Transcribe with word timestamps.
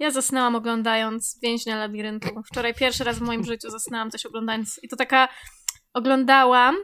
Ja 0.00 0.10
zasnęłam 0.10 0.56
oglądając 0.56 1.38
Więźnia 1.42 1.76
Labiryntu. 1.76 2.28
Wczoraj 2.46 2.74
pierwszy 2.74 3.04
raz 3.04 3.18
w 3.18 3.22
moim 3.22 3.44
życiu 3.44 3.70
zasnęłam 3.70 4.10
coś 4.10 4.26
oglądając. 4.26 4.80
I 4.82 4.88
to 4.88 4.96
taka 4.96 5.28
oglądałam 5.94 6.76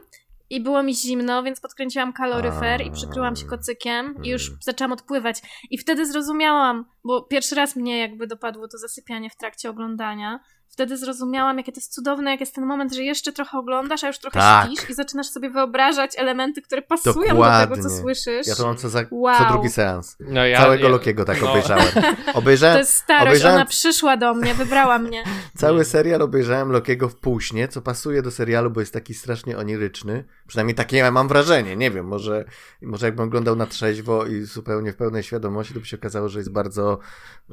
i 0.49 0.61
było 0.61 0.83
mi 0.83 0.95
zimno, 0.95 1.43
więc 1.43 1.59
podkręciłam 1.59 2.13
kaloryfer 2.13 2.81
i 2.81 2.91
przykryłam 2.91 3.35
się 3.35 3.45
kocykiem 3.45 4.15
i 4.23 4.29
już 4.29 4.51
zaczęłam 4.61 4.91
odpływać. 4.91 5.41
I 5.69 5.77
wtedy 5.77 6.05
zrozumiałam, 6.05 6.85
bo 7.07 7.21
pierwszy 7.21 7.55
raz 7.55 7.75
mnie 7.75 7.99
jakby 7.99 8.27
dopadło 8.27 8.67
to 8.67 8.77
zasypianie 8.77 9.29
w 9.29 9.35
trakcie 9.35 9.69
oglądania, 9.69 10.39
wtedy 10.69 10.97
zrozumiałam, 10.97 11.57
jakie 11.57 11.71
to 11.71 11.77
jest 11.77 11.93
cudowne, 11.93 12.31
jak 12.31 12.39
jest 12.39 12.55
ten 12.55 12.65
moment, 12.65 12.93
że 12.93 13.03
jeszcze 13.03 13.31
trochę 13.33 13.57
oglądasz, 13.57 14.03
a 14.03 14.07
już 14.07 14.19
trochę 14.19 14.39
Tak. 14.39 14.65
śpisz 14.67 14.89
i 14.89 14.93
zaczynasz 14.93 15.27
sobie 15.27 15.49
wyobrażać 15.49 16.11
elementy, 16.17 16.61
które 16.61 16.81
pasują 16.81 17.29
Dokładnie. 17.29 17.67
do 17.67 17.75
tego, 17.75 17.89
co 17.89 18.01
słyszysz. 18.01 18.47
Ja 18.47 18.55
to 18.55 18.65
mam 18.67 18.77
co, 18.77 18.89
za, 18.89 19.03
Wow. 19.11 19.37
co 19.37 19.45
drugi 19.53 19.69
seans. 19.69 20.15
No 20.19 20.45
ja, 20.45 20.57
Całego 20.61 20.83
ja, 20.83 20.89
Lokiego 20.89 21.25
tak 21.25 21.41
no. 21.41 21.51
obejrzałem. 21.51 21.85
To 22.25 22.33
Obejrzałem 22.33 22.77
jest 22.77 22.93
starość, 22.93 23.27
obejrzałem- 23.27 23.55
ona 23.55 23.65
przyszła 23.65 24.17
do 24.17 24.33
mnie, 24.33 24.53
wybrała 24.53 24.99
mnie. 24.99 25.23
cały 25.57 25.85
serial, 25.85 26.21
obejrzałem 26.21 26.71
Lokiego 26.71 27.09
w 27.09 27.15
półśnie, 27.15 27.67
co 27.67 27.81
pasuje 27.81 28.21
do 28.21 28.31
serialu, 28.31 28.71
bo 28.71 28.79
jest 28.79 28.93
taki 28.93 29.13
strasznie 29.13 29.57
oniryczny. 29.57 30.23
Przynajmniej 30.47 30.75
takie 30.75 30.97
ja 30.97 31.11
mam 31.11 31.27
wrażenie, 31.27 31.75
nie 31.75 31.91
wiem, 31.91 32.07
może, 32.07 32.45
może 32.81 33.05
jakbym 33.05 33.25
oglądał 33.27 33.55
na 33.55 33.65
trzeźwo 33.67 34.25
i 34.25 34.41
zupełnie 34.41 34.91
w 34.93 34.95
pełnej 34.95 35.23
świadomości, 35.23 35.73
to 35.73 35.79
by 35.79 35.85
się 35.85 35.97
okazało, 35.97 36.29
że 36.29 36.39
jest 36.39 36.51
bardzo 36.51 36.96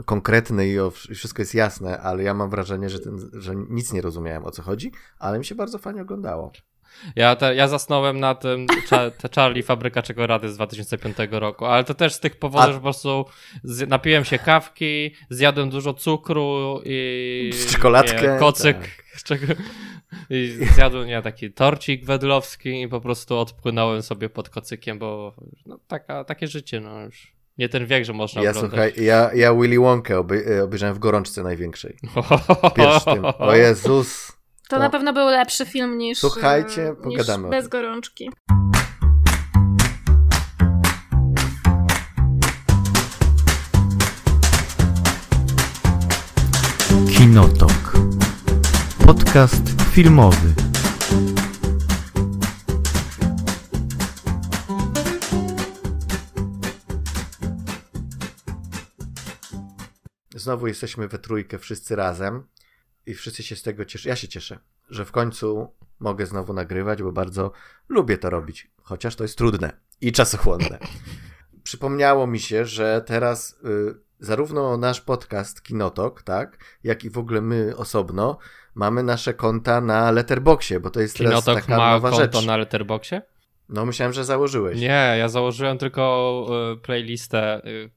konkretny 0.05 0.69
i, 0.69 0.79
o, 0.81 0.93
i 1.11 1.15
wszystko 1.15 1.43
jest 1.43 1.55
jasne, 1.55 1.99
ale 2.01 2.23
ja 2.23 2.35
mam 2.35 2.51
wrażenie, 2.51 2.91
że, 2.91 3.01
ten, 3.01 3.31
że 3.33 3.55
nic 3.69 3.93
nie 3.93 4.03
rozumiałem 4.03 4.45
o 4.45 4.51
co 4.51 4.63
chodzi, 4.63 4.93
ale 5.19 5.39
mi 5.39 5.45
się 5.45 5.55
bardzo 5.55 5.79
fajnie 5.79 6.03
oglądało. 6.03 6.53
Ja, 7.17 7.37
te, 7.37 7.55
ja 7.55 7.69
zasnąłem 7.69 8.21
na 8.21 8.35
tym 8.35 8.67
cza, 8.89 9.11
te 9.11 9.29
Charlie 9.35 9.63
Fabryka 9.63 10.03
Czekolady 10.03 10.49
z 10.49 10.55
2005 10.57 11.17
roku, 11.31 11.65
ale 11.67 11.85
to 11.85 11.95
też 11.95 12.13
z 12.15 12.21
tych 12.21 12.37
powodów, 12.37 12.69
A- 12.69 12.73
że 12.73 12.79
po 12.79 12.83
prostu 12.83 13.25
z, 13.65 13.89
napiłem 13.89 14.25
się 14.25 14.39
kawki, 14.39 15.15
zjadłem 15.31 15.71
dużo 15.71 15.95
cukru 15.95 16.81
i... 16.85 17.51
Z 17.55 17.73
czekoladkę, 17.73 18.33
Nie, 18.33 18.39
kocyk. 18.39 18.79
tak. 18.81 19.23
czego- 19.25 19.55
I 20.31 20.59
zjadłem, 20.75 21.07
nie, 21.07 21.23
taki 21.23 21.53
torcik 21.53 22.05
wedlowski 22.05 22.83
i 22.83 22.89
po 22.89 23.01
prostu 23.01 23.39
odpłynąłem 23.39 24.03
sobie 24.03 24.29
pod 24.29 24.49
kocykiem, 24.49 24.99
bo 24.99 25.35
no, 25.67 25.79
taka, 25.87 26.25
takie 26.25 26.47
życie, 26.47 26.81
no 26.81 27.01
już. 27.01 27.34
Nie 27.59 27.69
ten 27.69 27.87
wiek, 27.87 28.05
że 28.05 28.13
można 28.13 28.43
Ja 28.43 28.51
oglądać. 28.51 28.71
słuchaj, 28.71 29.05
ja, 29.07 29.31
ja 29.35 29.55
Willy 29.55 29.79
Wonkę 29.79 30.15
obej- 30.19 30.61
obejrzałem 30.65 30.95
w 30.95 30.99
gorączce 30.99 31.43
największej. 31.43 31.99
Pierwszym. 32.77 33.25
O 33.39 33.55
Jezus. 33.65 34.33
To 34.69 34.77
To- 34.77 34.79
na 34.79 34.91
pewno 34.91 35.13
był 35.13 35.27
lepszy 35.27 35.67
film 35.67 35.99
niż, 35.99 36.19
Słuchajcie, 36.19 36.89
e, 36.89 36.95
pogadamy 36.95 37.47
o 37.47 37.51
niż 37.51 37.57
bez 37.61 37.69
gorączki. 37.69 38.31
Kinotok. 47.09 47.93
Podcast 49.07 49.63
filmowy. 49.93 50.55
Znowu 60.45 60.67
jesteśmy 60.67 61.09
we 61.09 61.19
trójkę 61.19 61.59
wszyscy 61.59 61.97
razem 61.97 62.47
i 63.07 63.15
wszyscy 63.15 63.43
się 63.43 63.57
z 63.57 63.63
tego 63.63 63.85
cieszą. 63.85 64.09
Ja 64.09 64.17
się 64.17 64.29
cieszę, 64.29 64.59
że 64.91 65.05
w 65.05 65.13
końcu 65.13 65.73
mogę 66.01 66.27
znowu 66.27 66.53
nagrywać, 66.53 67.03
bo 67.03 67.13
bardzo 67.13 67.53
lubię 67.89 68.19
to 68.19 68.31
robić, 68.31 68.71
chociaż 68.83 69.17
to 69.17 69.25
jest 69.25 69.39
trudne 69.39 69.73
i 70.01 70.13
czasochłonne. 70.13 70.79
Przypomniało 71.63 72.27
mi 72.27 72.41
się, 72.41 72.65
że 72.65 73.03
teraz 73.07 73.61
y, 73.65 73.95
zarówno 74.19 74.77
nasz 74.77 75.01
podcast 75.01 75.63
Kinotok, 75.63 76.23
tak, 76.23 76.59
jak 76.85 77.05
i 77.05 77.11
w 77.11 77.19
ogóle 77.19 77.41
my 77.41 77.77
osobno 77.77 78.39
mamy 78.75 79.03
nasze 79.03 79.35
konta 79.35 79.81
na 79.81 80.11
Letterboxie, 80.11 80.81
bo 80.81 80.91
to 80.91 81.01
jest 81.01 81.19
teraz 81.19 81.31
Kinotok 81.45 81.61
taka 81.65 81.77
ma 81.77 81.91
nowa 81.91 82.11
konto 82.11 82.39
rzecz. 82.39 82.47
na 82.47 82.57
Letterboxie? 82.57 83.23
No 83.69 83.87
myślałem, 83.87 84.13
że 84.13 84.25
założyłeś. 84.25 84.81
Nie, 84.81 85.15
ja 85.19 85.29
założyłem 85.29 85.79
tylko 85.79 86.47
y, 86.73 86.81
playlistę, 86.81 87.67
y, 87.67 87.91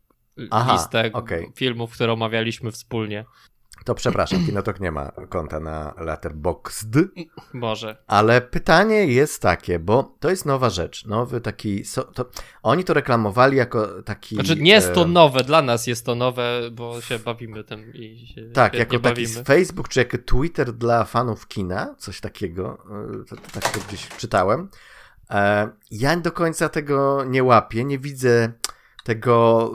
Aha, 0.51 0.73
listę 0.73 1.09
okej. 1.13 1.51
filmów, 1.55 1.91
które 1.91 2.13
omawialiśmy 2.13 2.71
wspólnie. 2.71 3.25
To 3.85 3.95
przepraszam, 3.95 4.45
Kinotok 4.45 4.79
nie 4.79 4.91
ma 4.91 5.11
konta 5.29 5.59
na 5.59 5.93
Letterboxd. 5.97 6.87
Może. 7.53 7.97
Ale 8.07 8.41
pytanie 8.41 9.05
jest 9.05 9.41
takie, 9.41 9.79
bo 9.79 10.15
to 10.19 10.29
jest 10.29 10.45
nowa 10.45 10.69
rzecz, 10.69 11.05
nowy 11.05 11.41
taki, 11.41 11.85
so, 11.85 12.03
to, 12.03 12.29
oni 12.63 12.83
to 12.83 12.93
reklamowali 12.93 13.57
jako 13.57 14.03
taki... 14.03 14.35
Znaczy 14.35 14.55
nie 14.55 14.71
jest 14.71 14.93
to 14.93 15.07
nowe, 15.07 15.43
dla 15.43 15.61
nas 15.61 15.87
jest 15.87 16.05
to 16.05 16.15
nowe, 16.15 16.61
bo 16.71 17.01
się 17.01 17.19
bawimy 17.19 17.63
tym 17.63 17.93
i 17.93 18.27
się 18.27 18.49
Tak, 18.53 18.73
jako 18.73 18.91
taki 18.91 19.03
bawimy. 19.03 19.43
Facebook, 19.43 19.87
czy 19.89 19.99
jako 19.99 20.17
Twitter 20.17 20.73
dla 20.73 21.03
fanów 21.03 21.47
kina, 21.47 21.95
coś 21.97 22.21
takiego, 22.21 22.77
e, 23.21 23.25
to, 23.25 23.35
to, 23.35 23.41
tak 23.53 23.71
to 23.71 23.79
gdzieś 23.87 24.07
czytałem. 24.07 24.69
E, 25.29 25.69
ja 25.91 26.17
do 26.17 26.31
końca 26.31 26.69
tego 26.69 27.23
nie 27.23 27.43
łapię, 27.43 27.85
nie 27.85 27.99
widzę 27.99 28.53
tego, 29.07 29.71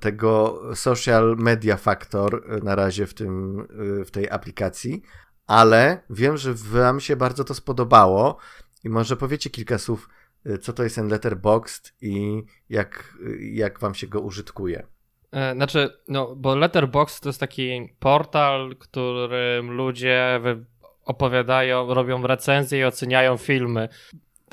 tego 0.00 0.60
social 0.74 1.36
media 1.38 1.76
factor 1.76 2.44
e, 2.48 2.56
na 2.64 2.74
razie 2.74 3.06
w, 3.06 3.14
tym, 3.14 3.60
e, 4.00 4.04
w 4.04 4.10
tej 4.10 4.30
aplikacji, 4.30 5.02
ale 5.46 6.02
wiem, 6.10 6.36
że 6.36 6.54
wam 6.54 7.00
się 7.00 7.16
bardzo 7.16 7.44
to 7.44 7.54
spodobało 7.54 8.36
i 8.84 8.88
może 8.88 9.16
powiecie 9.16 9.50
kilka 9.50 9.78
słów, 9.78 10.08
e, 10.44 10.58
co 10.58 10.72
to 10.72 10.82
jest 10.82 10.96
ten 10.96 11.08
letterboxd 11.08 11.94
i 12.00 12.42
jak, 12.68 13.18
jak 13.40 13.80
wam 13.80 13.94
się 13.94 14.06
go 14.06 14.20
użytkuje. 14.20 14.86
E, 15.32 15.54
Znaczy, 15.54 15.90
no, 16.08 16.36
bo 16.36 16.56
Letterboxd 16.56 17.22
to 17.22 17.28
jest 17.28 17.40
taki 17.40 17.94
portal, 17.98 18.76
którym 18.78 19.70
ludzie 19.70 20.40
opowiadają, 21.04 21.94
robią 21.94 22.26
recenzje 22.26 22.78
i 22.78 22.84
oceniają 22.84 23.36
filmy. 23.36 23.88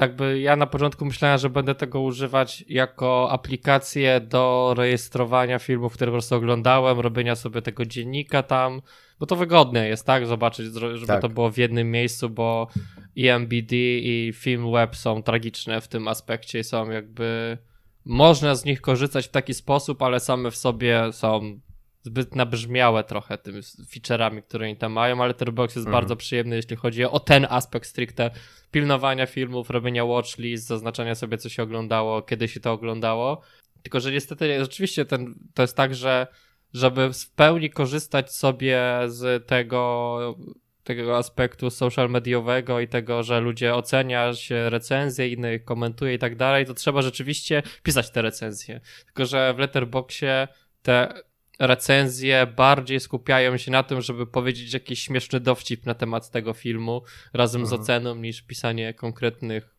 Tak 0.03 0.15
by 0.15 0.39
ja 0.39 0.55
na 0.55 0.67
początku 0.67 1.05
myślałem, 1.05 1.37
że 1.37 1.49
będę 1.49 1.75
tego 1.75 2.01
używać 2.01 2.65
jako 2.69 3.31
aplikację 3.31 4.19
do 4.19 4.73
rejestrowania 4.77 5.59
filmów, 5.59 5.93
które 5.93 6.11
po 6.11 6.15
prostu 6.15 6.35
oglądałem, 6.35 6.99
robienia 6.99 7.35
sobie 7.35 7.61
tego 7.61 7.85
dziennika 7.85 8.43
tam, 8.43 8.81
bo 9.19 9.25
to 9.25 9.35
wygodne 9.35 9.87
jest, 9.87 10.05
tak? 10.05 10.27
Zobaczyć, 10.27 10.73
żeby 10.73 11.07
Tak. 11.07 11.21
to 11.21 11.29
było 11.29 11.51
w 11.51 11.57
jednym 11.57 11.91
miejscu, 11.91 12.29
bo 12.29 12.67
IMBD 13.15 13.75
i 13.75 14.31
FilmWeb 14.35 14.95
są 14.95 15.23
tragiczne 15.23 15.81
w 15.81 15.87
tym 15.87 16.07
aspekcie 16.07 16.59
i 16.59 16.63
są 16.63 16.89
jakby 16.89 17.57
można 18.05 18.55
z 18.55 18.65
nich 18.65 18.81
korzystać 18.81 19.27
w 19.27 19.31
taki 19.31 19.53
sposób, 19.53 20.01
ale 20.01 20.19
same 20.19 20.51
w 20.51 20.55
sobie 20.55 21.03
są 21.11 21.59
zbyt 22.03 22.35
nabrzmiałe 22.35 23.03
trochę 23.03 23.37
tymi 23.37 23.59
feature'ami, 23.61 24.41
które 24.41 24.65
oni 24.65 24.77
tam 24.77 24.91
mają, 24.91 25.17
ale 25.17 25.27
Letterboxd 25.27 25.75
jest 25.75 25.87
Mhm. 25.87 26.01
bardzo 26.01 26.15
przyjemny, 26.15 26.55
jeśli 26.55 26.75
chodzi 26.75 27.05
o 27.05 27.19
ten 27.19 27.47
aspekt 27.49 27.89
stricte 27.89 28.31
pilnowania 28.71 29.25
filmów, 29.25 29.69
robienia 29.69 30.05
watchlist, 30.05 30.67
zaznaczania 30.67 31.15
sobie, 31.15 31.37
co 31.37 31.49
się 31.49 31.63
oglądało, 31.63 32.21
kiedy 32.21 32.47
się 32.47 32.59
to 32.59 32.71
oglądało. 32.71 33.41
Tylko, 33.83 33.99
że 33.99 34.11
niestety 34.11 34.59
rzeczywiście 34.59 35.05
ten, 35.05 35.35
to 35.53 35.61
jest 35.61 35.77
tak, 35.77 35.95
że 35.95 36.27
żeby 36.73 37.13
w 37.13 37.29
pełni 37.29 37.69
korzystać 37.69 38.35
sobie 38.35 38.81
z 39.05 39.47
tego, 39.47 40.35
tego 40.83 41.17
aspektu 41.17 41.69
social 41.69 42.09
mediowego 42.09 42.79
i 42.79 42.87
tego, 42.87 43.23
że 43.23 43.39
ludzie 43.39 43.75
ocenia 43.75 44.33
się 44.33 44.69
recenzje, 44.69 45.27
innych 45.27 45.65
komentuje 45.65 46.13
i 46.13 46.19
tak 46.19 46.35
dalej, 46.35 46.65
to 46.65 46.73
trzeba 46.73 47.01
rzeczywiście 47.01 47.63
pisać 47.83 48.11
te 48.11 48.21
recenzje. 48.21 48.81
Tylko, 49.05 49.25
że 49.25 49.53
w 49.53 49.59
Letterboxie 49.59 50.47
te 50.81 51.13
recenzje 51.59 52.47
bardziej 52.55 52.99
skupiają 52.99 53.57
się 53.57 53.71
na 53.71 53.83
tym, 53.83 54.01
żeby 54.01 54.27
powiedzieć 54.27 54.73
jakiś 54.73 55.03
śmieszny 55.03 55.39
dowcip 55.39 55.85
na 55.85 55.93
temat 55.93 56.31
tego 56.31 56.53
filmu 56.53 57.01
razem 57.33 57.61
z 57.65 57.73
Mhm. 57.73 57.81
oceną, 57.81 58.15
niż 58.15 58.41
pisanie 58.41 58.93
konkretnych, 58.93 59.75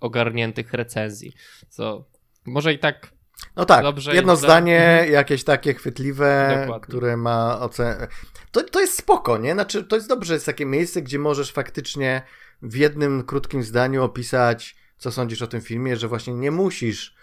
ogarniętych 0.00 0.72
recenzji. 0.72 1.32
Co 1.68 2.04
może 2.46 2.72
i 2.72 2.78
tak 2.78 3.14
No 3.56 3.64
tak, 3.64 3.82
Dobrze, 3.82 4.14
jedno 4.14 4.36
zdanie, 4.36 4.78
Mhm. 4.80 5.12
jakieś 5.12 5.44
takie 5.44 5.74
chwytliwe, 5.74 6.56
Dokładnie. 6.60 6.86
które 6.88 7.16
ma 7.16 7.60
ocenę. 7.60 8.08
To, 8.50 8.62
to 8.62 8.80
jest 8.80 8.98
spoko, 8.98 9.38
nie? 9.38 9.52
Znaczy, 9.52 9.84
to 9.84 9.96
jest 9.96 10.08
dobrze, 10.08 10.34
jest 10.34 10.46
takie 10.46 10.66
miejsce, 10.66 11.02
gdzie 11.02 11.18
możesz 11.18 11.52
faktycznie 11.52 12.22
w 12.62 12.76
jednym 12.76 13.22
krótkim 13.24 13.62
zdaniu 13.62 14.04
opisać, 14.04 14.76
co 14.98 15.12
sądzisz 15.12 15.42
o 15.42 15.46
tym 15.46 15.60
filmie, 15.60 15.96
że 15.96 16.08
właśnie 16.08 16.34
nie 16.34 16.50
musisz 16.50 17.14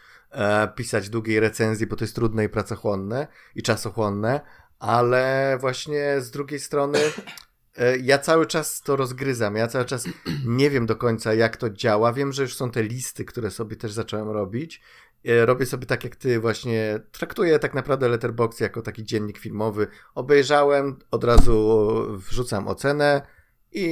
pisać 0.76 1.10
długiej 1.10 1.40
recenzji, 1.40 1.88
bo 1.88 1.96
to 1.96 2.04
jest 2.04 2.16
trudne 2.16 2.46
i 2.46 2.50
pracochłonne 2.50 3.28
i 3.56 3.64
czasochłonne, 3.64 4.42
ale 4.80 5.58
właśnie 5.60 6.16
z 6.22 6.32
drugiej 6.32 6.60
strony 6.60 7.00
e, 7.78 7.98
ja 7.98 8.18
cały 8.18 8.46
czas 8.46 8.82
to 8.82 8.96
rozgryzam, 8.96 9.56
ja 9.56 9.68
cały 9.68 9.86
czas 9.86 10.06
nie 10.46 10.70
wiem 10.70 10.86
do 10.86 10.96
końca, 10.96 11.34
jak 11.34 11.58
to 11.58 11.70
działa. 11.70 12.14
Wiem, 12.14 12.34
że 12.34 12.42
już 12.42 12.56
są 12.56 12.72
te 12.72 12.84
listy, 12.84 13.26
które 13.26 13.52
sobie 13.52 13.76
też 13.76 13.92
zacząłem 13.92 14.30
robić. 14.30 14.82
E, 15.26 15.46
Robię 15.46 15.66
sobie 15.66 15.86
tak 15.86 16.04
jak 16.04 16.16
ty, 16.16 16.40
właśnie 16.40 17.00
traktuję 17.12 17.60
tak 17.60 17.74
naprawdę 17.74 18.10
Letterboxd 18.10 18.62
jako 18.62 18.82
taki 18.82 19.04
dziennik 19.04 19.38
filmowy. 19.38 19.88
Obejrzałem, 20.16 21.00
od 21.12 21.24
razu 21.24 21.90
wrzucam 22.18 22.68
ocenę 22.68 23.22
i, 23.72 23.86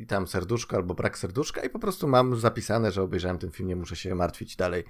yy, 0.00 0.06
tam 0.06 0.26
serduszko 0.26 0.76
albo 0.76 0.94
brak 0.94 1.18
serduszka 1.18 1.64
i 1.64 1.70
po 1.70 1.78
prostu 1.78 2.08
mam 2.08 2.36
zapisane, 2.36 2.92
że 2.92 3.02
obejrzałem 3.02 3.38
ten 3.38 3.50
film, 3.50 3.68
nie 3.68 3.76
muszę 3.76 3.96
się 3.96 4.14
martwić 4.14 4.56
dalej. 4.56 4.84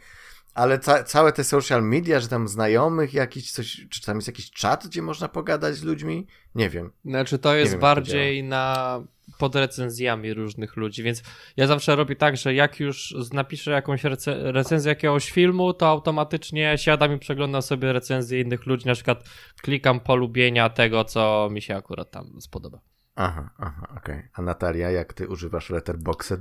Ale 0.54 0.78
ca 0.78 1.04
całe 1.04 1.32
te 1.32 1.44
social 1.44 1.82
media, 1.82 2.20
że 2.20 2.28
tam 2.28 2.48
znajomych 2.48 3.14
jakiś 3.14 3.52
coś, 3.52 3.86
czy 3.90 4.02
tam 4.02 4.16
jest 4.16 4.28
jakiś 4.28 4.50
czat, 4.50 4.86
gdzie 4.86 5.02
można 5.02 5.28
pogadać 5.28 5.74
z 5.74 5.82
ludźmi? 5.82 6.26
Nie 6.54 6.70
wiem. 6.70 6.92
Znaczy 7.04 7.38
to 7.38 7.54
jest 7.54 7.76
bardziej 7.76 8.44
na 8.44 9.00
pod 9.38 9.54
recenzjami 9.54 10.34
różnych 10.34 10.76
ludzi, 10.76 11.02
więc 11.02 11.22
ja 11.56 11.66
zawsze 11.66 11.96
robię 11.96 12.16
tak, 12.16 12.36
że 12.36 12.54
jak 12.54 12.80
już 12.80 13.14
napiszę 13.32 13.70
jakąś 13.70 14.04
rece 14.04 14.52
recenzję 14.52 14.88
jakiegoś 14.88 15.30
filmu, 15.30 15.74
to 15.74 15.88
automatycznie 15.88 16.78
siadam 16.78 17.12
i 17.12 17.18
przeglądam 17.18 17.62
sobie 17.62 17.92
recenzje 17.92 18.40
innych 18.40 18.66
ludzi, 18.66 18.86
na 18.86 18.94
przykład 18.94 19.24
klikam 19.62 20.00
polubienia 20.00 20.68
tego, 20.68 21.04
co 21.04 21.48
mi 21.52 21.62
się 21.62 21.76
akurat 21.76 22.10
tam 22.10 22.40
spodoba. 22.40 22.91
Aha, 23.14 23.50
aha, 23.58 23.86
okej. 23.90 24.16
Okay. 24.16 24.28
A 24.34 24.42
Natalia, 24.42 24.90
jak 24.90 25.12
ty 25.12 25.28
używasz 25.28 25.70
Letterboxd? 25.70 26.40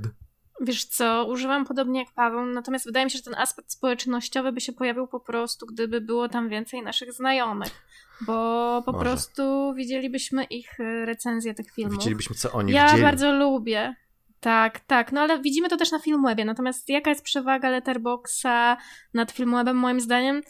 Wiesz 0.60 0.84
co, 0.84 1.26
używam 1.26 1.64
podobnie 1.64 2.00
jak 2.00 2.12
Paweł, 2.14 2.46
natomiast 2.46 2.84
wydaje 2.86 3.06
mi 3.06 3.10
się, 3.10 3.18
że 3.18 3.24
ten 3.24 3.34
aspekt 3.34 3.72
społecznościowy 3.72 4.52
by 4.52 4.60
się 4.60 4.72
pojawił 4.72 5.06
po 5.06 5.20
prostu, 5.20 5.66
gdyby 5.66 6.00
było 6.00 6.28
tam 6.28 6.48
więcej 6.48 6.82
naszych 6.82 7.12
znajomych, 7.12 7.82
bo 8.20 8.82
po 8.86 8.92
Może. 8.92 9.04
prostu 9.04 9.74
widzielibyśmy 9.74 10.44
ich 10.44 10.80
y, 10.80 11.04
recenzje 11.04 11.54
tych 11.54 11.70
filmów. 11.70 11.98
Widzielibyśmy, 11.98 12.36
co 12.36 12.52
oni 12.52 12.72
ja 12.72 12.84
widzieli. 12.84 13.02
Ja 13.02 13.08
bardzo 13.08 13.32
lubię. 13.32 13.94
Tak, 14.40 14.80
tak, 14.80 15.12
no 15.12 15.20
ale 15.20 15.42
widzimy 15.42 15.68
to 15.68 15.76
też 15.76 15.92
na 15.92 15.98
Filmwebie, 15.98 16.44
natomiast 16.44 16.88
jaka 16.88 17.10
jest 17.10 17.24
przewaga 17.24 17.70
Letterboxa 17.70 18.76
nad 19.14 19.32
Filmwebem 19.32 19.76
moim 19.76 20.00
zdaniem? 20.00 20.42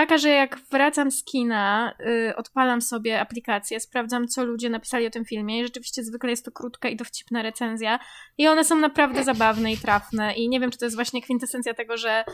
Taka, 0.00 0.18
że 0.18 0.28
jak 0.28 0.60
wracam 0.70 1.10
z 1.10 1.24
kina, 1.24 1.94
yy, 2.00 2.36
odpalam 2.36 2.82
sobie 2.82 3.20
aplikację, 3.20 3.80
sprawdzam, 3.80 4.28
co 4.28 4.44
ludzie 4.44 4.70
napisali 4.70 5.06
o 5.06 5.10
tym 5.10 5.24
filmie 5.24 5.60
i 5.60 5.62
rzeczywiście 5.62 6.04
zwykle 6.04 6.30
jest 6.30 6.44
to 6.44 6.52
krótka 6.52 6.88
i 6.88 6.96
dowcipna 6.96 7.42
recenzja 7.42 7.98
i 8.38 8.48
one 8.48 8.64
są 8.64 8.76
naprawdę 8.76 9.24
zabawne 9.24 9.72
i 9.72 9.76
trafne 9.76 10.34
i 10.34 10.48
nie 10.48 10.60
wiem, 10.60 10.70
czy 10.70 10.78
to 10.78 10.84
jest 10.84 10.96
właśnie 10.96 11.22
kwintesencja 11.22 11.74
tego, 11.74 11.96
że 11.96 12.24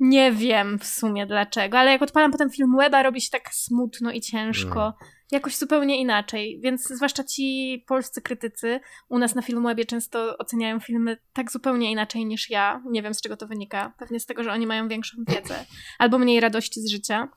nie 0.00 0.32
wiem 0.32 0.78
w 0.78 0.86
sumie 0.86 1.26
dlaczego, 1.26 1.78
ale 1.78 1.90
jak 1.90 2.02
odpalam 2.02 2.32
potem 2.32 2.50
film 2.50 2.76
weba, 2.78 3.02
robi 3.02 3.20
się 3.20 3.30
tak 3.30 3.54
smutno 3.54 4.12
i 4.12 4.20
ciężko. 4.20 4.80
Mm. 4.80 4.92
Jakoś 5.34 5.56
zupełnie 5.56 6.00
inaczej. 6.00 6.60
Więc 6.60 6.88
zwłaszcza 6.88 7.24
ci 7.24 7.84
polscy 7.86 8.22
krytycy 8.22 8.80
u 9.08 9.18
nas 9.18 9.34
na 9.34 9.42
Filmwebie 9.42 9.84
często 9.84 10.38
oceniają 10.38 10.80
filmy 10.80 11.16
tak 11.32 11.52
zupełnie 11.52 11.90
inaczej 11.90 12.26
niż 12.26 12.50
ja. 12.50 12.82
Nie 12.90 13.02
wiem 13.02 13.14
z 13.14 13.20
czego 13.20 13.36
to 13.36 13.46
wynika. 13.46 13.92
Pewnie 13.98 14.20
z 14.20 14.26
tego, 14.26 14.44
że 14.44 14.52
oni 14.52 14.66
mają 14.66 14.88
większą 14.88 15.16
wiedzę 15.28 15.64
albo 15.98 16.18
mniej 16.18 16.40
radości 16.40 16.80
z 16.80 16.90
życia. 16.90 17.28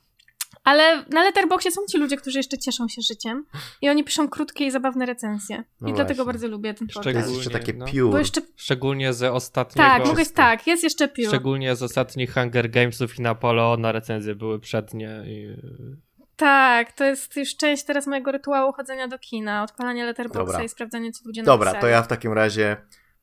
Ale 0.63 1.05
na 1.09 1.23
Letterboxie 1.23 1.71
są 1.71 1.81
ci 1.89 1.97
ludzie, 1.97 2.17
którzy 2.17 2.39
jeszcze 2.39 2.57
cieszą 2.57 2.87
się 2.87 3.01
życiem 3.01 3.45
i 3.81 3.89
oni 3.89 4.03
piszą 4.03 4.29
krótkie 4.29 4.65
i 4.65 4.71
zabawne 4.71 5.05
recenzje. 5.05 5.63
No 5.81 5.89
I 5.89 5.93
dlatego 5.93 6.25
bardzo 6.25 6.47
lubię 6.47 6.73
ten 6.73 6.87
podcast. 6.87 7.15
Jest 7.15 7.35
jeszcze 7.35 7.49
takie 7.49 7.73
no. 7.73 8.17
Jeszcze... 8.17 8.41
Szczególnie 8.55 9.13
ze 9.13 9.33
ostatniego... 9.33 9.89
Tak, 9.89 10.05
mogę, 10.05 10.25
tak, 10.25 10.67
jest 10.67 10.83
jeszcze 10.83 11.07
pure. 11.07 11.27
Szczególnie 11.27 11.75
z 11.75 11.83
ostatnich 11.83 12.33
Hunger 12.33 12.69
Gamesów 12.69 13.19
i 13.19 13.21
Napoleona 13.21 13.91
recenzje 13.91 14.35
były 14.35 14.59
przednie 14.59 15.23
i... 15.27 15.47
Tak, 16.37 16.91
to 16.91 17.03
jest 17.03 17.35
już 17.35 17.55
część 17.55 17.83
teraz 17.83 18.07
mojego 18.07 18.31
rytuału 18.31 18.73
chodzenia 18.73 19.07
do 19.07 19.19
kina, 19.19 19.63
odpalanie 19.63 20.05
Letterboxa 20.05 20.63
i 20.63 20.69
sprawdzanie, 20.69 21.11
co 21.11 21.21
ludzie 21.25 21.43
Dobra, 21.43 21.65
napisali. 21.65 21.81
to 21.81 21.87
ja 21.87 22.01
w 22.01 22.07
takim 22.07 22.33
razie 22.33 22.77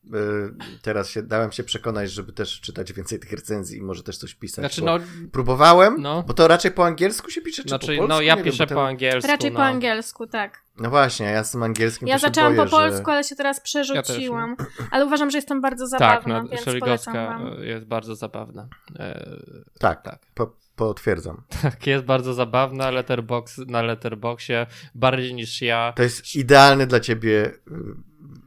Y, 0.07 0.81
teraz 0.83 1.11
się 1.11 1.23
dałem 1.23 1.53
się 1.53 1.65
przekonać, 1.65 2.11
żeby 2.11 2.33
też 2.33 2.61
czytać 2.61 2.93
więcej 2.93 3.19
tych 3.19 3.33
recenzji 3.33 3.79
i 3.79 3.83
może 3.83 4.03
też 4.03 4.19
coś 4.19 4.35
pisać. 4.35 4.63
Znaczy, 4.63 4.85
no, 4.85 4.99
próbowałem, 5.33 5.97
no. 5.99 6.23
bo 6.23 6.35
to 6.35 6.49
raczej 6.49 6.71
po 6.71 6.87
angielsku 6.87 7.31
się 7.31 7.41
pisze, 7.41 7.63
czy 7.63 7.69
znaczy, 7.69 7.87
po 7.87 7.93
polsku? 7.93 8.09
No 8.09 8.21
ja 8.21 8.37
piszę 8.37 8.67
wiem, 8.67 8.77
po 8.77 8.87
angielsku. 8.87 9.31
Raczej 9.31 9.51
no. 9.51 9.57
po 9.57 9.65
angielsku, 9.65 10.27
tak. 10.27 10.65
No 10.79 10.91
właśnie, 10.91 11.27
ja 11.27 11.45
z 11.45 11.51
tym 11.51 11.63
angielskim 11.63 12.09
Ja 12.09 12.19
zaczęłam 12.19 12.57
boję, 12.57 12.69
po 12.69 12.77
polsku, 12.77 13.07
że... 13.07 13.13
ale 13.13 13.25
się 13.25 13.37
teraz 13.37 13.61
przerzuciłam. 13.61 14.57
Ja 14.59 14.65
też, 14.65 14.87
ale 14.91 15.07
uważam, 15.07 15.31
że 15.31 15.39
jestem 15.39 15.61
bardzo 15.61 15.87
zabawna, 15.87 16.41
tak, 16.41 16.45
no, 16.45 16.49
więc 16.49 16.81
polecam 16.81 17.15
wam. 17.15 17.57
jest 17.63 17.87
bardzo 17.87 18.17
zabawna. 18.17 18.69
E... 18.99 19.37
Tak, 19.79 20.03
tak. 20.03 20.19
Po, 20.35 20.57
potwierdzam. 20.77 21.43
Tak, 21.63 21.87
jest 21.87 22.05
bardzo 22.05 22.35
zabawna 22.35 22.91
letterbox, 22.91 23.59
na 23.59 23.83
Letterboxie, 23.83 24.67
bardziej 24.95 25.35
niż 25.35 25.63
ja. 25.63 25.93
To 25.97 26.03
jest 26.03 26.35
idealny 26.35 26.87
dla 26.87 27.01
ciebie, 27.01 27.53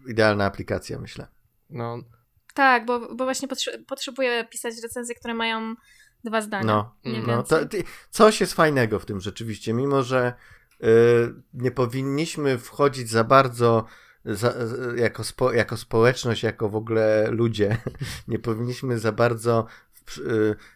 y, 0.07 0.11
idealna 0.11 0.45
aplikacja, 0.45 0.99
myślę. 0.99 1.27
No, 1.69 1.97
tak, 2.53 2.85
bo, 2.85 3.15
bo 3.15 3.23
właśnie 3.23 3.47
potrzebuję 3.87 4.45
pisać 4.51 4.73
recenzje, 4.83 5.15
które 5.15 5.33
mają 5.33 5.75
dwa 6.23 6.41
zdania. 6.41 6.65
No, 6.65 6.95
no 7.27 7.43
to, 7.43 7.59
coś 8.09 8.41
jest 8.41 8.53
fajnego 8.53 8.99
w 8.99 9.05
tym 9.05 9.21
rzeczywiście, 9.21 9.73
mimo 9.73 10.03
że 10.03 10.33
y, 10.83 10.87
nie 11.53 11.71
powinniśmy 11.71 12.57
wchodzić 12.57 13.09
za 13.09 13.23
bardzo 13.23 13.85
za, 14.27 14.53
jako, 14.95 15.23
spo, 15.23 15.53
jako 15.53 15.77
społeczność, 15.77 16.43
jako 16.43 16.69
w 16.69 16.75
ogóle 16.75 17.27
ludzie, 17.31 17.77
nie 18.27 18.39
powinniśmy 18.39 18.99
za 18.99 19.11
bardzo 19.11 19.65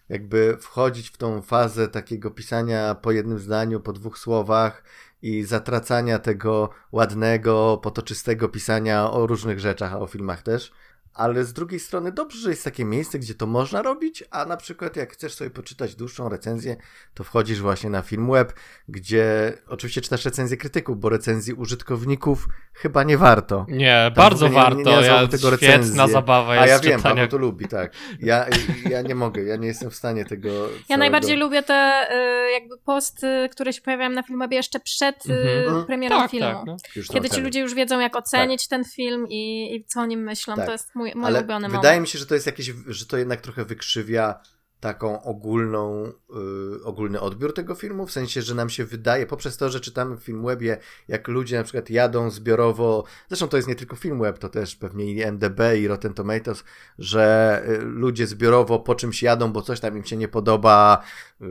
jakby 0.09 0.57
wchodzić 0.61 1.09
w 1.09 1.17
tą 1.17 1.41
fazę 1.41 1.87
takiego 1.87 2.31
pisania 2.31 2.95
po 2.95 3.11
jednym 3.11 3.39
zdaniu, 3.39 3.79
po 3.79 3.93
dwóch 3.93 4.17
słowach 4.17 4.83
i 5.21 5.43
zatracania 5.43 6.19
tego 6.19 6.69
ładnego, 6.91 7.79
potoczystego 7.83 8.49
pisania 8.49 9.11
o 9.11 9.27
różnych 9.27 9.59
rzeczach, 9.59 9.93
a 9.93 9.99
o 9.99 10.07
filmach 10.07 10.41
też 10.41 10.71
ale 11.13 11.45
z 11.45 11.53
drugiej 11.53 11.79
strony 11.79 12.11
dobrze, 12.11 12.39
że 12.39 12.49
jest 12.49 12.63
takie 12.63 12.85
miejsce, 12.85 13.19
gdzie 13.19 13.35
to 13.35 13.47
można 13.47 13.81
robić, 13.81 14.23
a 14.31 14.45
na 14.45 14.57
przykład 14.57 14.95
jak 14.95 15.13
chcesz 15.13 15.33
sobie 15.33 15.49
poczytać 15.49 15.95
dłuższą 15.95 16.29
recenzję, 16.29 16.75
to 17.13 17.23
wchodzisz 17.23 17.61
właśnie 17.61 17.89
na 17.89 18.01
Filmweb, 18.01 18.53
gdzie 18.87 19.53
oczywiście 19.67 20.01
czytasz 20.01 20.25
recenzję 20.25 20.57
krytyków, 20.57 20.99
bo 20.99 21.09
recenzji 21.09 21.53
użytkowników 21.53 22.47
chyba 22.73 23.03
nie 23.03 23.17
warto. 23.17 23.65
Nie, 23.69 24.11
Tam 24.15 24.23
bardzo 24.23 24.47
nie, 24.47 24.53
warto, 24.53 24.77
nie, 24.77 24.83
nie 24.83 25.05
ja, 25.05 25.27
tego 25.27 25.57
świetna 25.57 26.07
zabawa 26.07 26.55
jest 26.55 26.63
A 26.63 26.67
ja 26.67 26.79
wiem, 26.79 26.97
czytania... 26.97 27.15
Paweł 27.15 27.27
to 27.27 27.37
lubi, 27.37 27.67
tak. 27.67 27.93
Ja, 28.19 28.45
ja 28.89 29.01
nie 29.01 29.15
mogę, 29.15 29.43
ja 29.43 29.55
nie 29.55 29.67
jestem 29.67 29.89
w 29.89 29.95
stanie 29.95 30.25
tego 30.25 30.49
Ja 30.49 30.67
całego... 30.67 30.97
najbardziej 30.97 31.37
lubię 31.37 31.63
te 31.63 32.07
y, 32.11 32.51
jakby 32.51 32.77
posty, 32.77 33.49
które 33.51 33.73
się 33.73 33.81
pojawiają 33.81 34.09
na 34.09 34.23
Filmwebie 34.23 34.57
jeszcze 34.57 34.79
przed 34.79 35.25
y, 35.25 35.33
mhm. 35.67 35.85
premierą 35.85 36.17
tak, 36.19 36.31
filmu. 36.31 36.47
Tak, 36.47 36.65
no. 36.65 36.75
Kiedy 37.13 37.29
ci 37.29 37.41
ludzie 37.41 37.59
już 37.59 37.73
wiedzą, 37.73 37.99
jak 37.99 38.15
ocenić 38.15 38.67
tak. 38.67 38.79
ten 38.79 38.91
film 38.91 39.27
i, 39.29 39.75
i, 39.75 39.85
co 39.85 40.01
o 40.01 40.05
nim 40.05 40.23
myślą. 40.23 40.55
Tak. 40.55 40.65
To 40.65 40.71
jest 40.71 40.95
mój, 41.01 41.11
mój 41.15 41.25
Ale 41.25 41.39
ulubiony 41.39 41.67
wydaje 41.67 41.83
moment. 41.83 42.01
mi 42.01 42.07
się, 42.07 42.19
że 42.19 42.25
to 42.25 42.33
jest 42.33 42.45
jakieś, 42.45 42.73
że 42.87 43.05
to 43.05 43.17
jednak 43.17 43.41
trochę 43.41 43.65
wykrzywia 43.65 44.39
taką 44.79 45.23
ogólną, 45.23 46.11
yy, 46.29 46.83
ogólny 46.83 47.19
odbiór 47.19 47.53
tego 47.53 47.75
filmu, 47.75 48.05
w 48.05 48.11
sensie, 48.11 48.41
że 48.41 48.55
nam 48.55 48.69
się 48.69 48.85
wydaje, 48.85 49.25
poprzez 49.25 49.57
to, 49.57 49.69
że 49.69 49.79
czytamy 49.79 50.17
w 50.17 50.23
Filmwebie, 50.23 50.77
jak 51.07 51.27
ludzie 51.27 51.57
na 51.57 51.63
przykład 51.63 51.89
jadą 51.89 52.29
zbiorowo, 52.29 53.03
zresztą 53.27 53.47
to 53.47 53.57
jest 53.57 53.69
nie 53.69 53.75
tylko 53.75 53.95
Filmweb, 53.95 54.37
to 54.37 54.49
też 54.49 54.75
pewnie 54.75 55.11
i 55.11 55.23
MDB 55.23 55.59
i 55.77 55.87
Rotten 55.87 56.13
Tomatoes, 56.13 56.63
że 56.99 57.63
yy, 57.67 57.77
ludzie 57.77 58.27
zbiorowo 58.27 58.79
po 58.79 58.95
czymś 58.95 59.23
jadą, 59.23 59.51
bo 59.51 59.61
coś 59.61 59.79
tam 59.79 59.97
im 59.97 60.03
się 60.03 60.17
nie 60.17 60.27
podoba, 60.27 61.03
yy, 61.41 61.47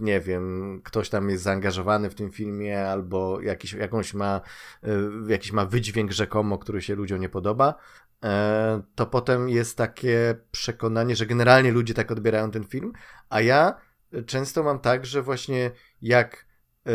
nie 0.00 0.20
wiem, 0.20 0.80
ktoś 0.84 1.08
tam 1.08 1.30
jest 1.30 1.42
zaangażowany 1.42 2.10
w 2.10 2.14
tym 2.14 2.30
filmie, 2.30 2.88
albo 2.88 3.40
jakiś, 3.40 3.72
jakąś 3.72 4.14
ma, 4.14 4.40
yy, 4.82 5.10
jakiś 5.28 5.52
ma 5.52 5.66
wydźwięk 5.66 6.12
rzekomo, 6.12 6.58
który 6.58 6.82
się 6.82 6.94
ludziom 6.94 7.20
nie 7.20 7.28
podoba, 7.28 7.74
to 8.94 9.06
potem 9.06 9.48
jest 9.48 9.78
takie 9.78 10.34
przekonanie, 10.50 11.16
że 11.16 11.26
generalnie 11.26 11.72
ludzie 11.72 11.94
tak 11.94 12.10
odbierają 12.10 12.50
ten 12.50 12.64
film, 12.64 12.92
a 13.28 13.40
ja 13.40 13.80
często 14.26 14.62
mam 14.62 14.78
tak, 14.78 15.06
że 15.06 15.22
właśnie 15.22 15.70
jak, 16.02 16.46
e, 16.86 16.90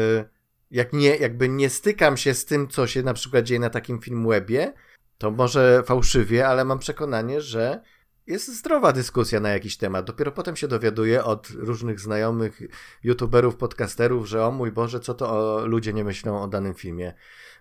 jak 0.71 0.93
nie, 0.93 1.15
jakby 1.15 1.49
nie 1.49 1.69
stykam 1.69 2.17
się 2.17 2.33
z 2.33 2.45
tym, 2.45 2.67
co 2.67 2.87
się 2.87 3.03
na 3.03 3.13
przykład 3.13 3.45
dzieje 3.45 3.59
na 3.59 3.69
takim 3.69 4.01
filmwebie, 4.01 4.73
to 5.17 5.31
może 5.31 5.83
fałszywie, 5.85 6.47
ale 6.47 6.65
mam 6.65 6.79
przekonanie, 6.79 7.41
że 7.41 7.81
jest 8.27 8.47
zdrowa 8.47 8.91
dyskusja 8.91 9.39
na 9.39 9.49
jakiś 9.49 9.77
temat. 9.77 10.05
Dopiero 10.05 10.31
potem 10.31 10.55
się 10.55 10.67
dowiaduję 10.67 11.23
od 11.23 11.49
różnych 11.49 11.99
znajomych 11.99 12.61
youtuberów, 13.03 13.55
podcasterów, 13.55 14.27
że 14.27 14.45
o 14.45 14.51
mój 14.51 14.71
Boże, 14.71 14.99
co 14.99 15.13
to 15.13 15.59
ludzie 15.65 15.93
nie 15.93 16.03
myślą 16.03 16.43
o 16.43 16.47
danym 16.47 16.73
filmie. 16.73 17.13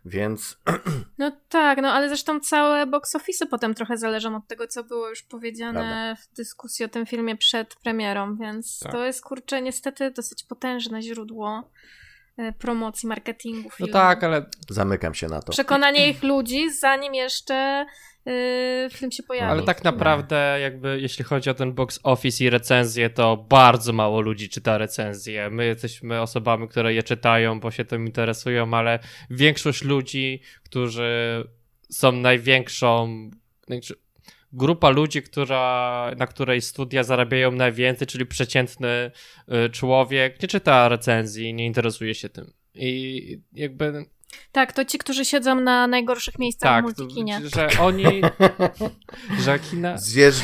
Więc. 0.05 0.59
No 1.19 1.33
tak, 1.49 1.83
no 1.83 1.93
ale 1.93 2.09
zresztą 2.09 2.41
całe 2.41 2.87
box 2.87 3.15
office 3.15 3.47
potem 3.47 3.75
trochę 3.75 3.97
zależą 3.97 4.37
od 4.37 4.47
tego, 4.47 4.67
co 4.67 4.85
było 4.85 5.09
już 5.09 5.23
powiedziane 5.23 5.81
Prawda. 5.81 6.23
w 6.23 6.37
dyskusji 6.37 6.85
o 6.85 6.89
tym 6.89 7.07
filmie 7.07 7.37
przed 7.37 7.75
premierą, 7.77 8.37
więc 8.37 8.79
tak. 8.79 8.93
to 8.93 9.05
jest 9.05 9.23
kurczę 9.23 9.63
niestety 9.63 10.11
dosyć 10.11 10.45
potężne 10.45 11.03
źródło 11.03 11.71
e, 12.37 12.53
promocji, 12.53 13.09
marketingu 13.09 13.71
filmu. 13.71 13.93
No 13.93 14.01
tak, 14.01 14.25
ale... 14.25 14.47
Zamykam 14.71 15.15
się 15.15 15.29
na 15.29 15.43
to. 15.43 15.53
Przekonanie 15.53 16.11
ich 16.11 16.23
ludzi, 16.23 16.73
zanim 16.73 17.15
jeszcze 17.15 17.87
yy, 18.31 18.91
film 18.91 19.13
się 19.13 19.23
pojawi. 19.23 19.51
Ale 19.51 19.63
tak 19.63 19.85
naprawdę 19.85 20.59
jakby 20.61 21.01
jeśli 21.01 21.25
chodzi 21.25 21.51
o 21.51 21.55
ten 21.55 21.73
box 21.73 22.01
office 22.03 22.45
i 22.45 22.51
recenzje, 22.51 23.11
to 23.11 23.37
bardzo 23.37 23.93
mało 23.93 24.21
ludzi 24.21 24.49
czyta 24.49 24.79
recenzje. 24.79 25.51
My 25.51 25.67
jesteśmy 25.67 26.21
osobami, 26.21 26.69
które 26.69 26.95
je 26.95 27.03
czytają, 27.03 27.61
bo 27.61 27.71
się 27.71 27.85
tym 27.85 28.07
interesują, 28.07 28.75
ale 28.75 28.99
większość 29.31 29.85
ludzi, 29.85 30.41
którzy 30.63 31.45
są 31.91 32.13
największą 32.13 33.31
znaczy, 33.67 33.95
grupa 34.53 34.91
ludzi, 34.91 35.23
która, 35.23 36.15
na 36.17 36.27
której 36.27 36.61
studia 36.61 37.03
zarabiają 37.03 37.53
najwięcej, 37.53 38.07
czyli 38.07 38.27
przeciętny 38.27 39.11
y, 39.67 39.71
człowiek, 39.71 40.43
nie 40.43 40.49
czyta 40.49 40.89
recenzji, 40.89 41.55
nie 41.55 41.67
interesuje 41.67 42.15
się 42.15 42.29
tym. 42.29 42.53
I 42.75 43.39
jakby 43.53 44.05
Tak, 44.53 44.73
to 44.73 44.85
ci, 44.85 44.99
którzy 44.99 45.25
siedzą 45.25 45.61
na 45.61 45.87
najgorszych 45.87 46.39
miejscach 46.39 46.71
Tak, 46.71 46.85
w 46.85 46.99
multikinie. 46.99 47.41
że 47.55 47.69
oni, 47.81 48.21
że 49.45 49.59
kina, 49.59 49.99
Zjeżdż... 49.99 50.43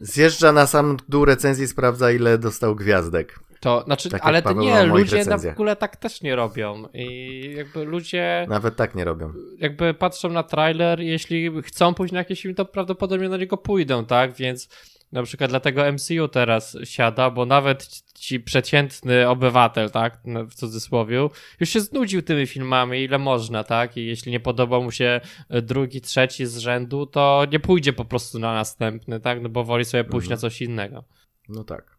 Zjeżdża 0.00 0.52
na 0.52 0.66
sam 0.66 0.96
dół 1.08 1.24
recenzji, 1.24 1.68
sprawdza 1.68 2.12
ile 2.12 2.38
dostał 2.38 2.76
gwiazdek. 2.76 3.38
to 3.60 3.82
znaczy, 3.86 4.10
Tak 4.10 4.20
ale 4.24 4.42
to 4.42 4.52
nie, 4.52 4.86
ludzie 4.86 5.24
na 5.24 5.38
w 5.38 5.46
ogóle 5.46 5.76
tak 5.76 5.96
też 5.96 6.22
nie 6.22 6.36
robią 6.36 6.84
i 6.94 7.54
jakby 7.56 7.84
ludzie 7.84 8.46
Nawet 8.48 8.76
tak 8.76 8.94
nie 8.94 9.04
robią. 9.04 9.32
jakby 9.58 9.94
patrzą 9.94 10.28
na 10.28 10.42
trailer, 10.42 11.00
jeśli 11.00 11.62
chcą 11.62 11.94
pójść 11.94 12.12
na 12.12 12.18
jakiś 12.18 12.42
film, 12.42 12.54
to 12.54 12.64
prawdopodobnie 12.64 13.28
na 13.28 13.36
niego 13.36 13.56
pójdą, 13.56 14.04
tak, 14.04 14.32
więc 14.32 14.68
na 15.12 15.22
przykład 15.22 15.50
dlatego 15.50 15.92
MCU 15.92 16.28
teraz 16.28 16.76
siada, 16.84 17.30
bo 17.30 17.46
nawet 17.46 17.88
ci 18.14 18.40
przeciętny 18.40 19.28
obywatel, 19.28 19.90
tak, 19.90 20.18
no, 20.24 20.44
w 20.46 20.54
cudzysłowie, 20.54 21.28
już 21.60 21.68
się 21.68 21.80
znudził 21.80 22.22
tymi 22.22 22.46
filmami, 22.46 23.02
ile 23.04 23.18
można, 23.18 23.64
tak, 23.64 23.96
i 23.96 24.06
jeśli 24.06 24.32
nie 24.32 24.40
podoba 24.40 24.80
mu 24.80 24.90
się 24.90 25.20
drugi, 25.62 26.00
trzeci 26.00 26.46
z 26.46 26.56
rzędu, 26.58 27.06
to 27.06 27.46
nie 27.52 27.60
pójdzie 27.60 27.92
po 27.92 28.04
prostu 28.04 28.38
na 28.38 28.54
następny, 28.54 29.20
tak, 29.20 29.42
no 29.42 29.48
bo 29.48 29.64
woli 29.64 29.84
sobie 29.84 30.04
pójść 30.04 30.26
Mhm. 30.26 30.36
na 30.36 30.40
coś 30.40 30.62
innego. 30.62 31.04
No 31.48 31.64
tak. 31.64 31.98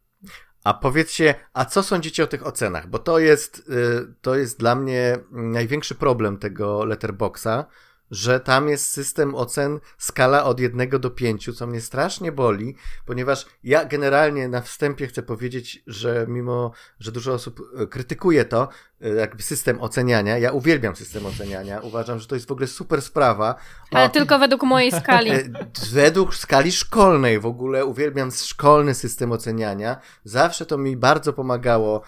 A 0.63 0.73
powiedzcie, 0.73 1.35
a 1.53 1.65
co 1.65 1.83
sądzicie 1.83 2.23
o 2.23 2.27
tych 2.27 2.47
ocenach? 2.47 2.89
Bo 2.89 2.99
to 2.99 3.19
jest, 3.19 3.69
y, 3.69 4.13
to 4.21 4.35
jest 4.35 4.59
dla 4.59 4.75
mnie 4.75 5.17
największy 5.31 5.95
problem 5.95 6.37
tego 6.37 6.85
letterboxa, 6.85 7.65
że 8.11 8.39
tam 8.39 8.69
jest 8.69 8.89
system 8.89 9.35
ocen 9.35 9.79
skala 9.97 10.43
od 10.43 10.59
1 10.59 10.89
do 10.89 11.09
5, 11.09 11.49
co 11.57 11.67
mnie 11.67 11.81
strasznie 11.81 12.31
boli, 12.31 12.75
ponieważ 13.05 13.45
ja 13.63 13.85
generalnie 13.85 14.47
na 14.47 14.61
wstępie 14.61 15.07
chcę 15.07 15.23
powiedzieć, 15.23 15.83
że 15.87 16.25
mimo, 16.29 16.71
że 16.99 17.11
dużo 17.11 17.33
osób 17.33 17.59
y, 17.81 17.87
krytykuje 17.87 18.45
to, 18.45 18.69
jakby 19.10 19.43
system 19.43 19.81
oceniania, 19.81 20.38
ja 20.38 20.51
uwielbiam 20.51 20.96
system 20.96 21.25
oceniania, 21.25 21.79
uważam, 21.79 22.20
że 22.20 22.27
to 22.27 22.36
jest 22.36 22.48
w 22.48 22.51
ogóle 22.51 22.67
super 22.67 23.01
sprawa. 23.01 23.55
Ale 23.91 24.05
O, 24.05 24.10
tylko 24.10 24.39
według 24.39 24.63
mojej 24.63 24.91
skali. 25.01 25.31
E, 25.31 25.43
Według 25.91 26.36
skali 26.36 26.72
szkolnej 26.72 27.39
w 27.39 27.46
ogóle 27.46 27.86
uwielbiam 27.86 28.31
szkolny 28.31 28.93
system 28.93 29.31
oceniania. 29.31 29.98
Zawsze 30.24 30.65
to 30.65 30.77
mi 30.77 30.98
bardzo 30.98 31.34
pomagało 31.34 31.98
e, 31.98 32.01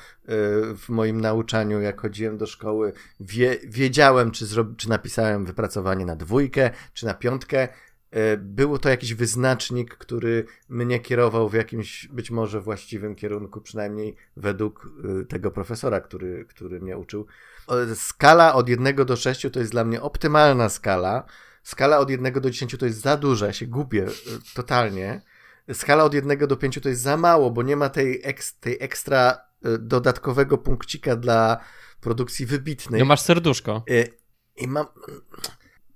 w 0.76 0.90
moim 0.90 1.22
nauczaniu, 1.22 1.82
jak 1.82 2.02
chodziłem 2.02 2.38
do 2.38 2.48
szkoły. 2.48 2.94
Wie, 3.20 3.58
wiedziałem, 3.64 4.32
czy, 4.32 4.46
czy 4.78 4.90
napisałem 4.90 5.46
wypracowanie 5.46 6.06
na 6.06 6.16
dwójkę, 6.16 6.70
czy 6.94 7.06
na 7.06 7.14
piątkę. 7.14 7.68
E, 8.14 8.38
Był 8.38 8.78
to 8.78 8.90
jakiś 8.90 9.14
wyznacznik, 9.14 9.96
który 9.96 10.46
mnie 10.70 11.00
kierował 11.00 11.50
w 11.50 11.54
jakimś 11.54 12.08
być 12.08 12.32
może 12.32 12.62
właściwym 12.62 13.16
kierunku, 13.16 13.62
przynajmniej 13.62 14.16
według 14.38 14.90
e, 15.22 15.26
tego 15.26 15.52
profesora, 15.52 16.02
który, 16.02 16.46
który 16.46 16.80
mnie 16.80 16.98
uczył. 16.98 17.26
O, 17.68 17.76
Skala 17.96 18.54
od 18.54 18.70
1 18.70 18.96
do 18.96 19.16
6 19.16 19.48
to 19.54 19.60
jest 19.60 19.72
dla 19.72 19.84
mnie 19.84 20.02
optymalna 20.02 20.70
skala. 20.70 21.26
Skala 21.64 22.00
od 22.00 22.10
1 22.10 22.34
do 22.34 22.50
10 22.50 22.76
to 22.80 22.86
jest 22.86 23.02
za 23.02 23.18
duża, 23.18 23.46
ja 23.46 23.54
się 23.54 23.66
gubię 23.66 24.06
totalnie. 24.56 25.22
Skala 25.74 26.04
od 26.04 26.14
1 26.14 26.48
do 26.48 26.58
5 26.58 26.80
to 26.84 26.90
jest 26.90 27.02
za 27.02 27.18
mało, 27.18 27.52
bo 27.52 27.64
nie 27.64 27.76
ma 27.76 27.90
tej, 27.90 28.22
eks, 28.24 28.60
tej 28.60 28.78
ekstra 28.80 29.38
dodatkowego 29.80 30.58
punkcika 30.58 31.16
dla 31.16 31.58
produkcji 32.02 32.46
wybitnej. 32.46 33.00
No 33.00 33.06
masz 33.06 33.22
serduszko. 33.22 33.84
Y, 33.90 34.08
I 34.56 34.68
mam. 34.68 34.86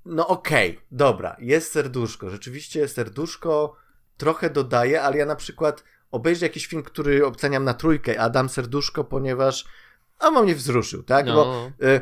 No 0.10 0.28
okej, 0.28 0.80
dobra, 0.92 1.36
jest 1.40 1.72
serduszko. 1.72 2.30
Rzeczywiście 2.30 2.88
serduszko 2.88 3.76
trochę 4.18 4.50
dodaje, 4.50 5.02
ale 5.02 5.18
ja 5.18 5.26
na 5.26 5.36
przykład 5.36 5.84
obejrzę 6.12 6.46
jakiś 6.46 6.68
film, 6.68 6.84
który 6.84 7.26
oceniam 7.26 7.64
na 7.64 7.74
trójkę, 7.74 8.22
a 8.22 8.30
dam 8.30 8.50
serduszko, 8.50 9.04
ponieważ. 9.04 9.66
A 10.20 10.28
on 10.28 10.44
mnie 10.44 10.56
wzruszył, 10.56 11.04
tak? 11.04 11.26
Bo 11.26 11.32
No. 11.34 11.72
y, 11.88 12.02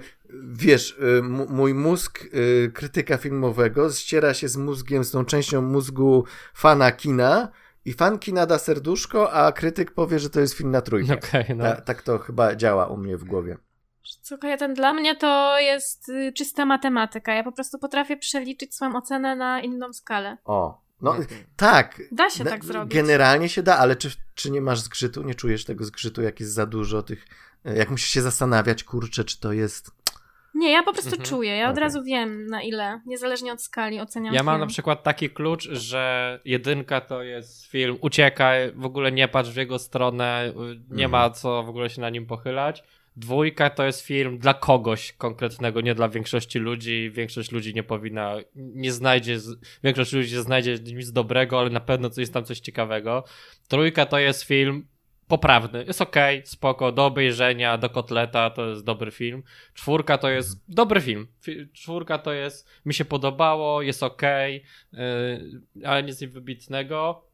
wiesz, 0.53 0.97
y, 1.19 1.24
mój 1.50 1.74
mózg 1.74 2.19
y, 2.33 2.71
krytyka 2.74 3.17
filmowego 3.17 3.91
ściera 3.91 4.33
się 4.33 4.47
z 4.50 4.57
mózgiem, 4.57 5.03
z 5.03 5.12
tą 5.12 5.25
częścią 5.25 5.62
mózgu 5.62 6.25
fana 6.53 6.91
kina. 6.91 7.51
I 7.85 7.93
fan 7.93 8.19
kina 8.19 8.45
da 8.45 8.59
serduszko, 8.59 9.31
a 9.33 9.51
krytyk 9.51 9.91
powie, 9.91 10.19
że 10.19 10.29
to 10.29 10.39
jest 10.39 10.53
film 10.53 10.71
na 10.71 10.81
trójkę. 10.81 11.13
Okej, 11.13 11.45
no. 11.55 11.63
Ta, 11.63 11.81
tak 11.81 12.01
to 12.01 12.19
chyba 12.19 12.55
działa 12.55 12.88
u 12.88 12.97
mnie 12.97 13.17
w 13.17 13.24
głowie. 13.24 13.57
Słuchaj, 14.21 14.57
ten 14.57 14.74
dla 14.74 14.93
mnie 14.93 15.15
to 15.15 15.59
jest 15.59 16.09
y, 16.09 16.33
czysta 16.33 16.65
matematyka. 16.65 17.33
Ja 17.33 17.43
po 17.43 17.51
prostu 17.51 17.79
potrafię 17.79 18.17
przeliczyć 18.17 18.75
swoją 18.75 18.95
ocenę 18.95 19.35
na 19.35 19.62
inną 19.62 19.93
skalę. 19.93 20.38
O, 20.45 20.81
no 21.01 21.15
Mhm. 21.17 21.43
tak. 21.55 22.01
Da 22.12 22.29
się 22.29 22.43
Na- 22.43 22.50
tak 22.51 22.65
zrobić. 22.65 22.93
Generalnie 22.95 23.50
się 23.50 23.63
da, 23.63 23.77
ale 23.77 23.95
czy, 23.95 24.09
czy 24.35 24.51
nie 24.51 24.62
masz 24.62 24.79
zgrzytu? 24.79 25.24
Nie 25.24 25.35
czujesz 25.35 25.65
tego 25.65 25.85
zgrzytu, 25.85 26.21
jak 26.21 26.39
jest 26.39 26.53
za 26.53 26.65
dużo 26.65 27.03
tych. 27.03 27.25
e, 27.65 27.75
Jak 27.77 27.89
musisz 27.89 28.09
się 28.09 28.21
zastanawiać, 28.21 28.83
kurczę, 28.83 29.24
czy 29.24 29.39
to 29.39 29.53
jest. 29.53 29.91
Nie, 30.55 30.71
ja 30.71 30.83
po 30.83 30.93
prostu 30.93 31.09
Mhm. 31.12 31.29
czuję. 31.29 31.57
Ja 31.57 31.69
od 31.69 31.77
razu 31.77 32.03
wiem 32.03 32.47
na 32.47 32.62
ile, 32.62 33.01
niezależnie 33.05 33.53
od 33.53 33.62
skali 33.62 34.00
oceniam 34.01 34.33
Ja 34.33 34.43
mam 34.43 34.55
film. 34.55 34.62
na 34.62 34.67
przykład 34.67 35.03
taki 35.03 35.29
klucz, 35.29 35.63
że 35.71 36.39
jedynka 36.45 37.01
to 37.01 37.24
jest 37.24 37.65
film 37.65 37.97
uciekaj, 38.01 38.71
w 38.75 38.85
ogóle 38.85 39.12
nie 39.12 39.27
patrz 39.27 39.50
w 39.50 39.55
jego 39.55 39.79
stronę, 39.79 40.45
y, 40.50 40.53
nie 40.89 41.05
Mhm. 41.05 41.12
ma 41.12 41.29
co 41.29 41.63
w 41.63 41.69
ogóle 41.69 41.89
się 41.89 42.01
na 42.01 42.09
nim 42.09 42.25
pochylać. 42.25 42.83
Dwójka 43.17 43.69
to 43.69 43.86
jest 43.86 44.01
film 44.01 44.38
dla 44.38 44.53
kogoś 44.53 45.13
konkretnego, 45.13 45.81
nie 45.81 45.95
dla 45.95 46.10
większości 46.10 46.60
ludzi. 46.60 47.12
Większość 47.13 47.51
ludzi 47.51 47.74
nie 47.74 47.84
powinna, 47.84 48.36
nie 48.55 48.91
znajdzie, 48.91 49.38
większość 49.84 50.13
ludzi 50.13 50.36
znajdzie 50.36 50.79
nic 50.79 51.12
dobrego, 51.12 51.60
ale 51.60 51.69
na 51.69 51.79
pewno 51.79 52.10
coś 52.10 52.17
jest 52.17 52.34
tam 52.34 52.45
coś 52.45 52.60
ciekawego. 52.60 53.24
Trójka 53.67 54.05
to 54.05 54.19
jest 54.19 54.43
film 54.43 54.88
poprawny, 55.27 55.86
jest 55.86 56.01
okej, 56.01 56.41
spoko, 56.45 56.91
do 56.91 57.05
obejrzenia, 57.05 57.77
do 57.77 57.89
kotleta, 57.89 58.50
to 58.50 58.69
jest 58.69 58.86
dobry 58.86 59.12
film. 59.12 59.43
Czwórka 59.74 60.17
to 60.17 60.29
jest 60.29 60.63
dobry 60.67 61.01
film. 61.01 61.27
Fi- 61.43 61.67
Czwórka 61.74 62.17
to 62.17 62.34
jest, 62.34 62.69
mi 62.86 62.93
się 62.93 63.05
podobało, 63.05 63.81
jest 63.81 64.01
yy, 64.01 65.81
ale 65.86 66.03
nic 66.03 66.24
wybitnego. 66.24 67.25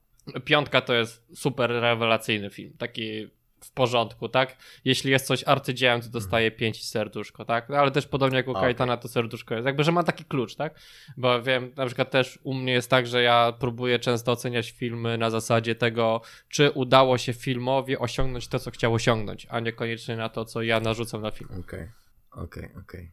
Piątka 0.45 0.81
to 0.81 0.93
jest 0.93 1.37
super 1.37 1.69
rewelacyjny 1.69 2.49
film, 2.49 2.73
taki 2.77 3.27
w 3.65 3.71
porządku, 3.71 4.29
tak? 4.29 4.57
Jeśli 4.85 5.11
jest 5.11 5.25
coś 5.25 5.43
arcydziełem, 5.43 6.01
to 6.01 6.09
dostaje 6.09 6.51
pięć 6.51 6.79
i 6.79 6.83
serduszko, 6.83 7.45
tak? 7.45 7.69
No, 7.69 7.77
Ale 7.77 7.91
też 7.91 8.07
podobnie 8.07 8.37
jak 8.37 8.47
u 8.47 8.51
Okej. 8.51 8.61
Kajtana 8.61 8.97
to 8.97 9.07
serduszko 9.07 9.55
jest. 9.55 9.65
Jakby, 9.65 9.83
że 9.83 9.91
ma 9.91 10.03
taki 10.03 10.25
klucz, 10.25 10.55
tak? 10.55 10.79
Bo 11.17 11.41
wiem, 11.41 11.71
na 11.75 11.85
przykład 11.85 12.11
też 12.11 12.39
u 12.43 12.53
mnie 12.53 12.73
jest 12.73 12.89
tak, 12.89 13.07
że 13.07 13.21
ja 13.21 13.53
próbuję 13.59 13.99
często 13.99 14.31
oceniać 14.31 14.71
filmy 14.71 15.17
na 15.17 15.29
zasadzie 15.29 15.75
tego, 15.75 16.21
czy 16.49 16.71
udało 16.71 17.17
się 17.17 17.33
filmowi 17.33 17.97
osiągnąć 17.97 18.47
to, 18.47 18.59
co 18.59 18.71
chciał 18.71 18.93
osiągnąć, 18.93 19.47
a 19.49 19.59
niekoniecznie 19.59 20.17
na 20.17 20.29
to, 20.29 20.45
co 20.45 20.61
ja 20.61 20.79
narzucam 20.79 21.21
na 21.21 21.31
film. 21.31 21.49
Okej, 21.59 21.87
okej, 22.31 22.69
okej. 22.79 23.11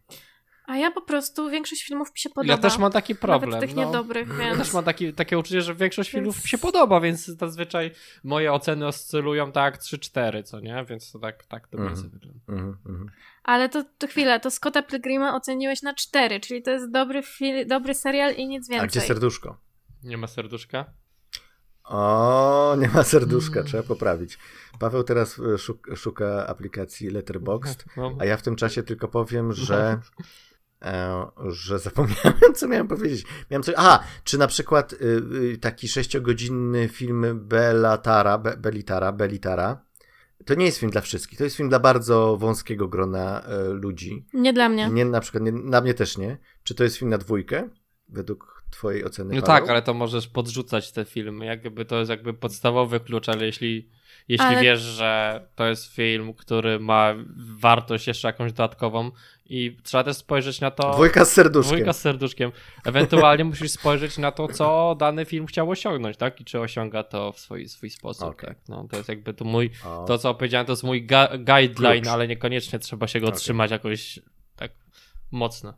A 0.69 0.77
ja 0.77 0.91
po 0.91 1.03
prostu 1.03 1.51
większość 1.51 1.85
filmów 1.87 2.09
mi 2.13 2.19
się 2.19 2.31
podoba. 2.31 2.53
Ja 2.53 2.59
też 2.59 2.79
mam 2.79 2.93
taki 2.93 3.15
problem. 3.15 3.51
Nawet 3.51 3.69
tych 3.69 3.77
no. 3.77 3.85
niedobrych, 3.85 4.29
Ja 4.29 4.35
więc... 4.35 4.59
też 4.59 4.73
mam 4.73 4.85
taki, 4.85 5.13
takie 5.15 5.39
uczucie, 5.39 5.63
że 5.63 5.75
większość 5.75 6.11
Więc- 6.13 6.21
filmów 6.23 6.43
mi 6.45 6.49
się 6.49 6.59
podoba, 6.59 7.01
więc 7.01 7.27
zazwyczaj 7.27 7.91
moje 8.25 8.53
oceny 8.53 8.87
oscylują 8.87 9.53
tak 9.53 9.79
3-4, 9.79 10.43
co 10.43 10.61
nie? 10.61 10.85
Więc 10.89 11.13
to 11.13 11.19
tak, 11.19 11.45
tak 11.47 11.69
to 11.69 11.79
Mhm. 11.79 11.95
więcej 11.95 12.11
wygląda. 12.11 12.41
Mhm, 12.49 12.77
mhm. 12.87 13.11
Ale 13.45 13.69
to, 13.69 13.85
to 13.99 14.07
chwilę, 14.07 14.41
to 14.41 14.51
Scotta 14.51 14.83
Pilgrima 14.83 15.35
oceniłeś 15.37 15.83
na 15.83 15.95
4, 15.95 16.41
czyli 16.41 16.63
to 16.63 16.71
jest 16.71 16.91
dobry, 16.91 17.23
fil- 17.23 17.67
dobry 17.67 17.95
serial 17.95 18.35
i 18.35 18.49
nic 18.49 18.65
A 18.65 18.69
gdzie 18.73 18.81
więcej. 18.81 19.03
serduszko? 19.03 19.61
Nie 20.03 20.17
ma 20.17 20.27
serduszka? 20.27 20.85
O, 21.85 22.77
nie 22.79 22.89
ma 22.89 23.03
serduszka, 23.03 23.55
Mm. 23.61 23.67
trzeba 23.67 23.83
poprawić. 23.83 24.39
Paweł 24.79 25.03
teraz 25.05 25.39
e, 25.55 25.59
szuk, 25.59 25.89
szuka 25.97 26.47
aplikacji 26.47 27.11
Letterboxd, 27.11 27.85
No. 27.97 28.17
a 28.19 28.25
ja 28.25 28.37
w 28.37 28.43
tym 28.43 28.57
czasie 28.57 28.83
tylko 28.83 29.09
powiem, 29.09 29.53
że. 29.53 29.99
E, 30.83 31.27
że 31.49 31.79
zapomniałem, 31.79 32.55
co 32.55 32.69
miałem 32.69 32.89
powiedzieć. 32.89 33.27
Miałem 33.51 33.63
coś. 33.63 33.75
Aha, 33.79 34.05
czy 34.25 34.39
na 34.39 34.47
przykład 34.47 34.93
y, 34.93 34.97
y, 35.55 35.59
taki 35.59 35.89
sześciogodzinny 35.89 36.89
film 36.89 37.41
Bellatara, 37.49 38.39
Be, 38.39 38.57
Belitara, 38.57 39.13
Belitara. 39.13 39.89
To 40.45 40.55
nie 40.55 40.65
jest 40.65 40.79
film 40.79 40.93
dla 40.93 41.01
wszystkich, 41.01 41.39
to 41.39 41.45
jest 41.45 41.57
film 41.57 41.69
dla 41.69 41.79
bardzo 41.79 42.37
wąskiego 42.37 42.89
grona 42.89 43.43
e, 43.43 43.69
ludzi. 43.69 44.27
Nie 44.35 44.53
dla 44.53 44.69
mnie. 44.69 44.89
Nie, 44.93 45.05
na 45.05 45.21
przykład, 45.21 45.43
nie, 45.45 45.53
na 45.53 45.81
mnie 45.81 45.95
też 45.95 46.19
nie. 46.19 46.39
Czy 46.63 46.75
to 46.75 46.85
jest 46.85 46.97
film 46.97 47.11
na 47.11 47.19
dwójkę? 47.19 47.69
Według 48.09 48.63
twojej 48.71 49.05
oceny, 49.05 49.35
No 49.35 49.43
Paweł? 49.43 49.61
tak, 49.61 49.71
ale 49.71 49.83
to 49.83 49.95
możesz 49.95 50.29
podrzucać 50.29 50.93
te 50.93 51.05
filmy, 51.05 51.45
jakby 51.47 51.85
to 51.85 51.99
jest 51.99 52.11
jakby 52.11 52.35
podstawowy 52.35 53.01
klucz, 53.01 53.29
ale 53.29 53.47
jeśli, 53.47 53.91
jeśli 54.29 54.47
Ale- 54.47 54.63
wiesz, 54.63 54.81
że 54.81 55.43
to 55.55 55.67
jest 55.67 55.95
film, 55.95 56.35
który 56.35 56.81
ma 56.81 57.15
wartość 57.59 58.07
jeszcze 58.07 58.29
jakąś 58.29 58.53
dodatkową 58.53 59.11
i 59.47 59.77
trzeba 59.83 60.05
też 60.05 60.17
spojrzeć 60.17 60.61
na 60.61 60.71
to... 60.71 60.91
Dwójka 60.93 61.25
z 61.25 61.33
serduszkiem. 61.33 61.77
Dwójka 61.77 61.93
z 61.93 62.01
serduszkiem. 62.01 62.53
Ewentualnie 62.85 63.45
musisz 63.55 63.71
spojrzeć 63.71 64.19
na 64.19 64.33
to, 64.33 64.49
co 64.49 64.97
dany 64.99 65.25
film 65.25 65.47
chciał 65.47 65.71
osiągnąć, 65.71 66.17
tak? 66.17 66.41
I 66.41 66.45
czy 66.45 66.61
osiąga 66.61 67.03
to 67.03 67.33
w 67.33 67.41
swój, 67.41 67.69
swój 67.69 67.91
sposób, 67.91 68.29
Okej. 68.29 68.49
tak? 68.49 68.59
No, 68.69 68.89
to 68.91 68.97
jest 68.97 69.09
jakby 69.09 69.35
to 69.35 69.45
mój, 69.45 69.71
O. 69.87 70.05
to 70.09 70.19
co 70.19 70.35
powiedziałem, 70.35 70.67
to 70.67 70.73
jest 70.73 70.85
mój 70.85 71.07
ga- 71.07 71.39
guideline, 71.39 72.03
Klucz. 72.03 72.13
ale 72.13 72.29
niekoniecznie 72.29 72.79
trzeba 72.79 73.07
się 73.07 73.21
go 73.21 73.27
Okej. 73.27 73.39
trzymać 73.39 73.71
jakoś 73.71 74.19
tak 74.57 74.73
mocno. 75.31 75.75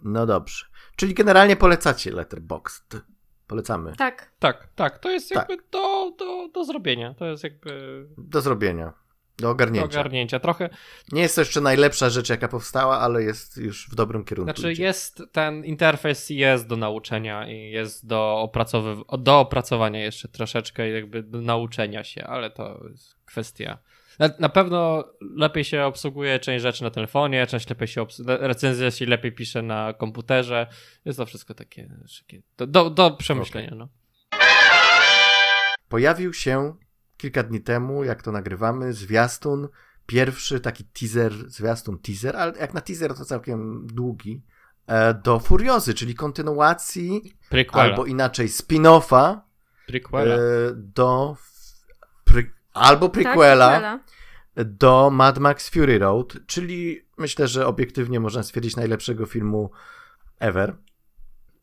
No 0.00 0.26
dobrze. 0.26 0.64
Czyli 0.96 1.14
generalnie 1.14 1.56
polecacie 1.56 2.10
Letterboxd. 2.12 2.96
Polecamy. 3.50 3.92
Tak. 3.96 4.30
Tak, 4.38 4.68
tak, 4.74 4.98
to 4.98 5.10
jest 5.10 5.28
Tak. 5.28 5.48
jakby 5.48 5.64
do, 5.70 6.12
do, 6.18 6.48
do 6.54 6.64
zrobienia. 6.64 7.14
To 7.14 7.26
jest 7.26 7.44
jakby. 7.44 8.06
Do 8.18 8.40
zrobienia. 8.40 8.84
Do 9.38 9.42
do 9.46 9.50
ogarnięcia. 9.50 9.84
ogarnięcia. 10.00 10.40
Trochę, 10.40 10.68
Nie 11.12 11.22
jest 11.22 11.34
to 11.34 11.40
jeszcze 11.40 11.60
najlepsza 11.60 12.10
rzecz, 12.10 12.28
jaka 12.28 12.48
powstała, 12.48 12.98
ale 13.00 13.22
jest 13.22 13.56
już 13.56 13.88
w 13.90 13.94
dobrym 13.94 14.24
kierunku. 14.24 14.52
znaczy 14.54 14.72
idzie. 14.72 14.82
jest 14.84 15.22
ten 15.32 15.64
interfejs 15.64 16.30
jest 16.30 16.66
do 16.66 16.76
nauczenia 16.76 17.48
i 17.50 17.70
jest 17.70 18.06
do, 18.06 18.48
opracowy- 18.52 19.18
do 19.18 19.40
opracowania 19.40 20.04
jeszcze 20.04 20.28
troszeczkę 20.28 20.90
i 20.90 20.92
jakby 20.92 21.22
do 21.22 21.40
nauczenia 21.40 22.04
się, 22.04 22.24
ale 22.26 22.50
to 22.50 22.80
jest 22.90 23.14
kwestia. 23.24 23.78
Na, 24.20 24.30
na 24.38 24.48
pewno 24.48 25.04
lepiej 25.36 25.64
się 25.64 25.84
obsługuje 25.84 26.38
część 26.38 26.62
rzeczy 26.62 26.82
na 26.82 26.90
telefonie, 26.90 27.46
część 27.46 27.68
lepiej 27.68 27.88
się 27.88 28.06
recenzja 28.26 28.90
się 28.90 29.06
lepiej 29.06 29.32
pisze 29.32 29.62
na 29.62 29.92
komputerze. 29.92 30.66
Jest 31.04 31.18
to 31.18 31.26
wszystko 31.26 31.54
takie, 31.54 31.88
takie 32.20 32.42
do, 32.56 32.66
do, 32.66 32.90
do 32.90 33.10
przemyślenia. 33.10 33.74
No. 33.74 33.88
Pojawił 35.88 36.32
się 36.32 36.74
kilka 37.16 37.42
dni 37.42 37.60
temu, 37.60 38.04
jak 38.04 38.22
to 38.22 38.32
nagrywamy, 38.32 38.92
zwiastun, 38.92 39.68
pierwszy 40.06 40.60
taki 40.60 40.84
teaser, 40.84 41.32
zwiastun 41.50 41.98
teaser, 41.98 42.36
ale 42.36 42.52
jak 42.58 42.74
na 42.74 42.80
teaser 42.80 43.14
to 43.14 43.24
całkiem 43.24 43.86
długi, 43.86 44.42
e, 44.86 45.14
do 45.14 45.38
Furiozy, 45.38 45.94
czyli 45.94 46.14
kontynuacji, 46.14 47.32
Prequela. 47.48 47.84
albo 47.84 48.06
inaczej 48.06 48.48
spin-offa 48.48 49.40
Prequela. 49.86 50.34
e, 50.34 50.38
do 50.74 51.36
albo 52.72 53.08
Tak, 53.08 53.12
prequela 53.14 53.70
prequela. 53.70 54.00
do 54.56 55.10
Mad 55.10 55.38
Max 55.38 55.68
Fury 55.68 55.98
Road, 55.98 56.32
czyli 56.46 57.06
myślę, 57.18 57.48
że 57.48 57.66
obiektywnie 57.66 58.20
można 58.20 58.42
stwierdzić 58.42 58.76
najlepszego 58.76 59.26
filmu 59.26 59.70
ever. 60.38 60.76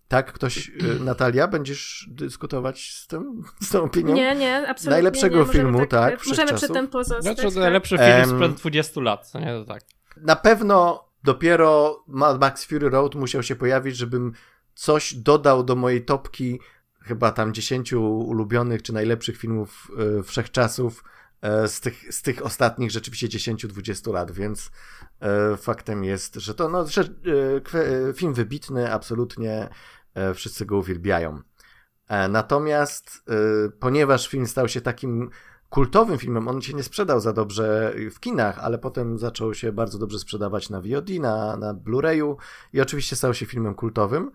Tak, 0.08 0.34
ktoś, 0.34 0.70
y, 0.70 1.00
Natalia, 1.06 1.48
będziesz 1.48 2.10
dyskutować 2.12 2.92
z 2.94 3.08
tym, 3.08 3.44
z 3.62 3.70
tą 3.70 3.84
opinią? 3.84 4.16
Nie, 4.16 4.36
nie, 4.36 4.58
absolutnie 4.58 4.90
Najlepszego 4.92 5.40
nie. 5.40 5.46
Filmu, 5.46 5.86
tak, 5.86 6.28
Możemy 6.28 6.54
przy 6.54 6.68
tym 6.68 6.88
pozostać. 6.88 7.24
Znaczy, 7.24 7.42
to 7.42 7.50
tak? 7.50 7.58
najlepszy 7.60 7.98
film 7.98 8.30
sprzed 8.30 8.54
20 8.54 9.02
lat, 9.02 9.28
co 9.28 9.40
nie? 9.40 9.46
To 9.46 9.66
tak. 9.66 9.82
Na 10.18 10.36
pewno 10.36 11.08
dopiero 11.24 12.04
Mad 12.08 12.40
Max 12.40 12.66
Fury 12.66 12.90
Road 12.90 13.16
musiał 13.16 13.44
się 13.44 13.56
pojawić, 13.56 13.96
żebym 13.98 14.32
coś 14.76 15.14
dodał 15.14 15.64
do 15.64 15.76
mojej 15.76 16.06
topki 16.06 16.60
chyba 17.08 17.32
tam 17.32 17.54
10 17.54 17.94
ulubionych 17.94 18.82
czy 18.82 18.94
najlepszych 18.94 19.38
filmów 19.38 19.92
e, 20.20 20.24
wszechczasów 20.24 21.04
e, 21.42 21.68
z, 21.68 21.80
tych, 21.80 22.14
z 22.14 22.22
tych 22.22 22.46
ostatnich 22.46 22.92
rzeczywiście 22.92 23.28
10-20 23.28 24.14
lat, 24.14 24.32
więc 24.32 24.72
e, 25.20 25.58
faktem 25.58 26.04
jest, 26.04 26.36
że 26.36 26.54
to 26.54 26.70
no, 26.70 26.88
że, 26.88 27.02
e, 27.02 28.14
film 28.14 28.34
wybitny, 28.34 28.94
absolutnie 28.94 29.70
wszyscy 30.36 30.66
go 30.66 30.78
uwielbiają. 30.78 31.42
Natomiast 32.30 33.24
ponieważ 33.80 34.28
film 34.28 34.48
stał 34.48 34.68
się 34.68 34.82
takim 34.82 35.30
kultowym 35.70 36.18
filmem, 36.18 36.48
on 36.48 36.62
się 36.62 36.74
nie 36.74 36.84
sprzedał 36.84 37.20
za 37.20 37.34
dobrze 37.34 37.94
w 38.12 38.20
kinach, 38.20 38.60
ale 38.60 38.78
potem 38.78 39.18
zaczął 39.18 39.54
się 39.54 39.72
bardzo 39.72 39.98
dobrze 39.98 40.20
sprzedawać 40.20 40.70
na 40.70 40.82
VOD, 40.82 41.10
na, 41.10 41.58
na 41.58 41.74
Blu-rayu 41.74 42.36
i 42.74 42.82
oczywiście 42.82 43.16
stał 43.16 43.34
się 43.34 43.46
filmem 43.46 43.76
kultowym. 43.76 44.32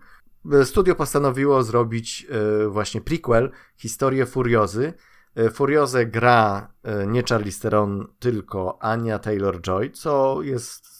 Studio 0.63 0.95
postanowiło 0.95 1.63
zrobić 1.63 2.27
e, 2.29 2.67
właśnie 2.67 3.01
prequel, 3.01 3.51
historię 3.77 4.25
Furiozy. 4.25 4.93
E, 5.35 5.49
Furiozę 5.49 6.05
gra 6.05 6.73
e, 6.83 7.07
nie 7.07 7.23
Charlize 7.29 7.61
Theron, 7.61 8.07
tylko 8.19 8.83
Anya 8.83 9.19
Taylor-Joy, 9.19 9.91
co 9.91 10.41
jest 10.41 10.93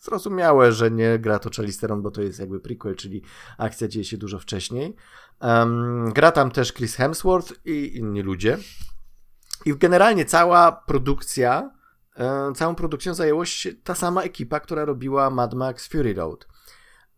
zrozumiałe, 0.00 0.72
że 0.72 0.90
nie 0.90 1.18
gra 1.18 1.38
to 1.38 1.50
Charlize 1.56 1.80
Theron, 1.80 2.02
bo 2.02 2.10
to 2.10 2.22
jest 2.22 2.38
jakby 2.38 2.60
prequel, 2.60 2.96
czyli 2.96 3.22
akcja 3.58 3.88
dzieje 3.88 4.04
się 4.04 4.16
dużo 4.16 4.38
wcześniej. 4.38 4.96
Em, 5.40 6.12
gra 6.12 6.32
tam 6.32 6.50
też 6.50 6.72
Chris 6.72 6.94
Hemsworth 6.94 7.52
i 7.64 7.96
inni 7.96 8.22
ludzie. 8.22 8.58
I 9.64 9.76
generalnie 9.76 10.24
cała 10.24 10.72
produkcja, 10.72 11.70
e, 12.16 12.52
całą 12.56 12.74
produkcją 12.74 13.14
zajęła 13.14 13.46
się 13.46 13.74
ta 13.74 13.94
sama 13.94 14.22
ekipa, 14.22 14.60
która 14.60 14.84
robiła 14.84 15.30
Mad 15.30 15.54
Max 15.54 15.88
Fury 15.88 16.14
Road. 16.14 16.46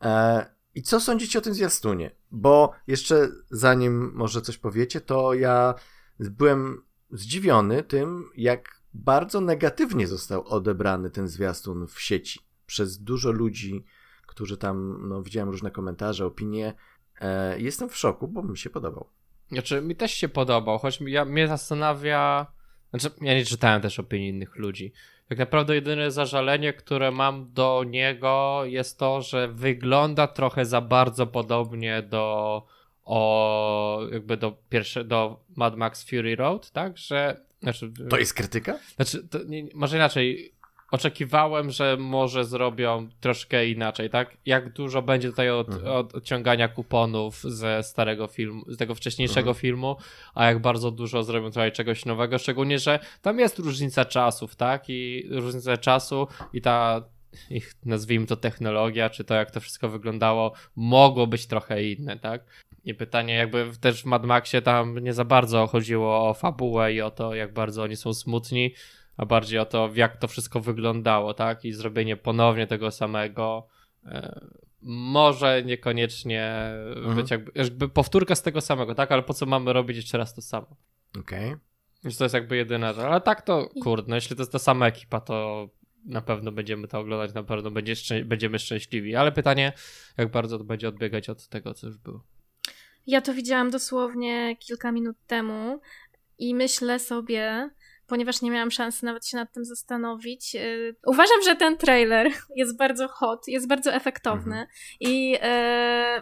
E, 0.03 0.58
I 0.79 0.83
co 0.83 1.01
sądzicie 1.01 1.39
o 1.39 1.43
tym 1.43 1.55
zwiastunie? 1.55 2.11
Bo 2.31 2.73
jeszcze 2.87 3.29
zanim 3.51 4.13
może 4.15 4.43
coś 4.43 4.59
powiecie, 4.59 5.01
to 5.01 5.35
ja 5.35 5.75
byłem 6.21 6.83
zdziwiony 7.11 7.83
tym, 7.83 8.31
jak 8.37 8.81
bardzo 8.95 9.41
negatywnie 9.41 10.07
został 10.07 10.49
odebrany 10.49 11.11
ten 11.11 11.29
zwiastun 11.29 11.87
w 11.87 12.01
sieci 12.01 12.41
przez 12.67 12.99
dużo 12.99 13.31
ludzi, 13.33 13.85
którzy 14.27 14.57
tam, 14.57 15.09
no 15.09 15.23
widziałem 15.23 15.49
różne 15.49 15.71
komentarze, 15.71 16.27
opinie. 16.27 16.75
E, 17.21 17.61
jestem 17.61 17.89
w 17.89 17.97
szoku, 17.97 18.29
bo 18.29 18.43
mi 18.43 18.59
się 18.59 18.71
podobał. 18.71 19.09
Znaczy, 19.53 19.83
mi 19.83 19.97
też 19.97 20.13
się 20.13 20.29
podobał, 20.29 20.79
choć 20.79 21.01
ja, 21.01 21.25
mnie 21.25 21.49
zastanawia. 21.49 22.47
Znaczy, 22.91 23.11
ja 23.21 23.35
nie 23.35 23.45
czytałem 23.45 23.83
też 23.83 23.99
opinii 23.99 24.29
innych 24.29 24.57
ludzi. 24.57 24.93
Tak 25.29 25.39
naprawdę 25.39 25.75
jedyne 25.75 26.11
zażalenie, 26.11 26.73
które 26.73 27.11
mam 27.11 27.53
do 27.53 27.85
niego 27.87 28.63
jest 28.65 28.99
to, 28.99 29.23
że 29.23 29.49
wygląda 29.49 30.27
trochę 30.27 30.65
za 30.65 30.81
bardzo 30.81 31.27
podobnie 31.27 32.03
do 32.03 32.67
o 33.05 34.01
jakby 34.13 34.37
do 34.37 34.53
pierwsze, 34.69 35.05
do 35.05 35.45
Mad 35.57 35.77
Max 35.77 36.11
Fury 36.11 36.37
Road, 36.37 36.71
tak? 36.71 36.99
Że 36.99 37.41
znaczy, 37.63 37.93
To 38.11 38.19
jest 38.19 38.35
krytyka? 38.35 38.79
znaczy 38.97 39.29
to 39.29 39.39
nie, 39.45 39.65
może 39.75 39.97
inaczej. 39.97 40.55
Oczekiwałem, 40.91 41.71
że 41.71 41.97
może 41.97 42.45
zrobią 42.45 43.09
troszkę 43.21 43.69
inaczej, 43.69 44.11
tak? 44.11 44.37
Jak 44.47 44.73
dużo 44.73 45.03
będzie 45.03 45.31
tutaj 45.31 45.51
od, 45.51 45.69
Mhm. 45.69 45.93
od 45.97 46.15
odciągania 46.15 46.69
kuponów 46.69 47.41
ze 47.43 47.83
starego 47.83 48.27
filmu, 48.27 48.65
z 48.69 48.77
tego 48.77 48.95
wcześniejszego 48.95 49.51
Mhm. 49.51 49.55
filmu, 49.61 49.97
a 50.35 50.45
jak 50.45 50.59
bardzo 50.59 50.91
dużo 50.91 51.23
zrobią 51.23 51.49
tutaj 51.49 51.73
czegoś 51.73 52.05
nowego, 52.05 52.39
szczególnie, 52.39 52.79
że 52.79 52.99
tam 53.23 53.39
jest 53.39 53.59
różnica 53.59 54.05
czasów, 54.05 54.57
tak? 54.57 54.85
I 54.89 55.25
różnica 55.31 55.77
czasu 55.77 56.27
i 56.53 56.61
ta 56.61 57.03
ich, 57.51 57.75
nazwijmy 57.85 58.27
to 58.27 58.37
technologia, 58.37 59.11
czy 59.11 59.25
to 59.25 59.35
jak 59.35 59.51
to 59.51 59.61
wszystko 59.61 59.89
wyglądało, 59.89 60.53
mogło 60.77 61.27
być 61.27 61.47
trochę 61.47 61.85
inne, 61.85 62.19
tak? 62.19 62.45
I 62.85 62.95
pytanie 62.95 63.35
jakby 63.35 63.71
też 63.81 64.03
w 64.03 64.05
Mad 64.05 64.25
Maxie 64.25 64.63
tam 64.63 64.99
nie 64.99 65.13
za 65.13 65.25
bardzo 65.25 65.67
chodziło 65.67 66.29
o 66.29 66.35
fabułę 66.35 66.93
i 66.95 67.01
o 67.01 67.11
to, 67.11 67.35
jak 67.35 67.53
bardzo 67.53 67.83
oni 67.83 67.97
są 67.97 68.15
smutni, 68.15 68.75
a 69.19 69.27
bardziej 69.27 69.59
o 69.59 69.65
to, 69.65 69.91
jak 69.95 70.17
to 70.17 70.29
wszystko 70.29 70.61
wyglądało, 70.61 71.35
tak? 71.35 71.65
I 71.65 71.73
zrobienie 71.73 72.17
ponownie 72.17 72.67
tego 72.67 72.91
samego. 72.91 73.67
E, 74.05 74.41
może 74.83 75.63
niekoniecznie 75.65 76.53
Mhm. 76.97 77.17
być 77.17 77.31
jakby, 77.31 77.53
jakby 77.55 77.89
powtórka 77.89 78.35
z 78.35 78.43
tego 78.43 78.61
samego, 78.61 78.95
tak? 78.95 79.13
Ale 79.13 79.23
po 79.23 79.35
co 79.35 79.47
mamy 79.47 79.73
robić 79.73 79.97
jeszcze 79.97 80.19
raz 80.19 80.35
to 80.35 80.43
samo? 80.43 80.77
Okej. 81.21 81.57
Więc 82.05 82.17
to 82.19 82.25
jest 82.25 82.35
jakby 82.35 82.57
jedyna 82.57 82.93
rzecz. 82.93 83.05
Ale 83.05 83.21
tak 83.21 83.43
to, 83.43 83.69
kurde, 83.83 84.09
no 84.09 84.15
jeśli 84.15 84.37
to 84.37 84.43
jest 84.43 84.53
ta 84.53 84.59
sama 84.59 84.87
ekipa, 84.87 85.21
to 85.21 85.69
na 86.05 86.21
pewno 86.21 86.53
będziemy 86.53 86.89
to 86.89 86.99
oglądać, 86.99 87.35
na 87.35 87.43
pewno 87.43 87.71
będzie 87.71 87.95
szczę- 87.95 88.25
będziemy 88.25 88.59
szczęśliwi. 88.59 89.17
Ale 89.17 89.33
pytanie, 89.33 89.73
jak 90.17 90.31
bardzo 90.31 90.59
to 90.59 90.65
będzie 90.65 90.89
odbiegać 90.89 91.29
od 91.29 91.49
tego, 91.49 91.75
co 91.75 91.87
już 91.87 91.99
było. 91.99 92.25
Ja 93.07 93.21
to 93.21 93.35
widziałam 93.35 93.71
dosłownie 93.71 94.57
kilka 94.57 94.93
minut 94.93 95.17
temu 95.27 95.81
i 96.39 96.55
myślę 96.55 96.99
sobie, 96.99 97.71
ponieważ 98.09 98.43
nie 98.43 98.51
miałam 98.51 98.71
szansy 98.71 99.05
nawet 99.05 99.27
się 99.27 99.37
nad 99.37 99.53
tym 99.53 99.65
zastanowić, 99.65 100.55
yy, 100.55 100.97
uważam, 101.07 101.43
że 101.45 101.57
ten 101.57 101.77
trailer 101.77 102.31
jest 102.57 102.77
bardzo 102.77 103.09
hot, 103.09 103.49
jest 103.49 103.69
bardzo 103.69 103.93
efektowny 103.93 104.67
i 105.01 105.31
yy, 105.31 105.39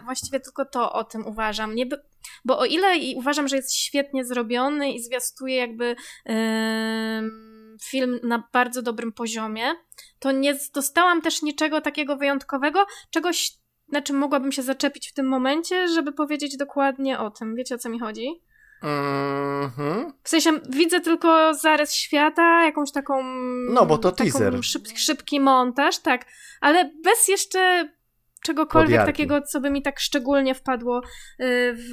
właściwie 0.05 0.39
tylko 0.39 0.65
to 0.65 0.93
o 0.93 1.03
tym 1.03 1.27
uważam. 1.27 1.75
Nie 1.75 1.85
by, 1.85 2.01
bo 2.45 2.59
o 2.59 2.65
ile 2.65 2.97
i 2.97 3.15
uważam, 3.15 3.47
że 3.47 3.55
jest 3.55 3.75
świetnie 3.75 4.25
zrobiony 4.25 4.91
i 4.91 5.03
zwiastuje 5.03 5.55
jakby 5.55 5.95
yy, 6.25 6.35
film 7.83 8.19
na 8.23 8.43
bardzo 8.53 8.81
dobrym 8.81 9.13
poziomie, 9.13 9.65
to 10.19 10.31
nie 10.31 10.57
dostałam 10.73 11.21
też 11.21 11.41
niczego 11.41 11.81
takiego 11.81 12.17
wyjątkowego, 12.17 12.85
czegoś 13.09 13.51
na 13.91 14.01
czym 14.01 14.17
mogłabym 14.17 14.51
się 14.51 14.63
zaczepić 14.63 15.09
w 15.09 15.13
tym 15.13 15.27
momencie, 15.27 15.87
żeby 15.87 16.13
powiedzieć 16.13 16.57
dokładnie 16.57 17.19
o 17.19 17.31
tym. 17.31 17.55
Wiecie 17.55 17.75
o 17.75 17.77
co 17.77 17.89
mi 17.89 17.99
chodzi? 17.99 18.41
Mhm. 18.81 20.13
W 20.23 20.29
sensie 20.29 20.51
widzę 20.69 21.01
tylko 21.01 21.53
zarys 21.53 21.93
świata, 21.93 22.65
jakąś 22.65 22.91
taką. 22.91 23.23
No, 23.69 23.85
bo 23.85 23.97
to 23.97 24.11
taką 24.11 24.31
teaser. 24.31 24.63
Szyb, 24.63 24.87
szybki 24.95 25.39
montaż, 25.39 25.99
tak, 25.99 26.25
ale 26.61 26.91
bez 27.03 27.27
jeszcze 27.27 27.89
czegokolwiek 28.41 28.89
Podjarki. 28.89 29.11
takiego, 29.11 29.41
co 29.41 29.59
by 29.59 29.69
mi 29.69 29.81
tak 29.81 29.99
szczególnie 29.99 30.55
wpadło 30.55 30.97
y, 30.99 31.03
w, 31.73 31.91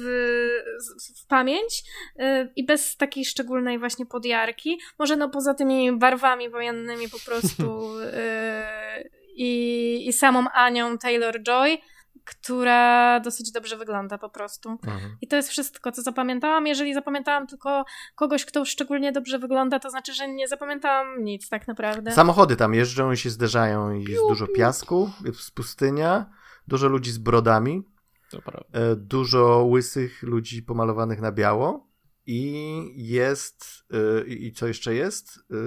w 1.23 1.27
pamięć 1.27 1.83
y, 2.19 2.51
i 2.55 2.65
bez 2.65 2.97
takiej 2.97 3.25
szczególnej 3.25 3.79
właśnie 3.79 4.05
podjarki. 4.05 4.79
Może 4.99 5.15
no 5.15 5.29
poza 5.29 5.53
tymi 5.53 5.91
barwami 5.91 6.49
wojennymi 6.49 7.09
po 7.09 7.19
prostu 7.25 7.89
y, 7.99 9.09
i, 9.35 10.07
i 10.07 10.13
samą 10.13 10.49
Anią 10.53 10.97
Taylor-Joy, 10.97 11.77
która 12.23 13.19
dosyć 13.19 13.51
dobrze 13.51 13.77
wygląda 13.77 14.17
po 14.17 14.29
prostu. 14.29 14.69
Mhm. 14.69 15.17
I 15.21 15.27
to 15.27 15.35
jest 15.35 15.49
wszystko, 15.49 15.91
co 15.91 16.01
zapamiętałam. 16.01 16.67
Jeżeli 16.67 16.93
zapamiętałam 16.93 17.47
tylko 17.47 17.85
kogoś, 18.15 18.45
kto 18.45 18.65
szczególnie 18.65 19.11
dobrze 19.11 19.39
wygląda, 19.39 19.79
to 19.79 19.89
znaczy, 19.89 20.13
że 20.13 20.27
nie 20.27 20.47
zapamiętałam 20.47 21.23
nic 21.23 21.49
tak 21.49 21.67
naprawdę. 21.67 22.11
Samochody 22.11 22.55
tam 22.55 22.73
jeżdżą 22.73 23.11
i 23.11 23.17
się 23.17 23.29
zderzają 23.29 23.91
i 23.91 24.03
jest 24.03 24.23
dużo 24.29 24.47
piasku, 24.47 25.09
jest 25.25 25.51
pustynia, 25.51 26.25
dużo 26.67 26.87
ludzi 26.87 27.11
z 27.11 27.17
brodami, 27.17 27.83
To 28.31 28.41
prawda. 28.41 28.79
e, 28.79 28.95
dużo 28.95 29.63
łysych 29.65 30.23
ludzi 30.23 30.63
pomalowanych 30.63 31.21
na 31.21 31.31
biało. 31.31 31.87
I 32.27 32.91
jest. 32.95 33.65
Yy, 33.91 34.25
I 34.35 34.51
co 34.51 34.67
jeszcze 34.67 34.93
jest? 34.95 35.39
Yy, 35.49 35.57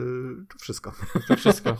to 0.52 0.58
wszystko. 0.58 0.92
To 1.28 1.36
wszystko. 1.36 1.76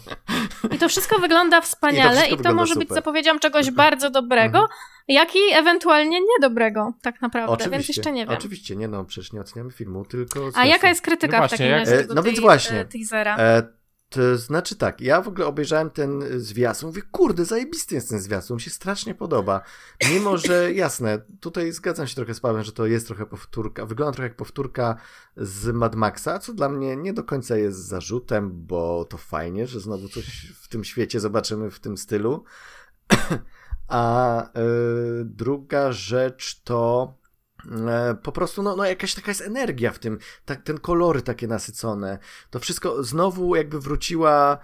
I 0.74 0.78
to 0.78 0.88
wszystko 0.88 1.18
wygląda 1.18 1.60
wspaniale 1.60 2.26
i 2.26 2.30
to, 2.30 2.36
wygląda 2.36 2.60
może 2.60 2.74
super. 2.74 2.86
być 2.88 2.94
zapowiedzią 2.94 3.38
czegoś 3.38 3.70
bardzo 3.70 4.10
dobrego, 4.10 4.58
Mhm. 4.58 4.78
jak 5.08 5.36
i 5.36 5.40
ewentualnie 5.52 6.18
niedobrego, 6.20 6.92
tak 7.02 7.20
naprawdę, 7.22 7.52
Oczywiście. 7.52 7.70
więc 7.70 7.88
jeszcze 7.88 8.12
nie 8.12 8.26
wiem. 8.26 8.34
Oczywiście, 8.38 8.76
nie 8.76 8.88
no, 8.88 9.04
przecież 9.04 9.32
nie 9.32 9.40
oceniamy 9.40 9.70
filmu, 9.70 10.04
tylko. 10.04 10.50
A 10.54 10.66
jaka 10.66 10.88
jest 10.88 11.00
krytyka 11.02 11.38
No 11.40 11.46
w 11.46 11.48
właśnie, 11.50 11.58
takim 11.58 11.70
jak- 11.70 11.80
razie 11.80 11.94
E, 11.96 12.00
tego 12.02 12.14
no 12.14 12.22
więc 12.22 12.40
właśnie. 12.40 12.80
e, 12.80 12.84
teasera? 12.84 13.36
E, 13.38 13.62
to 14.08 14.36
znaczy 14.36 14.76
tak, 14.76 15.00
ja 15.00 15.22
w 15.22 15.28
ogóle 15.28 15.46
obejrzałem 15.46 15.90
ten 15.90 16.24
zwiastun, 16.40 16.88
mówię, 16.88 17.02
kurde, 17.02 17.44
zajebisty 17.44 17.94
jest 17.94 18.08
ten 18.08 18.20
zwiastun, 18.20 18.54
mi 18.54 18.60
się 18.60 18.70
strasznie 18.70 19.14
podoba. 19.14 19.60
Mimo, 20.10 20.38
że 20.38 20.72
jasne, 20.84 21.22
tutaj 21.40 21.72
zgadzam 21.72 22.06
się 22.06 22.14
trochę 22.14 22.34
z 22.34 22.40
Pawłem, 22.40 22.64
że 22.64 22.72
to 22.72 22.86
jest 22.86 23.06
trochę 23.06 23.26
powtórka, 23.26 23.86
wygląda 23.86 24.12
trochę 24.12 24.28
jak 24.28 24.36
powtórka 24.36 24.96
z 25.36 25.74
Mad 25.74 25.94
Maxa, 25.94 26.38
co 26.38 26.54
dla 26.54 26.68
mnie 26.68 26.96
nie 26.96 27.12
do 27.12 27.24
końca 27.24 27.56
jest 27.56 27.78
zarzutem, 27.78 28.66
bo 28.66 29.04
to 29.04 29.16
fajnie, 29.16 29.66
że 29.66 29.80
znowu 29.80 30.08
coś 30.08 30.52
w 30.60 30.68
tym 30.68 30.84
świecie 30.84 31.20
zobaczymy 31.20 31.70
w 31.70 31.80
tym 31.80 31.96
stylu. 31.96 32.44
A 33.88 34.42
e, 34.42 34.48
druga 35.24 35.92
rzecz 35.92 36.62
to 36.62 37.14
po 38.22 38.32
prostu, 38.32 38.62
no, 38.62 38.76
no 38.76 38.84
jakaś 38.84 39.14
taka 39.14 39.30
jest 39.30 39.40
energia 39.40 39.92
w 39.92 39.98
tym, 39.98 40.18
tak, 40.44 40.62
ten 40.62 40.78
kolory 40.78 41.22
takie 41.22 41.46
nasycone. 41.46 42.18
To 42.50 42.58
wszystko 42.58 43.04
znowu 43.04 43.56
jakby 43.56 43.80
wróciła, 43.80 44.58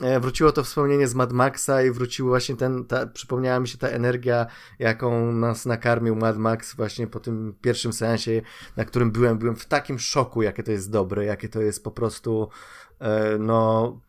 e, 0.00 0.20
wróciło 0.20 0.52
to 0.52 0.64
wspomnienie 0.64 1.08
z 1.08 1.14
Mad 1.14 1.32
Maxa 1.32 1.82
i 1.82 1.90
wrócił 1.90 2.26
właśnie 2.26 2.56
ten, 2.56 2.84
ta, 2.84 3.06
przypomniała 3.06 3.60
mi 3.60 3.68
się 3.68 3.78
ta 3.78 3.88
energia, 3.88 4.46
jaką 4.78 5.32
nas 5.32 5.66
nakarmił 5.66 6.16
Mad 6.16 6.36
Max 6.38 6.74
właśnie 6.74 7.06
po 7.06 7.20
tym 7.20 7.54
pierwszym 7.60 7.92
seansie, 7.92 8.42
na 8.76 8.84
którym 8.84 9.10
byłem, 9.10 9.38
byłem 9.38 9.56
w 9.56 9.66
takim 9.66 9.98
szoku, 9.98 10.42
jakie 10.42 10.62
to 10.62 10.72
jest 10.72 10.90
dobre, 10.90 11.24
jakie 11.24 11.48
to 11.48 11.60
jest 11.60 11.84
po 11.84 11.90
prostu, 11.90 12.48
e, 13.00 13.38
no, 13.38 14.00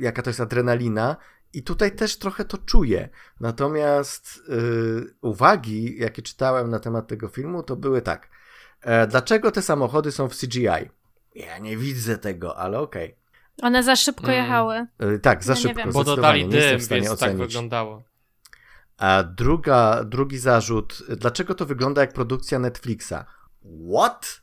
jaka 0.00 0.22
to 0.22 0.30
jest 0.30 0.40
adrenalina. 0.40 1.16
I 1.58 1.62
tutaj 1.62 1.92
też 1.96 2.18
trochę 2.18 2.44
to 2.44 2.58
czuję. 2.58 3.08
Natomiast 3.40 4.42
y, 4.48 5.14
uwagi, 5.20 5.98
jakie 5.98 6.22
czytałem 6.22 6.70
na 6.70 6.78
temat 6.78 7.06
tego 7.08 7.28
filmu, 7.28 7.62
to 7.62 7.76
były 7.76 8.02
tak. 8.02 8.28
E, 8.80 9.06
dlaczego 9.06 9.50
te 9.50 9.62
samochody 9.62 10.12
są 10.12 10.28
w 10.28 10.36
CGI? 10.36 10.68
Ja 11.34 11.58
nie 11.60 11.76
widzę 11.76 12.18
tego, 12.18 12.56
ale 12.56 12.78
okej. 12.78 13.16
One 13.62 13.82
za 13.82 13.96
szybko 13.96 14.26
Mm. 14.32 14.36
jechały. 14.44 14.86
Y, 15.14 15.18
Tak, 15.18 15.44
za 15.44 15.52
Ja 15.52 15.56
nie 15.56 15.62
szybko. 15.62 15.78
wiem. 15.78 15.92
Bo 15.92 16.04
dodali 16.04 16.48
nie 16.48 16.56
jestem 16.56 16.70
dym, 16.72 16.80
w 16.80 16.84
stanie 16.84 17.00
więc 17.00 17.20
tak 17.20 17.28
ocenić. 17.28 17.46
wyglądało. 17.46 18.02
A 18.98 19.22
druga, 19.22 20.04
drugi 20.04 20.38
zarzut, 20.38 21.02
dlaczego 21.16 21.54
to 21.54 21.66
wygląda 21.66 22.00
jak 22.00 22.12
produkcja 22.12 22.58
Netflixa? 22.58 23.14
What? 23.94 24.40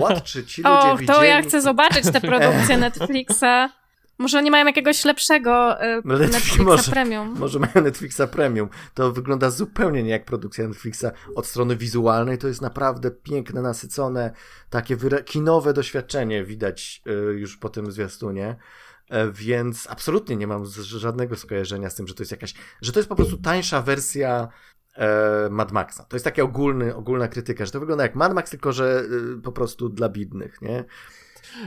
What? 0.00 0.22
Czy 0.24 0.46
ci 0.46 0.62
ludzie 0.62 0.76
O, 0.90 0.96
widzieli... 0.96 1.18
to 1.18 1.24
ja 1.24 1.42
chcę 1.42 1.60
zobaczyć 1.62 2.10
tę 2.12 2.20
produkcję 2.20 2.76
Netflixa. 2.86 3.79
Może 4.20 4.38
oni 4.38 4.50
mają 4.50 4.66
jakiegoś 4.66 5.04
lepszego 5.04 5.80
e, 5.80 5.96
Netflix 6.04 6.32
Netflixa 6.32 6.62
może- 6.70 6.90
Premium. 6.90 7.38
Może 7.38 7.58
mają 7.58 7.72
Netflixa 7.82 8.20
Premium. 8.32 8.68
To 8.94 9.12
wygląda 9.12 9.50
zupełnie 9.50 10.02
nie 10.02 10.10
jak 10.10 10.24
produkcja 10.24 10.68
Netflixa. 10.68 11.04
Od 11.34 11.46
strony 11.46 11.76
wizualnej 11.76 12.38
to 12.38 12.48
jest 12.48 12.62
naprawdę 12.62 13.10
piękne, 13.10 13.62
nasycone, 13.62 14.32
takie 14.70 14.96
kinowe 15.24 15.72
doświadczenie 15.72 16.44
widać 16.44 17.02
y, 17.06 17.10
już 17.38 17.56
po 17.56 17.68
tym 17.68 17.92
zwiastunie. 17.92 18.56
E, 19.10 19.30
Więc 19.32 19.86
absolutnie 19.90 20.36
nie 20.36 20.46
mam 20.46 20.66
żadnego 20.82 21.36
skojarzenia 21.36 21.90
z 21.90 21.94
tym, 21.94 22.06
że 22.08 22.14
to 22.14 22.22
jest 22.22 22.30
jakaś, 22.30 22.54
że 22.82 22.92
to 22.92 22.98
jest 22.98 23.08
po 23.08 23.16
prostu 23.16 23.36
tańsza 23.36 23.82
wersja 23.82 24.48
e, 24.96 25.48
Mad 25.50 25.72
Maxa. 25.72 26.04
To 26.04 26.16
jest 26.16 26.24
taka 26.24 26.42
ogólny, 26.42 26.96
ogólna 26.96 27.28
krytyka, 27.28 27.66
że 27.66 27.72
to 27.72 27.80
wygląda 27.80 28.04
jak 28.04 28.14
Mad 28.14 28.34
Max, 28.34 28.50
tylko 28.50 28.72
że 28.72 29.02
y, 29.38 29.42
po 29.42 29.52
prostu 29.52 29.88
dla 29.88 30.08
bidnych, 30.08 30.62
nie? 30.62 30.84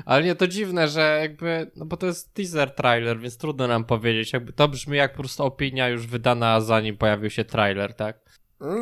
Ale 0.06 0.24
nie, 0.24 0.36
to 0.36 0.48
dziwne, 0.48 0.88
że 0.88 1.18
jakby, 1.22 1.72
no 1.76 1.86
bo 1.86 1.98
to 1.98 2.06
jest 2.06 2.34
teaser 2.34 2.76
trailer, 2.76 3.20
więc 3.20 3.38
trudno 3.38 3.68
nam 3.68 3.86
powiedzieć. 3.86 4.34
Jakby 4.34 4.54
to 4.54 4.68
brzmi 4.68 4.98
jak 4.98 5.12
po 5.12 5.20
prostu 5.20 5.44
opinia 5.44 5.90
już 5.90 6.08
wydana 6.08 6.62
zanim 6.62 6.98
pojawił 6.98 7.30
się 7.30 7.46
trailer, 7.46 7.94
tak? 7.94 8.18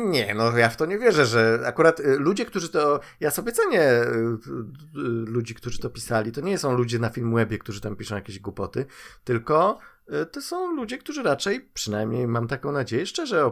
Nie, 0.06 0.34
no 0.34 0.58
ja 0.58 0.68
w 0.68 0.76
to 0.76 0.86
nie 0.86 0.98
wierzę, 0.98 1.26
że 1.26 1.62
akurat 1.66 2.00
y, 2.00 2.18
ludzie, 2.18 2.44
którzy 2.44 2.68
to. 2.68 3.00
Ja 3.20 3.30
sobie 3.30 3.52
cenię 3.52 3.82
y, 3.82 4.04
y, 4.04 5.00
ludzi, 5.26 5.54
którzy 5.54 5.78
to 5.78 5.90
pisali. 5.90 6.32
To 6.32 6.40
nie 6.40 6.58
są 6.58 6.76
ludzie 6.76 6.98
na 6.98 7.08
Filmwebie, 7.08 7.58
którzy 7.58 7.80
tam 7.80 7.96
piszą 7.96 8.14
jakieś 8.14 8.38
głupoty, 8.38 8.86
tylko 9.24 9.78
to 10.32 10.42
są 10.42 10.72
ludzie, 10.76 10.98
którzy 10.98 11.22
raczej, 11.22 11.60
przynajmniej 11.74 12.26
mam 12.28 12.48
taką 12.48 12.72
nadzieję, 12.72 13.06
szczerze 13.06 13.50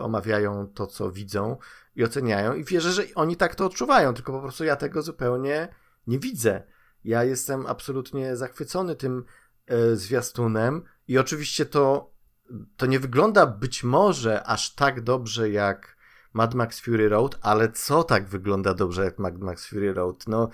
omawiają 0.00 0.66
to, 0.74 0.86
co 0.86 1.10
widzą 1.10 1.56
i 1.96 2.04
oceniają. 2.04 2.54
I 2.54 2.64
wierzę, 2.64 2.92
że 2.92 3.02
oni 3.14 3.36
tak 3.36 3.54
to 3.54 3.66
odczuwają, 3.66 4.14
tylko 4.14 4.32
po 4.32 4.40
prostu 4.40 4.64
ja 4.64 4.76
tego 4.76 5.02
zupełnie 5.02 5.68
nie 6.06 6.18
widzę. 6.18 6.62
Ja 7.06 7.24
jestem 7.24 7.66
absolutnie 7.66 8.36
zachwycony 8.36 8.96
tym 8.96 9.24
y, 9.70 9.96
zwiastunem 9.96 10.82
i 11.08 11.18
oczywiście 11.18 11.66
to 11.66 12.16
to 12.76 12.86
nie 12.86 13.00
wygląda 13.00 13.46
być 13.46 13.84
może 13.84 14.46
aż 14.46 14.74
tak 14.74 15.00
dobrze 15.00 15.50
jak 15.50 15.96
Mad 16.32 16.54
Max 16.54 16.80
Fury 16.80 17.08
Road, 17.08 17.38
ale 17.42 17.72
co 17.72 18.02
tak 18.02 18.28
wygląda 18.28 18.74
dobrze 18.74 19.04
jak 19.04 19.18
Mad 19.18 19.38
Max 19.38 19.66
Fury 19.66 19.92
Road? 19.94 20.26
No, 20.26 20.48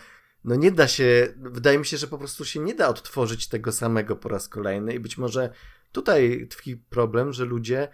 no 0.44 0.54
nie 0.54 0.72
da 0.72 0.88
się, 0.88 1.34
wydaje 1.36 1.78
mi 1.78 1.86
się, 1.86 1.96
że 1.96 2.06
po 2.06 2.18
prostu 2.18 2.44
się 2.44 2.60
nie 2.60 2.74
da 2.74 2.88
odtworzyć 2.88 3.48
tego 3.48 3.72
samego 3.72 4.16
po 4.16 4.28
raz 4.28 4.48
kolejny 4.48 4.94
i 4.94 5.00
być 5.00 5.18
może 5.18 5.52
tutaj 5.92 6.46
tkwi 6.50 6.76
problem, 6.76 7.32
że 7.32 7.44
ludzie 7.44 7.88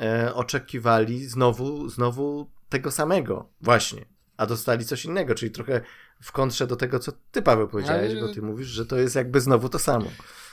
e, 0.00 0.34
oczekiwali 0.34 1.26
znowu, 1.26 1.88
znowu 1.88 2.50
tego 2.68 2.90
samego 2.90 3.48
właśnie, 3.60 4.04
a 4.36 4.46
dostali 4.46 4.84
coś 4.84 5.04
innego, 5.04 5.34
czyli 5.34 5.50
trochę 5.50 5.80
w 6.24 6.32
kontrze 6.32 6.66
do 6.66 6.76
tego, 6.76 6.98
co 6.98 7.12
ty 7.32 7.42
Paweł 7.42 7.68
powiedziałeś, 7.68 8.12
Ale- 8.12 8.20
bo 8.20 8.34
ty 8.34 8.42
mówisz, 8.42 8.66
że 8.68 8.86
to 8.86 8.96
jest 8.98 9.16
jakby 9.16 9.40
znowu 9.40 9.68
to 9.68 9.78
samo. 9.78 10.06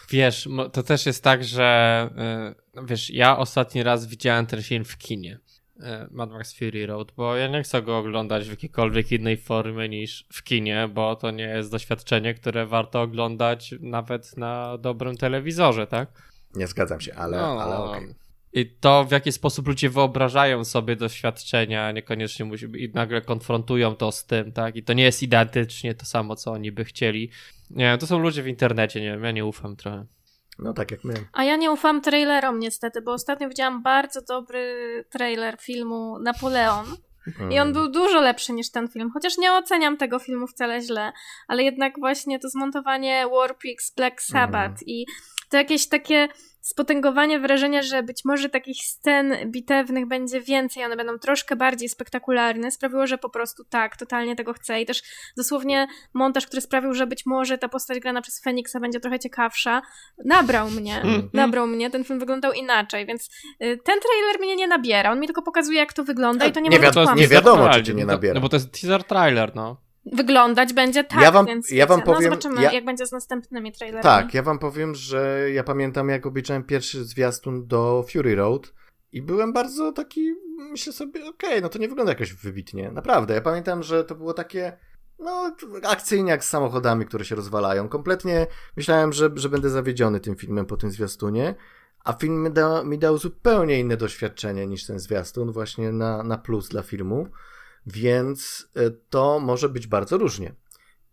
Wiesz, 0.10 0.48
to 0.74 0.84
też 0.84 1.06
jest 1.06 1.24
tak, 1.24 1.44
że 1.44 2.10
y, 2.52 2.56
no 2.76 2.86
wiesz, 2.86 3.10
ja 3.10 3.38
ostatni 3.38 3.84
raz 3.84 4.06
widziałem 4.08 4.46
ten 4.46 4.64
film 4.64 4.86
w 4.86 4.98
kinie. 4.98 5.40
y, 5.80 5.84
Mad 6.12 6.32
Max 6.32 6.54
Fury 6.60 6.86
Road, 6.86 7.12
bo 7.18 7.36
ja 7.36 7.48
nie 7.48 7.64
chcę 7.64 7.82
go 7.82 7.98
oglądać 7.98 8.48
w 8.48 8.50
jakiejkolwiek 8.50 9.12
innej 9.12 9.38
formie 9.38 9.90
niż 9.90 10.26
w 10.34 10.44
kinie, 10.44 10.90
bo 10.94 11.16
to 11.16 11.32
nie 11.32 11.44
jest 11.44 11.72
doświadczenie, 11.72 12.34
które 12.34 12.66
warto 12.66 13.02
oglądać 13.02 13.76
nawet 13.80 14.38
na 14.38 14.78
dobrym 14.78 15.18
telewizorze, 15.18 15.88
tak? 15.88 16.10
Nie 16.56 16.68
zgadzam 16.68 17.02
się, 17.02 17.14
ale, 17.16 17.38
No, 17.38 17.62
ale 17.62 17.78
okej. 17.78 18.10
I 18.10 18.14
to, 18.80 19.06
w 19.06 19.12
jaki 19.12 19.32
sposób 19.32 19.68
ludzie 19.68 19.90
wyobrażają 19.90 20.64
sobie 20.64 20.96
doświadczenia, 20.96 21.92
niekoniecznie 21.92 22.46
musi 22.46 22.66
i 22.66 22.92
nagle 22.94 23.22
konfrontują 23.22 23.96
to 23.96 24.12
z 24.12 24.26
tym, 24.26 24.52
tak? 24.52 24.76
I 24.76 24.84
to 24.84 24.94
nie 24.94 25.04
jest 25.04 25.24
identycznie 25.24 25.96
to 25.96 26.06
samo, 26.06 26.36
co 26.36 26.52
oni 26.52 26.72
by 26.72 26.86
chcieli. 26.86 27.32
Nie 27.70 27.86
wiem, 27.86 28.00
to 28.00 28.08
są 28.08 28.20
ludzie 28.20 28.44
w 28.44 28.48
internecie, 28.48 29.02
nie 29.02 29.12
wiem, 29.12 29.24
ja 29.24 29.32
nie 29.32 29.46
ufam 29.46 29.76
trochę. 29.76 30.06
No 30.60 30.74
tak 30.74 30.92
jak 30.92 31.04
my. 31.04 31.14
A 31.34 31.44
ja 31.44 31.56
nie 31.56 31.72
ufam 31.72 32.02
trailerom 32.02 32.60
niestety, 32.60 33.02
bo 33.02 33.14
ostatnio 33.14 33.50
widziałam 33.50 33.84
bardzo 33.84 34.22
dobry 34.22 35.04
trailer 35.10 35.58
filmu 35.60 36.20
Napoleon. 36.20 36.86
I 37.52 37.60
on 37.60 37.74
był 37.74 37.92
dużo 37.92 38.22
lepszy 38.22 38.54
niż 38.54 38.72
ten 38.72 38.88
film, 38.88 39.12
chociaż 39.14 39.38
nie 39.38 39.54
oceniam 39.54 39.98
tego 39.98 40.20
filmu 40.20 40.48
wcale 40.48 40.82
źle, 40.82 41.12
ale 41.48 41.64
jednak 41.64 42.00
właśnie 42.00 42.40
to 42.40 42.50
zmontowanie 42.50 43.26
Warpix 43.32 43.96
Black 43.96 44.22
Sabbath 44.22 44.84
i 44.86 45.06
to 45.52 45.58
jakieś 45.58 45.88
takie 45.88 46.28
spotęgowanie 46.62 47.40
wrażenia, 47.40 47.82
że 47.82 48.04
być 48.04 48.26
może 48.26 48.50
takich 48.50 48.78
scen 48.84 49.36
bitewnych 49.52 50.08
będzie 50.08 50.42
więcej, 50.42 50.86
one 50.86 50.96
będą 50.96 51.20
troszkę 51.20 51.56
bardziej 51.56 51.90
spektakularne, 51.90 52.72
sprawiło, 52.72 53.08
że 53.08 53.18
po 53.18 53.30
prostu 53.30 53.64
tak, 53.64 53.98
totalnie 53.98 54.36
tego 54.36 54.54
chcę. 54.54 54.82
I 54.82 54.86
też 54.86 55.02
dosłownie 55.38 55.88
montaż, 56.14 56.48
który 56.48 56.62
sprawił, 56.62 56.94
że 56.94 57.08
być 57.08 57.26
może 57.26 57.58
ta 57.58 57.70
postać 57.70 58.00
grana 58.00 58.22
przez 58.22 58.42
Feniksa 58.44 58.80
będzie 58.80 59.00
trochę 59.00 59.20
ciekawsza, 59.20 59.82
nabrał 60.26 60.70
mnie, 60.72 60.96
Mhm. 60.96 61.30
nabrał 61.34 61.68
mnie, 61.68 61.90
ten 61.90 62.04
film 62.04 62.20
wyglądał 62.20 62.52
inaczej, 62.52 63.06
więc 63.06 63.30
y, 63.64 63.80
ten 63.84 64.00
trailer 64.00 64.40
mnie 64.40 64.56
nie 64.56 64.68
nabiera, 64.68 65.12
on 65.12 65.20
mi 65.20 65.28
tylko 65.28 65.42
pokazuje 65.42 65.80
jak 65.80 65.94
to 65.94 66.04
wygląda 66.04 66.46
i 66.46 66.52
to 66.52 66.60
nie, 66.60 66.70
Nie 66.70 66.78
może 66.80 66.92
wiadomo- 66.92 67.16
nie 67.16 67.28
wiadomo, 67.28 67.70
czy 67.74 67.84
cię 67.84 67.94
nie 67.94 68.06
no 68.06 68.14
nabiera. 68.14 68.34
No 68.34 68.42
bo 68.42 68.50
to 68.50 68.56
jest 68.56 68.82
teaser 68.82 69.04
trailer, 69.04 69.56
no. 69.56 69.78
Wyglądać 70.06 70.74
będzie 70.74 71.04
tak, 71.04 71.22
Ja 71.22 71.32
wam- 71.32 71.46
więc 71.46 71.72
ja 71.72 71.86
wam 71.86 72.00
wiecie, 72.00 72.06
powiem- 72.14 72.30
no 72.30 72.36
zobaczymy 72.42 72.62
ja- 72.62 72.72
jak 72.72 72.86
będzie 72.86 73.06
z 73.06 73.12
następnymi 73.12 73.72
trailerami. 73.72 74.04
Tak, 74.04 74.34
ja 74.34 74.44
wam 74.44 74.60
powiem, 74.60 74.96
że 74.96 75.48
ja 75.54 75.64
pamiętam 75.64 76.10
jak 76.10 76.26
obejrzałem 76.26 76.64
pierwszy 76.64 77.06
zwiastun 77.06 77.68
do 77.68 78.06
Fury 78.14 78.36
Road 78.36 78.74
i 79.12 79.22
byłem 79.22 79.54
bardzo 79.54 79.92
taki, 79.92 80.34
myślę 80.72 80.94
sobie, 80.94 81.30
okej, 81.30 81.62
no 81.62 81.70
to 81.70 81.80
nie 81.80 81.88
wygląda 81.88 82.12
jakoś 82.12 82.34
wybitnie, 82.34 82.92
naprawdę. 82.92 83.34
Ja 83.34 83.42
pamiętam, 83.42 83.84
że 83.84 84.04
to 84.04 84.16
było 84.16 84.34
takie, 84.34 84.78
no 85.20 85.56
akcyjniak 85.84 86.44
z 86.44 86.50
samochodami, 86.50 87.06
które 87.06 87.26
się 87.26 87.36
rozwalają. 87.36 87.90
Kompletnie 87.90 88.48
myślałem, 88.78 89.14
że, 89.14 89.30
że 89.36 89.50
będę 89.50 89.70
zawiedziony 89.70 90.20
tym 90.20 90.36
filmem 90.36 90.66
po 90.66 90.78
tym 90.78 90.92
zwiastunie, 90.92 91.56
a 92.06 92.14
film 92.14 92.44
mi, 92.44 92.52
da, 92.52 92.84
mi 92.84 92.98
dał 93.00 93.18
zupełnie 93.18 93.80
inne 93.80 93.98
doświadczenie 93.98 94.68
niż 94.68 94.86
ten 94.86 95.00
zwiastun, 95.00 95.52
właśnie 95.52 95.92
na, 95.92 96.24
na 96.24 96.38
plus 96.38 96.70
dla 96.70 96.82
filmu, 96.84 97.28
więc 97.86 98.70
e, 98.76 98.92
to 99.10 99.40
może 99.40 99.70
być 99.70 99.88
bardzo 99.88 100.18
różnie. 100.18 100.56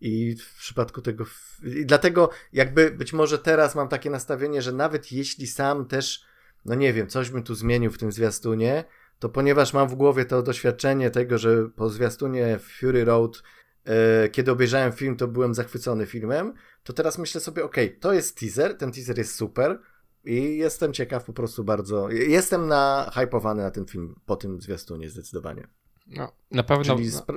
I 0.01 0.37
w 0.37 0.59
przypadku 0.59 1.03
tego. 1.03 1.25
I 1.63 1.87
dlatego, 1.87 2.31
jakby 2.53 2.91
być 2.91 3.13
może 3.13 3.39
teraz 3.39 3.75
mam 3.75 3.89
takie 3.89 4.11
nastawienie, 4.11 4.63
że 4.63 4.73
nawet 4.73 5.13
jeśli 5.13 5.47
sam 5.47 5.87
też, 5.87 6.25
no 6.65 6.75
nie 6.75 6.93
wiem, 6.93 7.09
coś 7.09 7.31
bym 7.31 7.43
tu 7.43 7.55
zmienił 7.55 7.91
w 7.91 7.99
tym 7.99 8.13
zwiastunie, 8.13 8.85
to 9.19 9.29
ponieważ 9.29 9.73
mam 9.73 9.89
w 9.89 9.95
głowie 9.95 10.25
to 10.25 10.43
doświadczenie 10.43 11.11
tego, 11.11 11.39
że 11.39 11.69
po 11.77 11.91
zwiastunie 11.91 12.59
Fury 12.59 13.05
Road 13.05 13.43
e, 13.85 14.29
kiedy 14.29 14.51
obejrzałem 14.51 14.93
film, 14.93 15.17
to 15.17 15.29
byłem 15.29 15.55
zachwycony 15.55 16.07
filmem, 16.07 16.55
to 16.83 16.93
teraz 16.93 17.19
myślę 17.19 17.41
sobie, 17.41 17.65
okay, 17.65 17.89
to 18.01 18.13
jest 18.13 18.39
teaser, 18.39 18.77
ten 18.77 18.93
teaser 18.93 19.19
jest 19.19 19.35
super 19.35 19.81
i 20.25 20.57
jestem 20.57 20.93
ciekaw 20.93 21.25
po 21.25 21.33
prostu 21.33 21.65
bardzo, 21.65 22.11
jestem 22.11 22.67
na 22.67 23.11
hypowany 23.15 23.63
na 23.63 23.71
ten 23.71 23.87
film 23.87 24.15
po 24.27 24.37
tym 24.37 24.61
zwiastunie 24.61 25.11
zdecydowanie. 25.11 25.69
No, 26.09 26.33
na 26.51 26.63
pewno. 26.63 26.97
Czyli 26.97 27.09
no, 27.29 27.35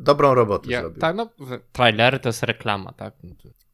dobrą 0.00 0.34
robotę 0.34 0.70
ja, 0.70 0.80
zrobił. 0.80 1.00
Tak, 1.00 1.16
no, 1.16 1.30
trailer 1.72 2.20
to 2.20 2.28
jest 2.28 2.42
reklama, 2.42 2.92
tak? 2.92 3.14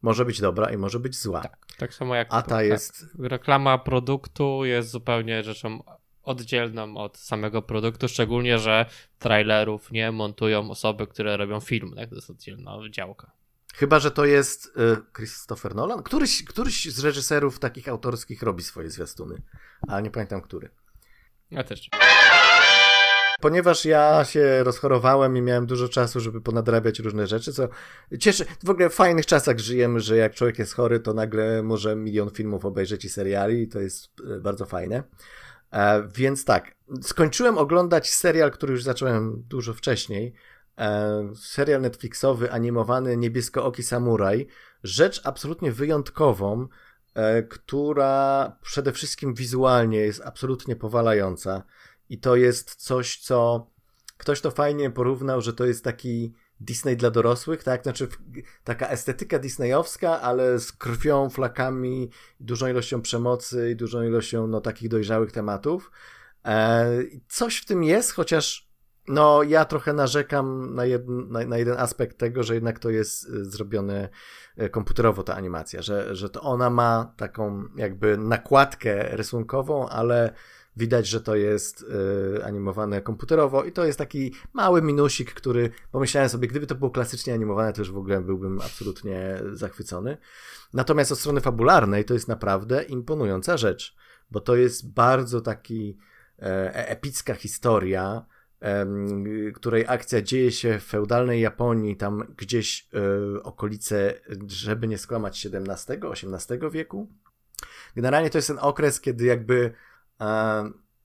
Może 0.02 0.24
być 0.24 0.40
dobra 0.40 0.70
i 0.70 0.76
może 0.76 1.00
być 1.00 1.16
zła. 1.16 1.40
Tak, 1.40 1.66
tak 1.78 1.94
samo 1.94 2.14
jak. 2.14 2.28
A 2.30 2.42
ta 2.42 2.48
tak, 2.48 2.66
jest. 2.66 3.06
Reklama 3.18 3.78
produktu 3.78 4.64
jest 4.64 4.90
zupełnie 4.90 5.44
rzeczą 5.44 5.82
oddzielną 6.22 6.96
od 6.96 7.18
samego 7.18 7.62
produktu, 7.62 8.08
szczególnie, 8.08 8.58
że 8.58 8.86
trailerów 9.18 9.92
nie 9.92 10.12
montują 10.12 10.70
osoby, 10.70 11.06
które 11.06 11.36
robią 11.36 11.60
film, 11.60 11.92
tak? 11.96 12.08
To 12.08 12.14
jest 12.14 12.30
oddzielna 12.30 12.78
działka. 12.90 13.30
Chyba, 13.74 13.98
że 13.98 14.10
to 14.10 14.24
jest 14.24 14.66
y, 14.66 14.70
Christopher 15.16 15.74
Nolan. 15.74 16.02
Któryś, 16.02 16.44
któryś 16.44 16.94
z 16.94 17.04
reżyserów 17.04 17.58
takich 17.58 17.88
autorskich 17.88 18.42
robi 18.42 18.62
swoje 18.62 18.90
zwiastuny, 18.90 19.42
ale 19.88 20.02
nie 20.02 20.10
pamiętam 20.10 20.40
który. 20.40 20.70
Ja 21.50 21.64
też. 21.64 21.90
Ponieważ 23.40 23.84
ja 23.84 24.24
się 24.24 24.64
rozchorowałem 24.64 25.36
i 25.36 25.42
miałem 25.42 25.66
dużo 25.66 25.88
czasu, 25.88 26.20
żeby 26.20 26.40
ponadrabiać 26.40 26.98
różne 26.98 27.26
rzeczy, 27.26 27.52
co 27.52 27.68
cieszy. 28.18 28.44
W 28.64 28.70
ogóle 28.70 28.90
w 28.90 28.94
fajnych 28.94 29.26
czasach 29.26 29.58
żyjemy, 29.58 30.00
że 30.00 30.16
jak 30.16 30.34
człowiek 30.34 30.58
jest 30.58 30.74
chory, 30.74 31.00
to 31.00 31.14
nagle 31.14 31.62
może 31.62 31.96
milion 31.96 32.30
filmów 32.30 32.64
obejrzeć 32.64 33.04
i 33.04 33.08
seriali 33.08 33.62
i 33.62 33.68
to 33.68 33.80
jest 33.80 34.20
y, 34.20 34.40
bardzo 34.40 34.66
fajne. 34.66 35.02
E, 35.72 36.08
więc 36.14 36.44
tak, 36.44 36.74
skończyłem 37.02 37.58
oglądać 37.58 38.10
serial, 38.10 38.50
który 38.50 38.72
już 38.72 38.82
zacząłem 38.82 39.42
dużo 39.48 39.74
wcześniej. 39.74 40.34
E, 40.78 41.32
serial 41.36 41.80
Netflixowy, 41.80 42.52
animowany 42.52 43.16
Niebieskooki 43.16 43.82
Samuraj. 43.82 44.46
Rzecz 44.82 45.20
absolutnie 45.24 45.72
wyjątkową, 45.72 46.68
e, 47.14 47.42
która 47.42 48.52
przede 48.62 48.92
wszystkim 48.92 49.34
wizualnie 49.34 49.98
jest 49.98 50.22
absolutnie 50.24 50.76
powalająca. 50.76 51.62
I 52.10 52.18
to 52.18 52.36
jest 52.36 52.74
coś, 52.74 53.18
co 53.18 53.66
ktoś 54.16 54.40
to 54.40 54.50
fajnie 54.50 54.90
porównał, 54.90 55.40
że 55.40 55.52
to 55.52 55.66
jest 55.66 55.84
taki 55.84 56.34
Disney 56.60 56.96
dla 56.96 57.10
dorosłych, 57.10 57.64
tak? 57.64 57.82
Znaczy 57.82 58.08
taka 58.64 58.88
estetyka 58.88 59.38
disneyowska, 59.38 60.20
ale 60.20 60.58
z 60.58 60.72
krwią, 60.72 61.30
flakami, 61.30 62.10
dużą 62.40 62.66
ilością 62.66 63.02
przemocy 63.02 63.70
i 63.70 63.76
dużą 63.76 64.02
ilością 64.02 64.46
no, 64.46 64.60
takich 64.60 64.88
dojrzałych 64.88 65.32
tematów. 65.32 65.90
E, 66.44 66.86
coś 67.28 67.56
w 67.56 67.66
tym 67.66 67.84
jest, 67.84 68.12
chociaż 68.12 68.70
no 69.08 69.42
ja 69.42 69.64
trochę 69.64 69.92
narzekam 69.92 70.74
na, 70.74 70.82
na, 71.06 71.44
na, 71.44 71.58
jeden 71.58 71.78
aspekt 71.78 72.18
tego, 72.18 72.42
że 72.42 72.54
jednak 72.54 72.78
to 72.78 72.90
jest 72.90 73.24
e, 73.24 73.44
zrobione 73.44 74.08
e, 74.56 74.68
komputerowo 74.68 75.22
ta 75.22 75.34
animacja, 75.34 75.82
że, 75.82 76.16
że 76.16 76.30
to 76.30 76.40
ona 76.40 76.70
ma 76.70 77.14
taką 77.16 77.64
jakby 77.76 78.16
nakładkę 78.16 79.16
rysunkową, 79.16 79.88
ale 79.88 80.34
Widać, 80.80 81.06
że 81.06 81.20
to 81.20 81.36
jest 81.36 81.82
y, 82.38 82.44
animowane 82.44 83.02
komputerowo 83.02 83.64
i 83.64 83.72
to 83.72 83.84
jest 83.84 83.98
taki 83.98 84.34
mały 84.52 84.82
minusik, 84.82 85.34
który 85.34 85.70
pomyślałem 85.92 86.28
sobie, 86.28 86.48
gdyby 86.48 86.66
to 86.66 86.74
było 86.74 86.90
klasycznie 86.90 87.34
animowane, 87.34 87.72
to 87.72 87.80
już 87.80 87.90
w 87.90 87.96
ogóle 87.96 88.20
byłbym 88.20 88.60
absolutnie 88.60 89.42
zachwycony. 89.52 90.16
Natomiast 90.74 91.12
od 91.12 91.18
strony 91.18 91.40
fabularnej 91.40 92.04
to 92.04 92.14
jest 92.14 92.28
naprawdę 92.28 92.82
imponująca 92.82 93.56
rzecz, 93.56 93.96
bo 94.30 94.40
to 94.40 94.56
jest 94.56 94.92
bardzo 94.92 95.40
taki 95.40 95.98
e, 96.38 96.44
e 96.74 96.88
epicka 96.88 97.34
historia, 97.34 98.26
której 99.54 99.84
akcja 99.88 100.22
dzieje 100.22 100.52
się 100.52 100.78
w 100.78 100.84
feudalnej 100.84 101.40
Japonii, 101.40 101.96
tam 101.96 102.34
gdzieś 102.36 102.88
e, 102.94 103.42
okolice, 103.42 104.14
żeby 104.46 104.88
nie 104.88 104.98
skłamać, 104.98 105.46
XVII-XVIII 105.46 106.70
wieku. 106.70 107.08
Generalnie 107.96 108.30
to 108.30 108.38
jest 108.38 108.48
ten 108.48 108.58
okres, 108.60 109.00
kiedy 109.00 109.24
jakby 109.24 109.72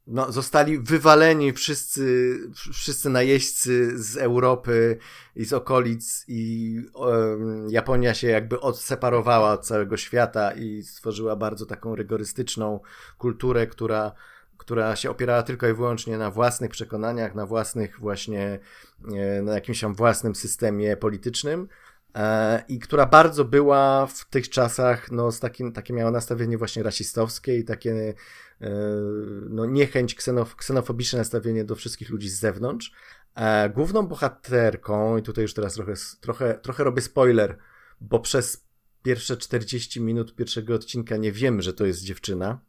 no, 0.08 0.32
zostali 0.32 0.80
wywaleni 0.80 1.54
wszyscy, 1.54 2.38
wszyscy 2.74 3.10
najeźdźcy 3.10 4.00
z 4.04 4.18
Europy 4.18 4.98
i 5.36 5.46
z 5.46 5.54
okolic 5.54 6.26
i 6.28 6.82
um, 6.94 7.68
Japonia 7.70 8.14
się 8.14 8.28
jakby 8.28 8.60
odseparowała 8.60 9.54
od 9.54 9.66
całego 9.66 9.98
świata 9.98 10.52
i 10.52 10.84
stworzyła 10.84 11.36
bardzo 11.36 11.66
taką 11.66 11.96
rygorystyczną 11.96 12.80
kulturę, 13.18 13.68
która, 13.68 14.12
która 14.58 14.96
się 14.96 15.10
opierała 15.10 15.44
tylko 15.44 15.68
i 15.68 15.74
wyłącznie 15.74 16.18
na 16.18 16.32
własnych 16.32 16.72
przekonaniach, 16.72 17.36
na 17.36 17.46
własnych 17.46 18.00
właśnie, 18.00 18.60
e, 19.14 19.42
na 19.42 19.54
jakimś 19.54 19.82
tam 19.82 19.96
własnym 19.96 20.36
systemie 20.36 20.98
politycznym 20.98 21.68
e, 22.16 22.64
i 22.68 22.80
która 22.80 23.06
bardzo 23.06 23.46
była 23.46 24.08
w 24.08 24.26
tych 24.26 24.50
czasach, 24.50 25.12
no, 25.12 25.32
z 25.32 25.40
takim, 25.40 25.72
takie 25.72 25.94
miała 25.94 26.12
nastawienie 26.12 26.58
właśnie 26.58 26.84
rasistowskie 26.84 27.58
i 27.58 27.64
takie 27.64 28.14
no, 29.50 29.66
niechęć, 29.66 30.16
ksenof 30.16 30.56
ksenofobiczne 30.56 31.20
nastawienie 31.20 31.64
do 31.64 31.76
wszystkich 31.76 32.10
ludzi 32.10 32.30
z 32.30 32.40
zewnątrz. 32.40 32.92
E, 33.36 33.70
główną 33.70 34.08
bohaterką, 34.08 35.18
i 35.18 35.22
tutaj 35.22 35.42
już 35.42 35.54
teraz 35.54 35.74
trochę, 35.74 35.94
trochę, 36.22 36.54
trochę 36.54 36.84
robię 36.84 37.02
spoiler, 37.02 37.58
bo 38.02 38.20
przez 38.20 38.66
pierwsze 39.04 39.38
40 39.38 40.02
minut 40.02 40.36
pierwszego 40.36 40.76
odcinka 40.76 41.18
nie 41.18 41.32
wiem, 41.32 41.62
że 41.62 41.74
to 41.74 41.86
jest 41.86 42.04
dziewczyna, 42.04 42.60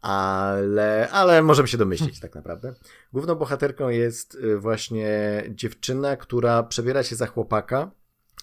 ale, 0.00 1.08
ale 1.10 1.42
możemy 1.42 1.68
się 1.68 1.78
domyślić 1.78 2.20
tak 2.20 2.34
naprawdę. 2.34 2.74
Główną 3.12 3.34
bohaterką 3.34 3.88
jest 3.88 4.34
y, 4.34 4.58
właśnie 4.58 5.42
dziewczyna, 5.50 6.16
która 6.16 6.62
przebiera 6.62 7.02
się 7.02 7.16
za 7.16 7.26
chłopaka 7.26 7.90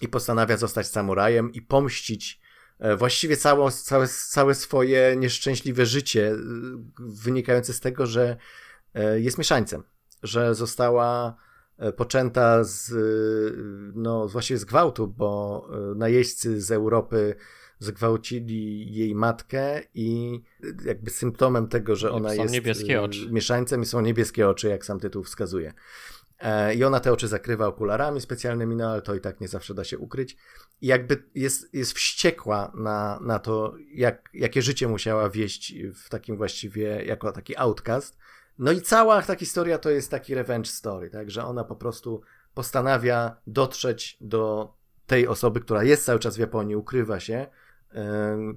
i 0.00 0.08
postanawia 0.08 0.56
zostać 0.56 0.86
samurajem 0.86 1.52
i 1.52 1.62
pomścić 1.62 2.43
E, 2.43 2.43
właściwie 2.96 3.36
całe, 3.36 3.70
całe, 3.70 4.08
całe 4.08 4.54
swoje 4.54 5.16
nieszczęśliwe 5.16 5.86
życie 5.86 6.30
e, 6.30 6.36
wynikające 6.98 7.72
z 7.72 7.80
tego, 7.80 8.06
że 8.06 8.36
e, 8.94 9.20
jest 9.20 9.38
mieszańcem, 9.38 9.82
że 10.22 10.54
została 10.54 11.36
poczęta 11.96 12.64
z, 12.64 12.92
no 13.94 14.28
właściwie 14.28 14.58
z 14.58 14.64
gwałtu, 14.64 15.08
bo 15.08 15.68
najeźdźcy 15.96 16.60
z 16.60 16.70
Europy 16.70 17.34
zgwałcili 17.78 18.94
jej 18.94 19.14
matkę 19.14 19.80
i 19.94 20.40
jakby 20.84 21.10
symptomem 21.10 21.68
tego, 21.68 21.96
że 21.96 22.10
ona 22.10 22.34
jest 22.34 22.54
mieszańcem 23.30 23.82
i 23.82 23.86
są 23.86 24.00
niebieskie 24.00 24.48
oczy, 24.48 24.68
jak 24.68 24.84
sam 24.84 25.00
tytuł 25.00 25.24
wskazuje. 25.24 25.72
E, 26.40 26.74
I 26.74 26.84
ona 26.84 27.00
te 27.00 27.12
oczy 27.12 27.28
zakrywa 27.28 27.66
okularami 27.66 28.20
specjalnymi, 28.20 28.76
no 28.76 28.90
ale 28.90 29.02
to 29.02 29.14
i 29.14 29.20
tak 29.20 29.40
nie 29.40 29.48
zawsze 29.48 29.74
da 29.74 29.84
się 29.84 29.98
ukryć. 29.98 30.36
I 30.80 30.86
jakby 30.86 31.22
jest, 31.34 31.74
jest 31.74 31.92
wściekła 31.92 32.72
na, 32.74 33.18
na 33.22 33.38
to, 33.38 33.74
jak, 33.94 34.30
jakie 34.34 34.62
życie 34.62 34.88
musiała 34.88 35.30
wieść 35.30 35.74
w 35.94 36.08
takim 36.08 36.36
właściwie, 36.36 37.04
jako 37.04 37.32
taki 37.32 37.56
outcast. 37.56 38.16
No 38.58 38.72
i 38.72 38.80
cała 38.80 39.22
ta 39.22 39.34
historia 39.36 39.78
to 39.78 39.90
jest 39.90 40.10
taki 40.10 40.34
revenge 40.34 40.70
story, 40.70 41.10
tak, 41.10 41.30
że 41.30 41.44
ona 41.44 41.64
po 41.64 41.76
prostu 41.76 42.22
postanawia 42.54 43.36
dotrzeć 43.46 44.16
do 44.20 44.74
tej 45.06 45.28
osoby, 45.28 45.60
która 45.60 45.84
jest 45.84 46.04
cały 46.04 46.18
czas 46.18 46.36
w 46.36 46.40
Japonii, 46.40 46.76
ukrywa 46.76 47.20
się, 47.20 47.46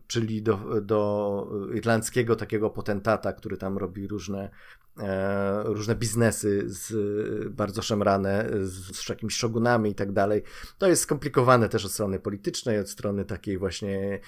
czyli 0.07 0.41
do, 0.41 0.81
do 0.81 1.51
irlandzkiego 1.73 2.35
takiego 2.35 2.69
potentata, 2.69 3.33
który 3.33 3.57
tam 3.57 3.77
robi 3.77 4.07
różne, 4.07 4.43
e, 4.43 4.49
różne 5.63 5.95
biznesy 5.95 6.63
z, 6.65 6.93
bardzo 7.53 7.81
szemrane 7.81 8.49
z, 8.61 8.97
z 8.97 9.09
jakimiś 9.09 9.35
szogunami 9.35 9.89
i 9.89 9.95
tak 9.95 10.11
dalej. 10.11 10.43
To 10.77 10.87
jest 10.87 11.01
skomplikowane 11.01 11.69
też 11.69 11.85
od 11.85 11.91
strony 11.91 12.19
politycznej, 12.19 12.79
od 12.79 12.89
strony 12.89 13.25
takiej 13.25 13.57
właśnie 13.57 14.19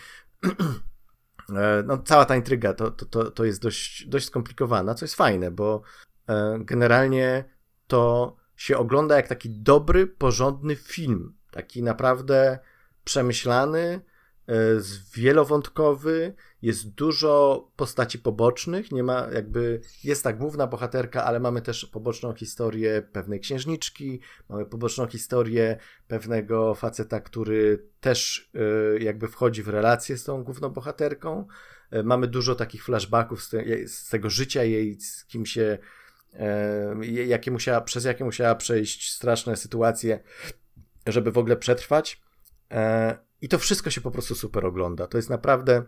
e, 1.55 1.84
no, 1.86 1.97
cała 1.97 2.25
ta 2.25 2.36
intryga 2.36 2.73
to, 2.73 2.91
to, 2.91 3.05
to, 3.05 3.32
to 3.32 3.45
jest 3.45 3.62
dość, 3.62 4.08
dość 4.08 4.25
skomplikowana, 4.25 4.95
co 4.95 5.05
jest 5.05 5.15
fajne, 5.15 5.51
bo 5.51 5.82
e, 6.27 6.60
generalnie 6.60 7.43
to 7.88 8.36
się 8.55 8.77
ogląda 8.77 9.15
jak 9.15 9.27
taki 9.27 9.49
dobry, 9.49 10.08
porządny 10.08 10.75
film. 10.75 11.34
Taki 11.51 11.84
naprawdę 11.84 12.60
przemyślany, 13.03 14.01
E, 14.49 14.53
wielowątkowy, 15.13 16.34
jest 16.61 16.89
dużo 16.89 17.67
postaci 17.75 18.19
pobocznych, 18.19 18.91
nie 18.91 19.03
ma 19.03 19.27
jakby, 19.33 19.81
jest 20.03 20.23
ta 20.23 20.33
główna 20.33 20.67
bohaterka, 20.67 21.23
ale 21.23 21.39
mamy 21.39 21.61
też 21.61 21.85
poboczną 21.85 22.33
historię 22.33 23.01
pewnej 23.11 23.39
księżniczki, 23.39 24.19
mamy 24.49 24.65
poboczną 24.65 25.07
historię 25.07 25.77
pewnego 26.07 26.75
faceta, 26.75 27.19
który 27.19 27.87
też 27.99 28.49
e, 28.55 29.03
jakby 29.03 29.27
wchodzi 29.27 29.63
w 29.63 29.67
relację 29.67 30.17
z 30.17 30.23
tą 30.23 30.43
główną 30.43 30.69
bohaterką. 30.69 31.47
E, 31.91 32.03
mamy 32.03 32.27
dużo 32.27 32.55
takich 32.55 32.83
flashbacków 32.83 33.43
z, 33.43 33.49
te, 33.49 33.87
z 33.87 34.09
tego 34.09 34.29
życia 34.29 34.63
jej, 34.63 34.99
z 35.01 35.25
kim 35.25 35.45
się, 35.45 35.77
jakie 37.03 37.51
musiała, 37.51 37.81
przez 37.81 38.05
jakie 38.05 38.23
musiała 38.23 38.55
przejść 38.55 39.13
straszne 39.13 39.55
sytuacje, 39.55 40.19
żeby 41.07 41.31
w 41.31 41.37
ogóle 41.37 41.57
przetrwać. 41.57 42.21
I 43.41 43.49
to 43.49 43.59
wszystko 43.59 43.89
się 43.89 44.01
po 44.01 44.11
prostu 44.11 44.35
super 44.35 44.65
ogląda. 44.65 45.07
To 45.07 45.17
jest 45.17 45.29
naprawdę 45.29 45.83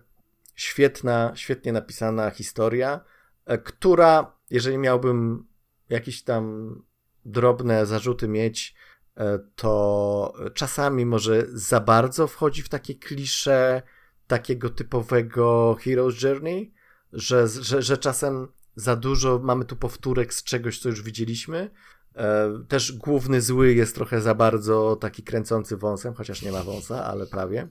świetna, 0.62 1.32
świetnie 1.36 1.74
napisana 1.74 2.30
historia, 2.30 3.00
e, 3.46 3.58
która, 3.58 4.36
jeżeli 4.50 4.78
miałbym 4.78 5.48
jakieś 5.90 6.24
tam 6.24 6.76
drobne 7.26 7.86
zarzuty 7.86 8.28
mieć, 8.28 8.76
e, 9.18 9.40
to 9.56 10.34
czasami 10.54 11.06
może 11.06 11.46
za 11.48 11.80
bardzo 11.80 12.28
wchodzi 12.28 12.62
w 12.62 12.70
takie 12.70 12.96
klisze 12.96 13.82
takiego 14.28 14.70
typowego 14.70 15.76
Hero's 15.80 16.26
Journey, 16.26 16.74
że, 17.14 17.48
że, 17.48 17.82
że 17.82 17.98
czasem 17.98 18.48
za 18.76 18.96
dużo 18.96 19.40
mamy 19.44 19.66
tu 19.66 19.76
powtórek 19.76 20.34
z 20.34 20.44
czegoś, 20.44 20.80
co 20.80 20.90
już 20.90 21.02
widzieliśmy. 21.02 21.70
E, 22.16 22.50
też 22.68 22.92
główny 22.92 23.42
zły 23.42 23.74
jest 23.74 23.96
trochę 23.96 24.22
za 24.22 24.36
bardzo 24.36 24.96
taki 24.96 25.24
kręcący 25.24 25.78
wąsem, 25.78 26.14
chociaż 26.14 26.42
nie 26.42 26.52
ma 26.52 26.64
wąsa, 26.64 27.06
ale 27.06 27.28
prawie. 27.28 27.68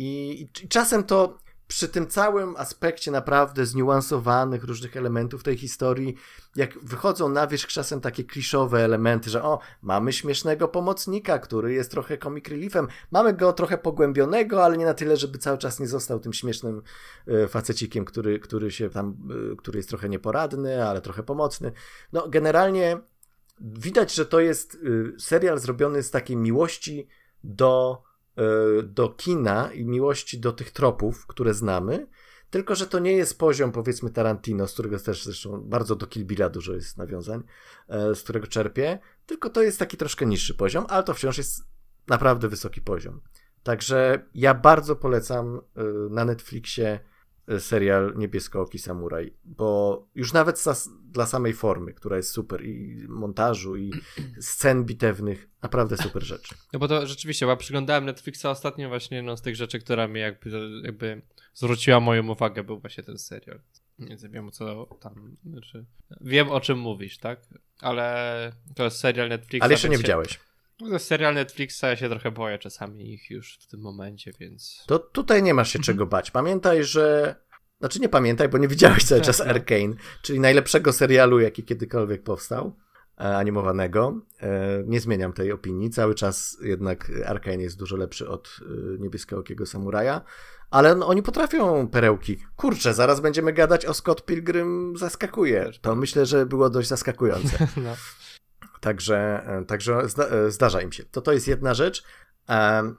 I, 0.00 0.42
i 0.62 0.68
czasem 0.68 1.04
to 1.04 1.38
przy 1.68 1.88
tym 1.88 2.06
całym 2.06 2.56
aspekcie 2.56 3.10
naprawdę 3.10 3.66
zniuansowanych 3.66 4.64
różnych 4.64 4.96
elementów 4.96 5.42
tej 5.42 5.56
historii, 5.56 6.14
jak 6.56 6.78
wychodzą 6.78 7.28
na 7.28 7.46
wierzch 7.46 7.68
czasem 7.68 8.00
takie 8.00 8.24
kliszowe 8.24 8.84
elementy, 8.84 9.30
że 9.30 9.42
o, 9.42 9.58
mamy 9.82 10.12
śmiesznego 10.12 10.68
pomocnika, 10.68 11.38
który 11.38 11.72
jest 11.72 11.90
trochę 11.90 12.18
comic 12.18 12.48
reliefem, 12.48 12.88
mamy 13.10 13.32
go 13.32 13.52
trochę 13.52 13.78
pogłębionego, 13.78 14.64
ale 14.64 14.76
nie 14.76 14.84
na 14.84 14.94
tyle, 14.94 15.16
żeby 15.16 15.38
cały 15.38 15.58
czas 15.58 15.80
nie 15.80 15.88
został 15.88 16.20
tym 16.20 16.32
śmiesznym 16.32 16.82
e, 17.26 17.48
facecikiem, 17.48 18.04
który, 18.04 18.38
który 18.38 18.70
się 18.70 18.90
tam, 18.90 19.16
e, 19.52 19.56
który 19.56 19.78
jest 19.78 19.88
trochę 19.88 20.08
nieporadny, 20.08 20.84
ale 20.84 21.00
trochę 21.00 21.22
pomocny. 21.22 21.72
No, 22.12 22.28
generalnie 22.28 22.98
widać, 23.60 24.14
że 24.14 24.26
to 24.26 24.40
jest 24.40 24.74
e, 24.74 25.20
serial 25.20 25.58
zrobiony 25.58 26.02
z 26.02 26.10
takiej 26.10 26.36
miłości 26.36 27.08
do 27.44 28.02
do 28.82 29.08
kina 29.08 29.72
i 29.72 29.84
miłości 29.84 30.40
do 30.40 30.52
tych 30.52 30.70
tropów, 30.70 31.26
które 31.26 31.54
znamy, 31.54 32.06
tylko 32.50 32.74
że 32.74 32.86
to 32.86 32.98
nie 32.98 33.12
jest 33.12 33.38
poziom, 33.38 33.72
powiedzmy, 33.72 34.10
Tarantino, 34.10 34.68
z 34.68 34.72
którego 34.72 34.98
też 34.98 35.24
zresztą 35.24 35.60
bardzo 35.60 35.96
do 35.96 36.06
Kill 36.06 36.24
Billa 36.24 36.48
dużo 36.48 36.74
jest 36.74 36.96
nawiązań, 36.96 37.42
e, 37.88 38.14
z 38.14 38.22
którego 38.22 38.46
czerpie, 38.46 38.98
tylko 39.26 39.50
to 39.50 39.62
jest 39.62 39.78
taki 39.78 39.96
troszkę 39.96 40.26
niższy 40.26 40.54
poziom, 40.54 40.86
ale 40.88 41.02
to 41.02 41.14
wciąż 41.14 41.38
jest 41.38 41.62
naprawdę 42.06 42.48
wysoki 42.48 42.80
poziom. 42.80 43.20
Także 43.62 44.26
ja 44.34 44.54
bardzo 44.54 44.96
polecam 44.96 45.56
e, 45.76 45.82
na 46.10 46.24
Netflixie 46.24 47.00
serial 47.58 48.14
Niebieskooki 48.16 48.78
Samuraj, 48.78 49.32
bo 49.44 50.06
już 50.14 50.32
nawet 50.32 50.64
dla 51.04 51.26
samej 51.26 51.52
formy, 51.52 51.92
która 51.92 52.16
jest 52.16 52.30
super 52.30 52.64
i 52.64 53.04
montażu 53.08 53.76
i 53.76 53.92
scen 54.40 54.84
bitewnych, 54.84 55.48
naprawdę 55.62 55.96
super 55.96 56.22
rzeczy. 56.22 56.54
No 56.72 56.78
bo 56.78 56.88
to 56.88 57.06
rzeczywiście, 57.06 57.46
bo 57.46 57.50
ja 57.50 57.56
przyglądałem 57.56 58.04
Netflixa 58.04 58.44
ostatnio 58.44 58.88
właśnie 58.88 59.16
jedną 59.16 59.36
z 59.36 59.42
tych 59.42 59.56
rzeczy, 59.56 59.78
która 59.78 60.08
mi 60.08 60.20
jakby, 60.20 60.50
jakby 60.82 61.22
zwróciła 61.54 62.00
moją 62.00 62.28
uwagę, 62.28 62.64
był 62.64 62.80
właśnie 62.80 63.04
ten 63.04 63.18
serial. 63.18 63.60
Nie 63.98 64.16
wiem 64.16 64.50
co 64.50 64.86
tam, 65.00 65.36
znaczy, 65.46 65.84
wiem 66.20 66.50
o 66.50 66.60
czym 66.60 66.78
mówisz, 66.78 67.18
tak? 67.18 67.40
Ale 67.80 68.52
to 68.74 68.84
jest 68.84 68.96
serial 68.96 69.28
Netflixa. 69.28 69.64
Ale 69.64 69.72
jeszcze 69.72 69.88
nie 69.88 69.98
widziałeś. 69.98 70.40
No, 70.80 70.98
serial 70.98 71.34
Netflixa, 71.34 71.82
ja 71.82 71.96
się 71.96 72.08
trochę 72.08 72.30
boję 72.30 72.58
czasami 72.58 73.12
ich 73.14 73.30
już 73.30 73.58
w 73.60 73.66
tym 73.66 73.80
momencie, 73.80 74.32
więc... 74.40 74.84
To 74.86 74.98
tutaj 74.98 75.42
nie 75.42 75.54
masz 75.54 75.72
się 75.72 75.78
czego 75.78 76.06
bać. 76.06 76.30
Pamiętaj, 76.30 76.84
że... 76.84 77.36
Znaczy 77.80 78.00
nie 78.00 78.08
pamiętaj, 78.08 78.48
bo 78.48 78.58
nie 78.58 78.68
widziałeś 78.68 79.04
cały 79.04 79.20
czas 79.20 79.40
Arkane, 79.40 79.94
czyli 80.22 80.40
najlepszego 80.40 80.92
serialu, 80.92 81.40
jaki 81.40 81.64
kiedykolwiek 81.64 82.22
powstał, 82.22 82.76
e, 83.20 83.36
animowanego. 83.36 84.20
E, 84.40 84.82
nie 84.86 85.00
zmieniam 85.00 85.32
tej 85.32 85.52
opinii. 85.52 85.90
Cały 85.90 86.14
czas 86.14 86.56
jednak 86.62 87.10
Arkane 87.26 87.62
jest 87.62 87.78
dużo 87.78 87.96
lepszy 87.96 88.28
od 88.28 88.48
e, 88.60 88.64
Niebieskookiego 88.98 89.66
Samuraja. 89.66 90.20
Ale 90.70 90.94
no, 90.94 91.06
oni 91.06 91.22
potrafią 91.22 91.88
perełki. 91.88 92.38
Kurczę, 92.56 92.94
zaraz 92.94 93.20
będziemy 93.20 93.52
gadać 93.52 93.86
o 93.86 93.94
Scott 93.94 94.24
Pilgrim 94.24 94.94
zaskakuje. 94.96 95.70
To 95.80 95.94
myślę, 95.96 96.26
że 96.26 96.46
było 96.46 96.70
dość 96.70 96.88
zaskakujące. 96.88 97.66
No. 97.76 97.96
Także, 98.80 99.46
e, 99.46 99.64
także 99.64 100.08
zda, 100.08 100.24
e, 100.24 100.50
zdarza 100.50 100.80
im 100.82 100.92
się. 100.92 101.04
To 101.04 101.20
to 101.20 101.32
jest 101.32 101.48
jedna 101.48 101.74
rzecz. 101.74 102.04
E, 102.48 102.92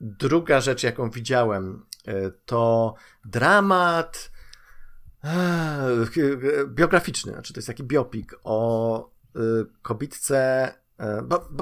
druga 0.00 0.60
rzecz, 0.60 0.82
jaką 0.82 1.10
widziałem, 1.10 1.86
to 2.44 2.94
dramat 3.24 4.30
biograficzny, 6.66 7.32
znaczy 7.32 7.52
to 7.52 7.58
jest 7.58 7.66
taki 7.66 7.84
biopik 7.84 8.34
o 8.44 9.10
kobietce, 9.82 10.72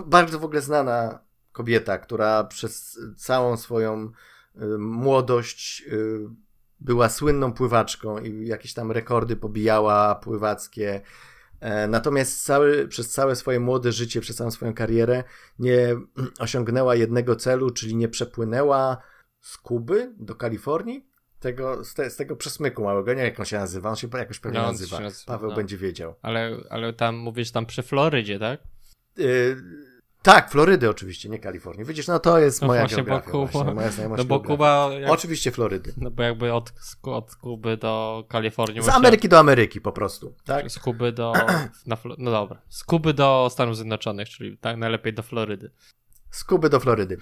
bardzo 0.07 0.39
w 0.39 0.45
ogóle 0.45 0.61
znana 0.61 1.19
kobieta, 1.53 1.99
która 1.99 2.45
przez 2.45 2.99
całą 3.17 3.57
swoją 3.57 4.11
młodość 4.79 5.85
była 6.81 7.09
słynną 7.09 7.53
pływaczką 7.53 8.19
i 8.19 8.47
jakieś 8.47 8.75
tam 8.75 8.93
rekordy 8.93 9.37
pobijała 9.37 10.15
pływackie 10.15 11.01
natomiast 11.89 12.45
cały, 12.45 12.89
przez 12.89 13.11
całe 13.11 13.37
swoje 13.37 13.61
młode 13.61 13.93
życie, 13.93 14.21
przez 14.21 14.37
całą 14.37 14.51
swoją 14.51 14.75
karierę 14.75 15.25
nie 15.59 15.97
osiągnęła 16.39 16.95
jednego 16.95 17.37
celu, 17.37 17.71
czyli 17.71 17.97
nie 17.97 18.09
przepłynęła 18.09 18.97
z 19.41 19.57
Kuby 19.57 20.15
do 20.17 20.35
Kalifornii, 20.35 21.07
tego, 21.41 21.85
z, 21.85 21.95
te, 21.95 22.11
z 22.11 22.17
tego 22.17 22.37
przesmyku 22.37 22.85
małego, 22.85 23.15
nie 23.15 23.23
jak 23.23 23.41
on 23.41 23.47
się 23.47 23.59
nazywa, 23.59 23.91
on 23.91 23.97
się 23.97 24.09
jakoś 24.15 24.39
pewnie 24.39 24.59
no, 24.59 24.67
nazywa. 24.67 25.01
nazywa. 25.01 25.33
Paweł 25.33 25.51
no. 25.51 25.57
będzie 25.57 25.77
wiedział. 25.77 26.15
Ale, 26.23 26.57
ale 26.71 26.93
tam 26.93 27.17
mówisz 27.17 27.51
tam 27.51 27.67
przy 27.67 27.83
Florydzie, 27.83 28.39
tak? 28.39 28.61
Y 29.19 29.57
tak, 30.25 30.51
Florydy 30.51 30.91
oczywiście, 30.91 31.29
nie 31.29 31.39
Kalifornii. 31.39 31.85
Widzisz, 31.85 32.07
no 32.07 32.19
to 32.19 32.39
jest 32.39 32.61
no 32.61 32.67
moja 32.67 32.81
właśnie, 32.81 32.97
geografia, 32.97 33.31
Kuba, 33.31 33.47
właśnie, 33.47 34.09
moja 34.09 34.17
No 34.17 34.25
bo 34.25 34.41
Kuba... 34.41 34.91
Jak, 35.01 35.11
oczywiście 35.11 35.51
Florydy. 35.51 35.95
No 35.97 36.11
bo 36.11 36.23
jakby 36.23 36.53
od, 36.53 36.73
od 37.03 37.35
Kuby 37.35 37.77
do 37.77 38.25
Kalifornii... 38.29 38.83
Z 38.83 38.89
Ameryki 38.89 39.29
do 39.29 39.39
Ameryki 39.39 39.81
po 39.81 39.93
prostu, 39.93 40.35
tak? 40.45 40.71
Z 40.71 40.79
Kuby 40.79 41.13
do... 41.13 41.33
Na, 41.87 41.97
no 42.19 42.31
dobra. 42.31 42.63
Z 42.69 42.85
Kuby 42.85 43.15
do 43.15 43.49
Stanów 43.51 43.77
Zjednoczonych, 43.77 44.29
czyli 44.29 44.59
tak 44.59 44.77
najlepiej 44.77 45.15
do 45.15 45.23
Florydy. 45.23 45.71
Z 46.31 46.45
Kuby 46.45 46.69
do 46.71 46.81
Florydy. 46.81 47.17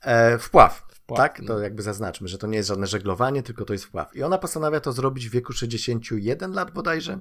E, 0.00 0.38
wpław, 0.38 0.86
wpław, 0.90 1.18
tak? 1.18 1.40
No. 1.40 1.46
To 1.46 1.60
jakby 1.60 1.82
zaznaczmy, 1.82 2.28
że 2.28 2.38
to 2.38 2.46
nie 2.46 2.56
jest 2.56 2.68
żadne 2.68 2.86
żeglowanie, 2.86 3.42
tylko 3.42 3.64
to 3.64 3.72
jest 3.72 3.84
wpław. 3.84 4.16
I 4.16 4.22
ona 4.22 4.38
postanawia 4.38 4.80
to 4.80 4.92
zrobić 4.92 5.28
w 5.28 5.32
wieku 5.32 5.52
61 5.52 6.52
lat 6.52 6.70
bodajże. 6.70 7.18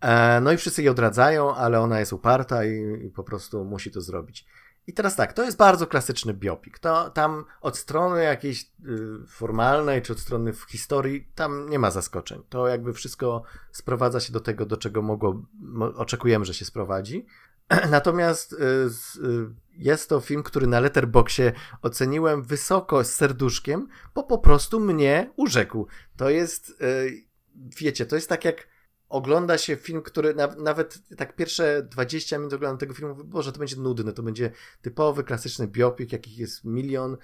E, 0.00 0.40
no 0.40 0.52
i 0.52 0.56
wszyscy 0.56 0.82
jej 0.82 0.88
odradzają, 0.88 1.54
ale 1.54 1.80
ona 1.80 2.00
jest 2.00 2.12
uparta 2.12 2.64
i, 2.64 3.06
i, 3.06 3.10
po 3.10 3.24
prostu 3.24 3.64
musi 3.64 3.90
to 3.90 4.00
zrobić. 4.00 4.46
I 4.86 4.92
teraz 4.92 5.16
tak, 5.16 5.32
to 5.32 5.44
jest 5.44 5.56
bardzo 5.56 5.86
klasyczny 5.86 6.34
biopik. 6.34 6.78
To 6.78 7.10
tam 7.10 7.44
od 7.60 7.78
strony 7.78 8.24
jakiejś 8.24 8.62
y, 8.62 9.26
formalnej, 9.26 10.02
czy 10.02 10.12
od 10.12 10.20
strony 10.20 10.52
w 10.52 10.62
historii, 10.62 11.28
tam 11.34 11.70
nie 11.70 11.78
ma 11.78 11.90
zaskoczeń. 11.90 12.42
To 12.48 12.68
jakby 12.68 12.92
wszystko 12.92 13.42
sprowadza 13.72 14.20
się 14.20 14.32
do 14.32 14.40
tego, 14.40 14.66
do 14.66 14.76
czego 14.76 15.02
mogło, 15.02 15.42
oczekujemy, 15.96 16.44
że 16.44 16.54
się 16.54 16.64
sprowadzi. 16.64 17.26
Natomiast 17.90 18.52
y, 18.52 18.56
y, 18.56 19.46
jest 19.72 20.08
to 20.08 20.20
film, 20.20 20.42
który 20.42 20.66
na 20.66 20.80
Letterboxie 20.80 21.52
oceniłem 21.82 22.42
wysoko 22.42 23.04
z 23.04 23.12
serduszkiem, 23.12 23.88
bo 24.14 24.22
po 24.22 24.38
prostu 24.38 24.80
mnie 24.80 25.30
urzekł. 25.36 25.86
To 26.16 26.30
jest, 26.30 26.82
wiecie, 27.78 28.06
to 28.06 28.16
jest 28.16 28.28
tak 28.28 28.44
jak 28.44 28.73
ogląda 29.14 29.58
się 29.58 29.76
film, 29.76 30.02
który 30.02 30.34
na, 30.34 30.46
nawet 30.46 30.98
tak 31.16 31.36
pierwsze 31.36 31.82
20 31.90 32.38
minut 32.38 32.52
oglądam 32.52 32.78
tego 32.78 32.94
filmu, 32.94 33.24
boże, 33.24 33.52
to 33.52 33.58
będzie 33.58 33.76
nudne, 33.76 34.12
to 34.12 34.22
będzie 34.22 34.50
typowy, 34.82 35.24
klasyczny 35.24 35.68
biopik, 35.68 36.12
jakich 36.12 36.38
jest 36.38 36.64
milion, 36.64 37.16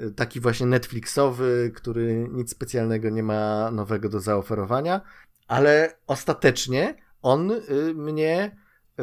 y, 0.00 0.10
taki 0.10 0.40
właśnie 0.40 0.66
Netflixowy, 0.66 1.72
który 1.74 2.28
nic 2.30 2.50
specjalnego 2.50 3.10
nie 3.10 3.22
ma 3.22 3.70
nowego 3.70 4.08
do 4.08 4.20
zaoferowania, 4.20 5.00
ale 5.46 5.98
ostatecznie 6.06 6.94
on 7.22 7.50
y, 7.50 7.94
mnie 7.94 8.56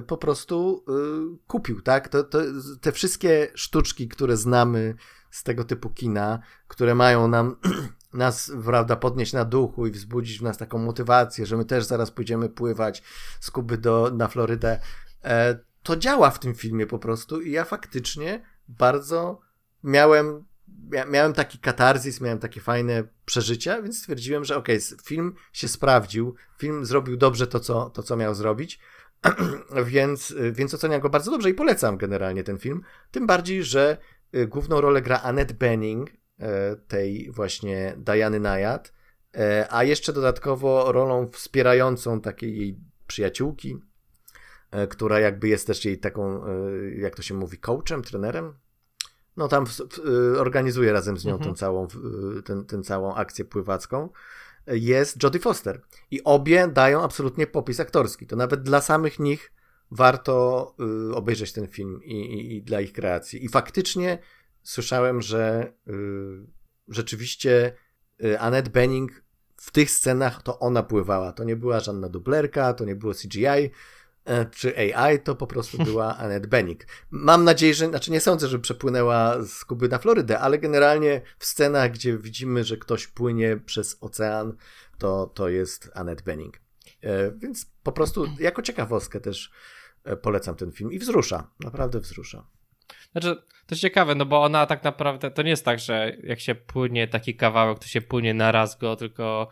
po 0.08 0.18
prostu 0.18 0.86
y, 0.90 1.38
kupił, 1.48 1.82
tak? 1.82 2.10
To, 2.10 2.24
to, 2.24 2.40
te 2.82 2.92
wszystkie 2.92 3.48
sztuczki, 3.56 4.08
które 4.08 4.38
znamy 4.38 4.96
z 5.32 5.44
tego 5.44 5.64
typu 5.64 5.90
kina, 5.90 6.40
które 6.68 6.96
mają 6.96 7.28
nam 7.28 7.56
nas, 8.16 8.52
prawda, 8.66 8.96
podnieść 8.96 9.34
na 9.34 9.46
duchu 9.46 9.88
i 9.88 9.92
wzbudzić 9.92 10.40
w 10.40 10.44
nas 10.44 10.58
taką 10.58 10.78
motywację, 10.78 11.46
że 11.46 11.58
my 11.58 11.66
też 11.66 11.86
zaraz 11.86 12.12
pójdziemy 12.12 12.50
pływać 12.50 13.04
z 13.40 13.52
Kuby 13.52 13.78
do, 13.78 14.12
na 14.14 14.28
Florydę, 14.28 14.80
e, 15.24 15.60
to 15.84 15.96
działa 15.96 16.30
w 16.30 16.40
tym 16.40 16.56
filmie 16.56 16.88
po 16.88 17.00
prostu 17.00 17.42
i 17.42 17.52
ja 17.52 17.66
faktycznie 17.66 18.42
bardzo 18.68 19.40
miałem, 19.84 20.46
miałem 21.10 21.34
taki 21.34 21.60
katarzis, 21.60 22.22
miałem 22.22 22.40
takie 22.40 22.62
fajne 22.62 23.04
przeżycia, 23.26 23.82
więc 23.82 23.98
stwierdziłem, 23.98 24.46
że 24.46 24.58
okej, 24.58 24.78
okay, 24.78 24.98
film 25.04 25.36
się 25.54 25.68
sprawdził, 25.68 26.36
film 26.58 26.86
zrobił 26.86 27.18
dobrze 27.18 27.48
to, 27.48 27.60
co, 27.60 27.90
to, 27.90 28.04
co 28.04 28.16
miał 28.16 28.36
zrobić, 28.36 28.80
więc, 29.86 30.36
więc 30.52 30.74
oceniam 30.74 31.02
go 31.02 31.10
bardzo 31.10 31.32
dobrze 31.32 31.50
i 31.50 31.54
polecam 31.54 31.98
generalnie 31.98 32.44
ten 32.44 32.58
film, 32.58 32.82
tym 33.12 33.28
bardziej, 33.28 33.64
że 33.64 33.98
y, 34.36 34.48
główną 34.48 34.82
rolę 34.82 35.02
gra 35.02 35.22
Annette 35.22 35.54
Bening, 35.54 36.10
E, 36.10 36.25
tej 36.88 37.32
właśnie 37.32 37.96
Diany 37.98 38.40
Najad, 38.40 38.94
e, 39.36 39.68
a 39.70 39.84
jeszcze 39.84 40.14
dodatkowo 40.14 40.92
rolą 40.92 41.28
wspierającą 41.28 42.22
takiej 42.22 42.58
jej 42.58 42.80
przyjaciółki, 43.08 43.78
e, 44.72 44.88
która 44.88 45.20
jakby 45.20 45.48
jest 45.48 45.68
też 45.68 45.86
jej 45.86 46.00
taką, 46.00 46.42
jak 46.98 47.16
to 47.16 47.22
się 47.22 47.34
mówi, 47.34 47.58
coachem, 47.58 48.02
trenerem. 48.02 48.54
No 49.38 49.48
tam 49.48 49.66
organizuje 50.38 50.94
razem 50.94 51.18
z 51.18 51.26
nią 51.26 51.34
mhm. 51.34 51.52
tą, 51.52 51.58
całą, 51.58 51.88
ten, 52.46 52.66
ten 52.66 52.84
całą 52.84 53.16
akcję 53.16 53.46
pływacką. 53.46 54.10
Jest 54.68 55.24
Jodie 55.24 55.40
Foster. 55.40 55.82
I 56.12 56.24
obie 56.24 56.68
dają 56.68 57.04
absolutnie 57.04 57.48
popis 57.48 57.80
aktorski. 57.80 58.28
To 58.28 58.36
nawet 58.36 58.62
dla 58.64 58.82
samych 58.82 59.20
nich 59.20 59.52
warto 59.92 60.76
obejrzeć 61.14 61.54
ten 61.54 61.68
film 61.68 62.04
i, 62.04 62.14
i, 62.14 62.56
i, 62.56 62.64
dla 62.64 62.82
ich 62.82 62.94
kreacji. 62.94 63.46
I 63.46 63.50
faktycznie 63.50 64.20
słyszałem, 64.66 65.22
że 65.22 65.74
y, 65.88 65.94
rzeczywiście 66.88 67.74
y, 68.24 68.40
Annette 68.40 68.70
Bening 68.70 69.26
w 69.56 69.72
tych 69.72 69.92
scenach 69.92 70.44
to 70.44 70.60
ona 70.60 70.84
pływała. 70.84 71.32
To 71.32 71.44
nie 71.44 71.56
była 71.56 71.80
żadna 71.80 72.10
dublerka, 72.10 72.74
to 72.74 72.86
nie 72.86 72.96
było 72.96 73.14
CGI 73.14 73.72
e, 74.26 74.46
czy 74.46 74.96
AI, 74.96 75.20
to 75.20 75.36
po 75.36 75.48
prostu 75.48 75.78
była 75.90 76.18
Annette 76.18 76.48
Bening. 76.48 76.86
Mam 77.12 77.44
nadzieję, 77.44 77.74
że, 77.74 77.88
znaczy 77.88 78.12
nie 78.12 78.22
sądzę, 78.22 78.48
że 78.48 78.60
przepłynęła 78.60 79.44
z 79.44 79.66
Kuby 79.66 79.90
na 79.90 79.98
Florydę, 79.98 80.40
ale 80.40 80.60
generalnie 80.60 81.22
w 81.40 81.46
scenach, 81.46 81.92
gdzie 81.92 82.18
widzimy, 82.18 82.64
że 82.64 82.78
ktoś 82.78 83.08
płynie 83.08 83.58
przez 83.58 83.98
ocean, 84.02 84.54
to, 84.98 85.32
to 85.34 85.50
jest 85.50 85.92
Annette 85.94 86.24
Bening. 86.24 86.60
E, 87.02 87.32
więc 87.32 87.66
po 87.84 87.92
prostu 87.92 88.28
jako 88.40 88.62
ciekawostkę 88.62 89.20
też 89.20 89.52
e, 90.04 90.18
polecam 90.18 90.56
ten 90.56 90.72
film 90.72 90.92
i 90.92 91.00
wzrusza, 91.00 91.52
naprawdę 91.60 92.00
wzrusza. 92.00 92.48
Znaczy, 93.16 93.42
to 93.68 93.76
ciekawe, 93.76 94.16
no 94.16 94.26
bo 94.26 94.44
ona 94.44 94.66
tak 94.66 94.84
naprawdę, 94.84 95.32
to 95.32 95.42
nie 95.42 95.50
jest 95.50 95.66
tak, 95.66 95.80
że 95.80 96.18
jak 96.24 96.40
się 96.40 96.56
płynie 96.56 97.08
taki 97.08 97.36
kawałek, 97.36 97.80
to 97.80 97.88
się 97.88 98.02
płynie 98.02 98.34
na 98.34 98.52
raz 98.52 98.78
go, 98.78 98.96
tylko 98.96 99.50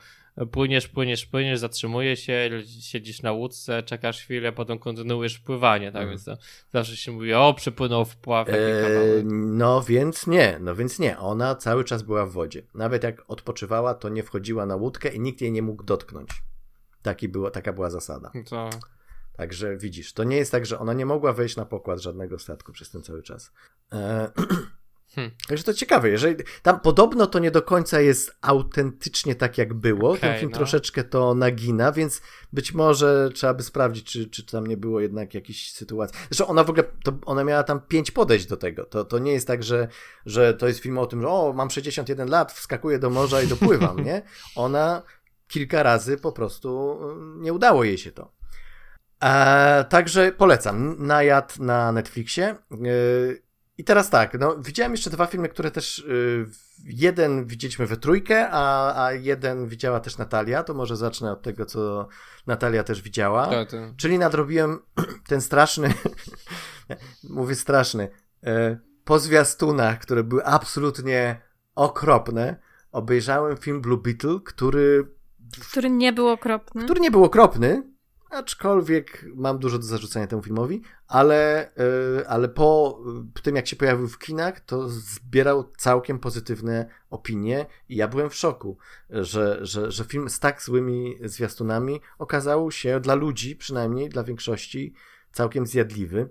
płyniesz, 0.51 0.87
płyniesz, 0.87 1.25
płyniesz, 1.25 1.59
zatrzymuje 1.59 2.17
się, 2.17 2.49
siedzisz 2.81 3.21
na 3.21 3.31
łódce, 3.31 3.83
czekasz 3.83 4.21
chwilę, 4.21 4.51
potem 4.51 4.79
kontynuujesz 4.79 5.39
pływanie, 5.39 5.91
tak? 5.91 6.01
Mm. 6.01 6.09
Więc 6.09 6.25
to 6.25 6.37
zawsze 6.69 6.97
się 6.97 7.11
mówi, 7.11 7.33
o, 7.33 7.53
przypłynął 7.53 8.05
w 8.05 8.15
pław 8.15 8.49
eee, 8.49 8.55
No 9.25 9.81
więc 9.81 10.27
nie, 10.27 10.57
no 10.61 10.75
więc 10.75 10.99
nie. 10.99 11.17
Ona 11.17 11.55
cały 11.55 11.83
czas 11.83 12.01
była 12.01 12.25
w 12.25 12.31
wodzie. 12.31 12.63
Nawet 12.73 13.03
jak 13.03 13.23
odpoczywała, 13.27 13.93
to 13.93 14.09
nie 14.09 14.23
wchodziła 14.23 14.65
na 14.65 14.75
łódkę 14.75 15.09
i 15.09 15.19
nikt 15.19 15.41
jej 15.41 15.51
nie 15.51 15.61
mógł 15.61 15.83
dotknąć. 15.83 16.29
Taki 17.01 17.29
było, 17.29 17.51
taka 17.51 17.73
była 17.73 17.89
zasada. 17.89 18.31
To... 18.49 18.69
Także 19.37 19.77
widzisz, 19.77 20.13
to 20.13 20.23
nie 20.23 20.37
jest 20.37 20.51
tak, 20.51 20.65
że 20.65 20.79
ona 20.79 20.93
nie 20.93 21.05
mogła 21.05 21.33
wejść 21.33 21.55
na 21.55 21.65
pokład 21.65 21.99
żadnego 21.99 22.39
statku 22.39 22.71
przez 22.71 22.89
ten 22.89 23.03
cały 23.03 23.23
czas. 23.23 23.51
E... 23.93 24.31
Hmm. 25.15 25.31
Także 25.47 25.63
to 25.63 25.73
ciekawe, 25.73 26.09
jeżeli 26.09 26.35
tam 26.61 26.79
podobno 26.79 27.27
to 27.27 27.39
nie 27.39 27.51
do 27.51 27.61
końca 27.61 28.01
jest 28.01 28.35
autentycznie 28.41 29.35
tak, 29.35 29.57
jak 29.57 29.73
było. 29.73 30.09
Okay, 30.09 30.21
Ten 30.21 30.39
film 30.39 30.51
no. 30.51 30.57
troszeczkę 30.57 31.03
to 31.03 31.35
nagina, 31.35 31.91
więc 31.91 32.21
być 32.53 32.73
może 32.73 33.29
trzeba 33.33 33.53
by 33.53 33.63
sprawdzić, 33.63 34.11
czy, 34.11 34.29
czy 34.29 34.45
tam 34.45 34.67
nie 34.67 34.77
było 34.77 34.99
jednak 34.99 35.33
jakiejś 35.33 35.71
sytuacji. 35.71 36.17
Zresztą 36.29 36.47
ona 36.47 36.63
w 36.63 36.69
ogóle, 36.69 36.83
to 37.03 37.13
ona 37.25 37.43
miała 37.43 37.63
tam 37.63 37.81
pięć 37.81 38.11
podejść 38.11 38.45
do 38.45 38.57
tego. 38.57 38.85
To, 38.85 39.05
to 39.05 39.19
nie 39.19 39.31
jest 39.31 39.47
tak, 39.47 39.63
że, 39.63 39.87
że 40.25 40.53
to 40.53 40.67
jest 40.67 40.79
film 40.79 40.97
o 40.97 41.05
tym, 41.05 41.21
że 41.21 41.27
o, 41.27 41.53
mam 41.53 41.69
61 41.69 42.29
lat, 42.29 42.51
wskakuję 42.51 42.99
do 42.99 43.09
morza 43.09 43.41
i 43.41 43.47
dopływam, 43.47 44.03
nie? 44.05 44.21
Ona 44.55 45.03
kilka 45.47 45.83
razy 45.83 46.17
po 46.17 46.31
prostu 46.31 46.99
nie 47.37 47.53
udało 47.53 47.83
jej 47.83 47.97
się 47.97 48.11
to. 48.11 48.42
E, 49.23 49.85
także 49.89 50.31
polecam. 50.31 50.95
Najad 50.99 51.59
na 51.59 51.91
Netflixie. 51.91 52.45
E, 52.45 52.55
I 53.77 53.83
teraz 53.83 54.09
tak, 54.09 54.39
no, 54.39 54.55
widziałem 54.57 54.91
jeszcze 54.91 55.09
dwa 55.09 55.25
filmy, 55.25 55.49
które 55.49 55.71
też. 55.71 55.99
E, 55.99 56.03
jeden 56.85 57.45
widzieliśmy 57.45 57.87
we 57.87 57.97
trójkę, 57.97 58.49
a, 58.51 58.95
a 59.05 59.11
jeden 59.13 59.67
widziała 59.67 59.99
też 59.99 60.17
Natalia. 60.17 60.63
To 60.63 60.73
może 60.73 60.97
zacznę 60.97 61.31
od 61.31 61.41
tego, 61.41 61.65
co 61.65 62.07
Natalia 62.47 62.83
też 62.83 63.01
widziała. 63.01 63.47
Tak, 63.47 63.71
tak. 63.71 63.95
Czyli 63.97 64.19
nadrobiłem 64.19 64.79
ten 65.29 65.41
straszny. 65.41 65.93
mówię 67.29 67.55
straszny. 67.55 68.09
E, 68.43 68.77
po 69.03 69.19
zwiastunach, 69.19 69.99
które 69.99 70.23
były 70.23 70.45
absolutnie 70.45 71.41
okropne, 71.75 72.55
obejrzałem 72.91 73.57
film 73.57 73.81
Blue 73.81 73.97
Beetle, 73.97 74.39
który. 74.45 75.07
Który 75.69 75.89
nie 75.89 76.13
był 76.13 76.27
okropny. 76.27 76.83
Który 76.83 76.99
nie 76.99 77.11
był 77.11 77.23
okropny, 77.23 77.92
aczkolwiek 78.33 79.25
mam 79.35 79.59
dużo 79.59 79.77
do 79.77 79.83
zarzucenia 79.83 80.27
temu 80.27 80.41
filmowi, 80.41 80.81
ale, 81.07 81.71
yy, 82.17 82.27
ale 82.27 82.49
po 82.49 82.99
tym, 83.43 83.55
jak 83.55 83.67
się 83.67 83.75
pojawił 83.75 84.07
w 84.07 84.19
kinach, 84.19 84.59
to 84.59 84.89
zbierał 84.89 85.71
całkiem 85.77 86.19
pozytywne 86.19 86.85
opinie 87.09 87.65
i 87.89 87.95
ja 87.95 88.07
byłem 88.07 88.29
w 88.29 88.35
szoku, 88.35 88.77
że, 89.09 89.59
że, 89.61 89.91
że 89.91 90.03
film 90.03 90.29
z 90.29 90.39
tak 90.39 90.61
złymi 90.61 91.17
zwiastunami 91.23 92.01
okazał 92.17 92.71
się 92.71 92.99
dla 92.99 93.15
ludzi, 93.15 93.55
przynajmniej 93.55 94.09
dla 94.09 94.23
większości, 94.23 94.93
całkiem 95.31 95.65
zjadliwy. 95.65 96.29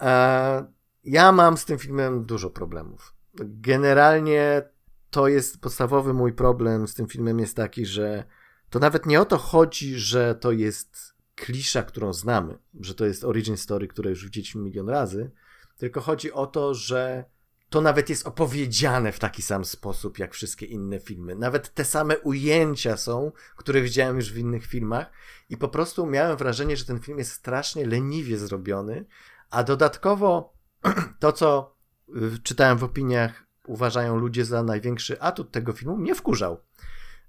E, 0.00 0.66
ja 1.04 1.32
mam 1.32 1.56
z 1.56 1.64
tym 1.64 1.78
filmem 1.78 2.24
dużo 2.24 2.50
problemów. 2.50 3.14
Generalnie 3.34 4.62
to 5.10 5.28
jest 5.28 5.60
podstawowy 5.60 6.14
mój 6.14 6.32
problem 6.32 6.88
z 6.88 6.94
tym 6.94 7.06
filmem 7.06 7.38
jest 7.38 7.56
taki, 7.56 7.86
że 7.86 8.24
to 8.70 8.78
nawet 8.78 9.06
nie 9.06 9.20
o 9.20 9.24
to 9.24 9.38
chodzi, 9.38 9.98
że 9.98 10.34
to 10.34 10.52
jest 10.52 11.13
klisza, 11.34 11.82
którą 11.82 12.12
znamy, 12.12 12.58
że 12.80 12.94
to 12.94 13.04
jest 13.04 13.24
origin 13.24 13.56
story, 13.56 13.88
które 13.88 14.10
już 14.10 14.24
widzieliśmy 14.24 14.62
milion 14.62 14.88
razy, 14.88 15.30
tylko 15.76 16.00
chodzi 16.00 16.32
o 16.32 16.46
to, 16.46 16.74
że 16.74 17.24
to 17.68 17.80
nawet 17.80 18.08
jest 18.08 18.26
opowiedziane 18.26 19.12
w 19.12 19.18
taki 19.18 19.42
sam 19.42 19.64
sposób 19.64 20.18
jak 20.18 20.34
wszystkie 20.34 20.66
inne 20.66 21.00
filmy. 21.00 21.34
Nawet 21.34 21.74
te 21.74 21.84
same 21.84 22.18
ujęcia 22.18 22.96
są, 22.96 23.32
które 23.56 23.82
widziałem 23.82 24.16
już 24.16 24.32
w 24.32 24.38
innych 24.38 24.66
filmach 24.66 25.10
i 25.50 25.56
po 25.56 25.68
prostu 25.68 26.06
miałem 26.06 26.36
wrażenie, 26.36 26.76
że 26.76 26.84
ten 26.84 27.00
film 27.00 27.18
jest 27.18 27.32
strasznie 27.32 27.86
leniwie 27.86 28.38
zrobiony, 28.38 29.04
a 29.50 29.64
dodatkowo 29.64 30.54
to, 31.20 31.32
co 31.32 31.76
y, 32.08 32.38
czytałem 32.42 32.78
w 32.78 32.84
opiniach, 32.84 33.44
uważają 33.66 34.16
ludzie 34.16 34.44
za 34.44 34.62
największy 34.62 35.20
atut 35.20 35.50
tego 35.50 35.72
filmu, 35.72 35.96
mnie 35.96 36.14
wkurzał. 36.14 36.60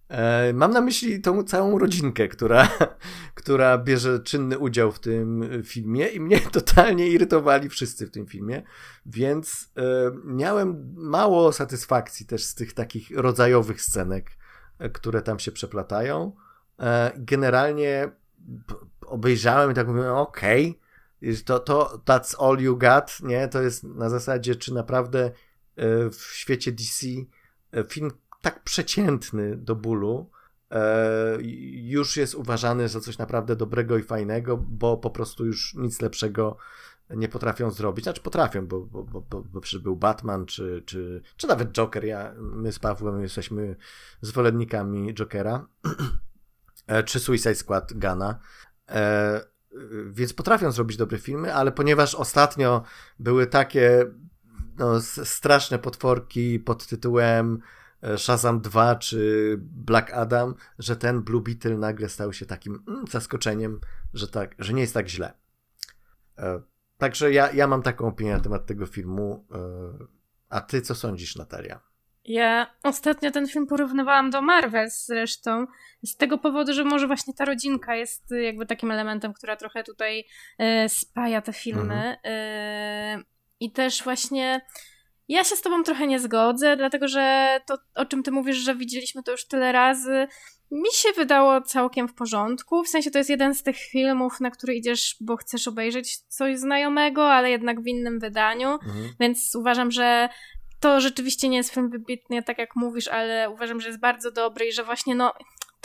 E, 0.10 0.54
mam 0.54 0.72
na 0.72 0.82
myśli 0.82 1.22
tą 1.22 1.44
całą 1.44 1.80
rodzinkę, 1.80 2.28
która, 2.28 2.68
która 3.36 3.78
bierze 3.78 4.20
czynny 4.20 4.60
udział 4.60 4.92
w 4.92 5.00
tym 5.00 5.50
filmie 5.64 6.08
i 6.08 6.20
mnie 6.20 6.40
totalnie 6.52 7.08
irytowali 7.08 7.70
wszyscy 7.70 8.08
w 8.08 8.12
tym 8.12 8.28
filmie, 8.28 8.64
więc 9.06 9.72
e, 9.78 9.82
miałem 10.24 10.94
mało 10.96 11.54
satysfakcji 11.54 12.26
też 12.26 12.44
z 12.44 12.56
tych 12.56 12.74
takich 12.74 13.12
rodzajowych 13.12 13.82
scenek, 13.82 14.32
e, 14.80 14.90
które 14.90 15.22
tam 15.22 15.40
się 15.40 15.52
przeplatają. 15.52 16.36
Generalnie 17.18 18.12
obejrzałem 19.06 19.72
i 19.72 19.74
tak 19.74 19.88
mówię, 19.88 20.14
okay, 20.14 20.74
to, 21.46 21.60
to 21.60 22.02
that's 22.06 22.36
all 22.40 22.60
you 22.60 22.78
got, 22.78 23.22
nie? 23.24 23.48
To 23.48 23.62
jest 23.62 23.84
na 23.84 24.10
zasadzie, 24.10 24.56
czy 24.56 24.74
naprawdę 24.74 25.32
w 26.12 26.22
świecie 26.34 26.72
DC 26.72 27.08
film 27.90 28.12
tak 28.46 28.64
przeciętny 28.64 29.58
do 29.58 29.76
bólu, 29.76 30.30
e, 30.72 31.38
już 31.72 32.18
jest 32.18 32.36
uważany 32.36 32.90
za 32.90 33.00
coś 33.00 33.18
naprawdę 33.18 33.56
dobrego 33.56 33.98
i 33.98 34.04
fajnego, 34.04 34.58
bo 34.58 34.98
po 34.98 35.10
prostu 35.10 35.46
już 35.46 35.74
nic 35.74 36.02
lepszego 36.02 36.58
nie 37.10 37.30
potrafią 37.30 37.72
zrobić. 37.72 38.06
Znaczy 38.06 38.22
potrafią, 38.22 38.68
bo, 38.68 38.80
bo, 38.82 39.04
bo, 39.04 39.44
bo, 39.82 39.96
Batman, 39.96 40.46
czy, 40.46 40.84
czy, 40.86 41.22
czy 41.38 41.48
nawet 41.48 41.72
Joker. 41.72 42.06
Ja, 42.06 42.34
my 42.40 42.72
z 42.72 42.80
Pawłem 42.80 43.22
jesteśmy 43.22 43.76
zwolennikami 44.22 45.14
Jokera, 45.14 45.68
e, 46.88 47.04
czy 47.04 47.20
Suicide 47.20 47.56
Squad 47.56 47.94
Gana. 47.94 48.40
E, 48.90 49.42
więc 50.12 50.34
potrafią 50.34 50.72
zrobić 50.72 50.98
dobre 50.98 51.18
filmy, 51.18 51.54
ale 51.54 51.72
ponieważ 51.72 52.16
ostatnio 52.16 52.84
były 53.20 53.48
takie 53.48 54.06
no, 54.78 55.02
straszne 55.02 55.80
potworki 55.80 56.60
pod 56.60 56.88
tytułem 56.88 57.62
Shazam 58.18 58.62
2 58.62 58.96
czy 58.96 59.56
Black 59.60 60.14
Adam, 60.14 60.56
że 60.80 60.96
ten 60.96 61.22
Blue 61.22 61.42
Beetle 61.42 61.78
nagle 61.78 62.10
stał 62.10 62.34
się 62.34 62.46
takim 62.46 62.84
mm, 62.88 63.08
zaskoczeniem, 63.08 63.80
że, 64.14 64.28
tak, 64.28 64.56
że 64.60 64.74
nie 64.74 64.82
jest 64.82 64.94
tak 64.94 65.08
źle. 65.08 65.34
E, 66.38 66.62
także 66.98 67.32
ja, 67.32 67.52
ja 67.52 67.68
mam 67.68 67.82
taką 67.82 68.08
opinię 68.08 68.32
na 68.34 68.40
temat 68.40 68.66
tego 68.66 68.86
filmu. 68.86 69.46
E, 69.52 69.58
a 70.50 70.62
ty 70.62 70.82
co 70.82 70.96
sądzisz, 70.96 71.36
Natalia? 71.36 71.80
Ja 72.26 72.76
ostatnio 72.84 73.32
ten 73.32 73.48
film 73.48 73.68
porównywałam 73.68 74.30
do 74.30 74.42
Marvel 74.42 74.90
zresztą, 74.90 75.68
z 76.04 76.18
tego 76.18 76.38
powodu, 76.38 76.74
że 76.74 76.84
może 76.84 77.08
właśnie 77.08 77.34
ta 77.34 77.46
rodzinka 77.46 77.96
jest 77.96 78.32
jakby 78.32 78.66
takim 78.66 78.92
elementem, 78.92 79.34
która 79.34 79.56
trochę 79.56 79.84
tutaj 79.84 80.26
e, 80.58 80.90
spaja 80.90 81.42
te 81.42 81.54
filmy. 81.54 81.94
Mhm. 81.94 82.18
E, 82.24 83.24
I 83.60 83.72
też 83.72 84.04
właśnie 84.04 84.62
ja 85.28 85.44
się 85.44 85.56
z 85.56 85.62
tobą 85.62 85.84
trochę 85.84 86.08
nie 86.08 86.20
zgodzę, 86.20 86.78
dlatego 86.78 87.08
że 87.08 87.58
to, 87.66 87.78
o 87.96 88.06
czym 88.06 88.24
ty 88.24 88.32
mówisz, 88.32 88.58
że 88.58 88.76
widzieliśmy 88.76 89.24
to 89.24 89.32
już 89.32 89.48
tyle 89.48 89.72
razy, 89.72 90.28
mi 90.72 90.92
się 90.94 91.10
wydało 91.16 91.62
całkiem 91.62 92.08
w 92.08 92.14
porządku. 92.14 92.84
W 92.84 92.88
sensie 92.88 93.12
to 93.12 93.18
jest 93.18 93.30
jeden 93.30 93.56
z 93.56 93.64
tych 93.64 93.78
filmów, 93.78 94.40
na 94.40 94.52
który 94.52 94.76
idziesz, 94.76 95.16
bo 95.22 95.38
chcesz 95.38 95.68
obejrzeć 95.68 96.18
coś 96.18 96.60
znajomego, 96.60 97.34
ale 97.34 97.50
jednak 97.50 97.82
w 97.82 97.88
innym 97.88 98.20
wydaniu. 98.20 98.70
Mhm. 98.70 99.10
Więc 99.20 99.56
uważam, 99.56 99.92
że 99.92 100.30
to 100.80 101.02
rzeczywiście 101.02 101.50
nie 101.50 101.58
jest 101.58 101.74
film 101.74 101.90
wybitny, 101.90 102.44
tak 102.44 102.58
jak 102.58 102.76
mówisz, 102.76 103.08
ale 103.08 103.50
uważam, 103.50 103.82
że 103.82 103.88
jest 103.88 104.00
bardzo 104.00 104.32
dobry 104.32 104.68
i 104.68 104.72
że 104.72 104.84
właśnie 104.84 105.16
no 105.16 105.34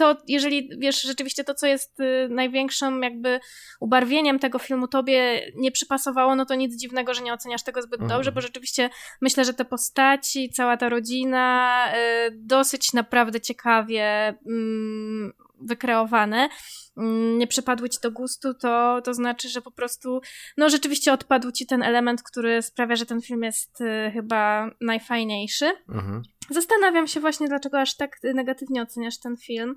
to 0.01 0.16
jeżeli 0.28 0.68
wiesz, 0.78 1.03
rzeczywiście 1.03 1.44
to, 1.44 1.55
co 1.55 1.66
jest 1.66 2.01
y, 2.01 2.28
największym 2.30 3.03
jakby 3.03 3.40
ubarwieniem 3.80 4.38
tego 4.38 4.59
filmu 4.59 4.88
tobie 4.88 5.51
nie 5.57 5.72
przypasowało, 5.72 6.34
no 6.34 6.46
to 6.46 6.55
nic 6.55 6.76
dziwnego, 6.76 7.14
że 7.14 7.22
nie 7.22 7.32
oceniasz 7.34 7.62
tego 7.62 7.82
zbyt 7.82 8.01
mhm. 8.01 8.09
dobrze, 8.09 8.32
bo 8.32 8.40
rzeczywiście 8.40 8.90
myślę, 9.20 9.44
że 9.44 9.55
te 9.55 9.64
postaci, 9.64 10.51
cała 10.51 10.76
ta 10.76 10.88
rodzina 10.88 11.84
y, 12.26 12.30
dosyć 12.32 12.92
naprawdę 12.92 13.40
ciekawie 13.40 14.34
mm, 14.46 15.32
wykreowane, 15.61 16.48
mm, 16.96 17.38
nie 17.38 17.46
przypadły 17.46 17.88
ci 17.88 17.98
do 18.03 18.11
gustu, 18.11 18.55
to, 18.55 19.01
to 19.05 19.14
znaczy, 19.14 19.48
że 19.48 19.62
po 19.62 19.70
prostu, 19.70 20.20
no 20.57 20.68
rzeczywiście 20.70 21.12
odpadł 21.12 21.51
ci 21.51 21.66
ten 21.66 21.82
element, 21.82 22.22
który 22.22 22.62
sprawia, 22.62 22.96
że 22.96 23.07
ten 23.07 23.20
film 23.20 23.42
jest 23.42 23.80
y, 23.80 24.11
chyba 24.12 24.70
najfajniejszy. 24.80 25.72
Mhm. 25.88 26.22
Zastanawiam 26.51 27.07
się 27.07 27.20
właśnie, 27.20 27.48
dlaczego 27.48 27.80
aż 27.80 27.96
tak 27.96 28.16
negatywnie 28.34 28.82
oceniasz 28.82 29.18
ten 29.18 29.36
film, 29.36 29.76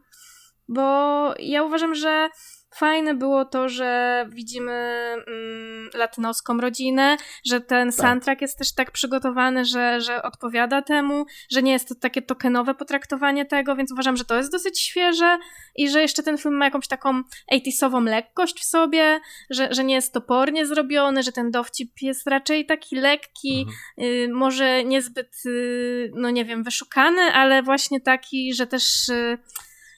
bo 0.67 0.82
ja 1.39 1.63
uważam, 1.63 1.95
że 1.95 2.30
fajne 2.76 3.13
było 3.13 3.45
to, 3.45 3.69
że 3.69 4.26
widzimy 4.30 4.71
mm, 4.71 5.89
latynoską 5.93 6.57
rodzinę, 6.57 7.17
że 7.45 7.61
ten 7.61 7.91
Tak. 7.91 7.99
soundtrack 7.99 8.41
jest 8.41 8.57
też 8.57 8.76
tak 8.76 8.91
przygotowany, 8.91 9.65
że, 9.65 10.01
że 10.01 10.24
odpowiada 10.24 10.82
temu, 10.82 11.26
że 11.51 11.63
nie 11.63 11.71
jest 11.71 11.89
to 11.89 11.95
takie 11.95 12.21
tokenowe 12.21 12.74
potraktowanie 12.76 13.45
tego, 13.45 13.76
więc 13.76 13.91
uważam, 13.91 14.17
że 14.17 14.26
to 14.26 14.36
jest 14.38 14.51
dosyć 14.51 14.80
świeże 14.80 15.38
i 15.76 15.89
że 15.89 16.01
jeszcze 16.01 16.24
ten 16.24 16.38
film 16.38 16.57
ma 16.57 16.65
jakąś 16.65 16.88
taką 16.88 17.24
80 17.51 18.07
lekkość 18.07 18.59
w 18.59 18.65
sobie, 18.65 19.19
że, 19.49 19.67
że 19.74 19.84
nie 19.84 19.95
jest 19.95 20.13
topornie 20.13 20.65
zrobiony, 20.65 21.24
że 21.24 21.32
ten 21.32 21.51
dowcip 21.51 22.01
jest 22.01 22.28
raczej 22.28 22.65
taki 22.65 22.95
lekki, 22.95 23.65
Mhm. 23.97 24.21
y, 24.30 24.34
może 24.34 24.84
niezbyt, 24.84 25.36
y, 25.45 26.11
no 26.15 26.30
nie 26.30 26.45
wiem, 26.45 26.63
wyszukany, 26.63 27.21
ale 27.21 27.63
właśnie 27.63 28.01
taki, 28.01 28.53
że 28.53 28.67
też 28.67 29.09
y, 29.09 29.38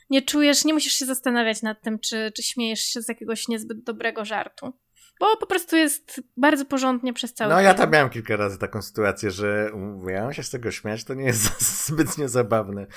nie 0.10 0.22
czujesz, 0.22 0.66
nie 0.66 0.74
musisz 0.74 0.94
się 0.94 1.06
zastanawiać 1.06 1.62
nad 1.62 1.82
tym, 1.82 2.00
czy, 2.00 2.32
czy 2.36 2.44
śmiejesz 2.44 2.80
się 2.80 3.02
z 3.02 3.10
jakiegoś 3.10 3.48
niezbyt 3.48 3.84
dobrego 3.84 4.26
żartu. 4.26 4.74
Bo 5.20 5.38
po 5.38 5.46
prostu 5.46 5.76
jest 5.76 6.22
bardzo 6.38 6.66
porządnie 6.66 7.14
przez 7.14 7.34
cały 7.34 7.54
No 7.54 7.62
ja 7.62 7.74
tam 7.74 7.92
miałem 7.92 8.10
kilka 8.10 8.36
razy 8.36 8.60
taką 8.60 8.82
sytuację, 8.82 9.32
że 9.32 9.72
miałem 10.04 10.34
się 10.34 10.44
z 10.44 10.50
tego 10.50 10.72
śmiać, 10.72 11.04
to 11.04 11.14
nie 11.14 11.26
jest 11.26 11.62
zbytnio 11.88 12.30
zabawne. 12.30 12.88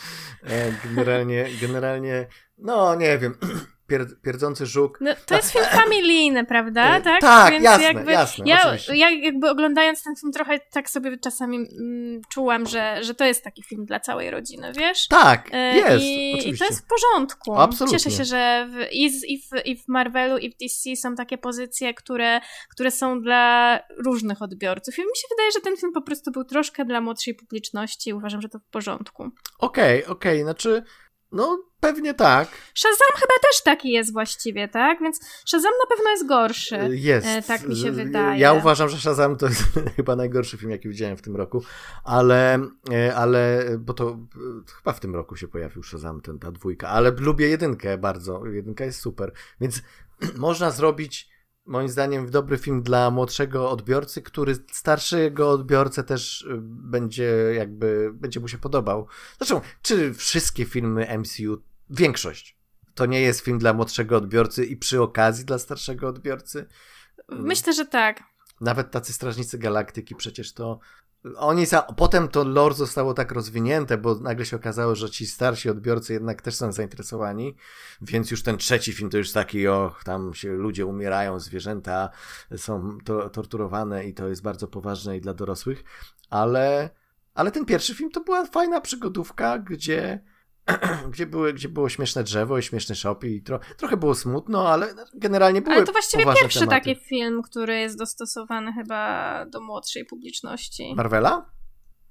E, 0.44 0.72
Generalnie, 0.84 1.46
generalnie, 1.60 2.26
no 2.58 2.94
nie 2.94 3.18
wiem, 3.18 3.34
pier, 3.88 4.06
pierdzący 4.22 4.66
żuk. 4.66 4.98
No, 5.00 5.10
to 5.26 5.36
jest 5.36 5.52
film 5.52 5.64
familijny, 5.64 6.44
prawda? 6.44 6.96
E, 6.96 7.02
Tak, 7.02 7.20
tak, 7.20 7.62
jasne, 7.62 8.04
jasne, 8.12 8.44
Ja, 8.46 8.62
oczywiście. 8.66 8.96
ja 8.96 9.10
jakby 9.10 9.50
oglądając 9.50 10.02
ten 10.02 10.16
film 10.16 10.32
trochę 10.32 10.58
tak 10.72 10.90
sobie 10.90 11.18
czasami 11.18 11.56
mm, 11.56 12.20
czułam, 12.32 12.66
że, 12.66 13.04
że 13.04 13.14
to 13.14 13.24
jest 13.24 13.44
taki 13.44 13.62
film 13.62 13.84
dla 13.84 14.00
całej 14.00 14.30
rodziny, 14.30 14.72
wiesz? 14.76 15.08
Tak, 15.08 15.48
E, 15.52 15.76
jest, 15.76 16.04
I, 16.04 16.48
I 16.48 16.58
to 16.58 16.64
jest 16.64 16.84
w 16.84 16.86
porządku. 16.88 17.54
Absolutnie. 17.54 17.98
Cieszę 17.98 18.16
się, 18.16 18.24
że 18.24 18.68
w, 18.70 18.92
i, 18.92 19.10
z, 19.10 19.24
i, 19.24 19.42
w, 19.42 19.66
i 19.66 19.76
w 19.76 19.88
Marvelu, 19.88 20.38
i 20.38 20.50
w 20.50 20.56
DC 20.56 20.96
są 20.96 21.14
takie 21.14 21.38
pozycje, 21.38 21.94
które, 21.94 22.40
które 22.70 22.90
są 22.90 23.20
dla 23.20 23.78
różnych 24.04 24.42
odbiorców. 24.42 24.98
I 24.98 25.00
mi 25.00 25.16
się 25.16 25.28
wydaje, 25.30 25.52
że 25.52 25.60
ten 25.60 25.76
film 25.76 25.92
po 25.92 26.02
prostu 26.02 26.30
był 26.30 26.44
troszkę 26.44 26.84
dla 26.84 27.00
młodszej 27.00 27.34
publiczności 27.34 28.10
i 28.10 28.14
uważam, 28.14 28.40
że 28.42 28.48
to 28.48 28.58
w 28.58 28.64
porządku. 28.70 29.30
Okej, 29.58 30.06
okej, 30.06 30.42
znaczy, 30.42 30.82
no 31.32 31.64
pewnie 31.80 32.14
tak. 32.14 32.48
Shazam 32.74 33.14
chyba 33.14 33.34
też 33.42 33.62
taki 33.64 33.92
jest 33.92 34.12
właściwie, 34.12 34.68
tak? 34.68 35.00
Więc 35.00 35.20
Shazam 35.46 35.72
na 35.80 35.96
pewno 35.96 36.10
jest 36.10 36.26
gorszy. 36.26 36.76
E, 36.76 36.96
Jest. 36.96 37.26
E, 37.26 37.42
tak 37.42 37.68
mi 37.68 37.76
się 37.76 37.92
wydaje. 37.92 38.40
Ja 38.40 38.52
uważam, 38.52 38.88
że 38.88 38.98
Shazam 38.98 39.36
to 39.36 39.46
jest 39.46 39.62
chyba 39.96 40.16
najgorszy 40.16 40.58
film, 40.58 40.70
jaki 40.70 40.88
widziałem 40.88 41.16
w 41.16 41.22
tym 41.22 41.36
roku, 41.36 41.62
ale, 42.04 42.58
e, 42.92 43.14
ale 43.16 43.64
bo 43.78 43.94
to 43.94 44.18
chyba 44.76 44.92
w 44.92 45.00
tym 45.00 45.14
roku 45.14 45.36
się 45.36 45.48
pojawił 45.48 45.82
Shazam, 45.82 46.20
ten, 46.20 46.38
ta 46.38 46.52
dwójka, 46.52 46.88
ale 46.88 47.10
lubię 47.10 47.48
jedynkę 47.48 47.98
bardzo. 47.98 48.46
Jedynka 48.46 48.84
jest 48.84 49.00
super. 49.00 49.32
Więc 49.60 49.82
można 50.36 50.70
zrobić 50.70 51.37
moim 51.68 51.88
zdaniem 51.88 52.30
dobry 52.30 52.58
film 52.58 52.82
dla 52.82 53.10
młodszego 53.10 53.70
odbiorcy, 53.70 54.22
który 54.22 54.54
starszego 54.72 55.50
odbiorcę 55.50 56.04
też 56.04 56.46
e, 56.50 56.54
będzie 56.62 57.32
jakby, 57.56 58.10
będzie 58.14 58.40
mu 58.40 58.48
się 58.48 58.58
podobał. 58.58 59.06
Zresztą, 59.38 59.60
czy 59.82 60.14
wszystkie 60.14 60.64
filmy 60.64 61.18
MCU, 61.18 61.62
większość, 61.90 62.58
to 62.94 63.06
nie 63.06 63.20
jest 63.20 63.40
film 63.40 63.58
dla 63.58 63.72
młodszego 63.72 64.16
odbiorcy 64.16 64.66
i 64.66 64.76
przy 64.76 65.02
okazji 65.02 65.44
dla 65.44 65.58
starszego 65.58 66.08
odbiorcy? 66.08 66.66
Myślę, 67.28 67.72
że 67.72 67.86
tak. 67.86 68.22
Nawet 68.60 68.90
tacy 68.90 69.12
Strażnicy 69.12 69.58
Galaktyki 69.58 70.14
przecież 70.14 70.52
to. 70.52 70.78
Oni 71.36 71.66
za... 71.66 71.82
Potem 71.82 72.28
to 72.28 72.44
lore 72.44 72.74
zostało 72.74 73.14
tak 73.14 73.32
rozwinięte, 73.32 73.98
bo 73.98 74.14
nagle 74.14 74.46
się 74.46 74.56
okazało, 74.56 74.94
że 74.94 75.10
ci 75.10 75.26
starsi 75.26 75.70
odbiorcy 75.70 76.12
jednak 76.12 76.42
też 76.42 76.54
są 76.54 76.72
zainteresowani, 76.72 77.56
więc 78.00 78.30
już 78.30 78.42
ten 78.42 78.58
trzeci 78.58 78.92
film 78.92 79.10
to 79.10 79.18
już 79.18 79.32
taki, 79.32 79.68
och, 79.68 80.04
tam 80.04 80.34
się 80.34 80.52
ludzie 80.52 80.86
umierają, 80.86 81.40
zwierzęta 81.40 82.10
są 82.56 82.98
to, 83.04 83.30
torturowane 83.30 84.04
i 84.04 84.14
to 84.14 84.28
jest 84.28 84.42
bardzo 84.42 84.68
poważne 84.68 85.16
i 85.16 85.20
dla 85.20 85.34
dorosłych, 85.34 85.84
ale, 86.30 86.90
ale 87.34 87.50
ten 87.50 87.64
pierwszy 87.64 87.94
film 87.94 88.10
to 88.10 88.20
była 88.20 88.46
fajna 88.46 88.80
przygodówka, 88.80 89.58
gdzie, 89.58 90.24
gdzie, 91.12 91.26
były, 91.26 91.52
gdzie 91.52 91.68
było 91.68 91.88
śmieszne 91.88 92.24
drzewo 92.24 92.58
i 92.58 92.62
śmieszny 92.62 92.94
shop 92.94 93.18
i 93.24 93.42
tro, 93.42 93.60
trochę 93.76 93.96
było 93.96 94.14
smutno, 94.14 94.68
ale 94.68 94.94
generalnie 95.14 95.62
były 95.62 95.76
Ale 95.76 95.86
to 95.86 95.92
właściwie 95.92 96.24
pierwszy 96.24 96.60
tematy. 96.60 96.76
taki 96.76 96.96
film, 96.96 97.42
który 97.42 97.78
jest 97.78 97.98
dostosowany 97.98 98.72
chyba 98.72 99.46
do 99.46 99.60
młodszej 99.60 100.04
publiczności. 100.04 100.94
Marvela? 100.96 101.46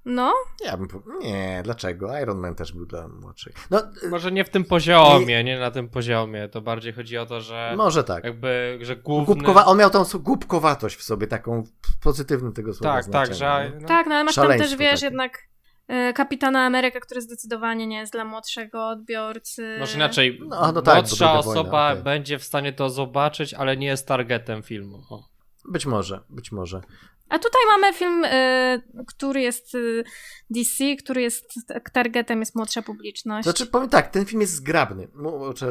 No, 0.06 0.34
Ja 0.66 0.78
bym. 0.78 0.88
Nie, 1.22 1.62
dlaczego? 1.64 2.20
Iron 2.20 2.38
Man 2.40 2.56
też 2.56 2.74
był 2.74 2.86
dla 2.86 3.08
młodszych. 3.08 3.54
No, 3.72 3.82
y, 4.04 4.10
Może 4.10 4.32
nie 4.32 4.44
w 4.46 4.50
tym 4.50 4.66
poziomie, 4.66 5.44
nie 5.44 5.60
na 5.60 5.72
tym 5.72 5.90
poziomie. 5.90 6.50
To 6.50 6.62
bardziej 6.62 6.94
chodzi 6.94 7.18
o 7.18 7.26
to, 7.26 7.42
że 7.42 7.74
może 7.78 8.04
tak. 8.04 8.24
jakby, 8.24 8.80
że 8.82 8.96
główny... 8.96 9.26
Głupkowa... 9.26 9.66
On 9.66 9.78
miał 9.78 9.90
tą 9.90 10.04
głupkowatość 10.20 10.96
w 10.96 11.04
sobie, 11.04 11.28
taką 11.28 11.64
w 11.64 12.04
pozytywnym 12.04 12.54
tego 12.54 12.74
słowa 12.74 12.94
Tak, 12.94 13.06
tak, 13.06 13.36
znaczeniu, 13.36 13.72
że... 13.72 13.80
nie? 13.80 13.88
tak, 13.88 14.08
no 14.08 14.16
ale 14.16 14.24
masz 14.24 14.36
tam 14.36 14.48
też, 14.48 14.76
wiesz, 14.76 14.92
takie. 14.92 15.06
jednak 15.06 15.48
Kapitana 16.16 16.66
Amerykę, 16.66 17.00
który 17.00 17.22
zdecydowanie 17.22 17.88
nie 17.88 17.98
jest 17.98 18.14
dla 18.14 18.26
młodszego 18.26 18.88
odbiorcy. 18.90 19.78
Może 19.80 19.96
inaczej, 19.96 20.40
No, 20.48 20.72
no 20.72 20.82
tak, 20.82 20.96
młodsza 20.96 21.16
druga 21.16 21.42
wojna, 21.42 21.62
osoba 21.62 21.92
okej. 21.92 22.04
będzie 22.04 22.40
w 22.40 22.44
stanie 22.44 22.74
to 22.74 22.90
zobaczyć, 22.90 23.54
ale 23.54 23.78
nie 23.78 23.88
jest 23.88 24.08
targetem 24.08 24.64
filmu. 24.64 25.04
O. 25.10 25.24
Być 25.70 25.86
może, 25.86 26.22
być 26.30 26.52
może. 26.52 26.82
A 27.30 27.40
tutaj 27.40 27.62
mamy 27.68 27.94
film, 27.94 28.24
e, 28.26 28.82
który 29.08 29.42
jest 29.42 29.76
e, 29.76 29.78
DC, 30.50 30.96
który 30.96 31.22
jest 31.22 31.54
targetem 31.94 32.40
jest 32.40 32.56
młodsza 32.56 32.82
publiczność. 32.82 33.44
Znaczy, 33.44 33.66
powiem 33.68 33.90
tak, 33.90 34.08
ten 34.08 34.26
film 34.26 34.42
jest 34.42 34.54
zgrabny. 34.54 35.08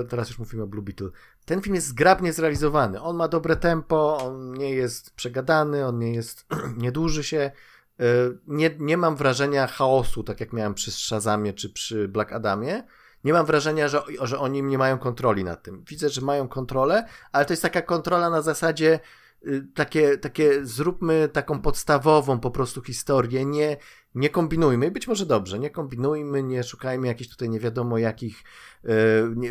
Teraz 0.08 0.28
już 0.28 0.38
mówimy 0.38 0.62
o 0.62 0.66
Blue 0.66 0.82
Beetle. 0.82 1.08
Ten 1.44 1.62
film 1.62 1.74
jest 1.74 1.86
zgrabnie 1.86 2.32
zrealizowany. 2.32 3.00
On 3.02 3.16
ma 3.16 3.28
dobre 3.28 3.56
tempo, 3.56 4.18
on 4.18 4.52
nie 4.52 4.70
jest 4.70 5.14
przegadany, 5.14 5.86
on 5.86 5.98
nie 5.98 6.12
jest, 6.14 6.46
nie 6.76 6.92
dłuży 6.92 7.24
się. 7.24 7.50
Y, 8.00 8.38
Nie, 8.46 8.70
nie 8.78 8.96
mam 8.96 9.16
wrażenia 9.16 9.66
chaosu, 9.66 10.22
tak 10.22 10.40
jak 10.40 10.52
miałem 10.52 10.74
przy 10.74 10.90
Shazamie 10.90 11.52
czy 11.52 11.70
przy 11.70 12.08
Black 12.08 12.32
Adamie. 12.32 12.82
Nie 13.24 13.32
mam 13.32 13.46
wrażenia, 13.46 13.88
że, 13.88 14.02
że 14.22 14.38
oni 14.38 14.62
nie 14.62 14.78
mają 14.78 14.98
kontroli 14.98 15.44
nad 15.44 15.62
tym. 15.62 15.84
Widzę, 15.88 16.08
że 16.08 16.20
mają 16.20 16.48
kontrolę, 16.48 17.06
ale 17.32 17.44
to 17.44 17.52
jest 17.52 17.62
taka 17.62 17.82
kontrola 17.82 18.30
na 18.30 18.42
zasadzie 18.42 19.00
y, 19.46 19.66
takie, 19.74 20.18
takie 20.18 20.66
zróbmy 20.66 21.28
taką 21.28 21.60
podstawową 21.62 22.40
po 22.40 22.50
prostu 22.50 22.82
historię, 22.82 23.44
nie, 23.44 23.76
nie 24.16 24.30
kombinujmy, 24.30 24.90
być 24.90 25.08
może 25.08 25.26
dobrze, 25.26 25.58
nie 25.58 25.70
kombinujmy, 25.70 26.42
nie 26.42 26.64
szukajmy 26.64 27.06
jakichś 27.06 27.30
tutaj 27.30 27.48
nie 27.48 27.60
wiadomo 27.60 27.98
jakich 27.98 28.44
e, 28.84 28.88
nie, 29.36 29.50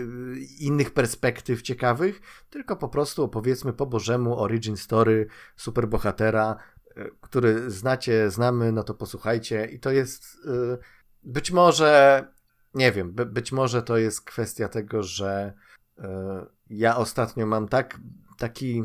innych 0.59 0.93
perspektyw 0.93 1.61
ciekawych, 1.61 2.21
tylko 2.49 2.75
po 2.75 2.89
prostu 2.89 3.23
opowiedzmy 3.23 3.73
po 3.73 3.85
Bożemu 3.85 4.39
origin 4.39 4.77
story 4.77 5.27
superbohatera, 5.55 6.55
e, 6.55 6.74
który 7.21 7.71
znacie, 7.71 8.31
znamy, 8.31 8.71
no 8.71 8.83
to 8.83 8.93
posłuchajcie 8.93 9.65
i 9.65 9.79
to 9.79 9.91
jest 9.91 10.23
e, 10.47 10.77
być 11.23 11.51
może, 11.51 12.23
nie 12.73 12.91
wiem, 12.91 13.11
by, 13.11 13.25
być 13.25 13.51
może 13.51 13.83
to 13.83 13.97
jest 13.97 14.21
kwestia 14.21 14.67
tego, 14.67 15.03
że 15.03 15.53
e, 15.97 16.45
ja 16.69 16.97
ostatnio 16.97 17.45
mam 17.45 17.67
tak, 17.67 17.99
taki 18.37 18.83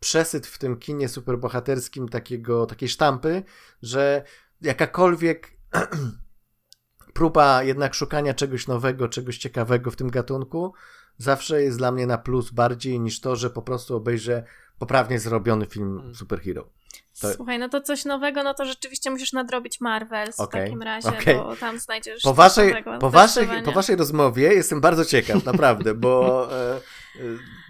przesyt 0.00 0.46
w 0.46 0.58
tym 0.58 0.76
kinie 0.76 1.08
superbohaterskim 1.08 2.08
takiego, 2.08 2.66
takiej 2.66 2.88
sztampy, 2.88 3.42
że 3.82 4.24
jakakolwiek 4.60 5.52
próba 7.14 7.62
jednak 7.62 7.94
szukania 7.94 8.34
czegoś 8.34 8.66
nowego, 8.66 9.08
czegoś 9.08 9.38
ciekawego 9.38 9.90
w 9.90 9.96
tym 9.96 10.10
gatunku 10.10 10.72
zawsze 11.18 11.62
jest 11.62 11.78
dla 11.78 11.92
mnie 11.92 12.06
na 12.06 12.18
plus 12.18 12.50
bardziej 12.50 13.00
niż 13.00 13.20
to, 13.20 13.36
że 13.36 13.50
po 13.50 13.62
prostu 13.62 13.96
obejrzę 13.96 14.44
poprawnie 14.78 15.18
zrobiony 15.18 15.66
film 15.66 15.98
Mm. 15.98 16.14
superhero. 16.14 16.70
To- 17.20 17.34
Słuchaj, 17.34 17.58
no 17.58 17.68
to 17.68 17.80
coś 17.80 18.04
nowego, 18.04 18.42
no 18.42 18.54
to 18.54 18.64
rzeczywiście 18.64 19.10
musisz 19.10 19.32
nadrobić 19.32 19.80
Marvels 19.80 20.36
w 20.36 20.48
takim 20.48 20.82
razie, 20.82 21.08
okej. 21.08 21.34
bo 21.34 21.56
tam 21.56 21.78
znajdziesz 21.78 22.22
Po 22.22 22.34
waszej, 22.34 22.68
nowego, 22.68 22.98
po, 22.98 23.10
waszej, 23.10 23.48
po 23.64 23.72
waszej 23.72 23.96
rozmowie 23.96 24.42
jestem 24.54 24.80
bardzo 24.80 25.04
ciekaw, 25.04 25.44
naprawdę, 25.44 25.94
bo 25.94 26.48
e, 26.52 26.76
e, 26.76 26.80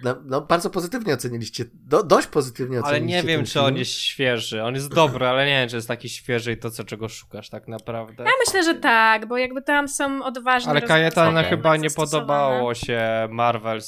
no, 0.02 0.16
no, 0.24 0.40
bardzo 0.40 0.70
pozytywnie 0.70 1.14
oceniliście, 1.14 1.64
do, 1.72 2.02
dość 2.02 2.26
pozytywnie 2.26 2.78
Ale 2.78 2.86
oceniliście 2.86 3.22
nie 3.22 3.28
wiem, 3.28 3.44
czy 3.46 3.52
film. 3.52 3.64
on 3.64 3.76
jest 3.76 3.90
świeży. 3.92 4.62
On 4.62 4.74
jest 4.74 4.94
dobry, 4.94 5.26
ale 5.26 5.46
nie 5.46 5.60
wiem, 5.60 5.68
czy 5.68 5.76
jest 5.76 5.88
taki 5.88 6.08
świeży 6.08 6.52
i 6.52 6.56
to, 6.56 6.70
co 6.70 6.84
czego 6.84 7.08
szukasz 7.08 7.50
tak 7.50 7.68
naprawdę. 7.68 8.24
Ja 8.24 8.30
myślę, 8.46 8.64
że 8.64 8.74
tak, 8.74 9.26
bo 9.26 9.36
jakby 9.38 9.62
tam 9.62 9.88
są 9.88 10.24
odważne 10.24 10.70
Ale 10.70 10.82
Kajetana 10.82 11.42
chyba 11.42 11.76
nie 11.76 11.90
zastosowane. 11.90 12.26
podobało 12.26 12.74
się 12.74 13.28
Marvel, 13.30 13.80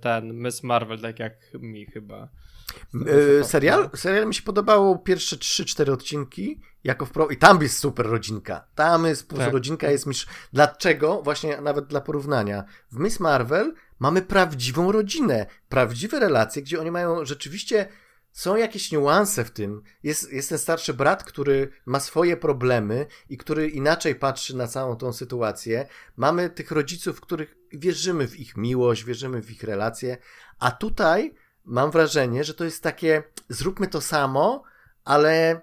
ten 0.00 0.42
Miss 0.42 0.62
Marvel, 0.62 1.00
tak 1.00 1.18
jak 1.18 1.32
mi 1.54 1.86
chyba. 1.86 2.28
E, 3.40 3.44
serial? 3.44 3.90
Serial 3.94 4.26
mi 4.26 4.34
się 4.34 4.42
podobało 4.42 4.98
pierwsze 4.98 5.36
3-4 5.36 5.90
odcinki. 5.90 6.60
Jako 6.84 7.06
wpro... 7.06 7.28
I 7.28 7.36
tam 7.36 7.62
jest 7.62 7.78
super 7.78 8.06
rodzinka. 8.06 8.64
Tam 8.74 9.06
jest 9.06 9.28
tak. 9.28 9.52
rodzinka, 9.52 9.90
jest 9.90 10.06
mistrz. 10.06 10.26
Dlaczego? 10.52 11.22
Właśnie 11.22 11.60
nawet 11.60 11.86
dla 11.86 12.00
porównania. 12.00 12.64
W 12.92 12.98
Miss 12.98 13.20
Marvel 13.20 13.74
mamy 13.98 14.22
prawdziwą 14.22 14.92
rodzinę, 14.92 15.46
prawdziwe 15.68 16.20
relacje, 16.20 16.62
gdzie 16.62 16.80
oni 16.80 16.90
mają 16.90 17.24
rzeczywiście 17.24 17.88
są 18.32 18.56
jakieś 18.56 18.92
niuanse 18.92 19.44
w 19.44 19.50
tym. 19.50 19.82
Jest, 20.02 20.32
jest 20.32 20.48
ten 20.48 20.58
starszy 20.58 20.94
brat, 20.94 21.24
który 21.24 21.70
ma 21.86 22.00
swoje 22.00 22.36
problemy 22.36 23.06
i 23.28 23.36
który 23.36 23.68
inaczej 23.68 24.14
patrzy 24.14 24.56
na 24.56 24.66
całą 24.66 24.96
tą 24.96 25.12
sytuację. 25.12 25.86
Mamy 26.16 26.50
tych 26.50 26.70
rodziców, 26.70 27.20
których 27.20 27.56
wierzymy 27.72 28.28
w 28.28 28.40
ich 28.40 28.56
miłość, 28.56 29.04
wierzymy 29.04 29.42
w 29.42 29.50
ich 29.50 29.62
relacje, 29.62 30.16
a 30.58 30.70
tutaj 30.70 31.34
mam 31.68 31.90
wrażenie, 31.90 32.44
że 32.44 32.54
to 32.54 32.64
jest 32.64 32.82
takie 32.82 33.22
zróbmy 33.48 33.86
to 33.86 34.00
samo, 34.00 34.62
ale 35.04 35.60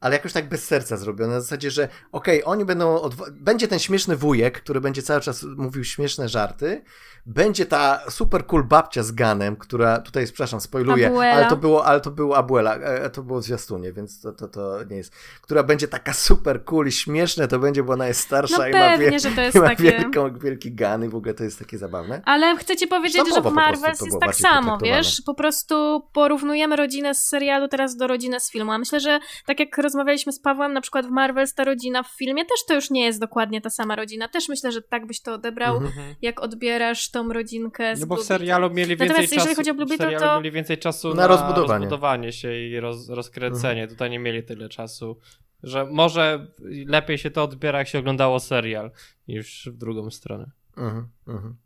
ale 0.00 0.16
jakoś 0.16 0.32
tak 0.32 0.48
bez 0.48 0.64
serca 0.64 0.96
zrobione, 0.96 1.34
na 1.34 1.40
zasadzie, 1.40 1.70
że 1.70 1.88
okej, 2.12 2.42
okay, 2.42 2.52
oni 2.52 2.64
będą, 2.64 3.10
będzie 3.32 3.68
ten 3.68 3.78
śmieszny 3.78 4.16
wujek, 4.16 4.62
który 4.62 4.80
będzie 4.80 5.02
cały 5.02 5.20
czas 5.20 5.42
mówił 5.42 5.84
śmieszne 5.84 6.28
żarty, 6.28 6.82
będzie 7.26 7.66
ta 7.66 8.10
super 8.10 8.46
cool 8.46 8.64
babcia 8.64 9.02
z 9.02 9.12
Ganem, 9.12 9.56
która, 9.56 9.98
tutaj, 9.98 10.24
przepraszam, 10.24 10.60
spoiluję, 10.60 11.06
Abuela. 11.06 11.32
ale 11.32 11.46
to 11.46 11.56
było, 11.56 11.86
ale 11.86 12.00
to 12.00 12.10
było 12.10 12.36
Abuela, 12.36 12.76
e, 12.76 13.10
to 13.10 13.22
było 13.22 13.40
w 13.40 13.44
zwiastunie, 13.44 13.92
więc 13.92 14.20
to, 14.20 14.32
to, 14.32 14.48
to 14.48 14.84
nie 14.90 14.96
jest, 14.96 15.14
która 15.42 15.62
będzie 15.62 15.88
taka 15.88 16.12
super 16.12 16.64
cool 16.64 16.86
i 16.86 16.92
śmieszne 16.92 17.48
to 17.48 17.58
będzie, 17.58 17.82
bo 17.82 17.92
ona 17.92 18.08
jest 18.08 18.20
starsza 18.20 18.58
no 18.58 18.66
i 18.68 18.72
ma, 18.72 18.98
wie, 18.98 19.18
że 19.18 19.30
to 19.30 19.40
jest 19.46 19.58
ma 19.58 19.68
takie... 19.68 19.82
wielką, 19.82 20.38
wielki 20.38 20.72
Gan 20.72 21.04
i 21.04 21.08
w 21.08 21.14
ogóle 21.14 21.34
to 21.34 21.44
jest 21.44 21.58
takie 21.58 21.78
zabawne. 21.78 22.22
Ale 22.24 22.56
chcę 22.56 22.76
ci 22.76 22.86
powiedzieć, 22.86 23.34
że 23.34 23.40
w 23.42 23.52
Marvels 23.52 24.00
jest 24.00 24.20
tak 24.20 24.34
samo, 24.34 24.78
wiesz, 24.78 25.22
po 25.26 25.34
prostu 25.34 26.02
porównujemy 26.12 26.76
rodzinę 26.76 27.14
z 27.14 27.22
serialu 27.22 27.68
teraz 27.68 27.96
do 27.96 28.06
rodziny 28.06 28.40
z 28.40 28.50
filmu, 28.50 28.72
a 28.72 28.78
myślę, 28.78 29.00
że 29.00 29.20
tak 29.46 29.60
jak 29.60 29.70
rozmawialiśmy 29.90 30.32
z 30.32 30.40
Pawłem, 30.40 30.72
na 30.72 30.80
przykład 30.80 31.06
w 31.06 31.10
Marvels 31.10 31.54
ta 31.54 31.64
rodzina 31.64 32.02
w 32.02 32.08
filmie 32.08 32.44
też 32.44 32.64
to 32.68 32.74
już 32.74 32.90
nie 32.90 33.04
jest 33.04 33.20
dokładnie 33.20 33.60
ta 33.60 33.70
sama 33.70 33.96
rodzina, 33.96 34.28
też 34.28 34.48
myślę, 34.48 34.72
że 34.72 34.82
tak 34.82 35.06
byś 35.06 35.22
to 35.22 35.34
odebrał, 35.34 35.76
mhm. 35.76 36.14
jak 36.22 36.40
odbierasz 36.40 37.10
tą 37.10 37.32
rodzinkę 37.32 37.96
z 37.96 38.00
No 38.00 38.06
bo 38.06 38.16
w 38.16 38.22
serialu 38.22 38.70
mieli 38.70 38.96
więcej 38.96 39.08
Natomiast, 39.08 39.34
czasu, 39.34 39.40
jeżeli 39.40 39.56
chodzi 39.56 39.70
o 39.70 39.74
Blue 39.74 39.86
Beetle, 39.86 40.18
to... 40.18 40.36
mieli 40.36 40.50
więcej 40.50 40.78
czasu 40.78 41.08
na, 41.08 41.14
na 41.14 41.26
rozbudowanie. 41.26 41.84
rozbudowanie. 41.84 42.32
się 42.32 42.54
i 42.54 42.80
roz, 42.80 43.08
rozkręcenie. 43.08 43.82
Mhm. 43.82 43.88
Tutaj 43.90 44.10
nie 44.10 44.18
mieli 44.18 44.42
tyle 44.42 44.68
czasu, 44.68 45.18
że 45.62 45.86
może 45.86 46.46
lepiej 46.86 47.18
się 47.18 47.30
to 47.30 47.44
odbiera, 47.44 47.78
jak 47.78 47.88
się 47.88 47.98
oglądało 47.98 48.40
serial, 48.40 48.90
niż 49.28 49.68
w 49.72 49.76
drugą 49.76 50.10
stronę. 50.10 50.50
Mhm. 50.76 51.08
Mhm. 51.28 51.56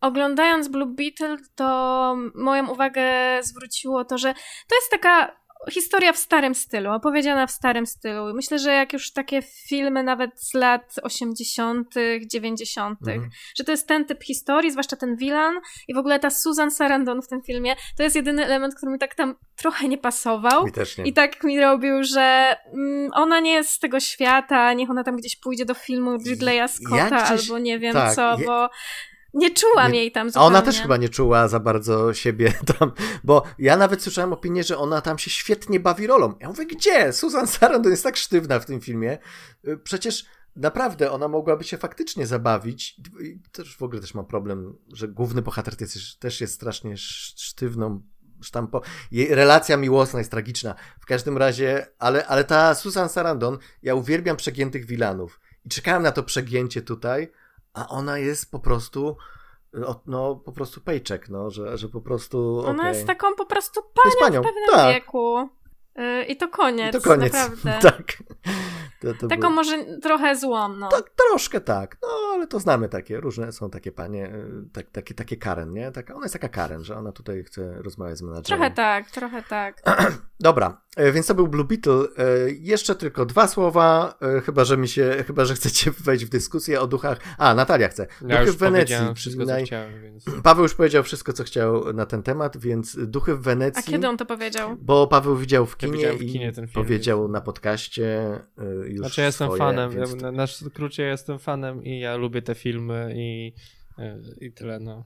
Oglądając 0.00 0.68
Blue 0.68 0.94
Beetle, 0.94 1.36
to 1.54 2.16
moją 2.34 2.70
uwagę 2.70 3.02
zwróciło 3.42 4.04
to, 4.04 4.18
że 4.18 4.34
to 4.68 4.74
jest 4.74 4.90
taka 4.90 5.39
historia 5.70 6.12
w 6.12 6.16
starym 6.16 6.54
stylu, 6.54 6.92
opowiedziana 6.92 7.46
w 7.46 7.50
starym 7.50 7.86
stylu. 7.86 8.34
Myślę, 8.34 8.58
że 8.58 8.72
jak 8.72 8.92
już 8.92 9.12
takie 9.12 9.42
filmy 9.42 10.02
nawet 10.02 10.30
z 10.42 10.54
lat 10.54 10.94
80., 11.02 11.94
90., 12.26 12.98
mhm. 13.00 13.30
że 13.56 13.64
to 13.64 13.70
jest 13.70 13.88
ten 13.88 14.04
typ 14.04 14.24
historii, 14.24 14.70
zwłaszcza 14.70 14.96
ten 14.96 15.16
Wilan 15.16 15.54
i 15.88 15.94
w 15.94 15.98
ogóle 15.98 16.18
ta 16.18 16.30
Susan 16.30 16.70
Sarandon 16.70 17.22
w 17.22 17.28
tym 17.28 17.42
filmie, 17.42 17.76
to 17.96 18.02
jest 18.02 18.16
jedyny 18.16 18.44
element, 18.44 18.74
który 18.74 18.92
mi 18.92 18.98
tak 18.98 19.14
tam 19.14 19.34
trochę 19.56 19.88
nie 19.88 19.98
pasował. 19.98 20.64
Mi 20.66 20.72
też 20.72 20.98
nie. 20.98 21.04
I 21.04 21.12
tak 21.12 21.44
mi 21.44 21.60
robił, 21.60 22.04
że 22.04 22.56
mm, 22.74 23.10
ona 23.12 23.40
nie 23.40 23.52
jest 23.52 23.70
z 23.70 23.78
tego 23.78 24.00
świata, 24.00 24.72
niech 24.72 24.90
ona 24.90 25.04
tam 25.04 25.16
gdzieś 25.16 25.36
pójdzie 25.36 25.64
do 25.64 25.74
filmu 25.74 26.16
Ridleya 26.26 26.68
Scotta 26.68 27.24
albo 27.24 27.58
nie 27.58 27.78
wiem 27.78 27.92
tak, 27.92 28.14
co, 28.14 28.36
bo 28.46 28.70
nie 29.34 29.54
czułam 29.54 29.92
nie, 29.92 29.98
jej 29.98 30.12
tam 30.12 30.30
zupełnie. 30.30 30.44
A 30.44 30.48
ona 30.48 30.62
też 30.62 30.80
chyba 30.80 30.96
nie 30.96 31.08
czuła 31.08 31.48
za 31.48 31.60
bardzo 31.60 32.14
siebie 32.14 32.52
tam, 32.78 32.92
bo 33.24 33.42
ja 33.58 33.76
nawet 33.76 34.02
słyszałem 34.02 34.32
opinię, 34.32 34.64
że 34.64 34.78
ona 34.78 35.00
tam 35.00 35.18
się 35.18 35.30
świetnie 35.30 35.80
bawi 35.80 36.06
rolą. 36.06 36.34
Ja 36.40 36.48
mówię, 36.48 36.66
gdzie? 36.66 37.12
Susan 37.12 37.46
Sarandon 37.46 37.92
jest 37.92 38.04
tak 38.04 38.16
sztywna 38.16 38.60
w 38.60 38.66
tym 38.66 38.80
filmie. 38.80 39.18
Y, 39.68 39.76
przecież 39.76 40.24
naprawdę 40.56 41.12
ona 41.12 41.28
mogłaby 41.28 41.64
się 41.64 41.78
faktycznie 41.78 42.26
zabawić. 42.26 43.00
I 43.22 43.40
też 43.52 43.76
w 43.76 43.82
ogóle 43.82 44.00
też 44.00 44.14
mam 44.14 44.26
problem, 44.26 44.76
że 44.92 45.08
główny 45.08 45.42
bohater 45.42 45.76
też, 45.76 46.16
też 46.16 46.40
jest 46.40 46.54
strasznie 46.54 46.96
sztywną 46.96 48.02
sztampo. 48.42 48.82
Jej 49.10 49.34
relacja 49.34 49.76
miłosna 49.76 50.18
jest 50.18 50.30
tragiczna. 50.30 50.74
W 51.00 51.06
każdym 51.06 51.38
razie, 51.38 51.86
ale, 51.98 52.26
ale 52.26 52.44
ta 52.44 52.74
Susan 52.74 53.08
Sarandon, 53.08 53.58
ja 53.82 53.94
uwielbiam 53.94 54.36
przegiętych 54.36 54.86
wilanów. 54.86 55.40
I 55.64 55.68
czekałem 55.68 56.02
na 56.02 56.12
to 56.12 56.22
przegięcie 56.22 56.82
tutaj, 56.82 57.32
a 57.74 57.88
ona 57.88 58.18
jest 58.18 58.50
po 58.50 58.58
prostu 58.58 59.16
no 60.06 60.36
po 60.36 60.52
prostu 60.52 60.80
paycheck, 60.80 61.28
no, 61.28 61.50
że, 61.50 61.78
że 61.78 61.88
po 61.88 62.00
prostu 62.00 62.62
Ona 62.66 62.88
jest 62.88 63.06
taką 63.06 63.34
po 63.34 63.46
prostu 63.46 63.80
panią, 63.82 64.14
panią. 64.20 64.42
w 64.42 64.44
pewnym 64.44 64.64
tak. 64.72 64.94
wieku. 64.94 65.48
Yy, 65.96 66.24
I 66.24 66.36
to 66.36 66.48
koniec, 66.48 66.96
I 66.96 67.00
to 67.00 67.08
koniec. 67.08 67.32
naprawdę. 67.32 67.78
tak. 67.90 68.16
To, 69.00 69.14
to 69.14 69.28
Taką 69.28 69.40
było... 69.40 69.50
może 69.50 69.84
trochę 70.02 70.36
złą, 70.36 70.68
no. 70.68 70.88
Tak, 70.88 71.10
troszkę 71.10 71.60
tak, 71.60 71.96
no 72.02 72.08
ale 72.34 72.46
to 72.46 72.60
znamy 72.60 72.88
takie, 72.88 73.20
różne 73.20 73.52
są 73.52 73.70
takie 73.70 73.92
panie, 73.92 74.26
y, 74.26 74.70
tak, 74.72 74.90
takie, 74.90 75.14
takie 75.14 75.36
Karen, 75.36 75.72
nie? 75.72 75.92
Taka, 75.92 76.14
ona 76.14 76.24
jest 76.24 76.32
taka 76.32 76.48
Karen, 76.48 76.84
że 76.84 76.96
ona 76.96 77.12
tutaj 77.12 77.44
chce 77.44 77.82
rozmawiać 77.82 78.18
z 78.18 78.22
menadżerem. 78.22 78.58
Trochę 78.58 78.74
tak, 78.74 79.10
trochę 79.10 79.42
tak. 79.42 79.82
Dobra, 80.40 80.82
więc 81.12 81.26
to 81.26 81.34
był 81.34 81.48
Blue 81.48 81.64
Beetle. 81.64 81.92
E, 81.92 82.50
jeszcze 82.50 82.94
tylko 82.94 83.26
dwa 83.26 83.48
słowa, 83.48 84.18
e, 84.36 84.40
chyba 84.40 84.64
że 84.64 84.76
mi 84.76 84.88
się, 84.88 85.24
chyba 85.26 85.44
że 85.44 85.54
chcecie 85.54 85.90
wejść 86.04 86.24
w 86.24 86.28
dyskusję 86.28 86.80
o 86.80 86.86
duchach. 86.86 87.18
A, 87.38 87.54
Natalia 87.54 87.88
chce. 87.88 88.06
Duchy 88.20 88.34
ja 88.34 88.44
w 88.44 88.56
Wenecji. 88.56 88.96
Wszystko, 89.14 89.44
chciałem, 89.64 90.02
więc... 90.02 90.24
Paweł 90.42 90.62
już 90.62 90.74
powiedział 90.74 91.02
wszystko, 91.02 91.32
co 91.32 91.44
chciał 91.44 91.92
na 91.92 92.06
ten 92.06 92.22
temat, 92.22 92.58
więc 92.58 92.98
Duchy 93.06 93.34
w 93.34 93.42
Wenecji. 93.42 93.82
A 93.86 93.90
kiedy 93.90 94.08
on 94.08 94.16
to 94.16 94.26
powiedział? 94.26 94.76
Bo 94.80 95.06
Paweł 95.06 95.36
widział 95.36 95.66
w 95.66 95.76
kinie 95.76 96.02
ja 96.02 96.12
w 96.12 96.18
kinie 96.18 96.48
i 96.50 96.54
film, 96.54 96.68
powiedział 96.74 97.20
więc... 97.20 97.32
na 97.32 97.40
podcaście 97.40 98.38
już 98.84 98.98
Znaczy 98.98 99.20
ja 99.20 99.26
jestem 99.26 99.48
swoje, 99.48 99.58
fanem, 99.58 99.90
więc... 99.90 100.22
ja, 100.22 100.32
na 100.32 100.46
skrócie 100.46 101.02
jestem 101.02 101.38
fanem 101.38 101.84
i 101.84 102.00
ja 102.00 102.16
lubię 102.16 102.42
te 102.42 102.54
filmy 102.54 103.12
i, 103.16 103.52
i 104.40 104.52
tyle, 104.52 104.80
no. 104.80 105.04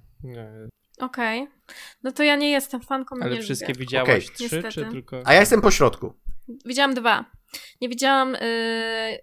Okej. 0.99 1.42
Okay. 1.42 1.53
No 2.03 2.12
to 2.12 2.23
ja 2.23 2.37
nie 2.37 2.51
jestem 2.51 2.81
fanką. 2.81 3.17
Ale 3.21 3.35
nie 3.35 3.43
wszystkie 3.43 3.73
lubię. 3.73 3.81
widziałaś 3.81 4.25
okay. 4.25 4.37
trzy, 4.37 4.43
Niestety. 4.43 4.69
czy 4.69 4.85
tylko... 4.85 5.23
A 5.25 5.35
ja 5.35 5.41
jestem 5.41 5.61
po 5.61 5.71
środku. 5.71 6.15
Widziałam 6.65 6.95
dwa. 6.95 7.25
Nie 7.81 7.89
widziałam 7.89 8.35
y... 8.35 9.19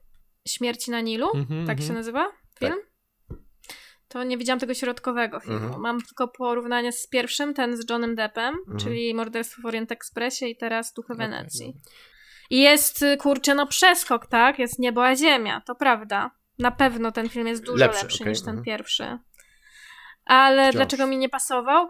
Śmierci 0.47 0.91
na 0.91 1.01
Nilu, 1.01 1.29
mm 1.33 1.45
-hmm, 1.45 1.67
tak 1.67 1.77
mm 1.77 1.77
-hmm. 1.77 1.87
się 1.87 1.93
nazywa 1.93 2.31
film? 2.59 2.73
Tak. 3.29 3.37
To 4.07 4.23
nie 4.23 4.37
widziałam 4.37 4.59
tego 4.59 4.73
środkowego 4.73 5.39
filmu. 5.39 5.57
Mm 5.57 5.71
-hmm. 5.71 5.79
Mam 5.79 6.01
tylko 6.01 6.27
porównanie 6.27 6.91
z 6.91 7.07
pierwszym, 7.07 7.53
ten 7.53 7.77
z 7.77 7.89
Johnem 7.89 8.15
Deppem, 8.15 8.55
mhm. 8.55 8.79
czyli 8.79 9.13
Morderstwo 9.13 9.61
w 9.61 9.65
Orient 9.65 9.91
Expressie 9.91 10.45
i 10.45 10.57
teraz 10.57 10.93
Duchy 10.93 11.13
okay, 11.13 11.27
Wenecji. 11.27 11.73
No. 11.75 11.91
I 12.49 12.59
jest, 12.59 13.03
y, 13.03 13.17
kurczę, 13.17 13.55
no 13.55 13.67
przeskok, 13.67 14.27
tak? 14.27 14.59
Jest 14.59 14.79
niebo 14.79 15.05
a 15.05 15.15
ziemia, 15.15 15.61
to 15.65 15.75
prawda. 15.75 16.31
Na 16.59 16.71
pewno 16.71 17.11
ten 17.11 17.29
film 17.29 17.47
jest 17.47 17.63
dużo 17.63 17.85
lepszy, 17.85 18.03
lepszy 18.03 18.23
okay. 18.23 18.31
niż 18.31 18.41
ten 18.41 18.57
mhm. 18.57 18.65
pierwszy 18.65 19.19
ale 20.25 20.63
Wciąż. 20.63 20.75
dlaczego 20.75 21.07
mi 21.07 21.17
nie 21.17 21.29
pasował? 21.29 21.87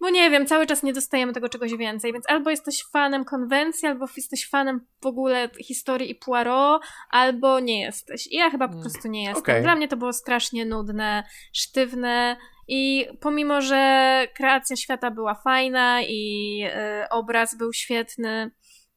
Bo 0.00 0.10
nie 0.10 0.30
wiem, 0.30 0.46
cały 0.46 0.66
czas 0.66 0.82
nie 0.82 0.92
dostajemy 0.92 1.32
tego 1.32 1.48
czegoś 1.48 1.76
więcej, 1.76 2.12
więc 2.12 2.30
albo 2.30 2.50
jesteś 2.50 2.84
fanem 2.92 3.24
konwencji, 3.24 3.88
albo 3.88 4.06
jesteś 4.16 4.48
fanem 4.48 4.80
w 5.02 5.06
ogóle 5.06 5.50
historii 5.64 6.10
i 6.10 6.14
Poirot, 6.14 6.82
albo 7.10 7.60
nie 7.60 7.80
jesteś. 7.80 8.26
I 8.26 8.36
ja 8.36 8.50
chyba 8.50 8.68
po 8.68 8.74
mm. 8.74 8.82
prostu 8.82 9.08
nie 9.08 9.24
jestem. 9.24 9.42
Okay. 9.42 9.62
Dla 9.62 9.76
mnie 9.76 9.88
to 9.88 9.96
było 9.96 10.12
strasznie 10.12 10.66
nudne, 10.66 11.24
sztywne 11.52 12.36
i 12.68 13.06
pomimo, 13.20 13.60
że 13.60 14.22
kreacja 14.34 14.76
świata 14.76 15.10
była 15.10 15.34
fajna 15.34 16.02
i 16.02 16.62
y, 17.04 17.08
obraz 17.08 17.56
był 17.58 17.72
świetny, 17.72 18.50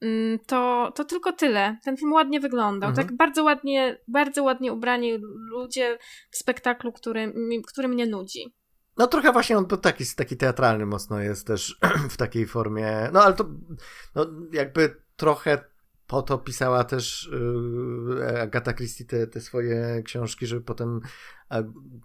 y, 0.04 0.40
to, 0.48 0.92
to 0.96 1.06
tylko 1.06 1.34
tyle. 1.34 1.78
Ten 1.84 1.98
film 1.98 2.14
ładnie 2.14 2.40
wyglądał. 2.40 2.90
Mhm. 2.90 3.08
Tak 3.08 3.18
bardzo 3.18 3.44
ładnie, 3.44 3.98
bardzo 4.08 4.44
ładnie 4.44 4.74
ubrani 4.74 5.18
ludzie 5.52 5.98
w 6.32 6.38
spektaklu, 6.38 6.92
który, 6.92 7.34
który 7.68 7.88
mnie 7.88 8.06
nudzi. 8.06 8.59
No 9.00 9.08
trochę 9.08 9.32
właśnie 9.32 9.58
on 9.58 9.66
taki, 9.66 10.04
taki 10.16 10.38
teatralny 10.38 10.86
mocno 10.86 11.20
jest 11.20 11.48
też 11.48 11.80
w 12.10 12.18
takiej 12.18 12.48
formie. 12.48 13.10
No 13.14 13.24
ale 13.24 13.34
to 13.34 13.50
no, 14.16 14.26
jakby 14.52 14.96
trochę 15.16 15.64
po 16.08 16.22
to 16.22 16.38
pisała 16.38 16.84
też 16.84 17.30
yy, 18.20 18.42
Agatha 18.42 18.74
Christie 18.74 19.06
te, 19.06 19.28
te 19.28 19.42
swoje 19.42 20.04
książki, 20.04 20.48
żeby 20.48 20.62
potem 20.62 21.02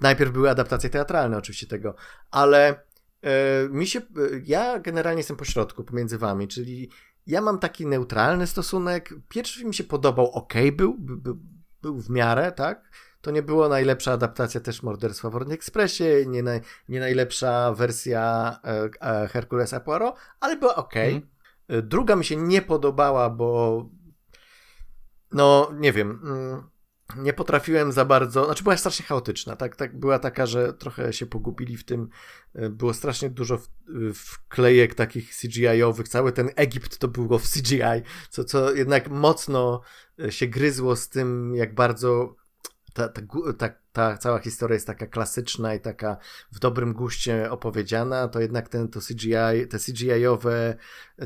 najpierw 0.00 0.32
były 0.32 0.50
adaptacje 0.50 0.90
teatralne 0.90 1.38
oczywiście 1.38 1.66
tego, 1.66 1.94
ale 2.30 2.84
yy, 3.22 3.30
mi 3.70 3.86
się, 3.86 4.00
yy, 4.16 4.42
ja 4.44 4.78
generalnie 4.78 5.20
jestem 5.20 5.36
po 5.36 5.44
środku 5.44 5.84
pomiędzy 5.84 6.18
wami, 6.18 6.48
czyli 6.48 6.90
ja 7.26 7.40
mam 7.40 7.58
taki 7.58 7.86
neutralny 7.86 8.46
stosunek. 8.46 9.14
Pierwszy 9.28 9.64
mi 9.64 9.74
się 9.74 9.84
podobał, 9.84 10.30
ok, 10.30 10.54
był, 10.72 10.96
był, 10.98 11.38
był 11.82 12.00
w 12.00 12.10
miarę, 12.10 12.52
tak? 12.52 12.90
To 13.24 13.30
nie 13.30 13.42
była 13.42 13.68
najlepsza 13.68 14.12
adaptacja 14.12 14.60
też 14.60 14.82
Morderstwa 14.82 15.30
w 15.30 15.36
Orient 15.36 15.52
Expressie, 15.52 16.04
nie, 16.26 16.42
naj, 16.42 16.60
nie 16.88 17.00
najlepsza 17.00 17.72
wersja 17.72 18.56
e, 18.64 18.88
e, 19.00 19.28
Herkulesa 19.28 19.80
Poirot, 19.80 20.16
ale 20.40 20.56
była 20.56 20.76
ok. 20.76 20.96
Mm. 20.96 21.22
Druga 21.82 22.16
mi 22.16 22.24
się 22.24 22.36
nie 22.36 22.62
podobała, 22.62 23.30
bo 23.30 23.88
no 25.32 25.70
nie 25.74 25.92
wiem. 25.92 26.20
Mm, 26.24 26.62
nie 27.16 27.32
potrafiłem 27.32 27.92
za 27.92 28.04
bardzo, 28.04 28.44
znaczy 28.44 28.62
była 28.62 28.76
strasznie 28.76 29.06
chaotyczna, 29.06 29.56
tak, 29.56 29.76
tak 29.76 29.98
była 29.98 30.18
taka, 30.18 30.46
że 30.46 30.72
trochę 30.72 31.12
się 31.12 31.26
pogubili 31.26 31.76
w 31.76 31.84
tym, 31.84 32.08
e, 32.54 32.70
było 32.70 32.94
strasznie 32.94 33.30
dużo 33.30 33.58
w, 33.58 33.68
wklejek 34.14 34.94
takich 34.94 35.30
CGI-owych, 35.34 36.08
cały 36.08 36.32
ten 36.32 36.50
Egipt 36.56 36.98
to 36.98 37.08
było 37.08 37.38
w 37.38 37.50
CGI, 37.50 38.02
co, 38.30 38.44
co 38.44 38.74
jednak 38.74 39.10
mocno 39.10 39.80
e, 40.20 40.32
się 40.32 40.46
gryzło 40.46 40.96
z 40.96 41.08
tym, 41.08 41.54
jak 41.54 41.74
bardzo 41.74 42.43
ta, 42.94 43.08
ta, 43.08 43.22
ta, 43.58 43.68
ta 43.92 44.18
cała 44.18 44.38
historia 44.38 44.74
jest 44.74 44.86
taka 44.86 45.06
klasyczna 45.06 45.74
i 45.74 45.80
taka 45.80 46.16
w 46.52 46.58
dobrym 46.58 46.92
guście 46.92 47.50
opowiedziana, 47.50 48.28
to 48.28 48.40
jednak 48.40 48.68
ten, 48.68 48.88
to 48.88 49.00
CGI, 49.00 49.68
te 49.70 49.78
CGI-owe 49.78 50.76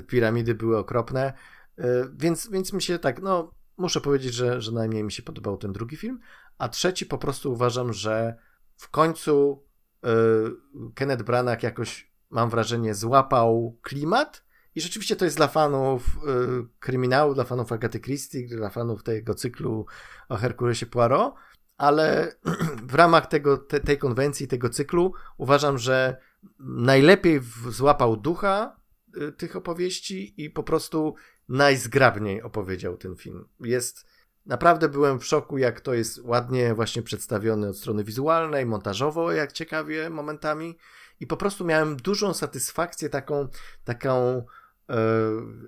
piramidy 0.06 0.54
były 0.54 0.78
okropne, 0.78 1.32
e, 1.78 1.84
więc, 2.16 2.50
więc 2.50 2.72
mi 2.72 2.82
się 2.82 2.98
tak, 2.98 3.22
no 3.22 3.54
muszę 3.76 4.00
powiedzieć, 4.00 4.34
że, 4.34 4.60
że 4.60 4.72
najmniej 4.72 5.04
mi 5.04 5.12
się 5.12 5.22
podobał 5.22 5.56
ten 5.56 5.72
drugi 5.72 5.96
film, 5.96 6.20
a 6.58 6.68
trzeci 6.68 7.06
po 7.06 7.18
prostu 7.18 7.52
uważam, 7.52 7.92
że 7.92 8.36
w 8.76 8.90
końcu 8.90 9.64
yy, 10.02 10.90
Kenneth 10.94 11.22
Branagh 11.22 11.62
jakoś, 11.62 12.12
mam 12.30 12.50
wrażenie, 12.50 12.94
złapał 12.94 13.78
klimat 13.82 14.44
i 14.74 14.80
rzeczywiście 14.80 15.16
to 15.16 15.24
jest 15.24 15.36
dla 15.36 15.48
fanów 15.48 16.18
yy, 16.26 16.68
kryminału, 16.80 17.34
dla 17.34 17.44
fanów 17.44 17.72
Agaty 17.72 18.00
Christie, 18.00 18.46
dla 18.46 18.70
fanów 18.70 19.02
tego 19.02 19.34
cyklu 19.34 19.86
o 20.28 20.36
Herkulesie 20.36 20.86
Poirot, 20.86 21.34
ale 21.78 22.34
w 22.92 22.94
ramach 22.94 23.26
tego, 23.26 23.58
te, 23.58 23.80
tej 23.80 23.98
konwencji, 23.98 24.48
tego 24.48 24.70
cyklu 24.70 25.12
uważam, 25.36 25.78
że 25.78 26.16
najlepiej 26.58 27.40
złapał 27.68 28.16
ducha 28.16 28.76
y, 29.16 29.32
tych 29.32 29.56
opowieści 29.56 30.44
i 30.44 30.50
po 30.50 30.62
prostu 30.62 31.14
najzgrabniej 31.48 32.42
opowiedział 32.42 32.96
ten 32.96 33.16
film. 33.16 33.48
Jest 33.60 34.06
naprawdę 34.46 34.88
byłem 34.88 35.20
w 35.20 35.26
szoku, 35.26 35.58
jak 35.58 35.80
to 35.80 35.94
jest 35.94 36.20
ładnie 36.24 36.74
właśnie 36.74 37.02
przedstawione 37.02 37.68
od 37.68 37.78
strony 37.78 38.04
wizualnej, 38.04 38.66
montażowo, 38.66 39.32
jak 39.32 39.52
ciekawie 39.52 40.10
momentami. 40.10 40.78
I 41.20 41.26
po 41.26 41.36
prostu 41.36 41.64
miałem 41.64 41.96
dużą 41.96 42.34
satysfakcję 42.34 43.08
taką, 43.08 43.48
taką 43.84 44.44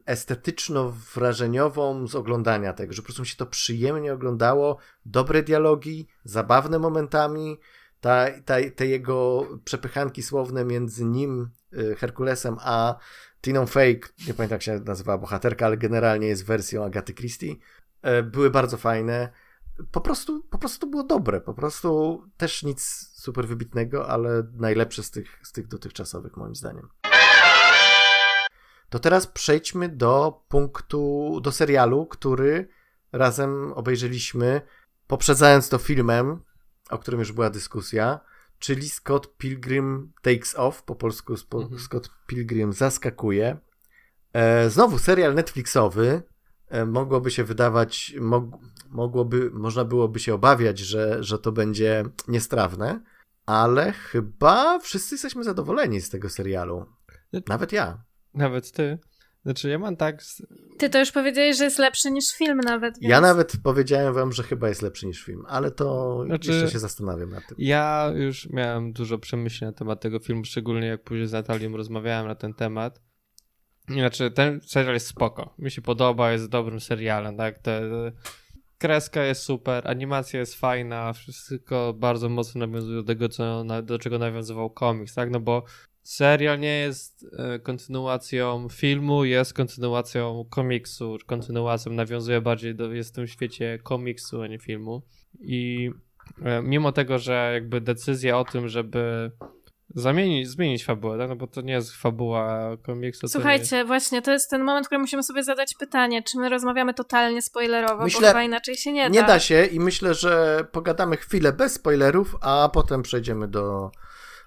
estetyczno-wrażeniową 0.07 2.09
z 2.09 2.15
oglądania 2.15 2.73
tego, 2.73 2.93
że 2.93 3.03
po 3.03 3.07
prostu 3.07 3.23
mi 3.23 3.29
się 3.29 3.37
to 3.37 3.47
przyjemnie 3.47 4.13
oglądało, 4.13 4.77
dobre 5.07 5.43
dialogi, 5.43 6.09
zabawne 6.25 6.79
momentami, 6.79 7.61
ta, 8.01 8.27
ta, 8.45 8.55
te 8.77 8.87
jego 8.87 9.47
przepychanki 9.65 10.23
słowne 10.23 10.65
między 10.65 11.05
nim, 11.05 11.51
e, 11.73 11.95
Herkulesem, 11.95 12.57
a 12.61 12.97
Tiną 13.41 13.67
Fake, 13.67 14.09
nie 14.27 14.35
pamiętam 14.35 14.57
jak 14.57 14.63
się 14.63 14.81
nazywa 14.81 15.19
bohaterka, 15.19 15.67
ale 15.67 15.77
generalnie 15.77 16.27
jest 16.27 16.47
wersją 16.47 16.85
Agaty 16.85 17.15
Christie, 17.15 17.55
e, 18.03 18.23
były 18.23 18.51
bardzo 18.51 18.77
fajne. 18.77 19.33
Po 19.91 20.01
prostu, 20.01 20.43
po 20.43 20.59
prostu 20.59 20.91
było 20.91 21.03
dobre, 21.03 21.41
po 21.41 21.55
prostu 21.55 22.23
też 22.37 22.63
nic 22.63 23.11
super 23.15 23.49
wybitnego, 23.49 24.09
ale 24.09 24.43
najlepsze 24.53 25.03
z 25.03 25.11
tych, 25.11 25.41
z 25.43 25.53
tych 25.53 25.69
dotychczasowych 25.69 26.37
moim 26.37 26.55
zdaniem. 26.55 26.89
To 28.91 28.99
teraz 28.99 29.27
przejdźmy 29.27 29.89
do 29.89 30.43
punktu, 30.49 31.39
do 31.43 31.53
serialu, 31.53 32.07
który 32.07 32.69
razem 33.13 33.73
obejrzeliśmy, 33.73 34.61
poprzedzając 35.07 35.69
to 35.69 35.79
filmem, 35.79 36.41
o 36.91 36.99
którym 36.99 37.21
już 37.21 37.33
była 37.33 37.51
dyskusja 37.51 38.21
czyli 38.61 38.89
Scott 38.89 39.37
Pilgrim 39.37 40.13
Takes 40.23 40.55
Off, 40.55 40.83
po 40.83 40.95
polsku 40.95 41.35
mhm. 41.55 41.79
Scott 41.81 42.11
Pilgrim 42.27 42.73
zaskakuje. 42.73 43.59
E, 44.33 44.71
znowu 44.71 44.99
serial 44.99 45.35
Netflixowy. 45.35 46.23
E, 46.69 46.87
mogłoby 46.87 47.31
się 47.31 47.45
wydawać, 47.45 48.15
mog, 48.21 48.45
mogłoby, 48.89 49.51
można 49.51 49.85
byłoby 49.85 50.19
się 50.21 50.35
obawiać, 50.35 50.79
że, 50.79 51.25
że 51.25 51.39
to 51.39 51.53
będzie 51.53 52.05
niestrawne, 52.29 53.01
ale 53.47 53.93
chyba 53.93 54.79
wszyscy 54.79 55.15
jesteśmy 55.15 55.45
zadowoleni 55.45 56.01
z 56.01 56.11
tego 56.11 56.29
serialu. 56.29 56.87
Nawet 57.49 57.73
ja. 57.73 58.05
Nawet 58.35 58.73
ty. 58.73 58.99
Znaczy, 59.43 59.69
ja 59.69 59.79
mam 59.79 59.97
tak. 59.97 60.23
Ty 60.79 60.91
to 60.91 60.99
już 60.99 61.13
powiedziałeś, 61.13 61.57
że 61.59 61.65
jest 61.65 61.79
lepszy 61.79 62.11
niż 62.11 62.37
film, 62.37 62.61
nawet. 62.65 62.95
Więc... 63.01 63.11
Ja 63.11 63.21
nawet 63.21 63.53
powiedziałem 63.63 64.15
wam, 64.15 64.33
że 64.33 64.43
chyba 64.43 64.69
jest 64.69 64.83
lepszy 64.83 65.07
niż 65.07 65.25
film, 65.25 65.45
ale 65.49 65.71
to 65.71 66.21
znaczy, 66.27 66.53
jeszcze 66.53 66.71
się 66.71 66.79
zastanawiam 66.79 67.31
nad 67.31 67.47
tym. 67.49 67.57
Ja 67.61 68.13
już 68.15 68.49
miałem 68.51 68.93
dużo 68.93 69.19
przemyśleń 69.19 69.71
na 69.71 69.77
temat 69.77 70.01
tego 70.01 70.19
filmu, 70.19 70.45
szczególnie 70.45 70.87
jak 70.87 71.03
później 71.03 71.27
z 71.27 71.33
Natalią 71.33 71.77
rozmawiałem 71.77 72.27
na 72.27 72.35
ten 72.35 72.55
temat. 72.55 73.01
Znaczy, 73.89 74.31
ten 74.31 74.61
serial 74.61 74.95
jest 74.95 75.07
spoko. 75.07 75.55
Mi 75.59 75.71
się 75.71 75.83
podoba, 75.83 76.33
jest 76.33 76.49
dobrym 76.49 76.81
serialem, 76.81 77.37
tak? 77.37 77.59
Te, 77.59 77.83
kreska 78.79 79.25
jest 79.25 79.43
super, 79.43 79.89
animacja 79.89 80.41
jest 80.41 80.55
fajna, 80.55 81.13
wszystko 81.13 81.95
bardzo 81.99 82.29
mocno 82.29 82.67
nawiązuje 82.67 82.97
do 82.97 83.05
tego, 83.05 83.29
co, 83.29 83.65
do 83.83 83.99
czego 83.99 84.19
nawiązywał 84.19 84.71
komiks, 84.71 85.15
tak? 85.15 85.31
No 85.31 85.41
bo 85.41 85.65
serial 86.03 86.61
nie 86.61 86.79
jest 86.79 87.27
e, 87.39 87.59
kontynuacją 87.59 88.69
filmu, 88.69 89.25
jest 89.25 89.55
kontynuacją 89.55 90.45
komiksu, 90.51 91.17
kontynuacją, 91.27 91.93
nawiązuje 91.93 92.41
bardziej 92.41 92.75
do, 92.75 92.93
jest 92.93 93.11
w 93.11 93.15
tym 93.15 93.27
świecie 93.27 93.79
komiksu, 93.83 94.43
a 94.43 94.47
nie 94.47 94.59
filmu. 94.59 95.03
I 95.41 95.91
e, 96.43 96.63
mimo 96.63 96.93
tego, 96.93 97.19
że 97.19 97.51
jakby 97.55 97.81
decyzja 97.81 98.39
o 98.39 98.45
tym, 98.45 98.69
żeby 98.69 99.31
zamienić, 99.95 100.49
zmienić 100.49 100.85
fabułę, 100.85 101.19
tak? 101.19 101.29
no 101.29 101.37
bo 101.37 101.47
to 101.47 101.61
nie 101.61 101.73
jest 101.73 101.93
fabuła 101.93 102.77
komiksu. 102.83 103.29
Słuchajcie, 103.29 103.77
nie... 103.77 103.85
właśnie 103.85 104.23
to 104.23 104.33
jest 104.33 104.51
ten 104.51 104.65
moment, 104.65 104.87
w 104.87 104.89
którym 104.89 105.01
musimy 105.01 105.23
sobie 105.23 105.45
zadać 105.45 105.75
pytanie, 105.75 106.23
czy 106.23 106.39
my 106.39 106.49
rozmawiamy 106.49 106.95
totalnie 106.95 107.43
spoilerowo, 107.43 108.05
myślę, 108.05 108.21
bo 108.21 108.27
chyba 108.27 108.43
inaczej 108.43 108.77
się 108.77 108.93
nie 108.93 109.03
da. 109.03 109.09
Nie 109.09 109.23
da 109.23 109.41
się 109.41 109.65
i 109.65 109.81
myślę, 109.81 110.15
że 110.15 110.65
pogadamy 110.73 111.17
chwilę 111.17 111.53
bez 111.53 111.73
spoilerów, 111.73 112.37
a 112.41 112.71
potem 112.73 113.03
przejdziemy 113.03 113.49
do 113.49 113.91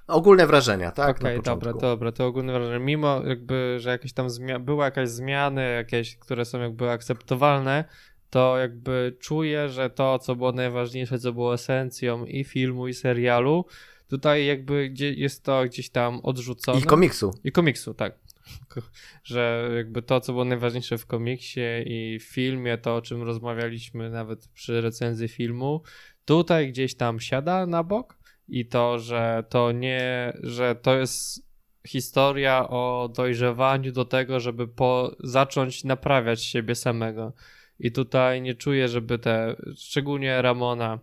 Ogólne 0.08 0.47
wrażenia, 0.47 0.91
tak? 0.91 1.18
Okej, 1.18 1.38
okay, 1.38 1.54
dobra, 1.54 1.74
dobra, 1.74 2.12
to 2.12 2.26
ogólne 2.26 2.54
wrażenia. 2.54 2.80
Mimo 2.80 3.22
jakby, 3.26 3.76
że 3.80 3.89
jakieś 3.89 4.14
tam 4.14 4.28
zmia- 4.28 4.60
były 4.60 4.84
jakieś 4.84 5.10
zmiany, 5.10 5.74
jakieś, 5.74 6.18
które 6.18 6.45
są 6.45 6.60
jakby 6.60 6.89
akceptowalne, 6.89 7.86
to 8.30 8.58
jakby 8.58 9.18
czuję, 9.20 9.70
że 9.70 9.89
to, 9.89 10.20
co 10.20 10.36
było 10.36 10.51
najważniejsze, 10.51 11.20
co 11.20 11.34
było 11.34 11.54
esencją 11.54 12.26
i 12.26 12.43
filmu, 12.43 12.88
i 12.88 12.93
serialu, 12.93 13.66
tutaj 14.08 14.45
jakby 14.45 14.89
gdzie 14.89 15.14
jest 15.14 15.43
to 15.43 15.66
gdzieś 15.66 15.89
tam 15.89 16.20
odrzucone. 16.24 16.80
I 16.80 16.84
komiksu. 16.84 17.32
I 17.43 17.51
komiksu, 17.51 17.93
tak. 17.93 18.20
Że 19.24 19.70
jakby 19.76 20.01
to, 20.01 20.22
co 20.22 20.34
było 20.34 20.45
najważniejsze 20.45 20.97
w 20.97 21.06
komiksie 21.06 21.62
i 21.86 22.20
w 22.20 22.24
filmie, 22.24 22.78
to 22.78 22.95
o 22.95 23.01
czym 23.01 23.24
rozmawialiśmy 23.24 24.10
nawet 24.10 24.47
przy 24.47 24.82
recenzji 24.82 25.28
filmu, 25.28 25.82
tutaj 26.26 26.70
gdzieś 26.70 26.95
tam 26.95 27.20
siada 27.20 27.66
na 27.66 27.84
bok 27.84 28.22
i 28.47 28.65
to, 28.65 28.99
że 28.99 29.43
to 29.49 29.71
nie, 29.71 30.33
że 30.43 30.75
to 30.75 30.97
jest 30.97 31.47
historia 31.87 32.69
o 32.69 33.09
dojrzewaniu 33.15 33.91
do 33.91 34.05
tego, 34.05 34.39
żeby 34.39 34.67
po, 34.67 35.15
zacząć 35.19 35.83
naprawiać 35.83 36.43
siebie 36.43 36.75
samego. 36.75 37.33
I 37.79 37.91
tutaj 37.91 38.41
nie 38.41 38.55
czuję, 38.55 38.87
żeby 38.87 39.19
te, 39.19 39.55
szczególnie 39.75 40.41
Ramona, 40.41 40.99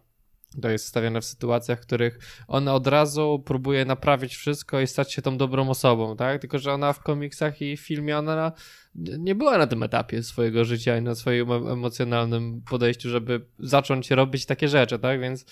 to 0.63 0.69
jest 0.69 0.87
stawiane 0.87 1.21
w 1.21 1.25
sytuacjach, 1.25 1.79
w 1.79 1.87
których 1.87 2.19
ona 2.49 2.75
od 2.75 2.87
razu 2.87 3.43
próbuje 3.47 3.85
naprawić 3.85 4.37
wszystko 4.37 4.81
i 4.81 4.87
stać 4.87 5.13
się 5.13 5.23
tą 5.23 5.39
dobrą 5.39 5.69
osobą, 5.69 6.17
tak? 6.17 6.41
Tylko, 6.41 6.59
że 6.59 6.73
ona 6.73 6.93
w 6.93 7.03
komiksach 7.03 7.63
i 7.63 7.77
filmie 7.77 8.19
ona 8.19 8.53
nie 8.95 9.35
była 9.35 9.59
na 9.59 9.67
tym 9.67 9.83
etapie 9.83 10.23
swojego 10.23 10.65
życia 10.65 10.99
i 10.99 11.03
na 11.03 11.15
swoim 11.15 11.53
emocjonalnym 11.53 12.63
podejściu, 12.71 13.09
żeby 13.09 13.47
zacząć 13.59 14.11
robić 14.11 14.47
takie 14.47 14.69
rzeczy, 14.69 14.99
tak? 14.99 15.21
Więc 15.21 15.45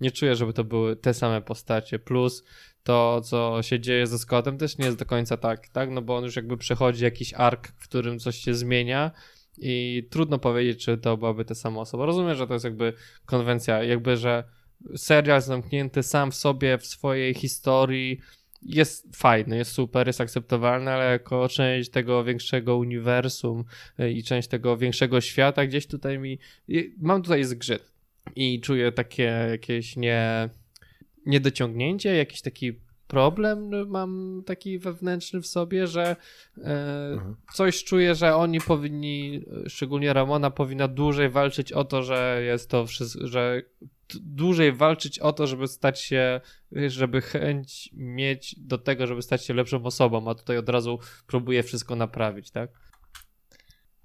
nie 0.00 0.10
czuję, 0.10 0.36
żeby 0.36 0.52
to 0.52 0.64
były 0.64 0.96
te 0.96 1.14
same 1.14 1.42
postacie. 1.42 1.98
Plus 1.98 2.44
to, 2.82 3.20
co 3.20 3.62
się 3.62 3.80
dzieje 3.80 4.06
ze 4.06 4.18
Scottem, 4.18 4.58
też 4.58 4.78
nie 4.78 4.84
jest 4.84 4.98
do 4.98 5.06
końca 5.06 5.36
tak, 5.36 5.68
tak? 5.68 5.90
No 5.90 6.02
bo 6.02 6.16
on 6.16 6.24
już 6.24 6.36
jakby 6.36 6.56
przechodzi 6.56 7.04
jakiś 7.04 7.34
ark, 7.34 7.68
w 7.78 7.88
którym 7.88 8.18
coś 8.18 8.36
się 8.36 8.54
zmienia 8.54 9.10
i 9.58 10.06
trudno 10.10 10.38
powiedzieć, 10.38 10.84
czy 10.84 10.98
to 10.98 11.16
byłaby 11.16 11.44
ta 11.44 11.54
sama 11.54 11.80
osoba. 11.80 12.06
Rozumiem, 12.06 12.34
że 12.34 12.46
to 12.46 12.52
jest 12.52 12.64
jakby 12.64 12.92
konwencja, 13.26 13.82
jakby, 13.82 14.16
że 14.16 14.44
serial 14.96 15.42
zamknięty 15.42 16.02
sam 16.02 16.30
w 16.30 16.34
sobie, 16.34 16.78
w 16.78 16.86
swojej 16.86 17.34
historii 17.34 18.20
jest 18.62 19.16
fajny, 19.16 19.56
jest 19.56 19.72
super, 19.72 20.06
jest 20.06 20.20
akceptowalny, 20.20 20.90
ale 20.90 21.04
jako 21.12 21.48
część 21.48 21.90
tego 21.90 22.24
większego 22.24 22.76
uniwersum 22.76 23.64
y, 24.00 24.12
i 24.12 24.22
część 24.22 24.48
tego 24.48 24.76
większego 24.76 25.20
świata, 25.20 25.66
gdzieś 25.66 25.86
tutaj 25.86 26.18
mi. 26.18 26.38
Mam 26.98 27.22
tutaj 27.22 27.44
zgrzyt 27.44 27.91
i 28.36 28.60
czuję 28.60 28.92
takie 28.92 29.46
jakieś 29.50 29.96
nie, 29.96 30.50
niedociągnięcie, 31.26 32.16
jakiś 32.16 32.42
taki 32.42 32.72
problem 33.12 33.70
mam 33.88 34.42
taki 34.46 34.78
wewnętrzny 34.78 35.40
w 35.40 35.46
sobie, 35.46 35.86
że 35.86 36.16
e, 36.58 37.12
mhm. 37.12 37.36
coś 37.54 37.84
czuję, 37.84 38.14
że 38.14 38.36
oni 38.36 38.60
powinni, 38.60 39.44
szczególnie 39.66 40.12
Ramona 40.12 40.50
powinna 40.50 40.88
dłużej 40.88 41.30
walczyć 41.30 41.72
o 41.72 41.84
to, 41.84 42.02
że 42.02 42.42
jest 42.44 42.70
to 42.70 42.86
wszystko, 42.86 43.26
że 43.26 43.62
dłużej 44.20 44.72
walczyć 44.72 45.18
o 45.18 45.32
to, 45.32 45.46
żeby 45.46 45.68
stać 45.68 46.00
się, 46.00 46.40
żeby 46.86 47.20
chęć 47.20 47.90
mieć 47.92 48.54
do 48.58 48.78
tego, 48.78 49.06
żeby 49.06 49.22
stać 49.22 49.44
się 49.44 49.54
lepszą 49.54 49.84
osobą, 49.84 50.30
a 50.30 50.34
tutaj 50.34 50.58
od 50.58 50.68
razu 50.68 50.98
próbuje 51.26 51.62
wszystko 51.62 51.96
naprawić, 51.96 52.50
tak? 52.50 52.70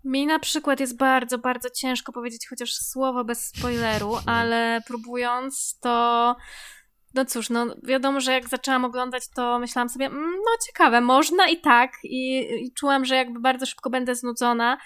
Mi 0.04 0.26
na 0.26 0.40
przykład 0.40 0.80
jest 0.80 0.98
bardzo, 0.98 1.38
bardzo 1.38 1.70
ciężko 1.70 2.12
powiedzieć 2.12 2.48
chociaż 2.50 2.74
słowo 2.74 3.24
bez 3.24 3.48
spoileru, 3.48 4.18
ale 4.26 4.82
próbując 4.88 5.80
to 5.80 6.36
no 7.18 7.26
cóż, 7.26 7.50
no 7.50 7.76
wiadomo, 7.84 8.20
że 8.20 8.32
jak 8.34 8.50
zaczęłam 8.50 8.86
oglądać, 8.86 9.24
to 9.36 9.60
myślałam 9.60 9.90
sobie, 9.90 10.06
mm, 10.06 10.32
no 10.32 10.52
ciekawe, 10.68 11.02
można 11.02 11.48
i 11.50 11.62
tak. 11.62 11.92
I, 12.04 12.40
I, 12.64 12.74
czułam, 12.74 13.06
że 13.06 13.16
jakby 13.16 13.40
bardzo 13.40 13.66
szybko 13.66 13.90
będę 13.90 14.16
znudzona, 14.16 14.78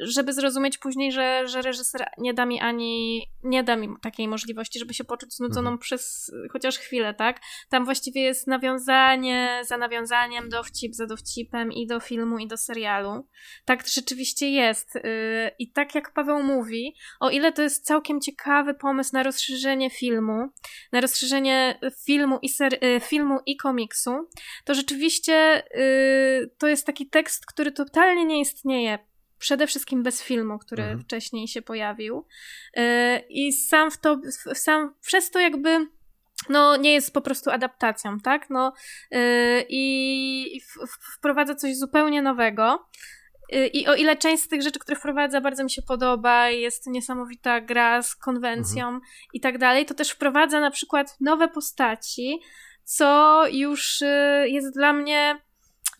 żeby 0.00 0.32
zrozumieć 0.32 0.78
później, 0.78 1.12
że, 1.12 1.48
że 1.48 1.62
reżyser 1.62 2.06
nie 2.18 2.34
da 2.34 2.46
mi 2.46 2.60
ani, 2.60 3.22
nie 3.42 3.64
da 3.64 3.76
mi 3.76 3.88
takiej 4.02 4.28
możliwości, 4.28 4.78
żeby 4.78 4.94
się 4.94 5.04
poczuć 5.04 5.34
znudzoną 5.34 5.68
mhm. 5.68 5.78
przez 5.78 6.32
chociaż 6.52 6.78
chwilę, 6.78 7.14
tak? 7.14 7.40
Tam 7.68 7.84
właściwie 7.84 8.22
jest 8.22 8.46
nawiązanie 8.46 9.60
za 9.64 9.76
nawiązaniem, 9.78 10.48
dowcip 10.48 10.94
za 10.94 11.06
dowcipem 11.06 11.72
i 11.72 11.86
do 11.86 12.00
filmu, 12.00 12.38
i 12.38 12.46
do 12.46 12.56
serialu. 12.56 13.26
Tak 13.64 13.88
rzeczywiście 13.88 14.50
jest. 14.50 14.96
Y, 14.96 15.00
I 15.58 15.72
tak 15.72 15.94
jak 15.94 16.12
Paweł 16.12 16.42
mówi, 16.42 16.94
o 17.20 17.30
ile 17.30 17.52
to 17.52 17.62
jest 17.62 17.84
całkiem 17.84 18.20
ciekawy 18.20 18.74
pomysł 18.74 19.10
na 19.12 19.22
rozszerzenie 19.22 19.90
filmu, 19.90 20.48
na 20.92 21.00
rozszerzenie 21.00 21.43
filmu 22.04 22.38
i, 22.42 22.48
ser, 22.48 22.74
y, 22.84 23.00
filmu 23.00 23.38
i 23.46 23.56
komiksu, 23.56 24.28
to 24.64 24.74
rzeczywiście 24.74 25.62
y, 25.76 26.50
to 26.58 26.68
jest 26.68 26.86
taki 26.86 27.06
tekst, 27.06 27.46
który 27.46 27.72
totalnie 27.72 28.24
nie 28.24 28.40
istnieje. 28.40 28.98
Przede 29.38 29.66
wszystkim 29.66 30.02
bez 30.02 30.22
filmu, 30.22 30.58
który 30.58 30.82
mhm. 30.82 31.00
wcześniej 31.00 31.48
się 31.48 31.62
pojawił. 31.62 32.26
Y, 32.76 32.82
I 33.28 33.52
sam 33.52 33.90
w 33.90 33.98
to, 33.98 34.20
sam 34.54 34.94
przez 35.00 35.30
to 35.30 35.40
jakby 35.40 35.86
no, 36.48 36.76
nie 36.76 36.92
jest 36.92 37.14
po 37.14 37.20
prostu 37.20 37.50
adaptacją, 37.50 38.20
tak? 38.20 38.50
No, 38.50 38.72
yy, 39.10 39.20
i 39.68 40.60
wprowadza 41.18 41.54
coś 41.54 41.76
zupełnie 41.76 42.22
nowego. 42.22 42.86
I 43.72 43.86
o 43.86 43.94
ile 43.94 44.16
część 44.16 44.42
z 44.42 44.48
tych 44.48 44.62
rzeczy, 44.62 44.78
które 44.78 44.96
wprowadza, 44.96 45.40
bardzo 45.40 45.64
mi 45.64 45.70
się 45.70 45.82
podoba, 45.82 46.48
jest 46.48 46.86
niesamowita 46.86 47.60
gra 47.60 48.02
z 48.02 48.16
konwencją 48.16 48.86
mhm. 48.86 49.00
i 49.32 49.40
tak 49.40 49.58
dalej, 49.58 49.86
to 49.86 49.94
też 49.94 50.10
wprowadza 50.10 50.60
na 50.60 50.70
przykład 50.70 51.16
nowe 51.20 51.48
postaci, 51.48 52.40
co 52.84 53.42
już 53.48 54.02
y, 54.02 54.06
jest 54.48 54.74
dla 54.74 54.92
mnie 54.92 55.40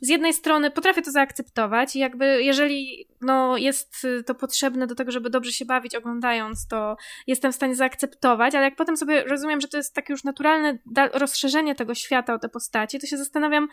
z 0.05 0.09
jednej 0.09 0.33
strony 0.33 0.71
potrafię 0.71 1.03
to 1.03 1.11
zaakceptować 1.11 1.97
i 1.97 1.99
jakby 1.99 2.43
jeżeli 2.43 3.09
no, 3.21 3.57
jest 3.57 4.07
to 4.27 4.35
potrzebne 4.35 4.87
do 4.87 4.95
tego, 4.95 5.13
żeby 5.13 5.31
dobrze 5.31 5.53
się 5.53 5.65
bawić 5.65 5.95
oglądając, 5.95 6.67
to 6.67 6.97
jestem 7.27 7.53
w 7.53 7.55
stanie 7.55 7.75
zaakceptować, 7.75 8.55
ale 8.55 8.65
jak 8.65 8.77
potem 8.77 8.97
sobie 8.97 9.25
rozumiem, 9.25 9.61
że 9.61 9.69
to 9.69 9.77
jest 9.77 9.95
takie 9.95 10.13
już 10.13 10.25
naturalne 10.25 10.79
rozszerzenie 11.13 11.75
tego 11.75 11.95
świata 11.95 12.35
o 12.35 12.39
te 12.39 12.49
postaci, 12.49 12.99
to 12.99 13.07
się 13.07 13.17
zastanawiam, 13.17 13.69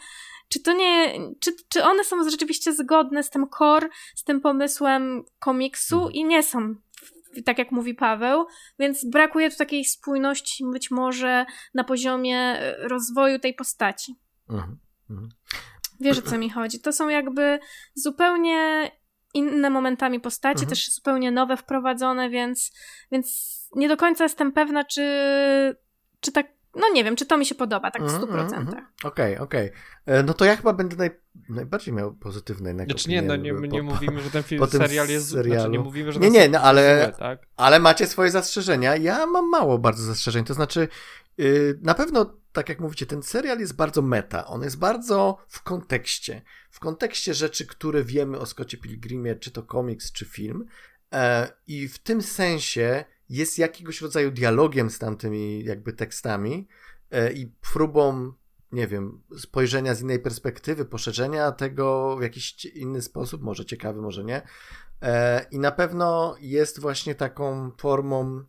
czy 0.50 0.60
to 0.60 0.74
nie, 0.74 1.14
czy, 1.40 1.52
czy 1.70 1.84
one 1.84 2.04
są 2.04 2.30
rzeczywiście 2.30 2.74
zgodne 2.74 3.24
z 3.24 3.30
tym 3.30 3.46
core, 3.58 3.90
z 4.16 4.24
tym 4.24 4.42
pomysłem 4.42 5.24
komiksu 5.40 5.96
mhm. 5.96 6.14
i 6.14 6.24
nie 6.26 6.44
są 6.44 6.76
tak 7.46 7.58
jak 7.58 7.72
mówi 7.72 7.94
Paweł, 7.94 8.46
więc 8.80 9.06
brakuje 9.06 9.52
tu 9.52 9.58
takiej 9.58 9.86
spójności 9.86 10.64
być 10.74 10.92
może 10.92 11.46
na 11.74 11.84
poziomie 11.84 12.38
e, 12.38 12.88
rozwoju 12.88 13.40
tej 13.40 13.54
postaci. 13.54 14.16
Mhm. 14.50 14.78
Mhm. 16.02 16.16
Wiesz 16.16 16.26
o 16.26 16.30
co 16.30 16.38
mi 16.38 16.50
chodzi. 16.50 16.80
To 16.80 16.94
są 16.94 17.10
jakby 17.10 17.60
zupełnie 17.96 18.92
inne 19.34 19.70
momentami 19.70 20.20
postaci, 20.20 20.64
mhm. 20.64 20.70
też 20.70 20.94
zupełnie 20.94 21.32
nowe 21.32 21.58
wprowadzone, 21.58 22.30
więc, 22.30 22.72
więc 23.12 23.52
nie 23.76 23.90
do 23.90 23.98
końca 23.98 24.24
jestem 24.24 24.52
pewna, 24.52 24.84
czy, 24.84 25.02
czy 26.20 26.32
tak 26.32 26.48
no 26.76 26.90
nie 26.94 27.04
wiem, 27.04 27.16
czy 27.16 27.26
to 27.26 27.38
mi 27.38 27.46
się 27.46 27.56
podoba, 27.56 27.92
tak 27.92 28.04
w 28.04 28.06
100%. 28.06 28.24
Okej, 28.24 28.34
mm, 28.34 28.54
mm, 28.54 28.86
okej. 29.04 29.38
Okay, 29.38 29.40
okay. 29.40 29.72
E, 30.06 30.24
no 30.24 30.34
to 30.34 30.46
ja 30.46 30.56
chyba 30.56 30.74
będę 30.74 30.96
naj, 30.96 31.10
najbardziej 31.50 31.94
miał 31.94 32.14
pozytywne 32.14 32.74
Znaczy 32.74 33.10
nie, 33.10 33.22
no 33.22 33.36
nie, 33.36 33.52
nie 33.52 33.84
mówimy, 33.84 34.22
że 34.22 34.30
ten 34.30 34.44
film, 34.44 34.68
serial 34.68 35.10
jest... 35.10 35.30
Serialu. 35.30 35.60
Znaczy 35.60 35.72
nie 35.72 35.80
mówimy, 35.80 36.12
że 36.12 36.20
Nie, 36.20 36.30
nie, 36.30 36.50
no 36.50 36.60
ale, 36.60 37.04
złe, 37.06 37.18
tak? 37.20 37.40
ale 37.58 37.80
macie 37.80 38.08
swoje 38.08 38.32
zastrzeżenia. 38.32 38.96
Ja 38.96 39.26
mam 39.26 39.50
mało 39.50 39.80
bardzo 39.80 40.04
zastrzeżeń, 40.04 40.46
to 40.46 40.54
znaczy 40.54 40.88
yy, 41.38 41.80
na 41.82 41.94
pewno, 41.94 42.41
tak 42.54 42.70
jak 42.70 42.80
mówicie, 42.80 43.06
ten 43.06 43.24
serial 43.24 43.60
jest 43.60 43.76
bardzo 43.76 44.02
meta. 44.02 44.48
On 44.48 44.64
jest 44.64 44.78
bardzo 44.78 45.38
w 45.48 45.64
kontekście. 45.64 46.42
W 46.72 46.80
kontekście 46.80 47.34
rzeczy, 47.34 47.66
które 47.66 48.04
wiemy 48.04 48.40
o 48.40 48.46
Scottie 48.46 48.78
Pilgrimie, 48.78 49.36
czy 49.36 49.52
to 49.52 49.64
komiks, 49.64 50.12
czy 50.12 50.26
film. 50.26 50.66
E, 51.14 51.52
I 51.68 51.88
w 51.88 52.00
tym 52.00 52.22
sensie 52.22 53.06
jest 53.30 53.58
jakiegoś 53.58 54.02
rodzaju 54.02 54.32
dialogiem 54.32 54.90
z 54.90 55.00
tamtymi 55.00 55.64
jakby 55.64 55.94
tekstami 55.94 56.68
e, 57.12 57.34
i 57.34 57.48
próbą, 57.74 58.34
nie 58.72 58.88
wiem, 58.88 59.24
spojrzenia 59.38 59.96
z 59.96 60.02
innej 60.02 60.20
perspektywy, 60.20 60.86
poszerzenia 60.86 61.52
tego 61.52 62.18
w 62.18 62.22
jakiś 62.22 62.66
inny 62.66 63.02
sposób, 63.02 63.42
może 63.42 63.66
ciekawy, 63.66 64.02
może 64.02 64.24
nie. 64.24 64.42
E, 65.02 65.46
I 65.52 65.60
na 65.60 65.72
pewno 65.72 66.36
jest 66.40 66.80
właśnie 66.80 67.16
taką 67.16 67.72
formą 67.78 68.44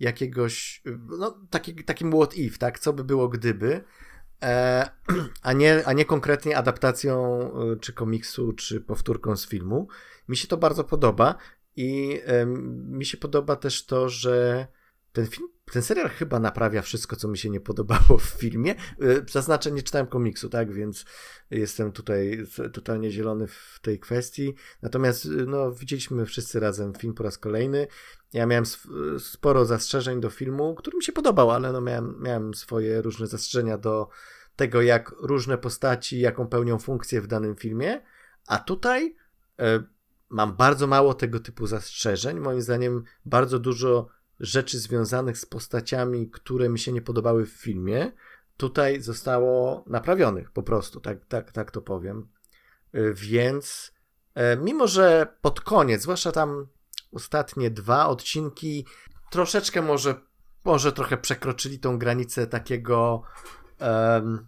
jakiegoś, 0.00 0.82
no 1.18 1.46
taki, 1.50 1.74
takim 1.74 2.12
what 2.12 2.36
if, 2.36 2.58
tak, 2.58 2.78
co 2.78 2.92
by 2.92 3.04
było 3.04 3.28
gdyby, 3.28 3.84
e, 4.42 4.88
a 5.42 5.52
nie, 5.52 5.82
a 5.86 5.92
nie 5.92 6.04
konkretnie 6.04 6.56
adaptacją 6.56 7.50
czy 7.80 7.92
komiksu, 7.92 8.52
czy 8.52 8.80
powtórką 8.80 9.36
z 9.36 9.46
filmu. 9.48 9.88
Mi 10.28 10.36
się 10.36 10.48
to 10.48 10.56
bardzo 10.56 10.84
podoba. 10.84 11.34
I 11.76 12.20
mi 12.46 13.04
się 13.04 13.16
podoba 13.16 13.56
też 13.56 13.86
to, 13.86 14.08
że 14.08 14.66
ten 15.16 15.26
film, 15.26 15.48
ten 15.72 15.82
serial 15.82 16.08
chyba 16.08 16.40
naprawia 16.40 16.82
wszystko, 16.82 17.16
co 17.16 17.28
mi 17.28 17.38
się 17.38 17.50
nie 17.50 17.60
podobało 17.60 18.18
w 18.18 18.22
filmie. 18.22 18.74
E, 18.74 18.76
zaznaczę, 19.30 19.72
nie 19.72 19.82
czytałem 19.82 20.06
komiksu, 20.06 20.48
tak, 20.48 20.72
więc 20.72 21.04
jestem 21.50 21.92
tutaj 21.92 22.46
totalnie 22.72 23.10
zielony 23.10 23.46
w 23.46 23.78
tej 23.82 24.00
kwestii. 24.00 24.54
Natomiast 24.82 25.28
no, 25.46 25.72
widzieliśmy 25.72 26.26
wszyscy 26.26 26.60
razem 26.60 26.94
film 26.94 27.14
po 27.14 27.22
raz 27.22 27.38
kolejny. 27.38 27.86
Ja 28.32 28.46
miałem 28.46 28.64
sporo 29.18 29.64
zastrzeżeń 29.64 30.20
do 30.20 30.30
filmu, 30.30 30.74
który 30.74 30.96
mi 30.96 31.04
się 31.04 31.12
podobał, 31.12 31.50
ale 31.50 31.72
no 31.72 31.80
miałem, 31.80 32.16
miałem 32.22 32.54
swoje 32.54 33.02
różne 33.02 33.26
zastrzeżenia 33.26 33.78
do 33.78 34.08
tego, 34.56 34.82
jak 34.82 35.10
różne 35.10 35.58
postaci, 35.58 36.20
jaką 36.20 36.48
pełnią 36.48 36.78
funkcję 36.78 37.20
w 37.20 37.26
danym 37.26 37.56
filmie. 37.56 38.02
A 38.46 38.58
tutaj 38.58 39.16
e, 39.60 39.82
mam 40.28 40.56
bardzo 40.56 40.86
mało 40.86 41.14
tego 41.14 41.40
typu 41.40 41.66
zastrzeżeń. 41.66 42.40
Moim 42.40 42.62
zdaniem 42.62 43.02
bardzo 43.24 43.58
dużo 43.58 44.15
rzeczy 44.40 44.78
związanych 44.78 45.38
z 45.38 45.46
postaciami, 45.46 46.30
które 46.30 46.68
mi 46.68 46.78
się 46.78 46.92
nie 46.92 47.02
podobały 47.02 47.46
w 47.46 47.50
filmie, 47.50 48.12
tutaj 48.56 49.00
zostało 49.00 49.84
naprawionych 49.86 50.50
po 50.50 50.62
prostu, 50.62 51.00
tak, 51.00 51.24
tak, 51.24 51.52
tak 51.52 51.70
to 51.70 51.82
powiem. 51.82 52.28
Y, 52.94 53.14
więc 53.14 53.92
e, 54.34 54.56
mimo, 54.56 54.86
że 54.86 55.36
pod 55.40 55.60
koniec, 55.60 56.02
zwłaszcza 56.02 56.32
tam 56.32 56.66
ostatnie 57.12 57.70
dwa 57.70 58.06
odcinki, 58.06 58.86
troszeczkę 59.30 59.82
może, 59.82 60.14
może 60.64 60.92
trochę 60.92 61.16
przekroczyli 61.16 61.78
tą 61.78 61.98
granicę 61.98 62.46
takiego 62.46 63.22
um, 63.80 64.46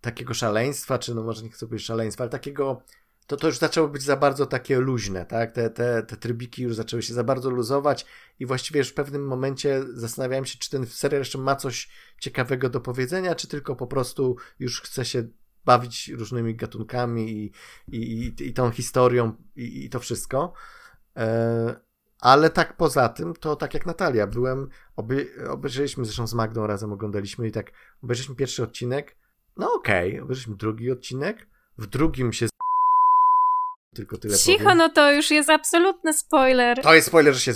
takiego 0.00 0.34
szaleństwa, 0.34 0.98
czy 0.98 1.14
no 1.14 1.22
może 1.22 1.42
nie 1.42 1.50
chcę 1.50 1.66
powiedzieć 1.66 1.86
szaleństwa, 1.86 2.24
ale 2.24 2.30
takiego 2.30 2.82
to 3.26 3.36
to 3.36 3.46
już 3.46 3.58
zaczęło 3.58 3.88
być 3.88 4.02
za 4.02 4.16
bardzo 4.16 4.46
takie 4.46 4.80
luźne, 4.80 5.26
tak? 5.26 5.52
Te, 5.52 5.70
te, 5.70 6.02
te 6.02 6.16
trybiki 6.16 6.62
już 6.62 6.74
zaczęły 6.74 7.02
się 7.02 7.14
za 7.14 7.24
bardzo 7.24 7.50
luzować 7.50 8.06
i 8.38 8.46
właściwie 8.46 8.78
już 8.78 8.88
w 8.88 8.94
pewnym 8.94 9.26
momencie 9.26 9.84
zastanawiałem 9.94 10.44
się, 10.44 10.58
czy 10.58 10.70
ten 10.70 10.86
serial 10.86 11.20
jeszcze 11.20 11.38
ma 11.38 11.56
coś 11.56 11.88
ciekawego 12.20 12.70
do 12.70 12.80
powiedzenia, 12.80 13.34
czy 13.34 13.48
tylko 13.48 13.76
po 13.76 13.86
prostu 13.86 14.36
już 14.58 14.82
chce 14.82 15.04
się 15.04 15.28
bawić 15.64 16.08
różnymi 16.08 16.54
gatunkami 16.56 17.30
i, 17.32 17.52
i, 17.88 18.34
i, 18.40 18.52
tą 18.52 18.70
historią 18.70 19.36
i, 19.56 19.84
i 19.84 19.90
to 19.90 20.00
wszystko. 20.00 20.52
E, 21.16 21.80
ale 22.18 22.50
tak 22.50 22.76
poza 22.76 23.08
tym, 23.08 23.34
to 23.34 23.56
tak 23.56 23.74
jak 23.74 23.86
Natalia, 23.86 24.26
byłem, 24.26 24.68
obie, 24.96 25.26
obejrzeliśmy 25.48 26.04
zresztą 26.04 26.26
z 26.26 26.34
Magdą 26.34 26.66
razem 26.66 26.92
oglądaliśmy 26.92 27.48
i 27.48 27.52
tak 27.52 27.72
obejrzeliśmy 28.02 28.34
pierwszy 28.34 28.62
odcinek, 28.62 29.16
no 29.56 29.72
okej, 29.74 30.10
okay, 30.10 30.22
obejrzeliśmy 30.22 30.56
drugi 30.56 30.90
odcinek, 30.90 31.48
w 31.78 31.86
drugim 31.86 32.32
się 32.32 32.46
tylko 33.94 34.18
tyle 34.18 34.38
Cicho, 34.38 34.64
powiem. 34.64 34.78
no 34.78 34.88
to 34.88 35.12
już 35.12 35.30
jest 35.30 35.50
absolutny 35.50 36.12
spoiler. 36.12 36.82
To 36.82 36.94
jest 36.94 37.06
spoiler, 37.06 37.34
że 37.34 37.40
się 37.40 37.52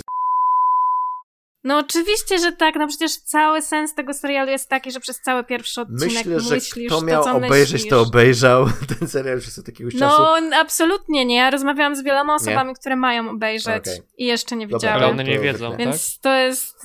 no 1.67 1.77
oczywiście, 1.77 2.39
że 2.39 2.51
tak, 2.51 2.75
no 2.75 2.87
przecież 2.87 3.17
cały 3.17 3.61
sens 3.61 3.93
tego 3.93 4.13
serialu 4.13 4.51
jest 4.51 4.69
taki, 4.69 4.91
że 4.91 4.99
przez 4.99 5.21
cały 5.21 5.43
pierwszy 5.43 5.81
odcinek 5.81 6.25
Myślę, 6.25 6.39
że 6.39 6.55
myślisz 6.55 6.87
kto 6.87 7.01
miał 7.01 7.23
to, 7.23 7.35
obejrzeć, 7.35 7.73
myślisz. 7.73 7.89
to 7.89 8.01
obejrzał 8.01 8.65
ten 8.99 9.07
serial 9.07 9.39
przez 9.39 9.67
jakiegoś 9.67 9.93
no, 9.93 9.99
czasu. 9.99 10.23
No, 10.49 10.57
absolutnie 10.57 11.25
nie. 11.25 11.37
Ja 11.37 11.49
rozmawiałam 11.49 11.95
z 11.95 12.03
wieloma 12.03 12.35
osobami, 12.35 12.69
nie? 12.69 12.75
które 12.75 12.95
mają 12.95 13.29
obejrzeć 13.29 13.87
okay. 13.87 14.01
i 14.17 14.25
jeszcze 14.25 14.55
nie 14.55 14.67
widziały. 14.67 14.93
Ale 14.93 15.07
one 15.07 15.23
nie 15.23 15.39
wiedzą, 15.39 15.69
tak? 15.69 15.79
Więc 15.79 16.19
to 16.19 16.33
jest... 16.33 16.75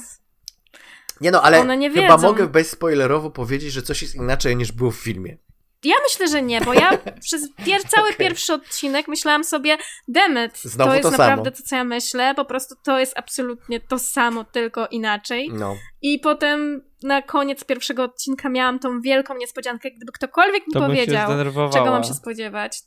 Nie 1.20 1.30
no, 1.30 1.42
ale 1.42 1.78
chyba 1.94 2.16
mogę 2.16 2.46
bezspoilerowo 2.46 3.30
powiedzieć, 3.30 3.72
że 3.72 3.82
coś 3.82 4.02
jest 4.02 4.14
inaczej 4.14 4.56
niż 4.56 4.72
było 4.72 4.90
w 4.90 4.96
filmie. 4.96 5.38
Ja 5.84 5.94
myślę, 6.08 6.28
że 6.28 6.42
nie, 6.42 6.60
bo 6.60 6.74
ja 6.74 6.98
przez 7.20 7.48
pier 7.64 7.84
cały 7.84 8.08
okay. 8.08 8.18
pierwszy 8.18 8.54
odcinek 8.54 9.08
myślałam 9.08 9.44
sobie, 9.44 9.76
demet, 10.08 10.58
Znowu 10.58 10.90
to 10.90 10.96
jest 10.96 11.04
to 11.04 11.10
naprawdę 11.10 11.44
samo. 11.44 11.56
to, 11.56 11.62
co 11.62 11.76
ja 11.76 11.84
myślę, 11.84 12.34
po 12.34 12.44
prostu 12.44 12.74
to 12.84 12.98
jest 12.98 13.18
absolutnie 13.18 13.80
to 13.80 13.98
samo, 13.98 14.44
tylko 14.44 14.86
inaczej. 14.86 15.50
No. 15.52 15.76
I 16.02 16.18
potem 16.18 16.82
na 17.02 17.22
koniec 17.22 17.64
pierwszego 17.64 18.04
odcinka 18.04 18.48
miałam 18.48 18.78
tą 18.78 19.00
wielką 19.00 19.36
niespodziankę, 19.36 19.90
gdyby 19.90 20.12
ktokolwiek 20.12 20.66
mi 20.66 20.72
to 20.72 20.80
powiedział, 20.80 21.30
czego 21.72 21.90
mam 21.90 22.04
się 22.04 22.14
spodziewać, 22.14 22.78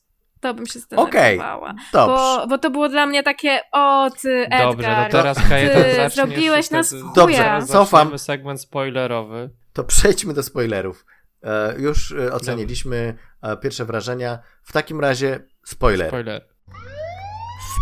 To 0.41 0.53
bym 0.53 0.65
się 0.65 0.79
Okej, 0.95 1.37
zdenerwowała. 1.37 1.73
Dobrze. 1.93 2.15
Bo, 2.15 2.47
bo 2.47 2.57
to 2.57 2.69
było 2.69 2.89
dla 2.89 3.05
mnie 3.05 3.23
takie, 3.23 3.59
o 3.71 4.09
ty 4.21 4.45
Edgar, 4.45 4.67
Dobrze, 4.67 4.97
no 5.03 5.09
teraz 5.09 5.37
ty 5.37 6.09
zrobiłeś 6.15 6.71
nas 6.71 6.93
w 6.93 7.13
Dobrze, 7.13 7.37
chuja. 7.37 7.61
Cofam. 7.61 8.19
segment 8.19 8.61
spoilerowy. 8.61 9.49
To 9.73 9.83
przejdźmy 9.83 10.33
do 10.33 10.43
spoilerów. 10.43 11.05
E, 11.45 11.75
już 11.77 12.11
e, 12.11 12.33
oceniliśmy 12.33 13.17
e, 13.41 13.57
pierwsze 13.57 13.85
wrażenia. 13.85 14.39
W 14.63 14.73
takim 14.73 14.99
razie 14.99 15.47
spoiler. 15.65 16.07
Spoiler. 16.07 16.45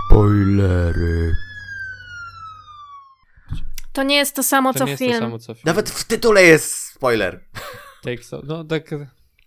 Spoilery. 0.07 1.31
To 3.93 4.03
nie 4.03 4.15
jest 4.15 4.35
to 4.35 4.43
samo 4.43 4.73
To 4.73 4.79
co 4.79 4.85
nie 4.85 4.91
jest 4.91 5.03
film. 5.03 5.13
to 5.13 5.19
samo 5.19 5.39
co 5.39 5.53
film. 5.53 5.63
Nawet 5.65 5.89
w 5.89 6.03
tytule 6.03 6.43
jest 6.43 6.73
spoiler. 6.75 7.43
Take 8.03 8.23
so, 8.23 8.41
no 8.45 8.63
tak 8.63 8.89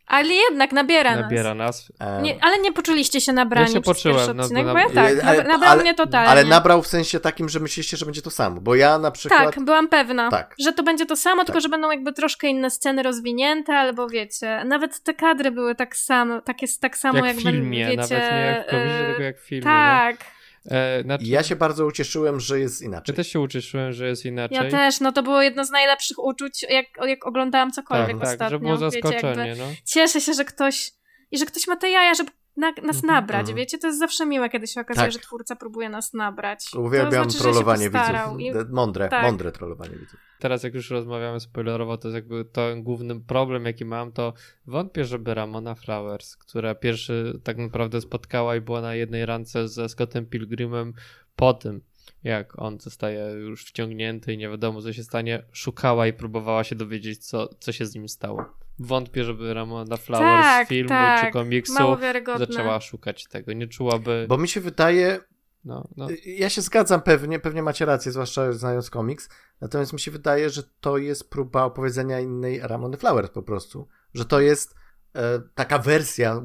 Ale 0.07 0.29
jednak 0.35 0.73
nabiera, 0.73 1.17
nabiera 1.17 1.55
nas. 1.55 1.93
nas. 2.01 2.23
Nie, 2.23 2.37
ale 2.45 2.59
nie 2.59 2.73
poczuliście 2.73 3.21
się 3.21 3.33
nabrani 3.33 3.67
Ja 3.69 3.73
się 3.75 3.81
przez 3.81 4.03
pierwszy 4.03 4.09
poczułem, 4.19 4.37
no, 4.37 4.43
odcinek, 4.43 4.67
no, 4.67 4.73
bo 4.73 4.79
ja 4.79 4.85
no, 4.89 4.95
tak, 4.95 5.05
ale- 5.13 5.23
ale, 5.23 5.45
nabrał 5.45 5.71
ale- 5.71 5.83
mnie 5.83 5.95
totalnie. 5.95 6.29
Ale 6.31 6.45
nabrał 6.45 6.83
w 6.83 6.87
sensie 6.87 7.21
takim, 7.21 7.49
że 7.49 7.61
myśleliście, 7.61 7.97
że 7.97 8.05
będzie 8.07 8.23
to 8.23 8.31
samo. 8.31 8.61
Bo 8.61 8.75
ja 8.75 8.99
na 8.99 9.11
przykład. 9.11 9.55
Tak, 9.55 9.65
byłam 9.65 9.89
pewna, 9.89 10.31
Tak. 10.31 10.55
że 10.59 10.73
to 10.73 10.83
będzie 10.83 11.07
to 11.07 11.17
samo, 11.17 11.45
tylko 11.45 11.53
Tak. 11.53 11.63
że 11.63 11.69
będą 11.69 11.91
jakby 11.91 12.13
troszkę 12.13 12.47
inne 12.49 12.71
sceny 12.71 13.03
rozwinięte, 13.03 13.77
albo 13.77 14.09
wiecie, 14.09 14.63
nawet 14.65 15.01
te 15.03 15.15
kadry 15.15 15.51
były 15.51 15.75
tak 15.75 15.97
samo, 15.97 16.41
tak, 16.41 16.63
jest, 16.63 16.81
tak 16.81 16.97
samo 16.97 17.19
Jak 17.19 17.27
jak 17.27 17.37
w 17.37 17.43
filmie, 17.43 17.87
wiecie, 17.87 17.97
nawet 17.97 18.11
nie 18.33 18.41
jak 18.41 18.67
w 18.67 18.71
komicie, 18.71 19.01
e, 19.01 19.07
tylko 19.07 19.23
jak 19.23 19.39
w 19.41 19.47
filmie. 19.47 19.65
Tak, 19.65 20.17
No. 20.21 20.36
E, 20.71 21.03
znaczy, 21.03 21.25
ja 21.25 21.43
się 21.43 21.57
bardzo 21.57 21.87
ucieszyłem, 21.87 22.41
że 22.41 22.61
jest 22.61 22.81
ja 22.81 22.87
inaczej. 22.87 23.15
też 23.15 23.29
się 23.29 23.41
ucieszyłem, 23.41 23.93
że 23.93 24.07
jest 24.07 24.25
inaczej. 24.25 24.57
ja 24.57 24.71
też, 24.71 25.01
no 25.01 25.13
to 25.13 25.23
było 25.23 25.43
jedno 25.43 25.65
z 25.65 25.71
najlepszych 25.71 26.19
uczuć, 26.19 26.63
jak, 26.63 26.87
jak 27.07 27.27
oglądałam 27.27 27.73
cokolwiek 27.73 28.19
tak, 28.19 28.21
tak, 28.21 28.33
ostatnio. 28.33 28.51
że 28.51 28.59
było 28.59 28.73
wiecie, 28.79 28.85
jakby 28.97 29.11
zaskoczenie, 29.11 29.55
no. 29.59 29.65
Cieszę 29.85 30.21
się, 30.21 30.35
że 30.35 30.45
ktoś, 30.45 30.93
i 31.31 31.39
że 31.39 31.47
ktoś 31.47 31.67
ma 31.67 31.77
te 31.77 31.91
jaja, 31.91 32.15
żeby 32.15 32.31
na, 32.57 32.71
nas 32.71 32.97
Mhm, 32.97 33.07
nabrać, 33.07 33.41
mhm. 33.41 33.57
wiecie, 33.57 33.79
to 33.79 33.87
jest 33.87 33.99
zawsze 33.99 34.27
miłe, 34.27 34.49
kiedy 34.51 34.67
się 34.67 34.81
okazuje, 34.81 35.05
Tak. 35.07 35.13
że 35.13 35.19
twórca 35.19 35.57
próbuje 35.57 35.89
nas 35.89 36.15
nabrać. 36.15 36.71
to 36.71 36.81
Uwielbiam 36.81 37.13
znaczy, 37.13 37.31
że 37.31 37.39
się 37.39 37.43
trollowanie 37.43 37.91
widzów. 37.91 38.41
i- 38.41 38.73
Mądre, 38.75 39.09
tak. 39.09 39.23
mądre 39.23 39.53
trollowanie 39.53 39.97
widzów. 39.97 40.21
Teraz 40.39 40.63
jak 40.63 40.75
już 40.75 40.91
rozmawiamy 40.91 41.41
spoilerowo, 41.41 41.99
to 41.99 42.09
jest 42.09 42.15
jakby 42.15 42.45
to 42.45 42.69
główny 42.77 43.21
problem, 43.21 43.65
jaki 43.65 43.85
mam, 43.85 44.13
to 44.13 44.33
wątpię, 44.67 45.05
żeby 45.05 45.35
Ramona 45.35 45.75
Flowers, 45.75 46.37
która 46.37 46.75
pierwszy 46.75 47.41
tak 47.45 47.59
naprawdę 47.59 48.01
spotkała 48.01 48.57
i 48.57 48.61
była 48.61 48.81
na 48.81 48.95
jednej 48.95 49.27
rance 49.27 49.69
ze 49.69 49.89
Scottem 49.89 50.27
Pilgrimem 50.27 50.93
po 51.37 51.55
tym, 51.55 51.81
jak 52.27 52.59
on 52.63 52.81
zostaje 52.81 53.31
już 53.31 53.65
wciągnięty 53.65 54.33
i 54.33 54.39
nie 54.39 54.49
wiadomo 54.49 54.83
co 54.83 54.93
się 54.93 55.05
stanie, 55.05 55.43
szukała 55.53 56.07
i 56.07 56.13
próbowała 56.13 56.65
się 56.65 56.77
dowiedzieć, 56.77 57.27
co, 57.27 57.49
co 57.61 57.73
się 57.73 57.87
z 57.87 57.95
nim 57.95 58.09
stało. 58.09 58.45
Wątpię, 58.79 59.25
żeby 59.25 59.55
Ramona 59.55 59.97
Flowers 59.97 60.43
Tak, 60.43 60.67
z 60.67 60.69
filmu 60.69 60.89
tak. 60.89 61.27
czy 61.27 61.33
komiksu 61.33 61.97
zaczęła 62.39 62.81
szukać 62.81 63.25
tego. 63.25 63.53
Nie 63.53 63.67
czułaby. 63.67 64.27
Bo 64.29 64.39
mi 64.39 64.49
się 64.49 64.61
wydaje, 64.61 65.21
No, 65.65 65.89
no. 65.97 66.09
ja 66.27 66.49
się 66.49 66.63
zgadzam 66.63 67.03
pewnie, 67.03 67.39
pewnie 67.39 67.63
macie 67.63 67.85
rację, 67.85 68.13
zwłaszcza 68.13 68.53
znając 68.53 68.91
komiks, 68.91 69.29
natomiast 69.61 69.93
mi 69.93 70.01
się 70.01 70.11
wydaje, 70.11 70.51
że 70.51 70.63
to 70.81 70.99
jest 70.99 71.31
próba 71.31 71.65
opowiedzenia 71.65 72.21
innej 72.21 72.61
Ramony 72.63 72.97
Flowers 72.97 73.31
po 73.31 73.43
prostu. 73.43 73.89
Że 74.15 74.25
to 74.25 74.41
jest 74.41 74.75
e, 75.15 75.41
taka 75.55 75.79
wersja 75.79 76.43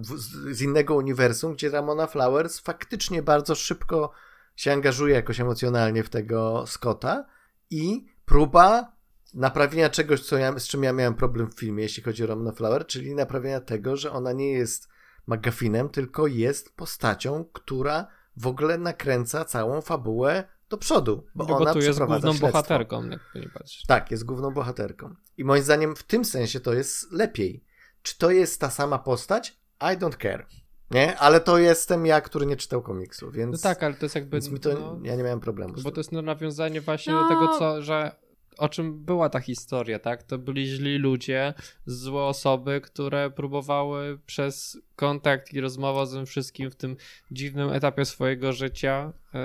z 0.52 0.62
innego 0.62 0.96
uniwersum, 0.96 1.54
gdzie 1.54 1.70
Ramona 1.70 2.08
Flowers 2.08 2.60
faktycznie 2.60 3.22
bardzo 3.24 3.56
szybko 3.56 4.12
się 4.56 4.74
angażuje 4.74 5.16
jakoś 5.16 5.40
emocjonalnie 5.40 6.04
w 6.04 6.10
tego 6.10 6.68
Scotta 6.68 7.26
i 7.70 8.06
próba 8.26 8.96
naprawienia 9.34 9.90
czegoś, 9.90 10.22
co 10.22 10.38
ja, 10.38 10.60
z 10.60 10.68
czym 10.68 10.84
ja 10.84 10.94
miałem 10.94 11.14
problem 11.14 11.52
w 11.52 11.60
filmie, 11.60 11.84
jeśli 11.84 12.04
chodzi 12.04 12.24
o 12.24 12.28
Ramonę 12.28 12.54
Flower, 12.54 12.88
czyli 12.88 13.16
naprawienia 13.16 13.62
tego, 13.62 13.98
że 13.98 14.12
ona 14.12 14.32
nie 14.34 14.52
jest 14.52 14.88
McGuffinem, 15.28 15.90
tylko 15.90 16.28
jest 16.28 16.76
postacią, 16.76 17.46
która 17.54 18.08
w 18.38 18.48
ogóle 18.48 18.78
nakręca 18.78 19.46
całą 19.46 19.82
fabułę 19.82 20.44
do 20.70 20.78
przodu, 20.78 21.26
bo 21.36 21.46
Bo, 21.46 21.58
ona 21.58 21.74
tu 21.74 21.80
jest 21.80 22.00
główną 22.00 22.20
śledztwo. 22.20 22.48
bohaterką, 22.48 23.10
jakby 23.10 23.40
nie 23.40 23.50
patrzeć. 23.50 23.86
Tak, 23.86 24.12
jest 24.12 24.26
główną 24.26 24.52
bohaterką. 24.52 25.16
I 25.38 25.44
moim 25.44 25.64
zdaniem 25.64 25.96
w 25.96 26.04
tym 26.04 26.26
sensie 26.26 26.60
to 26.60 26.74
jest 26.74 27.12
lepiej. 27.12 27.64
Czy 28.02 28.18
to 28.18 28.32
jest 28.32 28.62
ta 28.62 28.70
sama 28.70 29.00
postać? 29.00 29.60
I 29.82 29.98
don't 29.98 30.22
care. 30.22 30.46
Nie? 30.92 31.18
Ale 31.18 31.40
to 31.40 31.58
jestem 31.58 32.06
ja, 32.06 32.22
który 32.22 32.46
nie 32.46 32.56
czytał 32.58 32.82
komiksu, 32.82 33.32
więc, 33.32 33.52
No 33.52 33.70
tak, 33.70 33.84
ale 33.84 33.94
to 33.94 34.06
jest 34.06 34.16
jakby. 34.16 34.32
więc 34.32 34.50
mi 34.50 34.60
to, 34.60 34.70
no, 34.74 35.00
ja 35.04 35.16
nie 35.16 35.24
miałem 35.24 35.40
problemu 35.40 35.78
z 35.78 35.84
Bo 35.84 35.90
tym. 35.90 35.96
to 35.96 36.00
jest 36.00 36.12
no 36.12 36.22
nawiązanie 36.22 36.82
właśnie 36.82 37.14
No. 37.14 37.24
do 37.24 37.30
tego, 37.30 37.60
co, 37.60 37.82
że 37.82 38.12
o 38.58 38.70
czym 38.70 39.04
była 39.06 39.30
ta 39.30 39.40
historia, 39.40 40.00
tak? 40.00 40.24
To 40.24 40.38
byli 40.38 40.68
źli 40.68 40.98
ludzie, 40.98 41.54
złe 41.86 42.24
osoby, 42.24 42.82
które 42.82 43.30
próbowały 43.30 44.20
przez 44.26 44.78
kontakt 44.96 45.54
i 45.54 45.62
rozmowę 45.62 46.06
z 46.08 46.12
tym 46.12 46.26
wszystkim 46.26 46.72
w 46.72 46.76
tym 46.76 46.96
dziwnym 47.32 47.70
etapie 47.70 48.06
swojego 48.06 48.54
życia 48.54 49.14
e, 49.34 49.40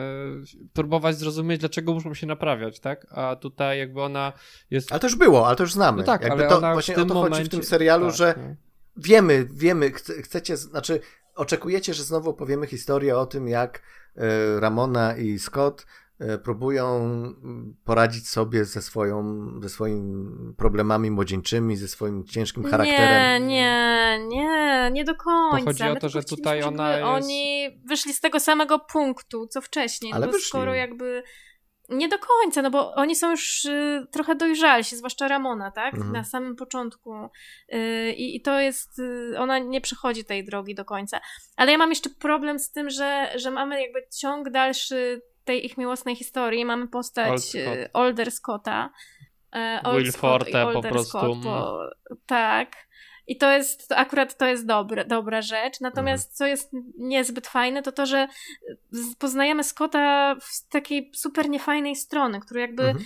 próbować 0.73 1.17
zrozumieć, 1.19 1.61
dlaczego 1.61 1.95
muszą 1.95 2.15
się 2.15 2.27
naprawiać, 2.27 2.81
tak? 2.81 3.07
A 3.11 3.37
tutaj 3.37 3.79
jakby 3.79 4.03
ona 4.03 4.33
jest... 4.71 4.93
Ale 4.93 5.01
to 5.01 5.07
już 5.07 5.17
było, 5.17 5.47
ale 5.47 5.57
to 5.57 5.63
już 5.63 5.73
znamy. 5.73 5.99
No 5.99 6.05
tak, 6.05 6.23
Jakby 6.23 6.39
ale 6.43 6.49
to, 6.49 6.59
ona 6.59 6.73
właśnie 6.73 6.95
w 6.95 6.99
tym 6.99 7.11
o 7.11 7.15
to 7.15 7.21
chodzi 7.21 7.45
w 7.45 7.49
tym 7.49 7.63
serialu, 7.63 8.07
tak, 8.07 8.17
że 8.17 8.35
no. 8.37 8.55
wiemy, 8.97 9.49
wiemy, 9.53 9.91
chce- 9.91 10.23
chcecie, 10.23 10.57
znaczy 10.57 11.01
oczekujecie, 11.37 11.95
że 11.95 12.03
znowu 12.03 12.31
opowiemy 12.31 12.67
historię 12.67 13.19
o 13.19 13.27
tym, 13.27 13.49
jak 13.49 13.83
e, 14.17 14.61
Ramona 14.61 15.17
i 15.17 15.39
Scott 15.39 15.87
e, 16.19 16.39
próbują 16.39 17.11
poradzić 17.85 18.29
sobie 18.29 18.65
ze, 18.65 18.83
swoją, 18.83 19.47
ze 19.63 19.69
swoimi 19.69 20.55
problemami 20.57 21.11
młodzieńczymi, 21.11 21.77
ze 21.77 21.89
swoim 21.89 22.25
ciężkim 22.25 22.65
charakterem. 22.65 23.47
Nie, 23.47 24.19
nie, 24.19 24.27
nie, 24.29 24.91
nie 24.93 25.05
do 25.05 25.15
końca. 25.15 25.59
Bo 25.59 25.65
chodzi 25.65 25.83
o 25.85 25.97
to, 25.97 26.09
że 26.09 26.23
tutaj 26.23 26.63
ona 26.63 26.93
jest- 26.97 27.05
Oni 27.05 27.69
wyszli 27.89 28.13
z 28.15 28.21
tego 28.21 28.41
samego 28.41 28.79
punktu, 28.79 29.47
co 29.47 29.61
wcześniej. 29.61 30.13
Ale 30.13 30.27
no 30.27 30.33
bo 30.33 30.33
wyszli. 30.33 30.49
skoro 30.49 30.75
jakby. 30.75 31.23
Nie 31.89 32.09
do 32.09 32.17
końca, 32.19 32.63
no 32.63 32.71
bo 32.71 32.95
oni 32.95 33.17
są 33.17 33.31
już 33.31 33.65
y, 33.65 34.07
trochę 34.11 34.35
dojrzalsi, 34.35 34.97
zwłaszcza 34.97 35.29
Ramona, 35.29 35.71
tak? 35.71 35.95
Mhm. 35.95 36.13
Na 36.13 36.25
samym 36.25 36.57
początku. 36.57 37.15
Y, 37.75 38.13
I, 38.13 38.41
to 38.41 38.61
jest. 38.61 38.99
Y, 38.99 39.35
ona 39.39 39.59
nie 39.59 39.81
przechodzi 39.81 40.25
tej 40.25 40.45
drogi 40.45 40.75
do 40.75 40.85
końca. 40.85 41.21
Ale 41.57 41.73
ja 41.73 41.79
mam 41.79 41.91
jeszcze 41.91 42.11
problem 42.11 42.59
z 42.59 42.71
tym, 42.71 42.91
że, 42.91 43.33
że 43.35 43.51
mamy 43.51 43.83
jakby 43.83 44.07
ciąg 44.21 44.51
dalszy 44.51 45.23
tej 45.45 45.67
ich 45.67 45.79
miłosnej 45.79 46.17
historii. 46.17 46.65
Mamy 46.65 46.89
postać 46.89 47.29
Old 47.29 47.43
Scott. 47.45 47.77
y, 47.77 47.93
Older 47.93 48.31
Scotta. 48.31 48.91
E, 49.57 49.81
Old 49.85 49.99
Will 49.99 50.13
Scott 50.13 50.21
Forte 50.21 50.73
po 50.73 50.83
prostu, 50.83 51.19
Scott, 51.19 51.39
bo, 51.39 51.81
tak. 52.27 52.86
I 53.27 53.37
to 53.37 53.51
jest, 53.53 53.89
to 53.89 53.97
akurat 53.97 54.37
to 54.37 54.47
jest 54.47 54.67
dobre, 54.67 55.05
dobra 55.05 55.43
rzecz. 55.43 55.81
Natomiast 55.81 56.25
Mhm. 56.27 56.37
co 56.37 56.47
jest 56.47 56.71
niezbyt 56.99 57.47
fajne, 57.47 57.83
to 57.83 57.93
to, 57.93 58.07
że 58.07 58.29
poznajemy 59.19 59.65
Scotta 59.65 60.37
z 60.41 60.69
takiej 60.69 61.11
super 61.15 61.49
niefajnej 61.49 61.97
strony, 61.97 62.41
który 62.41 62.61
jakby, 62.61 62.83
Mhm. 62.83 63.05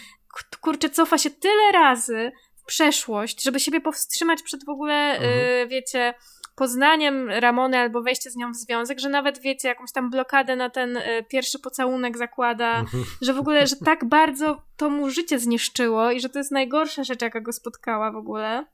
kurczę, 0.61 0.91
cofa 0.91 1.19
się 1.19 1.31
tyle 1.31 1.73
razy 1.73 2.33
w 2.57 2.65
przeszłość, 2.65 3.43
żeby 3.43 3.61
siebie 3.61 3.81
powstrzymać 3.81 4.43
przed 4.43 4.65
w 4.65 4.69
ogóle, 4.69 4.95
Mhm. 4.95 5.31
y, 5.39 5.67
wiecie, 5.69 6.15
poznaniem 6.57 7.31
Ramony 7.31 7.79
albo 7.79 8.03
wejście 8.03 8.31
z 8.31 8.37
nią 8.37 8.53
w 8.53 8.57
związek, 8.57 9.01
że 9.01 9.09
nawet, 9.09 9.39
wiecie, 9.41 9.69
jakąś 9.69 9.93
tam 9.93 10.11
blokadę 10.11 10.57
na 10.57 10.71
ten 10.71 10.97
y, 10.97 11.25
pierwszy 11.29 11.59
pocałunek 11.59 12.19
zakłada, 12.19 12.79
Mhm. 12.81 13.05
że 13.23 13.35
w 13.35 13.39
ogóle, 13.39 13.67
że 13.67 13.77
tak 13.77 14.05
bardzo 14.05 14.63
to 14.77 14.91
mu 14.91 15.11
życie 15.11 15.39
zniszczyło 15.39 16.11
i 16.11 16.21
że 16.21 16.29
to 16.29 16.39
jest 16.39 16.51
najgorsza 16.51 17.05
rzecz, 17.05 17.23
jaka 17.23 17.41
go 17.41 17.53
spotkała 17.53 18.11
w 18.13 18.17
ogóle. 18.17 18.67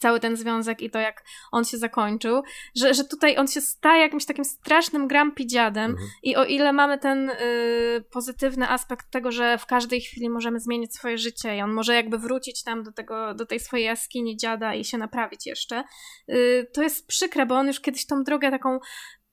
Cały 0.00 0.20
ten 0.20 0.36
związek 0.36 0.80
i 0.80 0.90
to, 0.90 0.98
jak 0.98 1.24
on 1.52 1.64
się 1.64 1.78
zakończył, 1.78 2.42
że, 2.76 2.94
że 2.94 3.04
tutaj 3.04 3.36
on 3.36 3.48
się 3.48 3.60
staje 3.60 4.02
jakimś 4.02 4.24
takim 4.24 4.44
strasznym 4.44 5.08
grumpy 5.08 5.46
dziadem 5.46 5.90
Mhm. 5.90 6.08
i 6.22 6.36
o 6.36 6.44
ile 6.44 6.72
mamy 6.72 6.98
ten 6.98 7.30
y, 7.30 8.04
pozytywny 8.10 8.68
aspekt 8.68 9.10
tego, 9.10 9.32
że 9.32 9.58
w 9.58 9.66
każdej 9.66 10.00
chwili 10.00 10.30
możemy 10.30 10.60
zmienić 10.60 10.94
swoje 10.94 11.18
życie 11.18 11.56
i 11.56 11.62
on 11.62 11.72
może 11.72 11.94
jakby 11.94 12.18
wrócić 12.18 12.62
tam 12.62 12.82
do, 12.82 12.92
tego, 12.92 13.34
do 13.34 13.46
tej 13.46 13.60
swojej 13.60 13.86
jaskini 13.86 14.36
dziada 14.36 14.74
i 14.74 14.84
się 14.84 14.98
naprawić 14.98 15.46
jeszcze, 15.46 15.84
y, 16.30 16.66
to 16.74 16.82
jest 16.82 17.06
przykre, 17.06 17.46
bo 17.46 17.54
on 17.54 17.66
już 17.66 17.80
kiedyś 17.80 18.06
tą 18.06 18.22
drogę 18.24 18.50
taką 18.50 18.78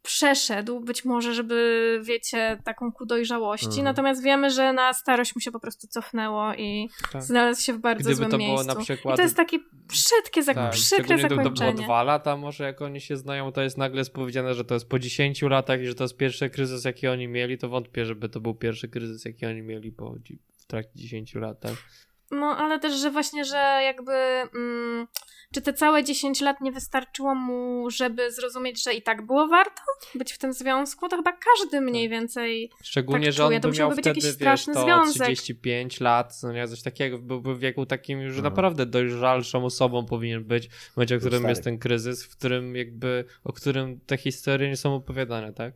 przeszedł, 0.06 0.80
być 0.80 1.06
może, 1.06 1.34
żeby, 1.34 2.00
wiecie, 2.04 2.58
taką 2.64 2.92
ku 2.92 3.06
dojrzałości, 3.06 3.66
Mhm. 3.68 3.84
natomiast 3.84 4.24
wiemy, 4.24 4.50
że 4.52 4.74
na 4.74 4.94
starość 4.94 5.36
mu 5.36 5.42
się 5.42 5.52
po 5.52 5.60
prostu 5.60 5.88
cofnęło 5.88 6.54
i 6.54 6.90
Tak. 7.12 7.24
znalazł 7.24 7.62
się 7.64 7.74
w 7.74 7.78
bardzo 7.80 8.00
Gdyby 8.04 8.16
złym 8.16 8.32
to 8.32 8.38
było 8.38 8.50
miejscu. 8.50 8.68
na 8.68 8.76
przykład- 8.76 9.16
I 9.16 9.18
to 9.18 9.24
jest 9.24 9.36
takie 9.36 9.58
brzydkie, 9.74 10.44
zak- 10.44 10.56
Tak, 10.56 10.72
przykre 10.72 10.96
szczególnie 11.06 11.24
gdyby 11.26 11.44
to 11.44 11.50
było 11.50 11.56
zakończenie. 11.56 11.84
dwa 11.86 12.04
lata 12.04 12.38
może 12.38 12.64
jak 12.64 12.82
oni 12.82 13.02
się 13.02 13.18
znają, 13.18 13.52
to 13.52 13.62
jest 13.62 13.78
nagle 13.78 13.98
jest 14.00 14.14
powiedziane, 14.14 14.54
że 14.54 14.66
to 14.66 14.74
jest 14.74 14.90
po 14.90 15.00
10 15.00 15.50
latach 15.50 15.82
i 15.82 15.86
że 15.86 15.96
to 15.96 16.04
jest 16.04 16.18
pierwszy 16.18 16.50
kryzys, 16.50 16.86
jaki 16.86 17.08
oni 17.08 17.28
mieli, 17.28 17.58
to 17.58 17.70
wątpię, 17.70 18.06
żeby 18.06 18.30
to 18.30 18.40
był 18.40 18.56
pierwszy 18.56 18.88
kryzys, 18.90 19.26
jaki 19.26 19.46
oni 19.46 19.62
mieli 19.62 19.92
po, 19.92 20.16
w 20.58 20.66
trakcie 20.66 21.00
10 21.00 21.36
latach. 21.36 21.84
No, 22.32 22.58
ale 22.58 22.80
też, 22.80 22.94
że 22.94 23.12
właśnie, 23.12 23.46
że 23.46 23.80
jakby... 23.84 24.14
Mm, 24.56 25.08
czy 25.54 25.62
te 25.62 25.74
całe 25.74 26.04
10 26.04 26.42
lat 26.42 26.62
nie 26.62 26.72
wystarczyło 26.72 27.36
mu, 27.36 27.90
żeby 27.90 28.32
zrozumieć, 28.32 28.84
że 28.84 28.94
i 28.94 29.02
tak 29.02 29.26
było 29.26 29.48
warto 29.48 29.82
być 30.16 30.34
w 30.34 30.38
tym 30.38 30.54
związku? 30.54 31.10
To 31.10 31.16
chyba 31.16 31.32
każdy 31.32 31.82
mniej 31.82 32.10
więcej 32.10 32.72
Szczególnie, 32.84 33.26
tak 33.26 33.34
że 33.34 33.46
on 33.46 33.60
by 33.60 33.72
miał 33.72 33.90
być 33.90 34.00
wtedy, 34.00 34.20
jakiś 34.20 34.40
wiesz, 34.40 34.66
to 34.66 34.84
związek. 34.84 35.24
35 35.24 36.00
lat, 36.00 36.34
no 36.44 36.54
nie, 36.54 36.68
coś 36.68 36.82
takiego, 36.82 37.18
byłby 37.18 37.56
w 37.56 37.60
wieku 37.60 37.86
takim 37.86 38.22
już 38.22 38.38
No. 38.38 38.44
naprawdę 38.44 38.86
dojrzalszą 38.86 39.66
osobą 39.66 40.06
powinien 40.06 40.44
być, 40.44 40.68
w 40.70 40.98
momencie, 40.98 41.18
w 41.18 41.20
którym 41.20 41.50
jest 41.50 41.64
ten 41.64 41.80
kryzys, 41.80 42.26
w 42.26 42.38
którym 42.38 42.76
jakby, 42.76 43.26
o 43.44 43.54
którym 43.54 44.00
te 44.00 44.18
historie 44.18 44.70
nie 44.70 44.78
są 44.78 44.96
opowiadane, 44.96 45.54
tak? 45.54 45.74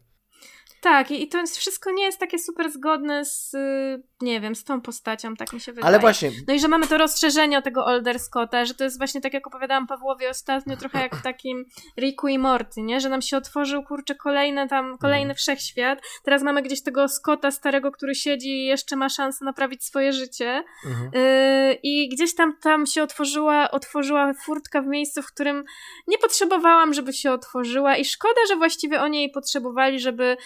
Tak, 0.81 1.11
i, 1.11 1.23
i 1.23 1.27
to 1.27 1.37
jest, 1.37 1.57
wszystko 1.57 1.91
nie 1.91 2.03
jest 2.03 2.19
takie 2.19 2.39
super 2.39 2.71
zgodne 2.71 3.25
z, 3.25 3.53
y, 3.53 4.03
nie 4.21 4.41
wiem, 4.41 4.55
z 4.55 4.63
tą 4.63 4.81
postacią, 4.81 5.35
tak 5.35 5.53
mi 5.53 5.59
się 5.59 5.71
wydaje. 5.71 5.87
Ale 5.87 5.99
właśnie, 5.99 6.31
No 6.47 6.53
i 6.53 6.59
że 6.59 6.67
mamy 6.67 6.87
to 6.87 6.97
rozszerzenie 6.97 7.61
tego 7.61 7.85
Older 7.85 8.19
Scotta, 8.19 8.65
że 8.65 8.73
to 8.73 8.83
jest 8.83 8.97
właśnie 8.97 9.21
tak 9.21 9.33
jak 9.33 9.47
opowiadałam 9.47 9.87
Pawłowi 9.87 10.27
ostatnio, 10.27 10.77
trochę 10.77 11.01
jak 11.01 11.15
w 11.15 11.21
takim 11.31 11.65
Ricku 11.99 12.27
i 12.27 12.37
Morty, 12.39 12.81
nie? 12.81 12.99
Że 13.01 13.09
nam 13.09 13.21
się 13.21 13.37
otworzył, 13.37 13.83
kurczę, 13.83 14.15
kolejny 14.15 14.67
tam, 14.67 14.97
kolejny 14.97 15.21
Mhm. 15.21 15.35
wszechświat. 15.35 15.99
Teraz 16.23 16.43
mamy 16.43 16.61
gdzieś 16.61 16.83
tego 16.83 17.07
Scotta 17.07 17.51
starego, 17.51 17.91
który 17.91 18.15
siedzi 18.15 18.49
i 18.49 18.65
jeszcze 18.65 18.95
ma 18.95 19.09
szansę 19.09 19.45
naprawić 19.45 19.83
swoje 19.83 20.13
życie. 20.13 20.63
mhm. 20.85 21.11
Yy, 21.13 21.73
I 21.83 22.09
gdzieś 22.09 22.35
tam, 22.35 22.57
tam 22.61 22.85
się 22.85 23.03
otworzyła, 23.03 23.71
otworzyła 23.71 24.33
furtka 24.33 24.81
w 24.81 24.85
miejscu, 24.87 25.21
w 25.21 25.27
którym 25.27 25.63
nie 26.07 26.17
potrzebowałam, 26.17 26.93
żeby 26.93 27.13
się 27.13 27.31
otworzyła 27.31 27.97
i 27.97 28.05
szkoda, 28.05 28.41
że 28.47 28.55
właściwie 28.55 29.01
oni 29.01 29.17
jej 29.17 29.31
potrzebowali, 29.31 29.99
żeby 29.99 30.37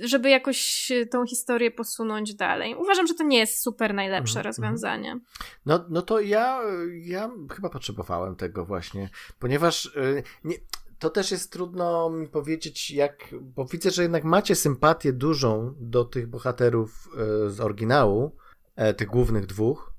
żeby 0.00 0.30
jakoś 0.30 0.90
e, 0.90 1.06
tą 1.06 1.26
historię 1.26 1.70
posunąć 1.70 2.34
dalej. 2.34 2.74
Uważam, 2.74 3.06
że 3.06 3.14
to 3.14 3.24
nie 3.24 3.38
jest 3.38 3.62
super 3.62 3.94
najlepsze 3.94 4.38
Mhm, 4.38 4.46
rozwiązanie. 4.46 5.20
No, 5.66 5.84
no 5.88 6.02
to 6.02 6.20
ja, 6.20 6.60
ja 7.02 7.30
chyba 7.50 7.70
potrzebowałem 7.70 8.36
tego 8.36 8.64
właśnie, 8.64 9.10
ponieważ 9.38 9.86
y, 9.86 10.22
nie, 10.44 10.56
to 10.98 11.10
też 11.10 11.30
jest 11.30 11.52
trudno 11.52 12.10
mi 12.10 12.28
powiedzieć, 12.28 12.90
jak, 12.90 13.34
bo 13.40 13.64
widzę, 13.64 13.90
że 13.90 14.02
jednak 14.02 14.24
macie 14.24 14.54
sympatię 14.54 15.12
dużą 15.12 15.74
do 15.80 16.04
tych 16.04 16.26
bohaterów 16.26 17.08
y, 17.46 17.50
z 17.50 17.60
oryginału, 17.60 18.36
e, 18.76 18.94
tych 18.94 19.08
głównych 19.08 19.46
dwóch. 19.46 19.92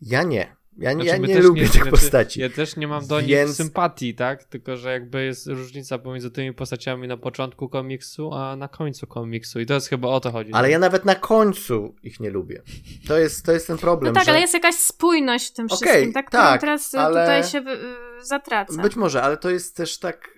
Ja 0.00 0.22
nie. 0.22 0.55
Ja, 0.78 0.92
nie- 0.92 1.04
ja 1.04 1.10
Znaczy, 1.10 1.20
my 1.22 1.28
nie 1.28 1.34
też 1.34 1.44
lubię 1.44 1.62
tych 1.62 1.72
znaczy, 1.72 1.90
postaci. 1.90 2.40
Ja 2.40 2.50
też 2.50 2.76
nie 2.76 2.88
mam 2.88 3.06
do 3.06 3.16
Więc- 3.22 3.48
nich 3.48 3.56
sympatii, 3.56 4.14
tak? 4.14 4.44
Tylko, 4.44 4.76
że 4.76 4.92
jakby 4.92 5.24
jest 5.24 5.46
różnica 5.46 5.98
pomiędzy 5.98 6.30
tymi 6.30 6.54
postaciami 6.54 7.08
na 7.08 7.16
początku 7.16 7.68
komiksu, 7.68 8.30
a 8.34 8.56
na 8.56 8.68
końcu 8.68 9.06
komiksu. 9.06 9.60
I 9.60 9.66
to 9.66 9.74
jest 9.74 9.88
chyba 9.88 10.08
o 10.08 10.20
to 10.20 10.30
chodzi. 10.30 10.52
Ale 10.52 10.70
ja 10.70 10.78
nawet 10.78 11.04
na 11.04 11.14
końcu 11.14 11.94
ich 12.02 12.20
nie 12.20 12.30
lubię. 12.30 12.62
To 13.08 13.18
jest, 13.18 13.44
to 13.46 13.52
jest 13.52 13.66
ten 13.66 13.76
No 13.76 13.80
problem. 13.80 14.14
tak, 14.14 14.24
że... 14.24 14.30
ale 14.30 14.40
jest 14.40 14.54
jakaś 14.54 14.74
spójność 14.74 15.50
w 15.50 15.52
tym 15.52 15.66
Okej, 15.66 15.78
wszystkim, 15.78 16.12
tak? 16.12 16.30
Tak, 16.30 16.60
teraz 16.60 16.94
e, 16.94 17.00
ale- 17.00 17.20
tutaj 17.20 17.44
się 17.44 17.58
y, 17.58 18.24
zatraca. 18.26 18.82
Być 18.82 18.96
może, 18.96 19.22
ale 19.22 19.36
to 19.36 19.50
jest 19.50 19.76
też 19.76 19.98
tak, 19.98 20.28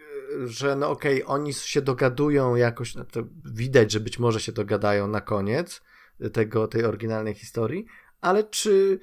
y, 0.45 0.49
że 0.49 0.77
no 0.77 0.91
okej, 0.91 1.25
oni 1.27 1.53
się 1.55 1.83
dogadują 1.83 2.55
jakoś, 2.55 2.95
no 2.95 3.05
to 3.05 3.21
widać, 3.45 3.93
że 3.93 4.01
być 4.01 4.19
może 4.19 4.41
się 4.41 4.53
dogadają 4.53 5.09
na 5.09 5.21
koniec 5.21 5.83
tego, 6.33 6.69
tej 6.69 6.85
oryginalnej 6.85 7.35
historii, 7.35 7.87
ale 8.21 8.45
czy 8.45 8.99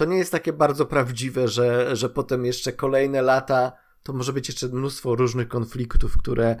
to 0.00 0.04
nie 0.04 0.18
jest 0.18 0.32
takie 0.32 0.52
bardzo 0.52 0.86
prawdziwe, 0.86 1.48
że, 1.48 1.96
że 1.96 2.10
potem 2.10 2.44
jeszcze 2.46 2.72
kolejne 2.72 3.22
lata 3.22 3.72
to 4.02 4.12
może 4.12 4.32
być 4.32 4.48
jeszcze 4.48 4.68
mnóstwo 4.68 5.14
różnych 5.14 5.48
konfliktów, 5.48 6.18
które 6.18 6.56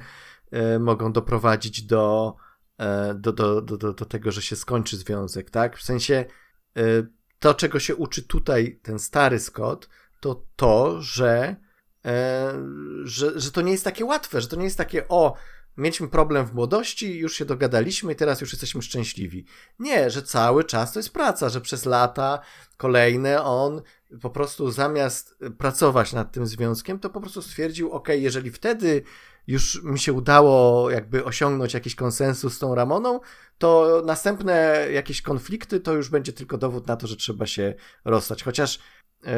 e, 0.50 0.78
mogą 0.78 1.12
doprowadzić 1.12 1.82
do, 1.82 2.36
e, 2.78 3.14
do, 3.14 3.32
do, 3.32 3.62
do, 3.62 3.76
do, 3.76 3.92
do 3.92 4.04
tego, 4.04 4.32
że 4.32 4.42
się 4.42 4.56
skończy 4.56 4.96
związek, 4.96 5.50
tak? 5.50 5.76
W 5.76 5.82
sensie 5.82 6.24
e, 6.76 6.82
to, 7.38 7.54
czego 7.54 7.78
się 7.78 7.96
uczy 7.96 8.22
tutaj 8.22 8.80
ten 8.82 8.98
stary 8.98 9.38
Scott, 9.38 9.88
to 10.20 10.46
to, 10.56 11.02
że, 11.02 11.56
że, 13.04 13.40
że 13.40 13.50
to 13.52 13.60
nie 13.60 13.72
jest 13.72 13.84
takie 13.84 14.04
łatwe, 14.04 14.40
że 14.40 14.48
to 14.48 14.56
nie 14.56 14.64
jest 14.64 14.78
takie, 14.78 15.08
o, 15.08 15.34
mieliśmy 15.76 16.08
problem 16.08 16.46
w 16.46 16.54
młodości, 16.54 17.18
już 17.18 17.34
się 17.34 17.44
dogadaliśmy 17.44 18.12
i 18.12 18.16
teraz 18.16 18.40
już 18.40 18.52
jesteśmy 18.52 18.82
szczęśliwi. 18.82 19.44
Nie, 19.78 20.10
że 20.10 20.22
cały 20.22 20.64
czas 20.64 20.92
to 20.92 20.98
jest 20.98 21.12
praca, 21.12 21.48
że 21.48 21.60
przez 21.60 21.84
lata 21.84 22.40
kolejne 22.76 23.42
on 23.42 23.82
po 24.22 24.30
prostu 24.30 24.70
zamiast 24.70 25.38
pracować 25.58 26.12
nad 26.12 26.32
tym 26.32 26.46
związkiem, 26.46 26.98
to 26.98 27.10
po 27.10 27.20
prostu 27.20 27.42
stwierdził, 27.42 27.90
ok, 27.90 28.08
jeżeli 28.08 28.50
wtedy 28.50 29.02
już 29.46 29.82
mi 29.82 29.98
się 29.98 30.12
udało 30.12 30.90
jakby 30.90 31.24
osiągnąć 31.24 31.74
jakiś 31.74 31.94
konsensus 31.94 32.54
z 32.54 32.58
tą 32.58 32.74
Ramoną, 32.74 33.20
to 33.58 34.02
następne 34.06 34.86
jakieś 34.92 35.22
konflikty 35.22 35.80
to 35.80 35.94
już 35.94 36.08
będzie 36.08 36.32
tylko 36.32 36.58
dowód 36.58 36.86
na 36.86 36.96
to, 36.96 37.06
że 37.06 37.16
trzeba 37.16 37.46
się 37.46 37.74
rozstać. 38.04 38.42
Chociaż, 38.42 38.78
e, 39.26 39.32